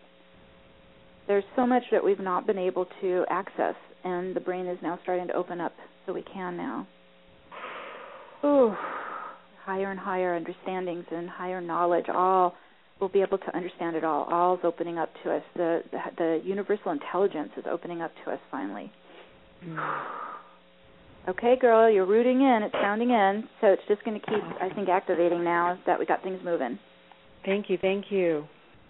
There's 1.27 1.43
so 1.55 1.65
much 1.65 1.84
that 1.91 2.03
we've 2.03 2.19
not 2.19 2.47
been 2.47 2.57
able 2.57 2.85
to 3.01 3.25
access, 3.30 3.75
and 4.03 4.35
the 4.35 4.39
brain 4.41 4.67
is 4.67 4.77
now 4.81 4.99
starting 5.03 5.27
to 5.27 5.34
open 5.34 5.61
up, 5.61 5.73
so 6.05 6.13
we 6.13 6.21
can 6.21 6.57
now. 6.57 6.88
Ooh, 8.45 8.75
higher 9.63 9.91
and 9.91 9.99
higher 9.99 10.35
understandings 10.35 11.05
and 11.11 11.29
higher 11.29 11.61
knowledge, 11.61 12.05
all 12.13 12.55
we'll 12.99 13.09
be 13.09 13.21
able 13.21 13.37
to 13.37 13.55
understand 13.55 13.95
it 13.95 14.03
all. 14.03 14.23
All's 14.31 14.59
opening 14.63 14.97
up 14.97 15.09
to 15.23 15.35
us. 15.35 15.43
The 15.55 15.81
the, 15.91 15.99
the 16.17 16.41
universal 16.43 16.91
intelligence 16.91 17.51
is 17.57 17.65
opening 17.69 18.01
up 18.01 18.11
to 18.25 18.31
us 18.31 18.39
finally. 18.51 18.91
Mm. 19.65 20.05
Okay, 21.29 21.55
girl, 21.59 21.89
you're 21.89 22.05
rooting 22.05 22.41
in. 22.41 22.63
It's 22.63 22.73
sounding 22.81 23.11
in. 23.11 23.47
So 23.61 23.67
it's 23.67 23.81
just 23.87 24.03
going 24.03 24.19
to 24.19 24.25
keep, 24.25 24.43
I 24.61 24.73
think, 24.75 24.89
activating 24.89 25.41
now 25.41 25.79
that 25.85 25.97
we 25.97 26.05
got 26.05 26.21
things 26.21 26.39
moving. 26.43 26.77
Thank 27.45 27.69
you, 27.69 27.77
thank 27.81 28.05
you. 28.09 28.45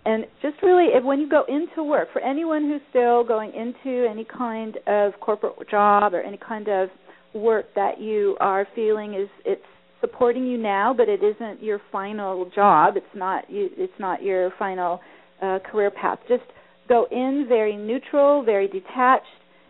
And 0.05 0.25
just 0.41 0.55
really, 0.63 0.87
if, 0.93 1.03
when 1.03 1.19
you 1.19 1.29
go 1.29 1.43
into 1.47 1.83
work, 1.83 2.09
for 2.11 2.21
anyone 2.21 2.63
who's 2.63 2.81
still 2.89 3.23
going 3.23 3.53
into 3.53 4.09
any 4.09 4.25
kind 4.25 4.77
of 4.87 5.13
corporate 5.21 5.69
job 5.69 6.13
or 6.15 6.21
any 6.21 6.37
kind 6.37 6.67
of 6.67 6.89
work 7.33 7.65
that 7.75 7.99
you 7.99 8.37
are 8.39 8.67
feeling 8.75 9.13
is 9.13 9.29
it's 9.45 9.61
supporting 10.01 10.45
you 10.45 10.57
now, 10.57 10.93
but 10.95 11.07
it 11.07 11.21
isn't 11.23 11.63
your 11.63 11.79
final 11.91 12.49
job. 12.53 12.95
It's 12.97 13.05
not 13.15 13.49
you. 13.49 13.69
It's 13.77 13.93
not 13.99 14.21
your 14.21 14.51
final 14.59 14.99
uh, 15.41 15.59
career 15.71 15.91
path. 15.91 16.19
Just 16.27 16.43
go 16.89 17.07
in 17.09 17.45
very 17.47 17.77
neutral, 17.77 18.43
very 18.43 18.67
detached. 18.67 19.25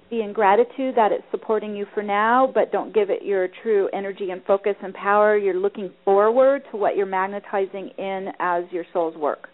Be 0.10 0.22
in 0.22 0.34
gratitude 0.34 0.96
that 0.96 1.12
it's 1.12 1.24
supporting 1.32 1.76
you 1.76 1.86
for 1.94 2.04
now, 2.04 2.52
but 2.54 2.72
don't 2.72 2.94
give 2.94 3.10
it 3.10 3.24
your 3.24 3.48
true 3.64 3.90
energy 3.94 4.30
and 4.32 4.44
focus 4.46 4.76
and 4.84 4.94
power. 4.94 5.38
You're 5.38 5.60
looking 5.60 5.92
forward 6.06 6.64
to 6.72 6.78
what 6.78 6.96
you're 6.96 7.08
magnetizing 7.08 7.92
in 7.98 8.30
as 8.40 8.64
your 8.72 8.86
soul's 8.94 9.16
work. 9.16 9.48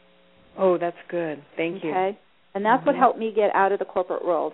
Oh, 0.58 0.78
that's 0.78 0.98
good. 1.10 1.42
Thank 1.56 1.78
okay? 1.78 1.88
you. 1.88 1.92
Okay. 1.92 2.20
And 2.56 2.66
that's 2.66 2.80
mm-hmm. 2.80 2.88
what 2.88 2.96
helped 2.96 3.20
me 3.20 3.32
get 3.34 3.56
out 3.56 3.72
of 3.72 3.80
the 3.80 3.86
corporate 3.86 4.26
world. 4.26 4.54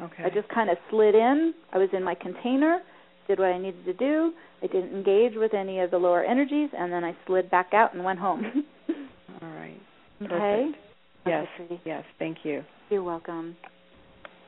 Okay. 0.00 0.24
I 0.24 0.30
just 0.30 0.48
kind 0.48 0.70
of 0.70 0.76
slid 0.90 1.14
in. 1.14 1.54
I 1.72 1.78
was 1.78 1.88
in 1.92 2.02
my 2.02 2.14
container, 2.14 2.80
did 3.28 3.38
what 3.38 3.48
I 3.48 3.58
needed 3.58 3.84
to 3.84 3.92
do, 3.94 4.32
I 4.62 4.66
didn't 4.68 4.94
engage 4.94 5.32
with 5.36 5.54
any 5.54 5.80
of 5.80 5.90
the 5.90 5.98
lower 5.98 6.24
energies, 6.24 6.70
and 6.76 6.92
then 6.92 7.02
I 7.02 7.16
slid 7.26 7.50
back 7.50 7.74
out 7.74 7.94
and 7.94 8.04
went 8.04 8.18
home. 8.18 8.64
All 9.42 9.48
right. 9.48 9.80
Okay. 10.22 10.70
Yes. 11.26 11.46
Okay, 11.60 11.80
yes. 11.84 12.04
Thank 12.18 12.38
you. 12.44 12.62
You're 12.90 13.02
welcome. 13.02 13.56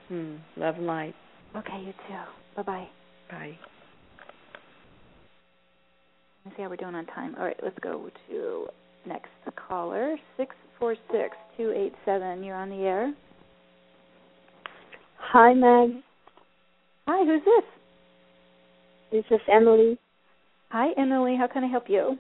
Hmm. 0.09 0.37
Love 0.57 0.77
and 0.77 0.87
light. 0.87 1.15
Okay. 1.57 1.81
You 1.85 1.93
too. 1.93 2.15
Bye 2.57 2.63
bye. 2.63 2.89
Bye. 3.31 3.59
Let's 6.45 6.57
see 6.57 6.63
how 6.63 6.69
we're 6.69 6.77
doing 6.77 6.95
on 6.95 7.07
time. 7.07 7.35
All 7.39 7.45
right. 7.45 7.57
Let's 7.63 7.79
go 7.81 8.11
to 8.31 8.67
next 9.07 9.31
caller 9.69 10.17
six 10.37 10.55
four 10.79 10.95
six 11.11 11.37
two 11.57 11.73
eight 11.77 11.95
seven. 12.05 12.45
You're 12.45 12.57
on 12.57 12.71
the 12.71 12.77
air. 12.77 13.13
Hi, 15.33 15.53
Meg. 15.55 16.03
Hi. 17.09 17.25
Who's 17.25 17.43
this? 17.45 17.65
This 19.11 19.25
is 19.31 19.41
Emily. 19.51 19.99
Hi, 20.71 20.89
Emily. 20.97 21.37
How 21.37 21.49
can 21.49 21.65
I 21.65 21.69
help 21.69 21.85
you? 21.89 22.17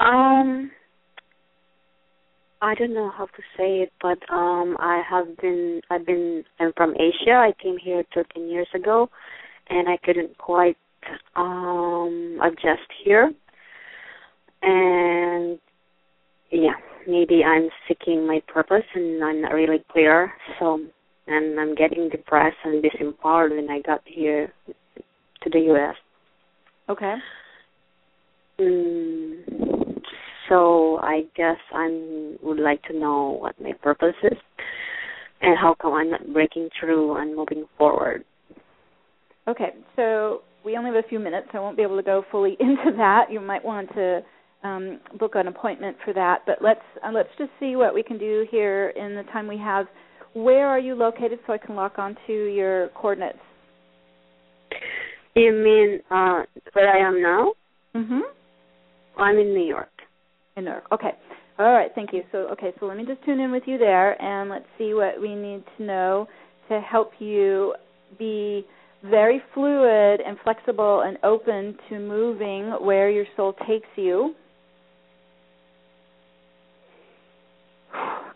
Um, 0.00 0.70
I 2.62 2.74
don't 2.74 2.94
know 2.94 3.10
how 3.16 3.26
to 3.26 3.42
say 3.56 3.80
it, 3.82 3.92
but 4.00 4.18
um, 4.32 4.76
I 4.80 5.02
have 5.08 5.36
been. 5.36 5.80
I've 5.90 6.06
been. 6.06 6.44
I'm 6.58 6.72
from 6.76 6.94
Asia. 6.94 7.32
I 7.34 7.52
came 7.62 7.76
here 7.78 8.02
13 8.14 8.48
years 8.48 8.68
ago, 8.74 9.08
and 9.68 9.88
I 9.88 9.98
couldn't 10.02 10.36
quite 10.38 10.76
um 11.36 12.40
adjust 12.42 12.88
here. 13.04 13.30
And 14.62 15.58
yeah, 16.50 16.74
maybe 17.06 17.44
I'm 17.44 17.68
seeking 17.86 18.26
my 18.26 18.42
purpose, 18.48 18.84
and 18.94 19.22
I'm 19.22 19.42
not 19.42 19.52
really 19.52 19.84
clear. 19.92 20.32
So, 20.58 20.80
and 21.26 21.58
I'm 21.58 21.74
getting 21.74 22.08
depressed 22.08 22.56
and 22.64 22.82
disempowered 22.82 23.50
when 23.50 23.70
I 23.70 23.80
got 23.80 24.00
here 24.04 24.52
to 25.42 25.50
the 25.50 25.60
U.S. 25.60 25.94
Okay. 26.88 27.14
Mm, 28.60 30.00
so 30.48 30.98
I 30.98 31.22
guess 31.36 31.56
I 31.72 32.36
would 32.42 32.60
like 32.60 32.82
to 32.84 32.98
know 32.98 33.38
what 33.40 33.60
my 33.60 33.72
purpose 33.82 34.14
is 34.22 34.38
and 35.40 35.58
how 35.58 35.74
come 35.80 35.94
I'm 35.94 36.10
not 36.10 36.32
breaking 36.32 36.68
through 36.78 37.16
and 37.16 37.34
moving 37.34 37.64
forward. 37.78 38.24
Okay, 39.48 39.74
so 39.96 40.42
we 40.64 40.76
only 40.76 40.90
have 40.90 41.04
a 41.04 41.08
few 41.08 41.18
minutes. 41.18 41.48
I 41.52 41.58
won't 41.58 41.76
be 41.76 41.82
able 41.82 41.96
to 41.96 42.02
go 42.02 42.24
fully 42.30 42.56
into 42.60 42.96
that. 42.96 43.26
You 43.30 43.40
might 43.40 43.64
want 43.64 43.92
to 43.94 44.22
um, 44.62 45.00
book 45.18 45.32
an 45.34 45.48
appointment 45.48 45.96
for 46.04 46.14
that. 46.14 46.40
But 46.46 46.58
let's 46.62 46.80
uh, 47.06 47.12
let's 47.12 47.28
just 47.38 47.50
see 47.60 47.76
what 47.76 47.94
we 47.94 48.02
can 48.02 48.18
do 48.18 48.46
here 48.50 48.90
in 48.90 49.14
the 49.14 49.22
time 49.24 49.46
we 49.46 49.58
have 49.58 49.86
where 50.34 50.68
are 50.68 50.78
you 50.78 50.94
located 50.94 51.38
so 51.46 51.52
I 51.52 51.58
can 51.58 51.74
lock 51.74 51.98
onto 51.98 52.32
your 52.32 52.88
coordinates? 52.88 53.38
You 55.34 55.52
mean 55.52 56.00
uh, 56.10 56.42
where 56.72 56.92
I 56.92 56.98
am 56.98 57.22
now? 57.22 57.52
Mhm. 57.94 58.20
I'm 59.16 59.38
in 59.38 59.54
New 59.54 59.64
York. 59.66 59.90
In 60.56 60.64
New 60.64 60.70
York. 60.70 60.84
Okay. 60.92 61.12
All 61.58 61.72
right. 61.72 61.90
Thank 61.94 62.12
you. 62.12 62.22
So 62.32 62.38
okay. 62.52 62.72
So 62.78 62.86
let 62.86 62.96
me 62.96 63.04
just 63.06 63.24
tune 63.24 63.40
in 63.40 63.50
with 63.50 63.62
you 63.66 63.78
there, 63.78 64.20
and 64.20 64.50
let's 64.50 64.66
see 64.78 64.94
what 64.94 65.20
we 65.20 65.34
need 65.34 65.64
to 65.76 65.84
know 65.84 66.28
to 66.68 66.80
help 66.80 67.12
you 67.20 67.74
be 68.18 68.64
very 69.04 69.42
fluid 69.52 70.20
and 70.26 70.38
flexible 70.42 71.02
and 71.02 71.18
open 71.22 71.76
to 71.88 71.98
moving 71.98 72.70
where 72.84 73.10
your 73.10 73.26
soul 73.36 73.54
takes 73.66 73.88
you. 73.96 74.34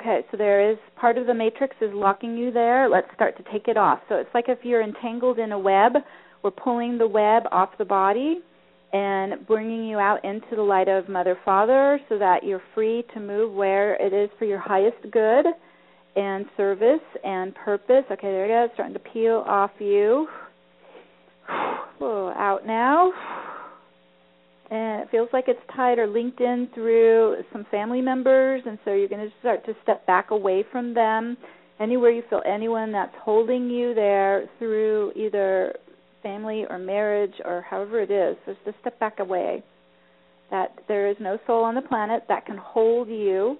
Okay, 0.09 0.26
so 0.30 0.39
there 0.39 0.70
is 0.70 0.78
part 0.97 1.18
of 1.18 1.26
the 1.26 1.35
matrix 1.35 1.76
is 1.82 1.90
locking 1.93 2.35
you 2.35 2.51
there. 2.51 2.89
Let's 2.89 3.09
start 3.14 3.36
to 3.36 3.43
take 3.52 3.68
it 3.68 3.76
off. 3.76 4.01
So 4.09 4.14
it's 4.14 4.30
like 4.32 4.47
if 4.48 4.60
you're 4.62 4.82
entangled 4.82 5.39
in 5.39 5.52
a 5.52 5.59
web, 5.59 5.93
we're 6.43 6.51
pulling 6.51 6.97
the 6.97 7.06
web 7.06 7.43
off 7.52 7.70
the 7.76 7.85
body 7.85 8.39
and 8.94 9.47
bringing 9.47 9.85
you 9.85 9.98
out 9.98 10.24
into 10.24 10.56
the 10.56 10.62
light 10.62 10.89
of 10.89 11.10
Mother 11.10 11.36
Father 11.44 12.01
so 12.09 12.18
that 12.18 12.43
you're 12.43 12.62
free 12.74 13.05
to 13.12 13.20
move 13.20 13.52
where 13.52 13.97
it 13.97 14.14
is 14.14 14.30
for 14.39 14.47
your 14.47 14.59
highest 14.59 14.97
good 15.12 15.44
and 16.16 16.47
service 16.56 17.05
and 17.22 17.55
purpose. 17.55 18.05
Okay, 18.10 18.28
there 18.28 18.43
we 18.44 18.48
go. 18.48 18.68
Starting 18.72 18.94
to 18.94 19.01
peel 19.01 19.44
off 19.47 19.72
you. 19.78 20.26
Whoa, 21.98 22.32
out 22.35 22.66
now. 22.66 23.12
And 24.70 25.03
it 25.03 25.09
feels 25.11 25.31
like 25.32 25.45
it's 25.49 25.61
tied 25.74 25.99
or 25.99 26.07
linked 26.07 26.40
in 26.40 26.69
through 26.74 27.36
some 27.53 27.65
family 27.70 28.03
members, 28.03 28.62
and 28.66 28.78
so 28.85 28.93
you're 28.93 29.09
going 29.09 29.27
to 29.27 29.35
start 29.40 29.65
to 29.65 29.74
step 29.82 30.07
back 30.07 30.31
away 30.31 30.65
from 30.70 30.93
them. 30.93 31.36
Anywhere 31.81 32.11
you 32.11 32.23
feel 32.28 32.43
anyone 32.45 32.93
that's 32.93 33.15
holding 33.23 33.70
you 33.70 33.95
there 33.95 34.47
through 34.59 35.12
either 35.16 35.74
family 36.23 36.66
or 36.69 36.78
marriage 36.78 37.35
or 37.45 37.62
however 37.62 38.01
it 38.03 38.11
is, 38.11 38.36
just 38.45 38.62
to 38.65 38.74
step 38.81 38.99
back 38.99 39.20
away. 39.20 39.62
That 40.51 40.73
there 40.86 41.09
is 41.09 41.16
no 41.20 41.39
soul 41.47 41.65
on 41.65 41.74
the 41.74 41.82
planet 41.82 42.24
that 42.28 42.47
can 42.47 42.57
hold 42.59 43.09
you 43.09 43.57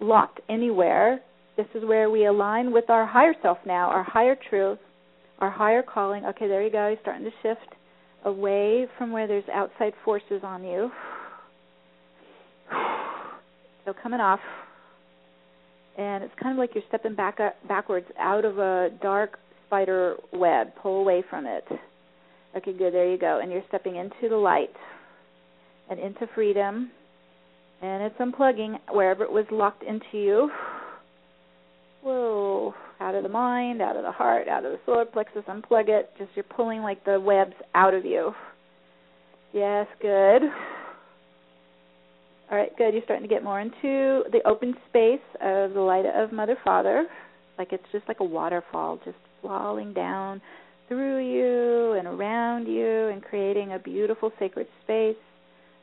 locked 0.00 0.40
anywhere. 0.48 1.20
This 1.56 1.66
is 1.74 1.84
where 1.84 2.10
we 2.10 2.26
align 2.26 2.72
with 2.72 2.88
our 2.88 3.06
higher 3.06 3.34
self 3.42 3.58
now, 3.66 3.88
our 3.88 4.02
higher 4.04 4.36
truth, 4.48 4.78
our 5.40 5.50
higher 5.50 5.82
calling. 5.82 6.24
Okay, 6.24 6.46
there 6.46 6.62
you 6.62 6.70
go. 6.70 6.88
You're 6.88 6.98
starting 7.00 7.24
to 7.24 7.30
shift 7.42 7.74
away 8.24 8.86
from 8.98 9.12
where 9.12 9.26
there's 9.26 9.48
outside 9.52 9.92
forces 10.04 10.42
on 10.42 10.64
you. 10.64 10.90
So 13.84 13.92
coming 14.02 14.20
off, 14.20 14.40
and 15.98 16.22
it's 16.22 16.32
kind 16.40 16.52
of 16.52 16.58
like 16.58 16.70
you're 16.74 16.84
stepping 16.88 17.14
back 17.14 17.40
up, 17.40 17.56
backwards 17.68 18.06
out 18.18 18.44
of 18.44 18.58
a 18.58 18.90
dark 19.02 19.38
spider 19.66 20.16
web. 20.32 20.68
Pull 20.80 21.00
away 21.00 21.22
from 21.28 21.46
it. 21.46 21.64
Okay, 22.56 22.72
good. 22.72 22.92
There 22.94 23.10
you 23.10 23.18
go. 23.18 23.40
And 23.42 23.50
you're 23.50 23.64
stepping 23.68 23.96
into 23.96 24.28
the 24.28 24.36
light 24.36 24.74
and 25.90 25.98
into 25.98 26.26
freedom. 26.34 26.90
And 27.82 28.02
it's 28.02 28.16
unplugging 28.18 28.78
wherever 28.90 29.24
it 29.24 29.32
was 29.32 29.44
locked 29.50 29.82
into 29.82 30.06
you. 30.12 30.50
Whoa. 32.02 32.74
Out 33.02 33.16
of 33.16 33.24
the 33.24 33.28
mind, 33.28 33.82
out 33.82 33.96
of 33.96 34.04
the 34.04 34.12
heart, 34.12 34.46
out 34.46 34.64
of 34.64 34.70
the 34.70 34.78
solar 34.86 35.04
plexus. 35.04 35.42
Unplug 35.48 35.88
it. 35.88 36.10
Just 36.18 36.30
you're 36.36 36.44
pulling 36.44 36.82
like 36.82 37.04
the 37.04 37.18
webs 37.18 37.54
out 37.74 37.94
of 37.94 38.04
you. 38.04 38.32
Yes, 39.52 39.88
good. 40.00 40.42
All 42.48 42.56
right, 42.56 42.70
good. 42.78 42.94
You're 42.94 43.02
starting 43.02 43.28
to 43.28 43.34
get 43.34 43.42
more 43.42 43.58
into 43.60 44.22
the 44.30 44.40
open 44.46 44.74
space 44.88 45.18
of 45.40 45.72
the 45.72 45.80
light 45.80 46.06
of 46.06 46.30
Mother 46.30 46.56
Father. 46.64 47.06
Like 47.58 47.72
it's 47.72 47.82
just 47.90 48.06
like 48.06 48.20
a 48.20 48.24
waterfall, 48.24 49.00
just 49.04 49.16
falling 49.42 49.92
down 49.92 50.40
through 50.86 51.26
you 51.26 51.98
and 51.98 52.06
around 52.06 52.66
you 52.68 53.08
and 53.08 53.20
creating 53.20 53.72
a 53.72 53.80
beautiful 53.80 54.30
sacred 54.38 54.68
space 54.84 55.16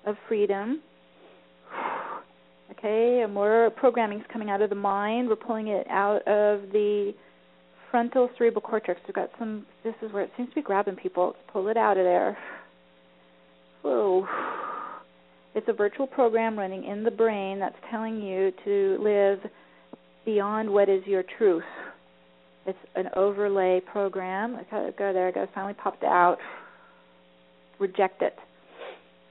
of 0.05 0.15
freedom. 0.29 0.81
Okay, 2.71 3.21
and 3.23 3.33
more 3.33 3.71
programming 3.75 4.19
is 4.19 4.25
coming 4.31 4.49
out 4.49 4.61
of 4.61 4.69
the 4.69 4.75
mind. 4.75 5.27
We're 5.27 5.35
pulling 5.35 5.67
it 5.67 5.87
out 5.89 6.27
of 6.27 6.71
the 6.71 7.13
frontal 7.89 8.29
cerebral 8.37 8.61
cortex. 8.61 8.99
We've 9.07 9.15
got 9.15 9.31
some, 9.39 9.65
this 9.83 9.95
is 10.01 10.11
where 10.13 10.23
it 10.23 10.31
seems 10.37 10.49
to 10.49 10.55
be 10.55 10.61
grabbing 10.61 10.95
people. 10.95 11.27
Let's 11.27 11.39
pull 11.51 11.67
it 11.67 11.77
out 11.77 11.97
of 11.97 12.03
there. 12.03 12.37
Whoa. 13.81 14.27
It's 15.55 15.67
a 15.67 15.73
virtual 15.73 16.05
program 16.05 16.57
running 16.57 16.83
in 16.83 17.03
the 17.03 17.11
brain 17.11 17.59
that's 17.59 17.75
telling 17.89 18.21
you 18.21 18.51
to 18.65 18.97
live 19.01 19.39
beyond 20.25 20.69
what 20.69 20.89
is 20.89 21.01
your 21.07 21.23
truth. 21.37 21.63
It's 22.65 22.77
an 22.95 23.09
overlay 23.15 23.81
program. 23.91 24.55
Okay, 24.55 24.95
go 24.97 25.11
there. 25.11 25.31
Go. 25.31 25.47
Finally 25.55 25.73
popped 25.73 26.03
out. 26.03 26.37
Reject 27.79 28.21
it. 28.21 28.35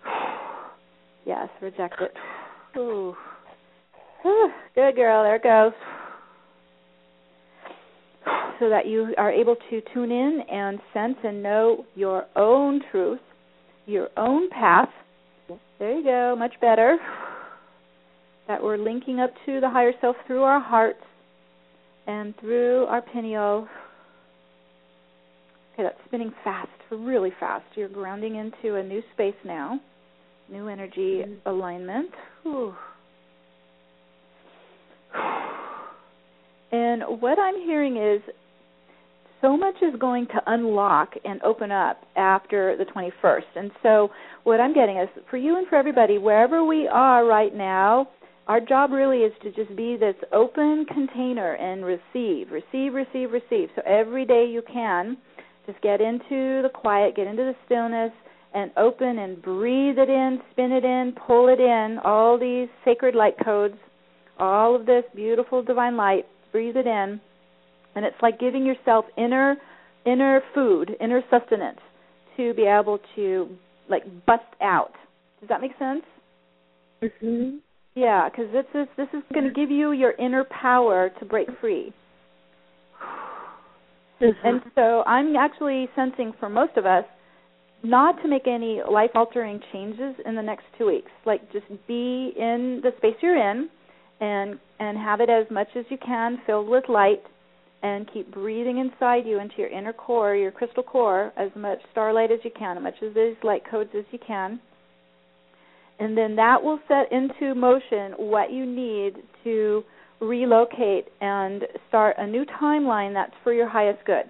Yes, 1.27 1.51
reject 1.61 2.01
it. 2.01 2.15
Ooh. 2.79 3.15
Good 4.75 4.95
girl. 4.95 5.25
There 5.25 5.37
it 5.37 5.43
goes. 5.43 5.73
So 8.61 8.69
that 8.69 8.87
you 8.87 9.15
are 9.19 9.33
able 9.33 9.57
to 9.71 9.83
tune 9.93 10.11
in 10.11 10.41
and 10.51 10.79
sense 10.93 11.17
and 11.25 11.43
know 11.43 11.85
your 11.95 12.27
own 12.37 12.81
truth, 12.91 13.21
your 13.87 14.09
own 14.17 14.49
path. 14.51 14.89
There 15.79 15.99
you 15.99 16.05
go. 16.05 16.37
Much 16.39 16.55
better. 16.61 16.99
That 18.47 18.63
we're 18.63 18.79
linking 18.79 19.21
up 19.21 19.31
to 19.47 19.61
the 19.61 19.69
higher 19.69 19.93
self 20.01 20.17
through 20.27 20.43
our 20.43 20.61
hearts 20.61 21.03
and 22.07 22.35
through 22.41 22.87
our 22.87 23.03
pineal. 23.03 23.69
Okay, 25.73 25.85
that's 25.85 25.99
spinning 26.07 26.33
fast, 26.43 26.69
really 26.91 27.33
fast. 27.39 27.65
You're 27.77 27.89
grounding 27.89 28.37
into 28.37 28.77
a 28.77 28.83
new 28.83 29.03
space 29.15 29.37
now, 29.45 29.79
new 30.51 30.69
energy 30.69 31.23
mm-hmm. 31.23 31.49
alignment. 31.49 32.11
And 36.71 37.03
what 37.21 37.39
I'm 37.39 37.57
hearing 37.65 37.97
is 37.97 38.21
so 39.41 39.57
much 39.57 39.77
is 39.83 39.99
going 39.99 40.27
to 40.27 40.41
unlock 40.47 41.15
and 41.25 41.41
open 41.43 41.71
up 41.71 42.03
after 42.17 42.77
the 42.77 42.85
21st. 42.85 43.43
And 43.57 43.71
so, 43.83 44.11
what 44.45 44.61
I'm 44.61 44.75
getting 44.75 44.99
is 44.99 45.09
for 45.31 45.37
you 45.37 45.57
and 45.57 45.67
for 45.69 45.77
everybody, 45.77 46.19
wherever 46.19 46.65
we 46.65 46.89
are 46.89 47.25
right 47.25 47.55
now, 47.55 48.09
our 48.49 48.61
job 48.61 48.91
really 48.91 49.19
is 49.19 49.33
to 49.43 49.53
just 49.53 49.77
be 49.77 49.97
this 49.97 50.17
open 50.33 50.87
container 50.93 51.55
and 51.55 51.85
receive, 51.85 52.51
receive, 52.51 52.95
receive, 52.95 53.31
receive. 53.31 53.69
So 53.77 53.83
every 53.87 54.25
day 54.25 54.47
you 54.51 54.63
can, 54.63 55.19
just 55.67 55.81
get 55.83 56.01
into 56.01 56.63
the 56.63 56.71
quiet, 56.73 57.15
get 57.15 57.27
into 57.27 57.43
the 57.43 57.55
stillness, 57.67 58.11
and 58.55 58.71
open 58.77 59.19
and 59.19 59.41
breathe 59.43 59.99
it 59.99 60.09
in, 60.09 60.41
spin 60.53 60.73
it 60.73 60.85
in, 60.85 61.15
pull 61.27 61.49
it 61.49 61.61
in, 61.61 61.99
all 62.05 62.39
these 62.39 62.69
sacred 62.85 63.15
light 63.15 63.35
codes, 63.45 63.77
all 64.39 64.77
of 64.77 64.87
this 64.87 65.05
beautiful 65.15 65.63
divine 65.63 65.97
light, 65.97 66.25
breathe 66.53 66.77
it 66.77 66.87
in. 66.87 67.21
And 67.95 68.05
it's 68.05 68.17
like 68.23 68.39
giving 68.39 68.65
yourself 68.65 69.05
inner 69.17 69.57
inner 70.07 70.41
food, 70.55 70.97
inner 71.01 71.23
sustenance 71.31 71.81
to 72.37 72.55
be 72.55 72.63
able 72.63 72.99
to 73.17 73.49
like 73.91 74.05
bust 74.27 74.43
out. 74.63 74.93
Does 75.41 75.49
that 75.49 75.61
make 75.61 75.73
sense? 75.79 76.05
Mhm. 77.03 77.59
Yeah, 77.95 78.29
because 78.29 78.51
this 78.53 78.67
is 78.75 78.89
this 78.97 79.09
is 79.13 79.23
going 79.35 79.47
to 79.47 79.53
give 79.53 79.71
you 79.71 79.93
your 79.93 80.13
inner 80.13 80.45
power 80.45 81.11
to 81.19 81.25
break 81.25 81.49
free. 81.61 81.93
Mm-hmm. 84.21 84.47
And 84.47 84.63
so 84.75 85.03
I'm 85.07 85.37
actually 85.37 85.89
sensing 85.95 86.33
for 86.39 86.49
most 86.49 86.77
of 86.77 86.87
us 86.87 87.05
not 87.83 88.21
to 88.23 88.29
make 88.29 88.47
any 88.47 88.81
life 88.91 89.11
altering 89.15 89.61
changes 89.73 90.15
in 90.27 90.35
the 90.35 90.43
next 90.43 90.65
two 90.77 90.87
weeks. 90.87 91.11
Like 91.25 91.51
just 91.53 91.67
be 91.87 92.33
in 92.37 92.81
the 92.83 92.91
space 92.99 93.17
you're 93.21 93.37
in 93.37 93.69
and 94.21 94.59
and 94.81 94.99
have 94.99 95.21
it 95.21 95.31
as 95.31 95.47
much 95.51 95.69
as 95.77 95.85
you 95.89 95.99
can 96.05 96.39
filled 96.47 96.69
with 96.69 96.85
light 96.89 97.23
and 97.83 98.11
keep 98.13 98.33
breathing 98.33 98.79
inside 98.79 99.25
you 99.25 99.39
into 99.39 99.55
your 99.59 99.69
inner 99.69 99.93
core, 99.93 100.35
your 100.35 100.51
crystal 100.51 100.83
core, 100.83 101.33
as 101.37 101.51
much 101.55 101.79
starlight 101.93 102.33
as 102.33 102.41
you 102.43 102.51
can, 102.59 102.77
as 102.77 102.83
much 102.83 103.01
of 103.03 103.15
these 103.15 103.37
light 103.45 103.63
codes 103.71 103.91
as 103.97 104.05
you 104.11 104.19
can 104.27 104.61
and 105.99 106.17
then 106.17 106.37
that 106.37 106.63
will 106.63 106.79
set 106.89 107.11
into 107.13 107.55
motion 107.55 108.13
what 108.17 108.53
you 108.53 108.65
need 108.65 109.15
to 109.45 109.83
relocate 110.21 111.07
and 111.21 111.63
start 111.89 112.17
a 112.19 112.27
new 112.27 112.45
timeline 112.61 113.13
that's 113.13 113.35
for 113.43 113.53
your 113.53 113.69
highest 113.69 114.05
good. 114.05 114.25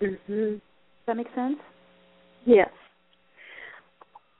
Mhm. 0.00 0.60
Does 0.60 1.06
that 1.06 1.16
make 1.16 1.32
sense? 1.34 1.58
Yes. 2.44 2.70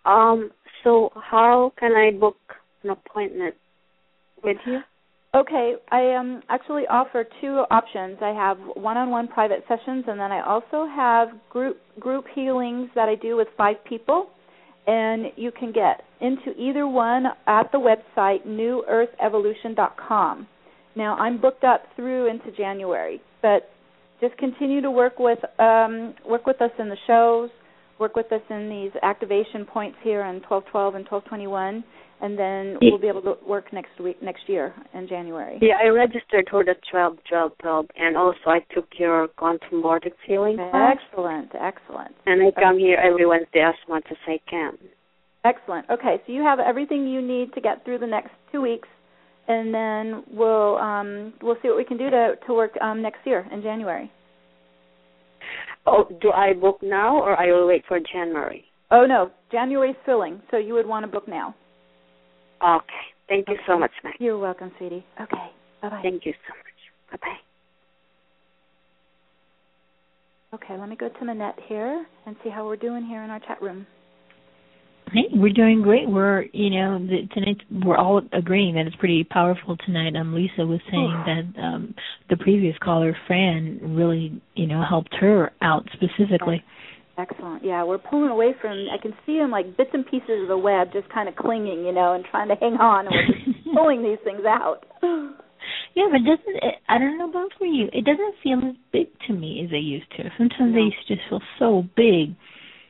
Um 0.04 0.50
so 0.84 1.10
how 1.14 1.72
can 1.78 1.92
I 1.92 2.10
book 2.10 2.36
an 2.82 2.90
appointment 2.90 3.54
with 4.42 4.56
you? 4.66 4.80
Okay, 5.34 5.74
I 5.90 6.14
um 6.14 6.42
actually 6.48 6.82
offer 6.90 7.24
two 7.40 7.64
options. 7.70 8.18
I 8.20 8.30
have 8.30 8.58
one-on-one 8.74 9.28
private 9.28 9.64
sessions 9.68 10.04
and 10.06 10.20
then 10.20 10.32
I 10.32 10.46
also 10.46 10.86
have 10.94 11.28
group 11.50 11.78
group 11.98 12.26
healings 12.34 12.90
that 12.94 13.08
I 13.08 13.14
do 13.14 13.36
with 13.36 13.48
5 13.56 13.76
people 13.88 14.28
and 14.86 15.26
you 15.36 15.52
can 15.52 15.72
get 15.72 16.02
into 16.20 16.52
either 16.58 16.88
one 16.88 17.26
at 17.46 17.70
the 17.72 17.78
website 17.78 18.46
newearthevolution.com. 18.46 20.46
Now 20.96 21.16
I'm 21.16 21.40
booked 21.40 21.64
up 21.64 21.82
through 21.96 22.28
into 22.28 22.50
January, 22.56 23.20
but 23.40 23.70
just 24.20 24.36
continue 24.36 24.82
to 24.82 24.90
work 24.90 25.18
with 25.18 25.38
um, 25.58 26.14
work 26.28 26.46
with 26.46 26.60
us 26.60 26.70
in 26.78 26.88
the 26.88 26.96
shows, 27.06 27.48
work 28.02 28.16
with 28.16 28.32
us 28.32 28.42
in 28.50 28.68
these 28.68 28.90
activation 29.04 29.64
points 29.64 29.96
here 30.02 30.22
on 30.22 30.42
1212 30.42 30.96
and 30.96 31.06
1221, 31.06 31.84
and 32.20 32.36
then 32.36 32.76
we'll 32.82 32.98
be 32.98 33.06
able 33.06 33.22
to 33.22 33.34
work 33.46 33.72
next 33.72 33.94
week 34.02 34.20
next 34.20 34.42
year 34.48 34.74
in 34.92 35.06
January. 35.06 35.56
Yeah, 35.62 35.78
I 35.80 35.86
registered 35.86 36.48
for 36.50 36.64
the 36.64 36.74
12 36.90 37.18
12 37.28 37.52
12, 37.62 37.86
and 37.96 38.16
also 38.16 38.46
I 38.46 38.58
took 38.74 38.88
your 38.98 39.28
quantum 39.28 39.82
vortex 39.82 40.16
healing. 40.26 40.56
class. 40.56 40.96
Excellent, 40.98 41.52
excellent. 41.54 42.14
And 42.26 42.42
I 42.42 42.50
come 42.60 42.76
here 42.76 42.98
every 42.98 43.24
Wednesday 43.24 43.62
as 43.62 43.78
much 43.88 44.04
as 44.10 44.16
I 44.26 44.40
can. 44.50 44.72
Excellent. 45.44 45.88
Okay, 45.88 46.16
so 46.26 46.32
you 46.32 46.42
have 46.42 46.58
everything 46.58 47.06
you 47.06 47.22
need 47.22 47.52
to 47.54 47.60
get 47.60 47.84
through 47.84 47.98
the 48.00 48.06
next 48.06 48.32
two 48.50 48.60
weeks, 48.60 48.88
and 49.46 49.72
then 49.72 50.24
we'll 50.28 50.76
um, 50.78 51.34
we'll 51.40 51.56
see 51.62 51.68
what 51.68 51.76
we 51.76 51.84
can 51.84 51.98
do 51.98 52.10
to 52.10 52.34
to 52.48 52.52
work 52.52 52.72
um, 52.80 53.00
next 53.00 53.20
year 53.24 53.46
in 53.52 53.62
January. 53.62 54.10
Oh, 55.86 56.08
do 56.20 56.30
I 56.30 56.52
book 56.52 56.78
now 56.82 57.16
or 57.20 57.38
I 57.38 57.46
will 57.46 57.66
wait 57.66 57.84
for 57.88 57.98
January? 58.00 58.64
Oh 58.90 59.06
no, 59.06 59.30
January's 59.50 59.96
filling, 60.04 60.40
so 60.50 60.58
you 60.58 60.74
would 60.74 60.86
want 60.86 61.04
to 61.04 61.10
book 61.10 61.26
now. 61.26 61.54
Okay. 62.62 62.84
Thank 63.28 63.48
you 63.48 63.56
so 63.66 63.78
much, 63.78 63.90
Meg. 64.04 64.14
You're 64.18 64.38
welcome, 64.38 64.70
sweetie. 64.78 65.04
Okay. 65.20 65.50
Bye 65.80 65.88
bye. 65.88 66.00
Thank 66.02 66.26
you 66.26 66.32
so 66.46 66.54
much. 66.54 67.20
Bye 67.20 67.26
bye. 67.26 67.38
Okay, 70.54 70.78
let 70.78 70.88
me 70.88 70.96
go 70.96 71.08
to 71.08 71.24
Minette 71.24 71.58
here 71.66 72.04
and 72.26 72.36
see 72.44 72.50
how 72.50 72.66
we're 72.66 72.76
doing 72.76 73.04
here 73.04 73.22
in 73.22 73.30
our 73.30 73.40
chat 73.40 73.60
room. 73.62 73.86
Hey, 75.12 75.28
we're 75.34 75.52
doing 75.52 75.82
great. 75.82 76.08
We're, 76.08 76.44
you 76.52 76.70
know, 76.70 76.98
the, 76.98 77.28
tonight 77.34 77.58
we're 77.84 77.98
all 77.98 78.22
agreeing 78.32 78.76
that 78.76 78.86
it's 78.86 78.96
pretty 78.96 79.24
powerful 79.24 79.76
tonight. 79.84 80.16
Um, 80.16 80.34
Lisa 80.34 80.64
was 80.64 80.80
saying 80.90 81.22
that 81.26 81.60
um 81.62 81.94
the 82.30 82.36
previous 82.38 82.74
caller, 82.82 83.14
Fran, 83.26 83.94
really, 83.94 84.40
you 84.54 84.66
know, 84.66 84.82
helped 84.88 85.14
her 85.20 85.52
out 85.60 85.86
specifically. 85.92 86.64
Excellent. 87.18 87.62
Yeah, 87.62 87.84
we're 87.84 87.98
pulling 87.98 88.30
away 88.30 88.54
from. 88.58 88.86
I 88.90 89.00
can 89.00 89.12
see 89.26 89.36
them 89.36 89.50
like 89.50 89.76
bits 89.76 89.90
and 89.92 90.06
pieces 90.06 90.42
of 90.42 90.48
the 90.48 90.56
web, 90.56 90.88
just 90.94 91.10
kind 91.10 91.28
of 91.28 91.36
clinging, 91.36 91.84
you 91.84 91.92
know, 91.92 92.14
and 92.14 92.24
trying 92.30 92.48
to 92.48 92.54
hang 92.54 92.74
on, 92.74 93.06
and 93.06 93.14
we're 93.14 93.52
just 93.52 93.64
pulling 93.74 94.02
these 94.02 94.18
things 94.24 94.42
out. 94.46 94.84
Yeah, 95.94 96.06
but 96.10 96.18
doesn't 96.24 96.56
it, 96.56 96.74
I 96.88 96.98
don't 96.98 97.18
know 97.18 97.28
about 97.28 97.50
for 97.58 97.66
you. 97.66 97.86
It 97.92 98.04
doesn't 98.04 98.34
feel 98.42 98.58
as 98.70 98.74
big 98.92 99.06
to 99.28 99.32
me 99.32 99.62
as 99.64 99.70
they 99.70 99.76
used 99.76 100.10
to. 100.16 100.24
Sometimes 100.36 100.72
No. 100.72 100.74
they 100.74 100.90
used 100.90 101.06
to 101.06 101.14
just 101.14 101.28
feel 101.28 101.42
so 101.58 101.84
big. 101.94 102.34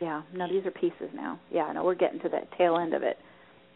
Yeah, 0.03 0.23
no, 0.35 0.49
these 0.49 0.67
are 0.67 0.73
pieces 0.73 1.11
now. 1.15 1.39
Yeah, 1.53 1.71
no, 1.73 1.85
we're 1.85 1.95
getting 1.95 2.19
to 2.23 2.29
that 2.31 2.49
tail 2.59 2.77
end 2.77 2.93
of 2.93 3.05
it. 3.05 3.19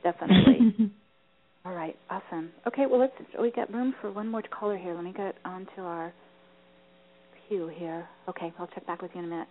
Definitely. 0.03 0.90
All 1.65 1.73
right, 1.73 1.94
awesome. 2.11 2.51
Okay, 2.66 2.86
well 2.90 2.98
let's 2.98 3.12
we 3.40 3.53
got 3.53 3.73
room 3.73 3.94
for 4.01 4.11
one 4.11 4.28
more 4.28 4.43
caller 4.43 4.77
here. 4.77 4.93
Let 4.93 5.05
me 5.05 5.12
get 5.16 5.36
onto 5.44 5.82
our 5.82 6.12
queue 7.47 7.70
here. 7.73 8.09
Okay, 8.28 8.53
I'll 8.59 8.66
check 8.66 8.85
back 8.89 9.03
with 9.03 9.12
you 9.15 9.20
in 9.20 9.27
a 9.27 9.28
minute. 9.28 9.47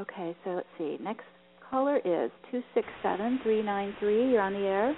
Okay, 0.00 0.34
so 0.44 0.50
let's 0.52 0.66
see. 0.78 0.96
Next 1.02 1.24
caller 1.70 1.98
is 1.98 2.30
two 2.50 2.62
six 2.72 2.86
seven 3.02 3.38
three 3.42 3.62
nine 3.62 3.94
three. 4.00 4.30
You're 4.30 4.40
on 4.40 4.54
the 4.54 4.60
air. 4.60 4.96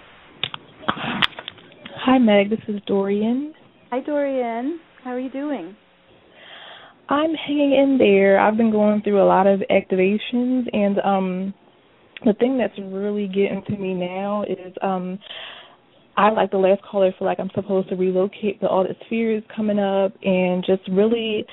Hi, 0.87 2.19
Meg. 2.19 2.51
This 2.51 2.61
is 2.69 2.81
Dorian. 2.87 3.53
Hi, 3.91 4.01
Dorian. 4.01 4.79
How 5.03 5.11
are 5.11 5.19
you 5.19 5.31
doing? 5.31 5.75
I'm 7.11 7.35
hanging 7.35 7.73
in 7.73 7.99
there. 7.99 8.39
I've 8.39 8.57
been 8.57 8.71
going 8.71 9.03
through 9.03 9.21
a 9.21 9.27
lot 9.27 9.49
of 9.49 9.61
activations, 9.69 10.65
and 10.73 11.01
um, 11.01 11.55
the 12.25 12.35
thing 12.35 12.57
that's 12.57 12.79
really 12.79 13.27
getting 13.27 13.63
to 13.67 13.77
me 13.77 13.95
now 13.95 14.45
is 14.45 14.73
um, 14.81 15.19
I 16.17 16.31
like 16.31 16.53
the 16.53 16.59
last 16.59 16.83
caller 16.83 17.13
feel 17.19 17.27
like 17.27 17.41
I'm 17.41 17.51
supposed 17.53 17.89
to 17.89 17.97
relocate, 17.97 18.61
but 18.61 18.71
all 18.71 18.85
this 18.85 18.97
fear 19.09 19.37
is 19.37 19.43
coming 19.55 19.81
up, 19.81 20.13
and 20.23 20.65
just 20.65 20.83
really 20.89 21.45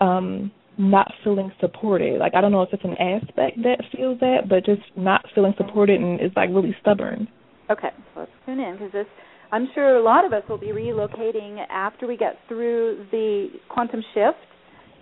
um 0.00 0.50
not 0.78 1.12
feeling 1.24 1.50
supported. 1.60 2.18
Like 2.18 2.34
I 2.36 2.40
don't 2.40 2.52
know 2.52 2.62
if 2.62 2.72
it's 2.72 2.84
an 2.84 2.96
aspect 2.96 3.58
that 3.64 3.82
feels 3.94 4.18
that, 4.20 4.48
but 4.48 4.64
just 4.64 4.82
not 4.96 5.24
feeling 5.34 5.54
supported 5.56 6.00
and 6.00 6.20
is 6.20 6.30
like 6.36 6.50
really 6.50 6.74
stubborn. 6.80 7.26
Okay, 7.68 7.90
let's 8.16 8.30
tune 8.46 8.60
in 8.60 8.74
because 8.74 8.92
this. 8.92 9.06
I'm 9.52 9.68
sure 9.74 9.96
a 9.96 10.02
lot 10.02 10.24
of 10.24 10.32
us 10.32 10.44
will 10.48 10.58
be 10.58 10.68
relocating 10.68 11.58
after 11.68 12.06
we 12.06 12.16
get 12.16 12.36
through 12.46 13.06
the 13.10 13.48
quantum 13.68 14.02
shift. 14.14 14.38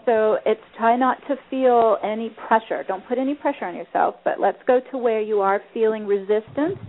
So 0.09 0.39
it's 0.47 0.63
try 0.79 0.97
not 0.97 1.19
to 1.29 1.37
feel 1.51 1.99
any 2.03 2.31
pressure. 2.49 2.83
Don't 2.89 3.07
put 3.07 3.19
any 3.19 3.35
pressure 3.35 3.67
on 3.67 3.77
yourself, 3.77 4.15
but 4.25 4.41
let's 4.41 4.57
go 4.67 4.81
to 4.91 4.97
where 4.97 5.21
you 5.21 5.43
are 5.43 5.61
feeling 5.75 6.07
resistance. 6.07 6.81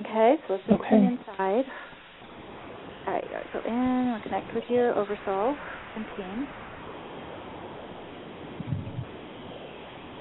Okay, 0.00 0.36
so 0.48 0.54
let's 0.54 0.64
just 0.66 0.80
Okay. 0.80 1.04
inside. 1.04 1.66
All 3.06 3.12
right, 3.12 3.52
go 3.52 3.60
in. 3.60 4.10
We'll 4.10 4.22
connect 4.22 4.54
with 4.54 4.64
your 4.70 4.94
oversoul 4.96 5.54
and 5.96 6.06
team. 6.16 6.48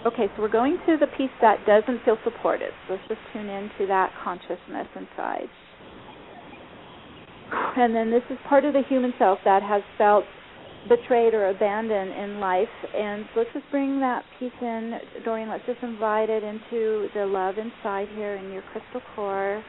Okay, 0.05 0.27
so 0.35 0.41
we're 0.41 0.49
going 0.49 0.77
to 0.85 0.97
the 0.97 1.07
piece 1.17 1.31
that 1.41 1.65
doesn't 1.65 2.03
feel 2.03 2.17
supported. 2.25 2.71
So 2.87 2.95
let's 2.95 3.07
just 3.07 3.21
tune 3.31 3.47
into 3.47 3.87
that 3.87 4.11
consciousness 4.25 4.87
inside. 4.93 5.47
And 7.77 7.95
then 7.95 8.11
this 8.11 8.23
is 8.29 8.37
part 8.49 8.65
of 8.65 8.73
the 8.73 8.83
human 8.89 9.13
self 9.17 9.39
that 9.45 9.63
has 9.63 9.81
felt 9.97 10.25
betrayed 10.87 11.33
or 11.33 11.49
abandoned 11.49 12.11
in 12.11 12.39
life. 12.39 12.67
And 12.95 13.25
so 13.33 13.41
let's 13.41 13.53
just 13.53 13.65
bring 13.71 13.99
that 13.99 14.23
piece 14.39 14.51
in, 14.61 14.99
Dorian. 15.23 15.49
Let's 15.49 15.65
just 15.65 15.81
invite 15.81 16.29
it 16.29 16.43
into 16.43 17.07
the 17.13 17.25
love 17.25 17.55
inside 17.57 18.07
here 18.15 18.35
in 18.35 18.51
your 18.51 18.63
crystal 18.71 19.01
core, 19.15 19.63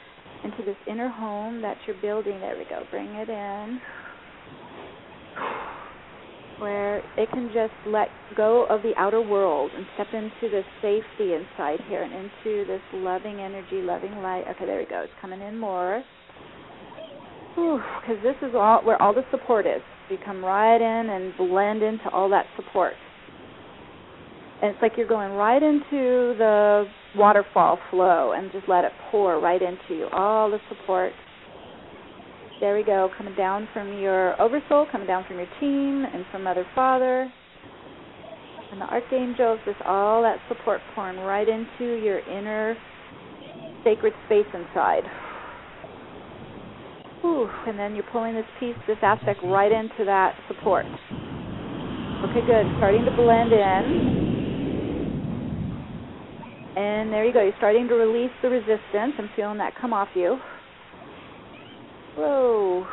into 0.45 0.63
this 0.65 0.77
inner 0.87 1.09
home 1.09 1.63
that 1.63 1.77
you're 1.87 2.01
building. 2.01 2.41
There 2.41 2.57
we 2.57 2.65
go. 2.65 2.83
Bring 2.91 3.09
it 3.09 3.29
in. 3.29 3.81
Where 6.59 6.99
it 7.19 7.31
can 7.31 7.51
just 7.53 7.75
let 7.87 8.09
go 8.35 8.65
of 8.71 8.83
the 8.83 8.93
outer 8.97 9.21
world 9.21 9.71
and 9.77 9.85
step 9.95 10.07
into 10.15 10.49
this 10.51 10.65
safety 10.81 11.35
inside 11.35 11.81
here 11.87 12.03
and 12.03 12.13
into 12.15 12.67
this 12.67 12.81
loving 12.95 13.41
energy, 13.41 13.83
loving 13.83 14.23
light. 14.23 14.45
Okay, 14.51 14.65
there 14.65 14.79
we 14.79 14.87
go. 14.87 15.03
It's 15.03 15.13
coming 15.21 15.43
in 15.43 15.59
more 15.59 16.03
because 17.57 18.23
this 18.23 18.37
is 18.43 18.55
all 18.55 18.83
where 18.85 19.01
all 19.01 19.15
the 19.15 19.25
support 19.31 19.67
is. 19.67 19.83
You 20.09 20.19
come 20.25 20.45
right 20.45 20.77
in 20.77 21.11
and 21.11 21.37
blend 21.37 21.83
into 21.83 22.09
all 22.11 22.29
that 22.31 22.47
support. 22.57 22.95
And 24.63 24.71
it's 24.73 24.81
like 24.81 24.93
you're 24.97 25.09
going 25.09 25.33
right 25.33 25.63
into 25.63 26.35
the 26.39 26.85
waterfall 27.17 27.79
flow 27.91 28.33
and 28.33 28.51
just 28.53 28.69
let 28.69 28.85
it 28.85 28.93
pour 29.11 29.41
right 29.41 29.61
into 29.61 29.95
you. 29.95 30.09
All 30.13 30.51
the 30.51 30.59
support. 30.69 31.13
There 32.61 32.75
we 32.75 32.83
go, 32.83 33.11
coming 33.19 33.35
down 33.35 33.69
from 33.75 33.99
your 33.99 34.41
oversoul, 34.41 34.87
coming 34.91 35.07
down 35.07 35.25
from 35.29 35.37
your 35.37 35.49
team 35.61 36.07
and 36.11 36.25
from 36.33 36.45
Mother 36.45 36.65
Father. 36.75 37.31
And 38.73 38.81
the 38.81 38.87
archangels, 38.87 39.59
just 39.67 39.81
all 39.83 40.23
that 40.23 40.39
support 40.49 40.81
pouring 40.95 41.19
right 41.19 41.47
into 41.47 42.01
your 42.03 42.21
inner 42.21 42.77
sacred 43.85 44.15
space 44.27 44.47
inside. 44.55 45.03
Whew, 47.27 47.51
and 47.67 47.77
then 47.77 47.97
you're 47.97 48.07
pulling 48.13 48.37
this 48.37 48.47
piece, 48.61 48.77
this 48.87 48.99
aspect 49.03 49.41
right 49.43 49.73
into 49.73 50.05
that 50.05 50.37
support. 50.47 50.87
Okay, 50.87 52.47
good. 52.47 52.67
Starting 52.79 53.05
to 53.05 53.11
blend 53.17 53.53
in. 53.53 54.23
And 56.77 57.13
there 57.13 57.25
you 57.25 57.33
go. 57.33 57.43
You're 57.43 57.53
starting 57.57 57.89
to 57.89 57.95
release 57.95 58.31
the 58.43 58.49
resistance. 58.49 59.15
I'm 59.19 59.29
feeling 59.35 59.59
that 59.59 59.73
come 59.81 59.93
off 59.93 60.07
you. 60.15 60.39
Whoa. 62.17 62.87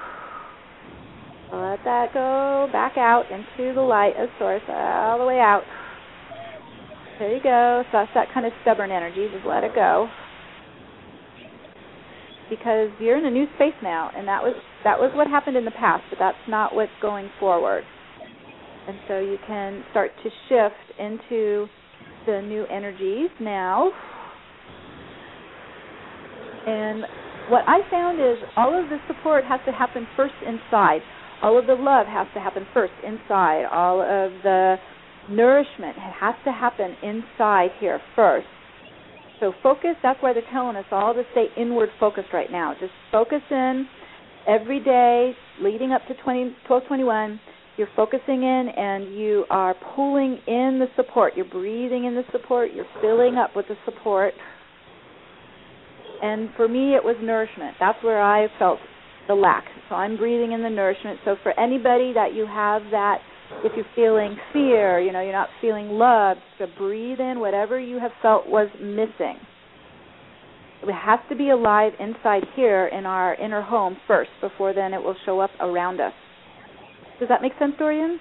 Let 1.54 1.84
that 1.86 2.12
go 2.16 2.68
back 2.72 2.98
out 2.98 3.26
into 3.30 3.76
the 3.76 3.82
light 3.82 4.16
of 4.18 4.30
source, 4.40 4.64
all 4.68 5.20
the 5.20 5.26
way 5.26 5.40
out. 5.40 5.62
There 7.20 7.36
you 7.36 7.44
go. 7.44 7.84
So 7.92 8.00
that's 8.00 8.12
that 8.16 8.34
kind 8.34 8.48
of 8.48 8.54
stubborn 8.64 8.90
energy. 8.90 9.28
Just 9.32 9.46
let 9.46 9.64
it 9.64 9.76
go 9.76 10.10
because 12.50 12.90
you're 13.00 13.18
in 13.18 13.26
a 13.26 13.32
new 13.32 13.46
space 13.56 13.76
now 13.82 14.12
and 14.16 14.28
that 14.28 14.42
was 14.42 14.56
that 14.84 15.00
was 15.00 15.12
what 15.16 15.28
happened 15.28 15.58
in 15.58 15.66
the 15.66 15.72
past 15.72 16.04
but 16.10 16.20
that's 16.20 16.38
not 16.48 16.76
what's 16.76 16.92
going 17.02 17.30
forward. 17.40 17.84
And 18.88 18.98
so 19.08 19.20
you 19.20 19.38
can 19.48 19.84
start 19.92 20.12
to 20.24 20.30
shift 20.50 21.00
into 21.00 21.68
the 22.26 22.42
new 22.42 22.66
energies 22.66 23.30
now. 23.40 23.92
And 26.66 27.04
what 27.50 27.64
i 27.68 27.80
found 27.92 28.20
is 28.20 28.38
all 28.56 28.78
of 28.78 28.90
the 28.90 28.98
support 29.08 29.44
has 29.46 29.60
to 29.66 29.72
happen 29.72 30.08
first 30.16 30.34
inside. 30.46 31.02
All 31.42 31.58
of 31.58 31.68
the 31.68 31.76
love 31.76 32.08
has 32.08 32.28
to 32.34 32.40
happen 32.40 32.66
first 32.74 32.94
inside. 33.06 33.66
All 33.72 34.02
of 34.02 34.32
the 34.44 34.76
nourishment 35.30 35.98
has 35.98 36.36
to 36.46 36.52
happen 36.52 36.96
inside 37.04 37.70
here 37.80 38.00
first 38.16 38.48
so 39.44 39.52
focus, 39.62 39.96
that's 40.02 40.22
why 40.24 40.32
they're 40.32 40.42
telling 40.54 40.78
us 40.78 40.86
all 40.90 41.14
to 41.14 41.24
stay 41.34 41.48
inward 41.58 41.90
focused 42.00 42.30
right 42.32 42.50
now. 42.50 42.74
Just 42.80 42.94
focus 43.12 43.42
in 43.52 43.86
every 44.48 44.80
day 44.80 45.34
leading 45.62 45.92
up 45.92 46.02
to 46.08 46.14
20, 46.24 46.56
1221. 46.66 47.42
You're 47.76 47.90
focusing 47.94 48.44
in 48.44 48.70
and 48.74 49.14
you 49.14 49.44
are 49.50 49.76
pulling 49.98 50.40
in 50.48 50.80
the 50.80 50.86
support. 50.96 51.34
You're 51.36 51.44
breathing 51.44 52.06
in 52.06 52.16
the 52.16 52.24
support. 52.32 52.70
You're 52.74 52.88
filling 53.02 53.36
up 53.36 53.54
with 53.54 53.66
the 53.68 53.76
support. 53.84 54.34
And 56.22 56.50
for 56.56 56.70
me, 56.70 56.96
it 56.96 57.04
was 57.04 57.18
nourishment. 57.22 57.76
That's 57.82 58.02
where 58.02 58.22
I 58.22 58.48
felt 58.60 58.80
the 59.28 59.34
lack. 59.34 59.66
So 59.90 59.96
I'm 59.96 60.16
breathing 60.16 60.54
in 60.54 60.64
the 60.64 60.70
nourishment. 60.70 61.20
So 61.26 61.36
for 61.44 61.60
anybody 61.60 62.14
that 62.14 62.34
you 62.34 62.46
have 62.48 62.84
that, 62.92 63.18
if 63.64 63.72
you're 63.76 63.86
feeling 63.96 64.38
fear, 64.52 65.00
you 65.00 65.12
know, 65.12 65.22
you're 65.22 65.32
not 65.32 65.50
feeling 65.62 65.90
love, 65.90 66.38
to 66.60 66.68
breathe 66.78 67.20
in 67.20 67.40
whatever 67.40 67.80
you 67.80 68.00
have 68.00 68.12
felt 68.22 68.48
was 68.48 68.70
missing. 68.80 69.38
It 70.84 70.94
has 70.94 71.20
to 71.30 71.36
be 71.36 71.50
alive 71.50 71.94
inside 72.00 72.44
here 72.56 72.88
in 72.88 73.06
our 73.06 73.36
inner 73.36 73.62
home 73.62 73.96
first, 74.06 74.32
before 74.42 74.74
then 74.74 74.94
it 74.94 75.02
will 75.02 75.16
show 75.26 75.40
up 75.40 75.52
around 75.62 76.02
us. 76.02 76.14
Does 77.20 77.30
that 77.30 77.42
make 77.42 77.54
sense, 77.58 77.74
Dorian? 77.78 78.20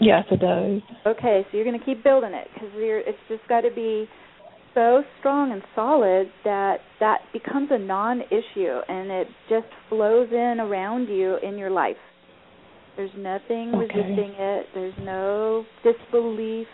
Yes, 0.00 0.24
it 0.30 0.40
does. 0.40 0.80
Okay, 1.06 1.46
so 1.50 1.56
you're 1.56 1.66
going 1.66 1.78
to 1.78 1.84
keep 1.84 2.02
building 2.02 2.32
it 2.32 2.48
because 2.54 2.70
it's 2.74 3.18
just 3.28 3.46
got 3.48 3.62
to 3.62 3.70
be 3.74 4.06
so 4.74 5.02
strong 5.18 5.52
and 5.52 5.62
solid 5.74 6.30
that 6.44 6.78
that 7.00 7.18
becomes 7.32 7.68
a 7.72 7.78
non-issue 7.78 8.78
and 8.88 9.10
it 9.10 9.26
just 9.48 9.66
flows 9.88 10.28
in 10.30 10.58
around 10.60 11.08
you 11.08 11.36
in 11.42 11.56
your 11.56 11.70
life. 11.70 11.96
There's 12.96 13.10
nothing 13.16 13.72
okay. 13.74 13.78
resisting 13.78 14.34
it. 14.38 14.66
There's 14.74 14.94
no 15.00 15.64
disbelief. 15.84 16.66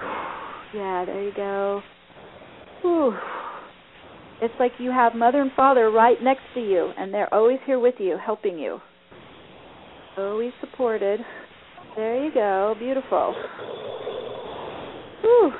Yeah, 0.74 1.06
there 1.06 1.22
you 1.22 1.32
go. 1.34 1.80
Whew. 2.82 3.16
It's 4.42 4.52
like 4.60 4.72
you 4.78 4.90
have 4.90 5.14
mother 5.14 5.40
and 5.40 5.50
father 5.56 5.90
right 5.90 6.18
next 6.22 6.42
to 6.52 6.60
you, 6.60 6.92
and 6.98 7.12
they're 7.12 7.32
always 7.32 7.58
here 7.64 7.78
with 7.78 7.94
you, 7.98 8.18
helping 8.22 8.58
you. 8.58 8.78
Always 10.18 10.52
supported. 10.60 11.20
There 11.96 12.22
you 12.22 12.30
go. 12.34 12.74
Beautiful. 12.78 13.34
Whew. 15.22 15.52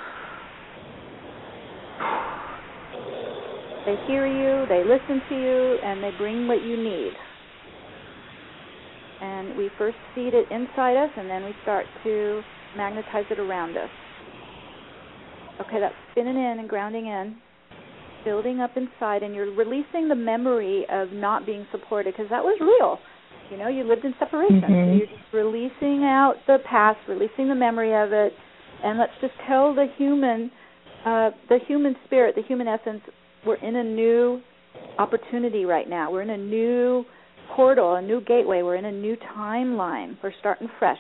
They 3.87 3.97
hear 4.07 4.27
you, 4.27 4.67
they 4.69 4.85
listen 4.85 5.23
to 5.31 5.35
you, 5.35 5.79
and 5.83 6.05
they 6.05 6.11
bring 6.19 6.47
what 6.47 6.63
you 6.63 6.77
need. 6.77 7.13
And 9.21 9.57
we 9.57 9.69
first 9.77 9.97
feed 10.15 10.33
it 10.33 10.47
inside 10.51 10.97
us, 10.97 11.11
and 11.17 11.29
then 11.29 11.45
we 11.45 11.53
start 11.63 11.87
to 12.05 12.41
magnetize 12.77 13.25
it 13.31 13.39
around 13.39 13.77
us. 13.77 13.91
Okay, 15.61 15.81
that's 15.81 15.95
spinning 16.13 16.37
in 16.37 16.59
and 16.61 16.69
grounding 16.69 17.07
in, 17.07 17.37
building 18.25 18.61
up 18.61 18.77
inside, 18.77 19.25
and 19.25 19.35
you're 19.35 19.53
releasing 19.55 20.09
the 20.09 20.15
memory 20.15 20.87
of 20.91 21.11
not 21.11 21.45
being 21.45 21.67
supported 21.73 22.15
because 22.15 22.31
that 22.31 22.45
was 22.45 22.57
real. 22.61 22.99
You 23.51 23.57
know, 23.57 23.69
you 23.69 23.83
lived 23.83 24.05
in 24.05 24.15
separation. 24.19 24.61
Mm-hmm. 24.61 24.93
So 24.93 24.97
you're 24.99 25.07
just 25.07 25.33
releasing 25.33 26.05
out 26.05 26.35
the 26.47 26.59
past, 26.69 26.99
releasing 27.09 27.49
the 27.49 27.57
memory 27.57 27.95
of 27.95 28.13
it, 28.13 28.33
and 28.85 28.99
let's 28.99 29.13
just 29.21 29.35
tell 29.49 29.75
the 29.75 29.87
human, 29.97 30.51
uh, 31.05 31.31
the 31.49 31.59
human 31.67 31.97
spirit, 32.07 32.37
the 32.37 32.43
human 32.43 32.69
essence, 32.69 33.01
we're 33.45 33.57
in 33.57 33.77
a 33.77 33.85
new 33.85 34.41
opportunity 34.99 35.65
right 35.65 35.89
now. 35.89 36.13
We're 36.13 36.23
in 36.23 36.31
a 36.31 36.37
new 36.37 37.05
portal, 37.55 37.97
a 37.97 38.03
new 38.03 38.21
gateway. 38.21 38.63
We're 38.63 38.77
in 38.77 38.85
a 38.85 38.93
new 38.93 39.17
timeline. 39.37 40.17
We're 40.23 40.33
starting 40.41 40.69
fresh. 40.79 40.99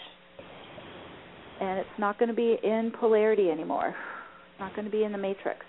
And 1.61 1.79
it's 1.79 1.89
not 1.99 2.19
going 2.19 2.29
to 2.29 2.35
be 2.35 2.57
in 2.63 2.93
polarity 2.99 3.51
anymore. 3.51 3.89
It's 3.89 4.61
not 4.61 4.75
going 4.75 4.85
to 4.85 4.91
be 4.91 5.05
in 5.05 5.13
the 5.13 5.19
matrix. 5.19 5.61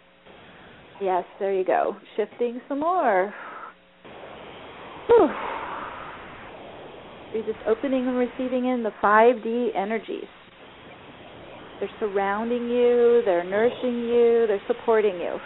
Yes, 1.01 1.23
there 1.39 1.53
you 1.53 1.63
go. 1.63 1.95
Shifting 2.17 2.59
some 2.67 2.79
more. 2.81 3.33
Whew. 5.07 5.29
You're 7.33 7.45
just 7.45 7.65
opening 7.67 8.07
and 8.07 8.17
receiving 8.17 8.65
in 8.65 8.83
the 8.83 8.91
5D 9.01 9.75
energies. 9.75 10.27
They're 11.79 11.89
surrounding 11.99 12.69
you, 12.69 13.21
they're 13.23 13.43
nourishing 13.43 13.99
you, 13.99 14.45
they're 14.47 14.61
supporting 14.67 15.15
you. 15.15 15.37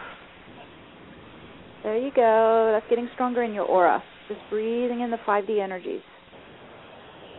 There 1.83 1.97
you 1.97 2.11
go. 2.15 2.71
That's 2.73 2.89
getting 2.89 3.09
stronger 3.13 3.43
in 3.43 3.53
your 3.53 3.65
aura. 3.65 4.01
Just 4.27 4.39
breathing 4.49 5.01
in 5.01 5.11
the 5.11 5.17
5D 5.27 5.61
energies. 5.61 6.01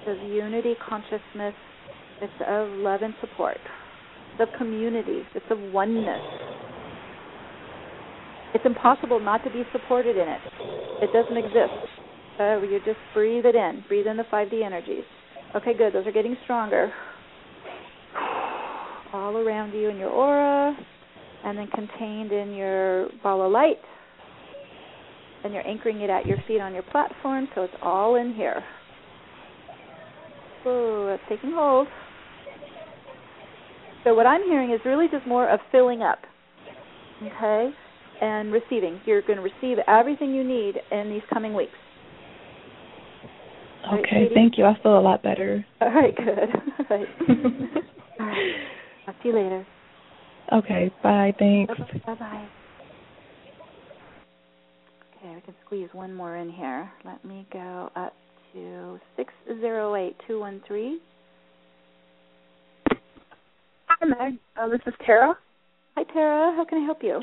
Of 0.07 0.19
unity, 0.19 0.75
consciousness. 0.87 1.55
It's 2.21 2.33
of 2.47 2.69
love 2.79 3.03
and 3.03 3.15
support. 3.21 3.59
Of 4.39 4.49
community. 4.59 5.23
It's 5.35 5.47
of 5.51 5.59
oneness. 5.73 6.21
It's 8.55 8.65
impossible 8.67 9.19
not 9.19 9.43
to 9.45 9.51
be 9.51 9.63
supported 9.73 10.17
in 10.17 10.29
it. 10.29 10.41
It 11.03 11.13
doesn't 11.13 11.37
exist. 11.37 11.91
So 12.39 12.63
you 12.63 12.81
just 12.85 12.99
breathe 13.15 13.47
it 13.47 13.55
in. 13.55 13.85
Breathe 13.89 14.07
in 14.07 14.17
the 14.17 14.25
5D 14.25 14.65
energies. 14.65 15.05
Okay, 15.57 15.77
good. 15.77 15.93
Those 15.93 16.07
are 16.07 16.13
getting 16.13 16.37
stronger. 16.45 16.93
All 19.13 19.37
around 19.37 19.73
you 19.73 19.89
in 19.89 19.97
your 19.97 20.11
aura, 20.11 20.77
and 21.45 21.57
then 21.57 21.69
contained 21.69 22.33
in 22.33 22.53
your 22.55 23.09
ball 23.23 23.47
of 23.47 23.53
light 23.53 23.79
and 25.45 25.53
you're 25.53 25.67
anchoring 25.67 26.01
it 26.01 26.11
at 26.11 26.27
your 26.27 26.39
feet 26.49 26.61
on 26.61 26.73
your 26.73 26.83
platform, 26.83 27.49
so 27.55 27.63
it's 27.63 27.75
all 27.83 28.17
in 28.17 28.35
here. 28.35 28.65
Whoa, 30.65 31.09
it's 31.15 31.23
taking 31.29 31.53
hold. 31.53 31.87
So 34.05 34.15
what 34.15 34.27
I'm 34.27 34.43
hearing 34.45 34.71
is 34.73 34.81
really 34.85 35.07
just 35.09 35.27
more 35.27 35.49
of 35.49 35.61
filling 35.71 36.03
up, 36.03 36.19
okay, 37.23 37.71
and 38.21 38.53
receiving. 38.53 39.01
You're 39.07 39.23
going 39.23 39.37
to 39.37 39.43
receive 39.43 39.79
everything 39.87 40.35
you 40.35 40.45
need 40.45 40.77
in 40.91 41.11
these 41.11 41.23
coming 41.33 41.55
weeks. 41.55 41.79
Okay, 43.93 44.23
right, 44.23 44.31
thank 44.33 44.57
you. 44.57 44.65
I 44.65 44.79
feel 44.83 44.99
a 44.99 45.01
lot 45.01 45.23
better. 45.23 45.65
All 45.83 45.93
right, 45.93 46.17
good. 46.17 46.27
All 46.91 46.97
right. 46.97 47.09
All 48.21 48.27
right. 48.27 48.55
I'll 49.07 49.15
see 49.23 49.29
you 49.29 49.35
later. 49.35 49.67
Okay, 50.53 50.91
bye. 51.03 51.35
Thanks. 51.39 51.75
Bye 52.07 52.15
bye. 52.15 52.49
Okay, 55.35 55.43
we 55.47 55.53
can 55.53 55.55
squeeze 55.67 55.89
one 55.93 56.15
more 56.15 56.37
in 56.37 56.51
here. 56.51 56.89
Let 57.05 57.25
me 57.25 57.47
go 57.53 57.91
up 57.97 58.13
to 58.53 59.01
six 59.17 59.33
zero 59.47 59.97
eight 59.97 60.15
two 60.29 60.39
one 60.39 60.63
three. 60.67 61.01
Hi, 63.87 64.07
Meg. 64.07 64.39
Uh, 64.57 64.69
this 64.69 64.81
is 64.87 64.95
Tara. 65.05 65.37
Hi, 65.97 66.05
Tara. 66.13 66.55
How 66.55 66.65
can 66.65 66.83
I 66.83 66.85
help 66.85 66.99
you? 67.03 67.21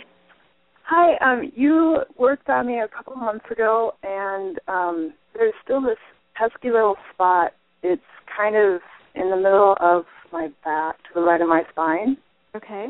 Hi. 0.83 1.15
Um, 1.19 1.51
you 1.55 1.99
worked 2.17 2.49
on 2.49 2.67
me 2.67 2.79
a 2.79 2.87
couple 2.87 3.15
months 3.15 3.45
ago, 3.49 3.93
and 4.03 4.59
um, 4.67 5.13
there's 5.33 5.53
still 5.63 5.81
this 5.81 5.97
pesky 6.35 6.69
little 6.71 6.95
spot. 7.13 7.53
It's 7.81 8.01
kind 8.35 8.55
of 8.55 8.81
in 9.15 9.29
the 9.29 9.37
middle 9.37 9.77
of 9.79 10.03
my 10.33 10.49
back, 10.65 10.97
to 10.97 11.09
the 11.15 11.21
right 11.21 11.39
of 11.39 11.47
my 11.47 11.63
spine. 11.71 12.17
Okay. 12.55 12.87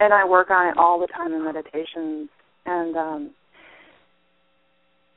And 0.00 0.12
I 0.12 0.26
work 0.26 0.50
on 0.50 0.68
it 0.68 0.76
all 0.78 1.00
the 1.00 1.06
time 1.06 1.32
in 1.32 1.44
meditations, 1.44 2.28
and 2.66 2.96
um, 2.96 3.30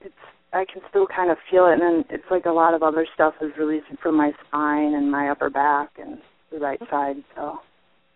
it's 0.04 0.14
I 0.54 0.66
can 0.72 0.82
still 0.90 1.08
kind 1.08 1.32
of 1.32 1.38
feel 1.50 1.66
it, 1.66 1.74
and 1.74 1.82
then 1.82 2.06
it's 2.10 2.30
like 2.30 2.46
a 2.46 2.52
lot 2.52 2.76
of 2.76 2.84
other 2.84 3.08
stuff 3.14 3.34
is 3.42 3.52
releasing 3.58 3.98
from 4.02 4.16
my 4.16 4.32
spine 4.48 4.94
and 4.94 5.12
my 5.12 5.30
upper 5.30 5.50
back 5.50 5.90
and 6.00 6.20
the 6.52 6.60
right 6.60 6.80
side. 6.92 7.16
So. 7.36 7.58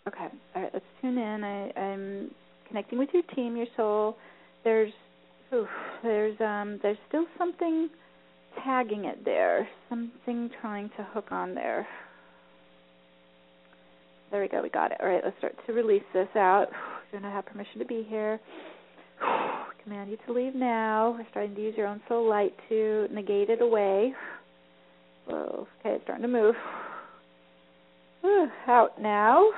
Okay. 0.07 0.27
All 0.55 0.61
right. 0.61 0.72
Let's 0.72 0.85
tune 1.01 1.18
in. 1.18 1.43
I, 1.43 1.80
I'm 1.80 2.31
connecting 2.68 2.99
with 2.99 3.09
your 3.11 3.23
team, 3.35 3.57
your 3.57 3.65
soul. 3.76 4.18
There's, 4.64 4.93
oof, 5.51 5.68
there's, 6.03 6.39
um, 6.39 6.80
there's 6.84 6.97
still 7.07 7.26
something 7.39 7.89
tagging 8.64 9.05
it 9.05 9.26
there. 9.26 9.68
Something 9.89 10.51
trying 10.61 10.89
to 10.89 11.03
hook 11.14 11.31
on 11.31 11.55
there. 11.55 11.88
There 14.30 14.41
we 14.41 14.47
go. 14.47 14.61
We 14.61 14.69
got 14.69 14.91
it. 14.91 14.97
All 15.01 15.09
right. 15.09 15.22
Let's 15.23 15.38
start 15.39 15.55
to 15.65 15.73
release 15.73 16.03
this 16.14 16.30
out. 16.35 16.68
You're 17.11 17.19
gonna 17.19 17.34
have 17.34 17.47
permission 17.47 17.80
to 17.80 17.85
be 17.85 18.05
here 18.07 18.39
command 19.88 20.11
you 20.11 20.18
to 20.26 20.34
leave 20.34 20.53
now. 20.53 21.15
We're 21.18 21.26
starting 21.31 21.55
to 21.55 21.61
use 21.61 21.76
your 21.77 21.88
own 21.88 22.01
soul 22.09 22.30
light 22.30 22.53
to 22.68 23.07
negate 23.09 23.49
it 23.49 23.61
away. 23.61 24.14
Whoa. 25.26 25.65
Okay, 25.80 25.95
it's 25.95 26.03
starting 26.03 26.23
to 26.23 26.27
move. 26.27 26.55
Whew, 28.19 28.49
out 28.68 29.01
now. 29.01 29.49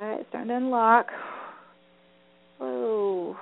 All 0.00 0.08
right, 0.08 0.20
it's 0.20 0.28
starting 0.30 0.48
to 0.48 0.56
unlock. 0.56 1.06
Whoa. 2.58 3.36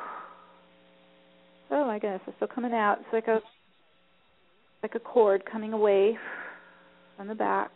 Oh 1.71 1.87
my 1.87 2.01
goodness, 2.01 2.23
it's 2.27 2.37
still 2.39 2.49
coming 2.49 2.73
out. 2.73 2.99
It's 2.99 3.13
like 3.13 3.29
a 3.29 3.41
like 4.83 4.97
a 4.97 4.99
cord 5.01 5.45
coming 5.51 5.73
away 5.73 6.19
from 7.17 7.29
the 7.29 7.37
back. 7.37 7.71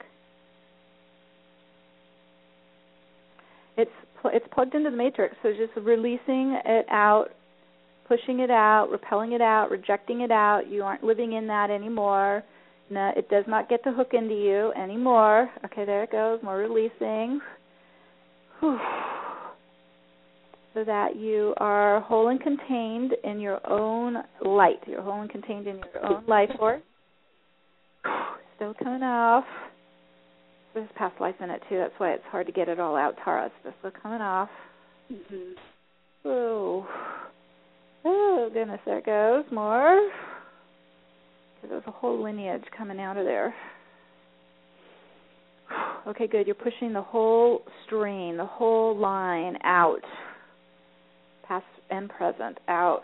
It's 3.77 3.91
it's 4.33 4.47
plugged 4.53 4.75
into 4.75 4.91
the 4.91 4.97
matrix, 4.97 5.37
so 5.43 5.53
just 5.53 5.73
releasing 5.85 6.59
it 6.65 6.87
out, 6.91 7.29
pushing 8.09 8.41
it 8.41 8.51
out, 8.51 8.89
repelling 8.91 9.33
it 9.33 9.41
out, 9.41 9.71
rejecting 9.71 10.21
it 10.21 10.31
out. 10.31 10.69
You 10.69 10.83
aren't 10.83 11.03
living 11.03 11.33
in 11.33 11.47
that 11.49 11.71
anymore. 11.71 12.43
No, 12.91 13.13
it 13.17 13.29
does 13.31 13.45
not 13.49 13.69
get 13.69 13.83
to 13.85 13.93
hook 13.93 14.11
into 14.13 14.35
you 14.35 14.73
anymore. 14.73 15.51
Okay, 15.65 15.85
there 15.85 16.03
it 16.03 16.13
goes. 16.13 16.41
More 16.43 16.59
releasing. 16.59 17.41
Whew. 18.61 18.79
So 20.75 20.85
that 20.85 21.17
you 21.17 21.55
are 21.59 22.01
whole 22.01 22.29
and 22.29 22.41
contained 22.41 23.15
in 23.25 23.41
your 23.41 23.61
own 23.71 24.17
light. 24.45 24.81
You're 24.87 25.03
whole 25.03 25.21
and 25.21 25.31
contained 25.31 25.67
in 25.67 25.77
your 25.77 26.05
own 26.05 26.25
life 26.27 26.51
force. 26.59 26.83
Still 28.57 28.75
coming 28.83 29.03
off. 29.03 29.45
There's 30.75 30.89
past 30.97 31.21
life 31.21 31.37
in 31.41 31.51
it 31.51 31.63
too. 31.69 31.79
That's 31.79 31.95
why 31.99 32.11
it's 32.11 32.25
hard 32.31 32.47
to 32.47 32.53
get 32.53 32.69
it 32.69 32.81
all 32.81 32.97
out, 32.97 33.15
Tara. 33.25 33.47
It's 33.47 33.55
just 33.63 33.77
still 33.79 33.93
coming 34.03 34.21
off. 34.21 34.49
Mm-hmm. 35.13 35.53
Oh. 36.25 36.87
Oh 38.05 38.51
goodness, 38.53 38.81
there 38.85 38.99
it 38.99 39.07
goes. 39.07 39.45
More. 39.53 40.11
Because 41.55 41.71
there's 41.71 41.83
a 41.87 41.93
whole 41.93 42.23
lineage 42.23 42.65
coming 42.77 43.01
out 43.01 43.17
of 43.17 43.25
there. 43.25 43.55
Okay, 46.07 46.27
good. 46.27 46.47
You're 46.47 46.55
pushing 46.55 46.93
the 46.93 47.01
whole 47.01 47.63
stream, 47.87 48.37
the 48.37 48.45
whole 48.45 48.95
line 48.95 49.57
out. 49.65 50.03
Past 51.49 51.65
and 51.91 52.11
present 52.11 52.59
out. 52.69 53.01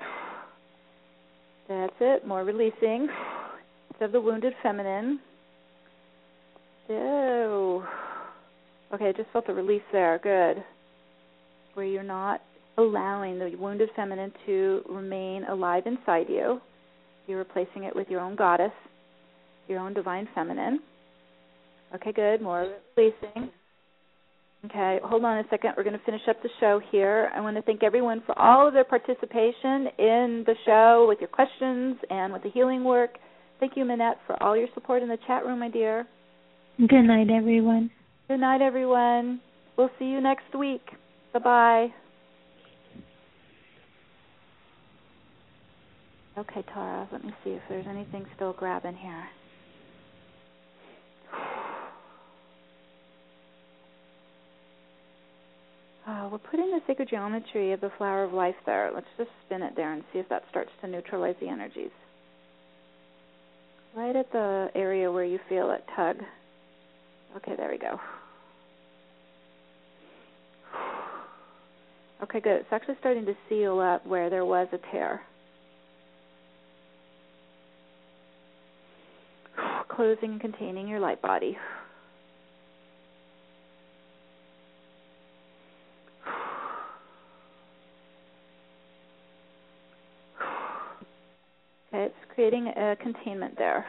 That's 1.67 1.95
it. 1.99 2.27
More 2.27 2.45
releasing. 2.45 3.09
Of 4.03 4.13
the 4.13 4.21
wounded 4.21 4.53
feminine. 4.63 5.21
Oh. 6.91 7.87
Okay, 8.93 9.09
I 9.09 9.13
just 9.13 9.31
felt 9.33 9.47
the 9.47 9.55
release 9.55 9.83
there. 9.93 10.19
Good. 10.23 10.63
Where 11.75 11.87
you're 11.87 12.03
not 12.03 12.41
allowing 12.77 13.39
the 13.39 13.55
wounded 13.59 13.91
feminine 13.95 14.33
to 14.47 14.83
remain 14.89 15.45
alive 15.45 15.85
inside 15.87 16.27
you. 16.29 16.61
You're 17.27 17.39
replacing 17.39 17.85
it 17.85 17.95
with 17.95 18.09
your 18.09 18.21
own 18.21 18.35
goddess, 18.35 18.73
your 19.69 19.79
own 19.79 19.95
divine 19.95 20.29
feminine. 20.35 20.81
Okay, 21.95 22.13
good. 22.13 22.43
More 22.43 22.73
releasing. 22.97 23.51
Okay, 24.65 24.99
hold 25.05 25.25
on 25.25 25.39
a 25.39 25.45
second. 25.49 25.75
We're 25.77 25.85
going 25.85 25.99
to 25.99 26.05
finish 26.05 26.23
up 26.29 26.43
the 26.43 26.51
show 26.59 26.81
here. 26.91 27.31
I 27.35 27.41
want 27.41 27.57
to 27.57 27.63
thank 27.63 27.83
everyone 27.83 28.23
for 28.27 28.39
all 28.39 28.67
of 28.69 28.75
their 28.75 28.85
participation 28.85 29.89
in 29.99 30.45
the 30.45 30.55
show 30.67 31.07
with 31.09 31.19
your 31.21 31.29
questions 31.29 31.97
and 32.11 32.33
with 32.33 32.43
the 32.43 32.51
healing 32.51 32.85
work. 32.85 33.11
Thank 33.59 33.77
you, 33.77 33.85
Minette, 33.85 34.19
for 34.27 34.41
all 34.43 34.57
your 34.57 34.69
support 34.75 35.03
in 35.03 35.09
the 35.09 35.19
chat 35.27 35.47
room, 35.47 35.61
my 35.61 35.71
dear. 35.71 36.07
Good 36.89 37.03
night, 37.03 37.29
everyone. 37.29 37.91
Good 38.27 38.41
night, 38.41 38.63
everyone. 38.63 39.43
We'll 39.77 39.91
see 39.99 40.07
you 40.07 40.19
next 40.23 40.55
week. 40.59 40.81
Bye 41.35 41.39
bye. 41.39 41.89
Okay, 46.39 46.65
Tara, 46.73 47.07
let 47.13 47.23
me 47.23 47.35
see 47.45 47.51
if 47.51 47.61
there's 47.69 47.85
anything 47.87 48.25
still 48.35 48.55
grabbing 48.55 48.97
here. 48.97 49.25
Uh, 56.09 56.29
we're 56.33 56.39
putting 56.39 56.71
the 56.71 56.81
sacred 56.89 57.09
geometry 57.09 57.73
of 57.73 57.81
the 57.81 57.91
flower 57.97 58.25
of 58.25 58.33
life 58.33 58.57
there. 58.67 58.91
Let's 58.93 59.07
just 59.17 59.31
spin 59.47 59.63
it 59.63 59.75
there 59.77 59.93
and 59.93 60.03
see 60.13 60.19
if 60.19 60.29
that 60.29 60.43
starts 60.51 60.71
to 60.81 60.89
neutralize 60.89 61.37
the 61.41 61.47
energies. 61.47 61.93
Right 63.95 64.17
at 64.17 64.33
the 64.33 64.71
area 64.75 65.13
where 65.13 65.27
you 65.27 65.39
feel 65.49 65.71
it 65.71 65.85
tug. 65.95 66.17
Okay, 67.37 67.55
there 67.57 67.71
we 67.71 67.79
go. 67.79 67.99
Okay, 72.23 72.41
good. 72.41 72.57
It's 72.57 72.73
actually 72.73 72.97
starting 73.01 73.25
to 73.27 73.35
seal 73.49 73.81
up 73.81 74.07
where 74.07 74.29
there 74.29 74.45
was 74.45 74.69
a 74.73 74.79
tear. 74.93 75.23
Closing 79.89 80.33
and 80.33 80.41
containing 80.41 80.87
your 80.87 81.01
light 81.01 81.23
body. 81.23 81.57
Okay, 91.93 92.05
it's 92.05 92.15
creating 92.35 92.69
a 92.69 92.97
containment 93.03 93.57
there. 93.59 93.85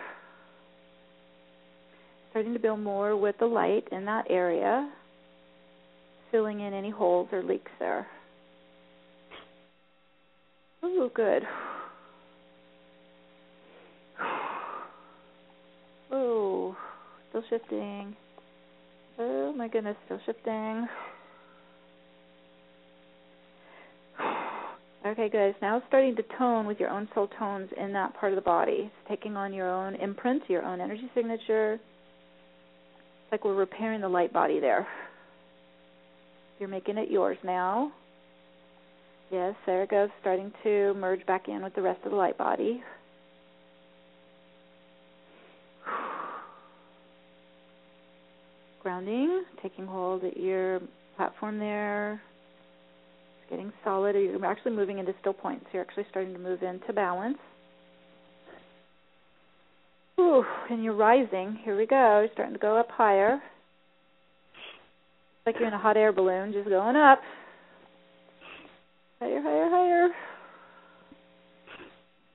Starting 2.32 2.54
to 2.54 2.60
build 2.60 2.80
more 2.80 3.16
with 3.18 3.38
the 3.40 3.46
light 3.46 3.84
in 3.92 4.06
that 4.06 4.26
area, 4.30 4.90
filling 6.32 6.62
in 6.62 6.74
any 6.74 6.90
holes 6.90 7.28
or 7.34 7.44
leaks 7.44 7.72
there. 7.78 8.08
Ooh, 10.84 11.12
good. 11.14 11.44
Oh, 16.10 16.76
still 17.30 17.44
shifting. 17.50 18.16
Oh 19.20 19.54
my 19.54 19.68
goodness, 19.68 19.98
still 20.06 20.20
shifting. 20.26 20.88
Okay, 25.06 25.30
guys. 25.30 25.54
Now 25.62 25.82
starting 25.90 26.16
to 26.16 26.24
tone 26.38 26.66
with 26.66 26.80
your 26.80 26.90
own 26.90 27.10
soul 27.14 27.28
tones 27.38 27.70
in 27.78 27.92
that 27.94 28.14
part 28.16 28.32
of 28.32 28.38
the 28.38 28.42
body. 28.42 28.84
It's 28.86 29.10
taking 29.10 29.36
on 29.36 29.54
your 29.54 29.70
own 29.70 29.96
imprint, 29.96 30.44
your 30.48 30.64
own 30.64 30.80
energy 30.80 31.10
signature. 31.14 31.80
Like 33.32 33.46
we're 33.46 33.56
repairing 33.56 34.02
the 34.02 34.10
light 34.10 34.34
body 34.34 34.60
there. 34.60 34.86
You're 36.60 36.68
making 36.70 36.98
it 36.98 37.10
yours 37.10 37.38
now. 37.44 37.92
Yes, 39.32 39.56
there 39.66 39.84
it 39.84 39.90
goes, 39.90 40.10
starting 40.20 40.52
to 40.64 40.94
merge 40.96 41.26
back 41.26 41.48
in 41.48 41.64
with 41.64 41.74
the 41.74 41.82
rest 41.82 42.02
of 42.04 42.12
the 42.12 42.18
light 42.18 42.38
body. 42.38 42.84
Grounding, 48.84 49.46
taking 49.64 49.88
hold 49.88 50.26
at 50.26 50.36
your 50.36 50.82
platform 51.16 51.58
there, 51.60 52.22
It's 53.42 53.50
getting 53.50 53.72
solid. 53.86 54.16
You're 54.16 54.46
actually 54.46 54.74
moving 54.74 55.00
into 55.00 55.14
still 55.22 55.32
points. 55.34 55.66
You're 55.72 55.84
actually 55.84 56.08
starting 56.10 56.34
to 56.34 56.40
move 56.40 56.62
into 56.64 56.92
balance. 56.92 57.38
Ooh, 60.20 60.44
and 60.70 60.84
you're 60.84 60.96
rising. 60.96 61.60
Here 61.64 61.78
we 61.78 61.86
go. 61.86 62.22
You're 62.22 62.34
starting 62.34 62.54
to 62.54 62.60
go 62.60 62.78
up 62.78 62.90
higher. 62.92 63.42
Like 65.46 65.56
you're 65.60 65.68
in 65.68 65.74
a 65.74 65.80
hot 65.80 65.98
air 65.98 66.12
balloon, 66.12 66.54
just 66.54 66.70
going 66.70 66.96
up. 66.96 67.20
Higher, 69.20 69.42
higher, 69.42 69.70
higher. 69.70 70.10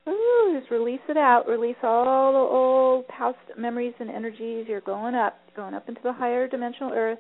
Ooh, 0.08 0.58
just 0.58 0.70
release 0.70 1.00
it 1.08 1.16
out. 1.16 1.48
Release 1.48 1.76
all 1.82 2.32
the 2.32 2.38
old 2.38 3.08
past 3.08 3.38
memories 3.58 3.94
and 3.98 4.10
energies. 4.10 4.66
You're 4.68 4.80
going 4.80 5.14
up, 5.14 5.36
going 5.54 5.74
up 5.74 5.88
into 5.88 6.00
the 6.02 6.12
higher 6.12 6.48
dimensional 6.48 6.92
earth 6.92 7.18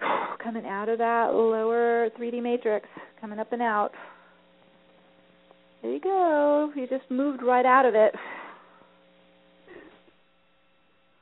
coming 0.42 0.66
out 0.66 0.88
of 0.88 0.98
that 0.98 1.30
lower 1.32 2.08
3D 2.18 2.42
matrix, 2.42 2.86
coming 3.20 3.38
up 3.38 3.52
and 3.52 3.62
out. 3.62 3.90
There 5.82 5.92
you 5.92 6.00
go. 6.00 6.72
You 6.74 6.86
just 6.88 7.10
moved 7.10 7.42
right 7.42 7.66
out 7.66 7.86
of 7.86 7.94
it. 7.94 8.14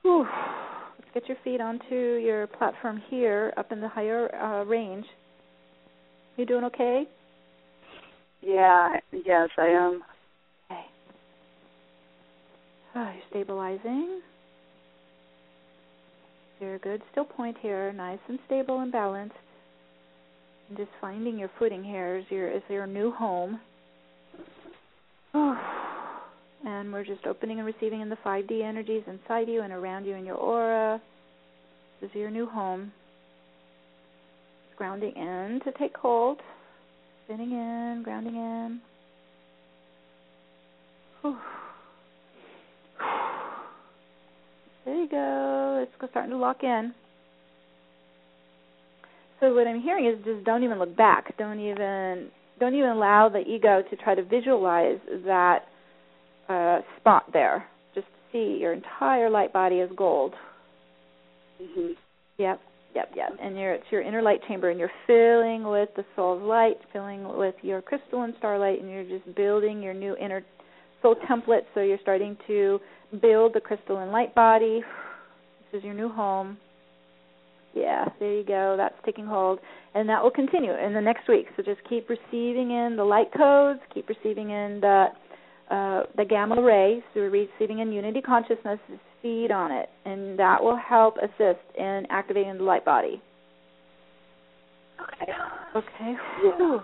Whew. 0.06 0.24
Let's 1.00 1.10
get 1.14 1.28
your 1.28 1.36
feet 1.42 1.60
onto 1.60 2.20
your 2.22 2.46
platform 2.46 3.02
here, 3.10 3.52
up 3.56 3.72
in 3.72 3.80
the 3.80 3.88
higher 3.88 4.32
uh, 4.32 4.64
range. 4.64 5.04
You 6.36 6.46
doing 6.46 6.62
okay? 6.62 7.08
Yeah, 8.40 9.00
yes, 9.10 9.48
I 9.58 9.66
am. 9.66 10.02
Okay. 10.70 10.80
Oh, 12.94 13.02
you're 13.02 13.22
stabilizing. 13.30 14.20
You're 16.60 16.78
good 16.78 17.02
still 17.10 17.24
point 17.24 17.56
here, 17.60 17.92
nice 17.92 18.20
and 18.28 18.38
stable 18.46 18.78
and 18.78 18.92
balanced. 18.92 19.34
And 20.68 20.78
just 20.78 20.90
finding 21.00 21.36
your 21.36 21.50
footing 21.58 21.82
here 21.82 22.18
is 22.18 22.24
your 22.30 22.48
is 22.48 22.62
your 22.68 22.86
new 22.86 23.10
home. 23.10 23.58
And 26.66 26.92
we're 26.92 27.04
just 27.04 27.24
opening 27.26 27.58
and 27.58 27.66
receiving 27.66 28.00
in 28.00 28.08
the 28.08 28.18
5D 28.26 28.62
energies 28.62 29.04
inside 29.06 29.48
you 29.48 29.62
and 29.62 29.72
around 29.72 30.04
you 30.04 30.14
in 30.14 30.26
your 30.26 30.34
aura. 30.34 31.00
This 32.00 32.10
is 32.10 32.16
your 32.16 32.30
new 32.30 32.46
home. 32.46 32.92
Grounding 34.76 35.12
in 35.16 35.60
to 35.64 35.72
take 35.78 35.96
hold. 35.96 36.38
Spinning 37.24 37.52
in, 37.52 38.02
grounding 38.02 38.34
in. 38.34 38.80
Whew. 41.22 41.36
There 44.84 44.94
you 44.94 45.08
go. 45.08 45.82
It's 45.82 46.10
starting 46.10 46.32
to 46.32 46.36
lock 46.36 46.62
in. 46.62 46.92
So 49.40 49.54
what 49.54 49.66
I'm 49.68 49.80
hearing 49.80 50.06
is 50.06 50.24
just 50.24 50.44
don't 50.44 50.64
even 50.64 50.78
look 50.78 50.96
back. 50.96 51.36
Don't 51.38 51.60
even 51.60 52.28
don't 52.58 52.74
even 52.74 52.90
allow 52.90 53.28
the 53.28 53.40
ego 53.40 53.82
to 53.88 53.96
try 53.96 54.14
to 54.14 54.22
visualize 54.22 54.98
that 55.26 55.66
uh, 56.48 56.80
spot 57.00 57.24
there. 57.32 57.66
Just 57.94 58.06
see 58.32 58.58
your 58.60 58.72
entire 58.72 59.30
light 59.30 59.52
body 59.52 59.76
is 59.76 59.90
gold. 59.96 60.34
Mhm. 61.60 61.96
Yep, 62.38 62.60
yep, 62.94 63.10
yep. 63.14 63.36
And 63.40 63.58
you're 63.58 63.72
it's 63.74 63.90
your 63.90 64.02
inner 64.02 64.22
light 64.22 64.40
chamber, 64.46 64.70
and 64.70 64.78
you're 64.78 64.92
filling 65.06 65.64
with 65.64 65.88
the 65.96 66.04
soul's 66.14 66.42
light, 66.42 66.78
filling 66.92 67.36
with 67.36 67.54
your 67.62 67.80
crystalline 67.82 68.34
starlight, 68.38 68.80
and 68.80 68.90
you're 68.90 69.04
just 69.04 69.34
building 69.34 69.82
your 69.82 69.94
new 69.94 70.16
inner 70.16 70.42
soul 71.02 71.16
template. 71.28 71.64
So 71.74 71.80
you're 71.80 71.98
starting 72.02 72.36
to 72.46 72.80
build 73.20 73.54
the 73.54 73.60
crystalline 73.60 74.10
light 74.10 74.34
body. 74.34 74.82
This 75.72 75.78
is 75.78 75.84
your 75.84 75.94
new 75.94 76.08
home. 76.08 76.58
Yeah, 77.74 78.06
there 78.18 78.32
you 78.32 78.44
go. 78.44 78.74
That's 78.76 78.94
taking 79.04 79.26
hold. 79.26 79.60
And 79.94 80.08
that 80.08 80.22
will 80.22 80.30
continue 80.30 80.72
in 80.72 80.94
the 80.94 81.00
next 81.00 81.28
week. 81.28 81.46
So 81.56 81.62
just 81.62 81.80
keep 81.88 82.08
receiving 82.08 82.70
in 82.70 82.94
the 82.96 83.04
light 83.04 83.32
codes, 83.36 83.80
keep 83.92 84.08
receiving 84.08 84.50
in 84.50 84.80
the 84.80 85.08
uh, 85.70 86.02
the 86.16 86.24
gamma 86.24 86.60
rays 86.62 87.02
so 87.12 87.20
we're 87.20 87.30
receiving 87.30 87.80
in 87.80 87.92
unity 87.92 88.20
consciousness, 88.20 88.78
feed 89.20 89.50
on 89.50 89.72
it, 89.72 89.88
and 90.04 90.38
that 90.38 90.62
will 90.62 90.76
help 90.76 91.16
assist 91.18 91.60
in 91.76 92.06
activating 92.10 92.56
the 92.58 92.62
light 92.62 92.84
body. 92.84 93.20
Okay. 95.00 95.32
Okay. 95.74 96.14
Yeah. 96.44 96.78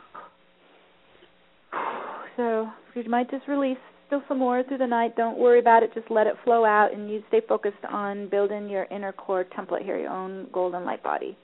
So 2.36 2.68
you 2.94 3.08
might 3.08 3.30
just 3.30 3.46
release 3.46 3.78
still 4.06 4.22
some 4.28 4.38
more 4.38 4.62
through 4.62 4.78
the 4.78 4.86
night. 4.86 5.16
Don't 5.16 5.38
worry 5.38 5.60
about 5.60 5.82
it. 5.82 5.94
Just 5.94 6.10
let 6.10 6.26
it 6.26 6.34
flow 6.44 6.64
out, 6.64 6.92
and 6.92 7.10
you 7.10 7.22
stay 7.28 7.40
focused 7.48 7.84
on 7.88 8.28
building 8.28 8.68
your 8.68 8.84
inner 8.84 9.12
core 9.12 9.44
template 9.56 9.82
here, 9.82 9.98
your 9.98 10.10
own 10.10 10.48
golden 10.52 10.84
light 10.84 11.02
body. 11.02 11.36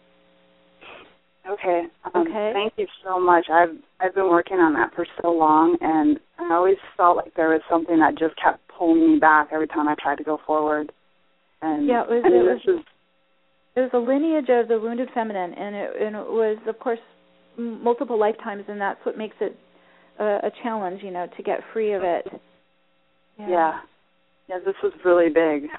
Okay. 1.48 1.82
Um, 2.14 2.22
Okay. 2.26 2.50
Thank 2.52 2.74
you 2.76 2.86
so 3.04 3.18
much. 3.18 3.46
I've 3.50 3.76
I've 4.00 4.14
been 4.14 4.28
working 4.28 4.58
on 4.58 4.74
that 4.74 4.94
for 4.94 5.06
so 5.22 5.30
long, 5.32 5.76
and 5.80 6.18
I 6.38 6.54
always 6.54 6.76
felt 6.96 7.16
like 7.16 7.34
there 7.34 7.48
was 7.50 7.60
something 7.70 7.98
that 7.98 8.18
just 8.18 8.34
kept 8.42 8.60
pulling 8.68 9.14
me 9.14 9.18
back 9.18 9.48
every 9.52 9.66
time 9.66 9.88
I 9.88 9.94
tried 10.00 10.18
to 10.18 10.24
go 10.24 10.38
forward. 10.46 10.92
And 11.62 11.86
Yeah, 11.86 12.02
it 12.04 12.10
was- 12.10 12.24
and 12.24 12.34
it 12.34 12.44
this 12.44 12.64
was- 12.66 12.80
is 12.80 12.84
It 13.76 13.80
was 13.80 13.90
a 13.92 13.98
lineage 13.98 14.48
of 14.50 14.68
the 14.68 14.78
wounded 14.80 15.10
feminine, 15.12 15.54
and 15.54 15.74
it, 15.74 15.96
and 16.00 16.16
it 16.16 16.26
was, 16.28 16.58
of 16.66 16.78
course, 16.80 16.98
multiple 17.56 18.16
lifetimes, 18.18 18.64
and 18.68 18.80
that's 18.80 19.04
what 19.04 19.16
makes 19.16 19.36
it 19.40 19.56
a, 20.18 20.46
a 20.46 20.50
challenge, 20.62 21.02
you 21.02 21.10
know, 21.12 21.26
to 21.36 21.42
get 21.42 21.62
free 21.72 21.92
of 21.92 22.02
it. 22.02 22.26
yeah. 23.38 23.80
yeah. 24.48 24.58
This 24.64 24.74
was 24.82 24.92
really 25.04 25.28
big. 25.30 25.70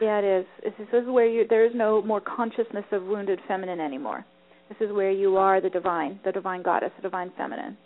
Yeah, 0.00 0.18
it 0.18 0.24
is. 0.24 0.46
This 0.78 0.88
is 1.02 1.06
where 1.08 1.26
you 1.26 1.46
there 1.46 1.64
is 1.64 1.72
no 1.76 2.02
more 2.02 2.20
consciousness 2.20 2.84
of 2.90 3.04
wounded 3.04 3.40
feminine 3.46 3.78
anymore. 3.78 4.24
This 4.78 4.88
is 4.88 4.94
where 4.94 5.10
you 5.10 5.36
are 5.36 5.60
the 5.60 5.68
divine, 5.68 6.18
the 6.24 6.32
divine 6.32 6.62
goddess, 6.62 6.90
the 6.96 7.02
divine 7.02 7.30
feminine. 7.36 7.76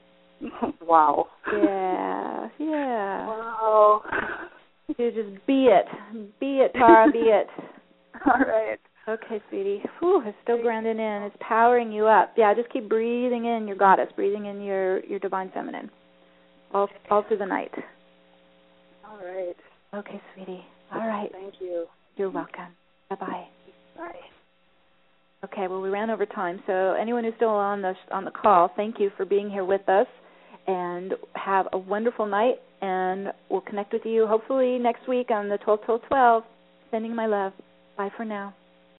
wow. 0.80 1.26
Yeah, 1.52 2.48
yeah. 2.58 3.26
Wow. 3.26 4.02
You 4.96 5.10
just 5.10 5.46
be 5.46 5.68
it, 5.68 5.86
be 6.38 6.58
it, 6.58 6.72
Tara, 6.74 7.10
be 7.10 7.18
it. 7.18 7.48
All 8.26 8.38
right. 8.38 8.78
Okay, 9.08 9.42
sweetie. 9.48 9.82
Whew, 9.98 10.22
it's 10.24 10.36
still 10.44 10.62
grounding 10.62 10.98
in. 10.98 11.22
It's 11.22 11.36
powering 11.40 11.90
you 11.90 12.06
up. 12.06 12.34
Yeah, 12.36 12.54
just 12.54 12.72
keep 12.72 12.88
breathing 12.88 13.46
in 13.46 13.66
your 13.66 13.76
goddess, 13.76 14.08
breathing 14.14 14.46
in 14.46 14.62
your 14.62 15.04
your 15.06 15.18
divine 15.18 15.50
feminine, 15.52 15.90
all 16.72 16.88
all 17.10 17.24
through 17.26 17.38
the 17.38 17.46
night. 17.46 17.72
All 19.08 19.18
right. 19.18 19.56
Okay, 19.94 20.20
sweetie. 20.34 20.64
All 20.94 21.06
right. 21.06 21.30
Thank 21.32 21.54
you. 21.60 21.86
You're 22.16 22.30
welcome. 22.30 22.74
Bye 23.10 23.16
bye. 23.16 23.44
Bye. 23.96 24.20
Okay, 25.52 25.68
well 25.68 25.80
we 25.80 25.90
ran 25.90 26.10
over 26.10 26.26
time, 26.26 26.60
so 26.66 26.96
anyone 27.00 27.22
who's 27.22 27.34
still 27.36 27.50
on 27.50 27.80
the 27.80 27.94
on 28.10 28.24
the 28.24 28.32
call, 28.32 28.68
thank 28.74 28.98
you 28.98 29.10
for 29.16 29.24
being 29.24 29.48
here 29.48 29.64
with 29.64 29.88
us, 29.88 30.08
and 30.66 31.14
have 31.34 31.68
a 31.72 31.78
wonderful 31.78 32.26
night. 32.26 32.56
And 32.82 33.28
we'll 33.48 33.60
connect 33.60 33.92
with 33.92 34.02
you 34.04 34.26
hopefully 34.26 34.78
next 34.78 35.08
week 35.08 35.30
on 35.30 35.48
the 35.48 35.58
12 35.58 35.80
12 35.86 36.00
12. 36.08 36.42
Sending 36.90 37.14
my 37.14 37.26
love. 37.26 37.52
Bye 37.96 38.10
for 38.16 38.24
now. 38.24 38.54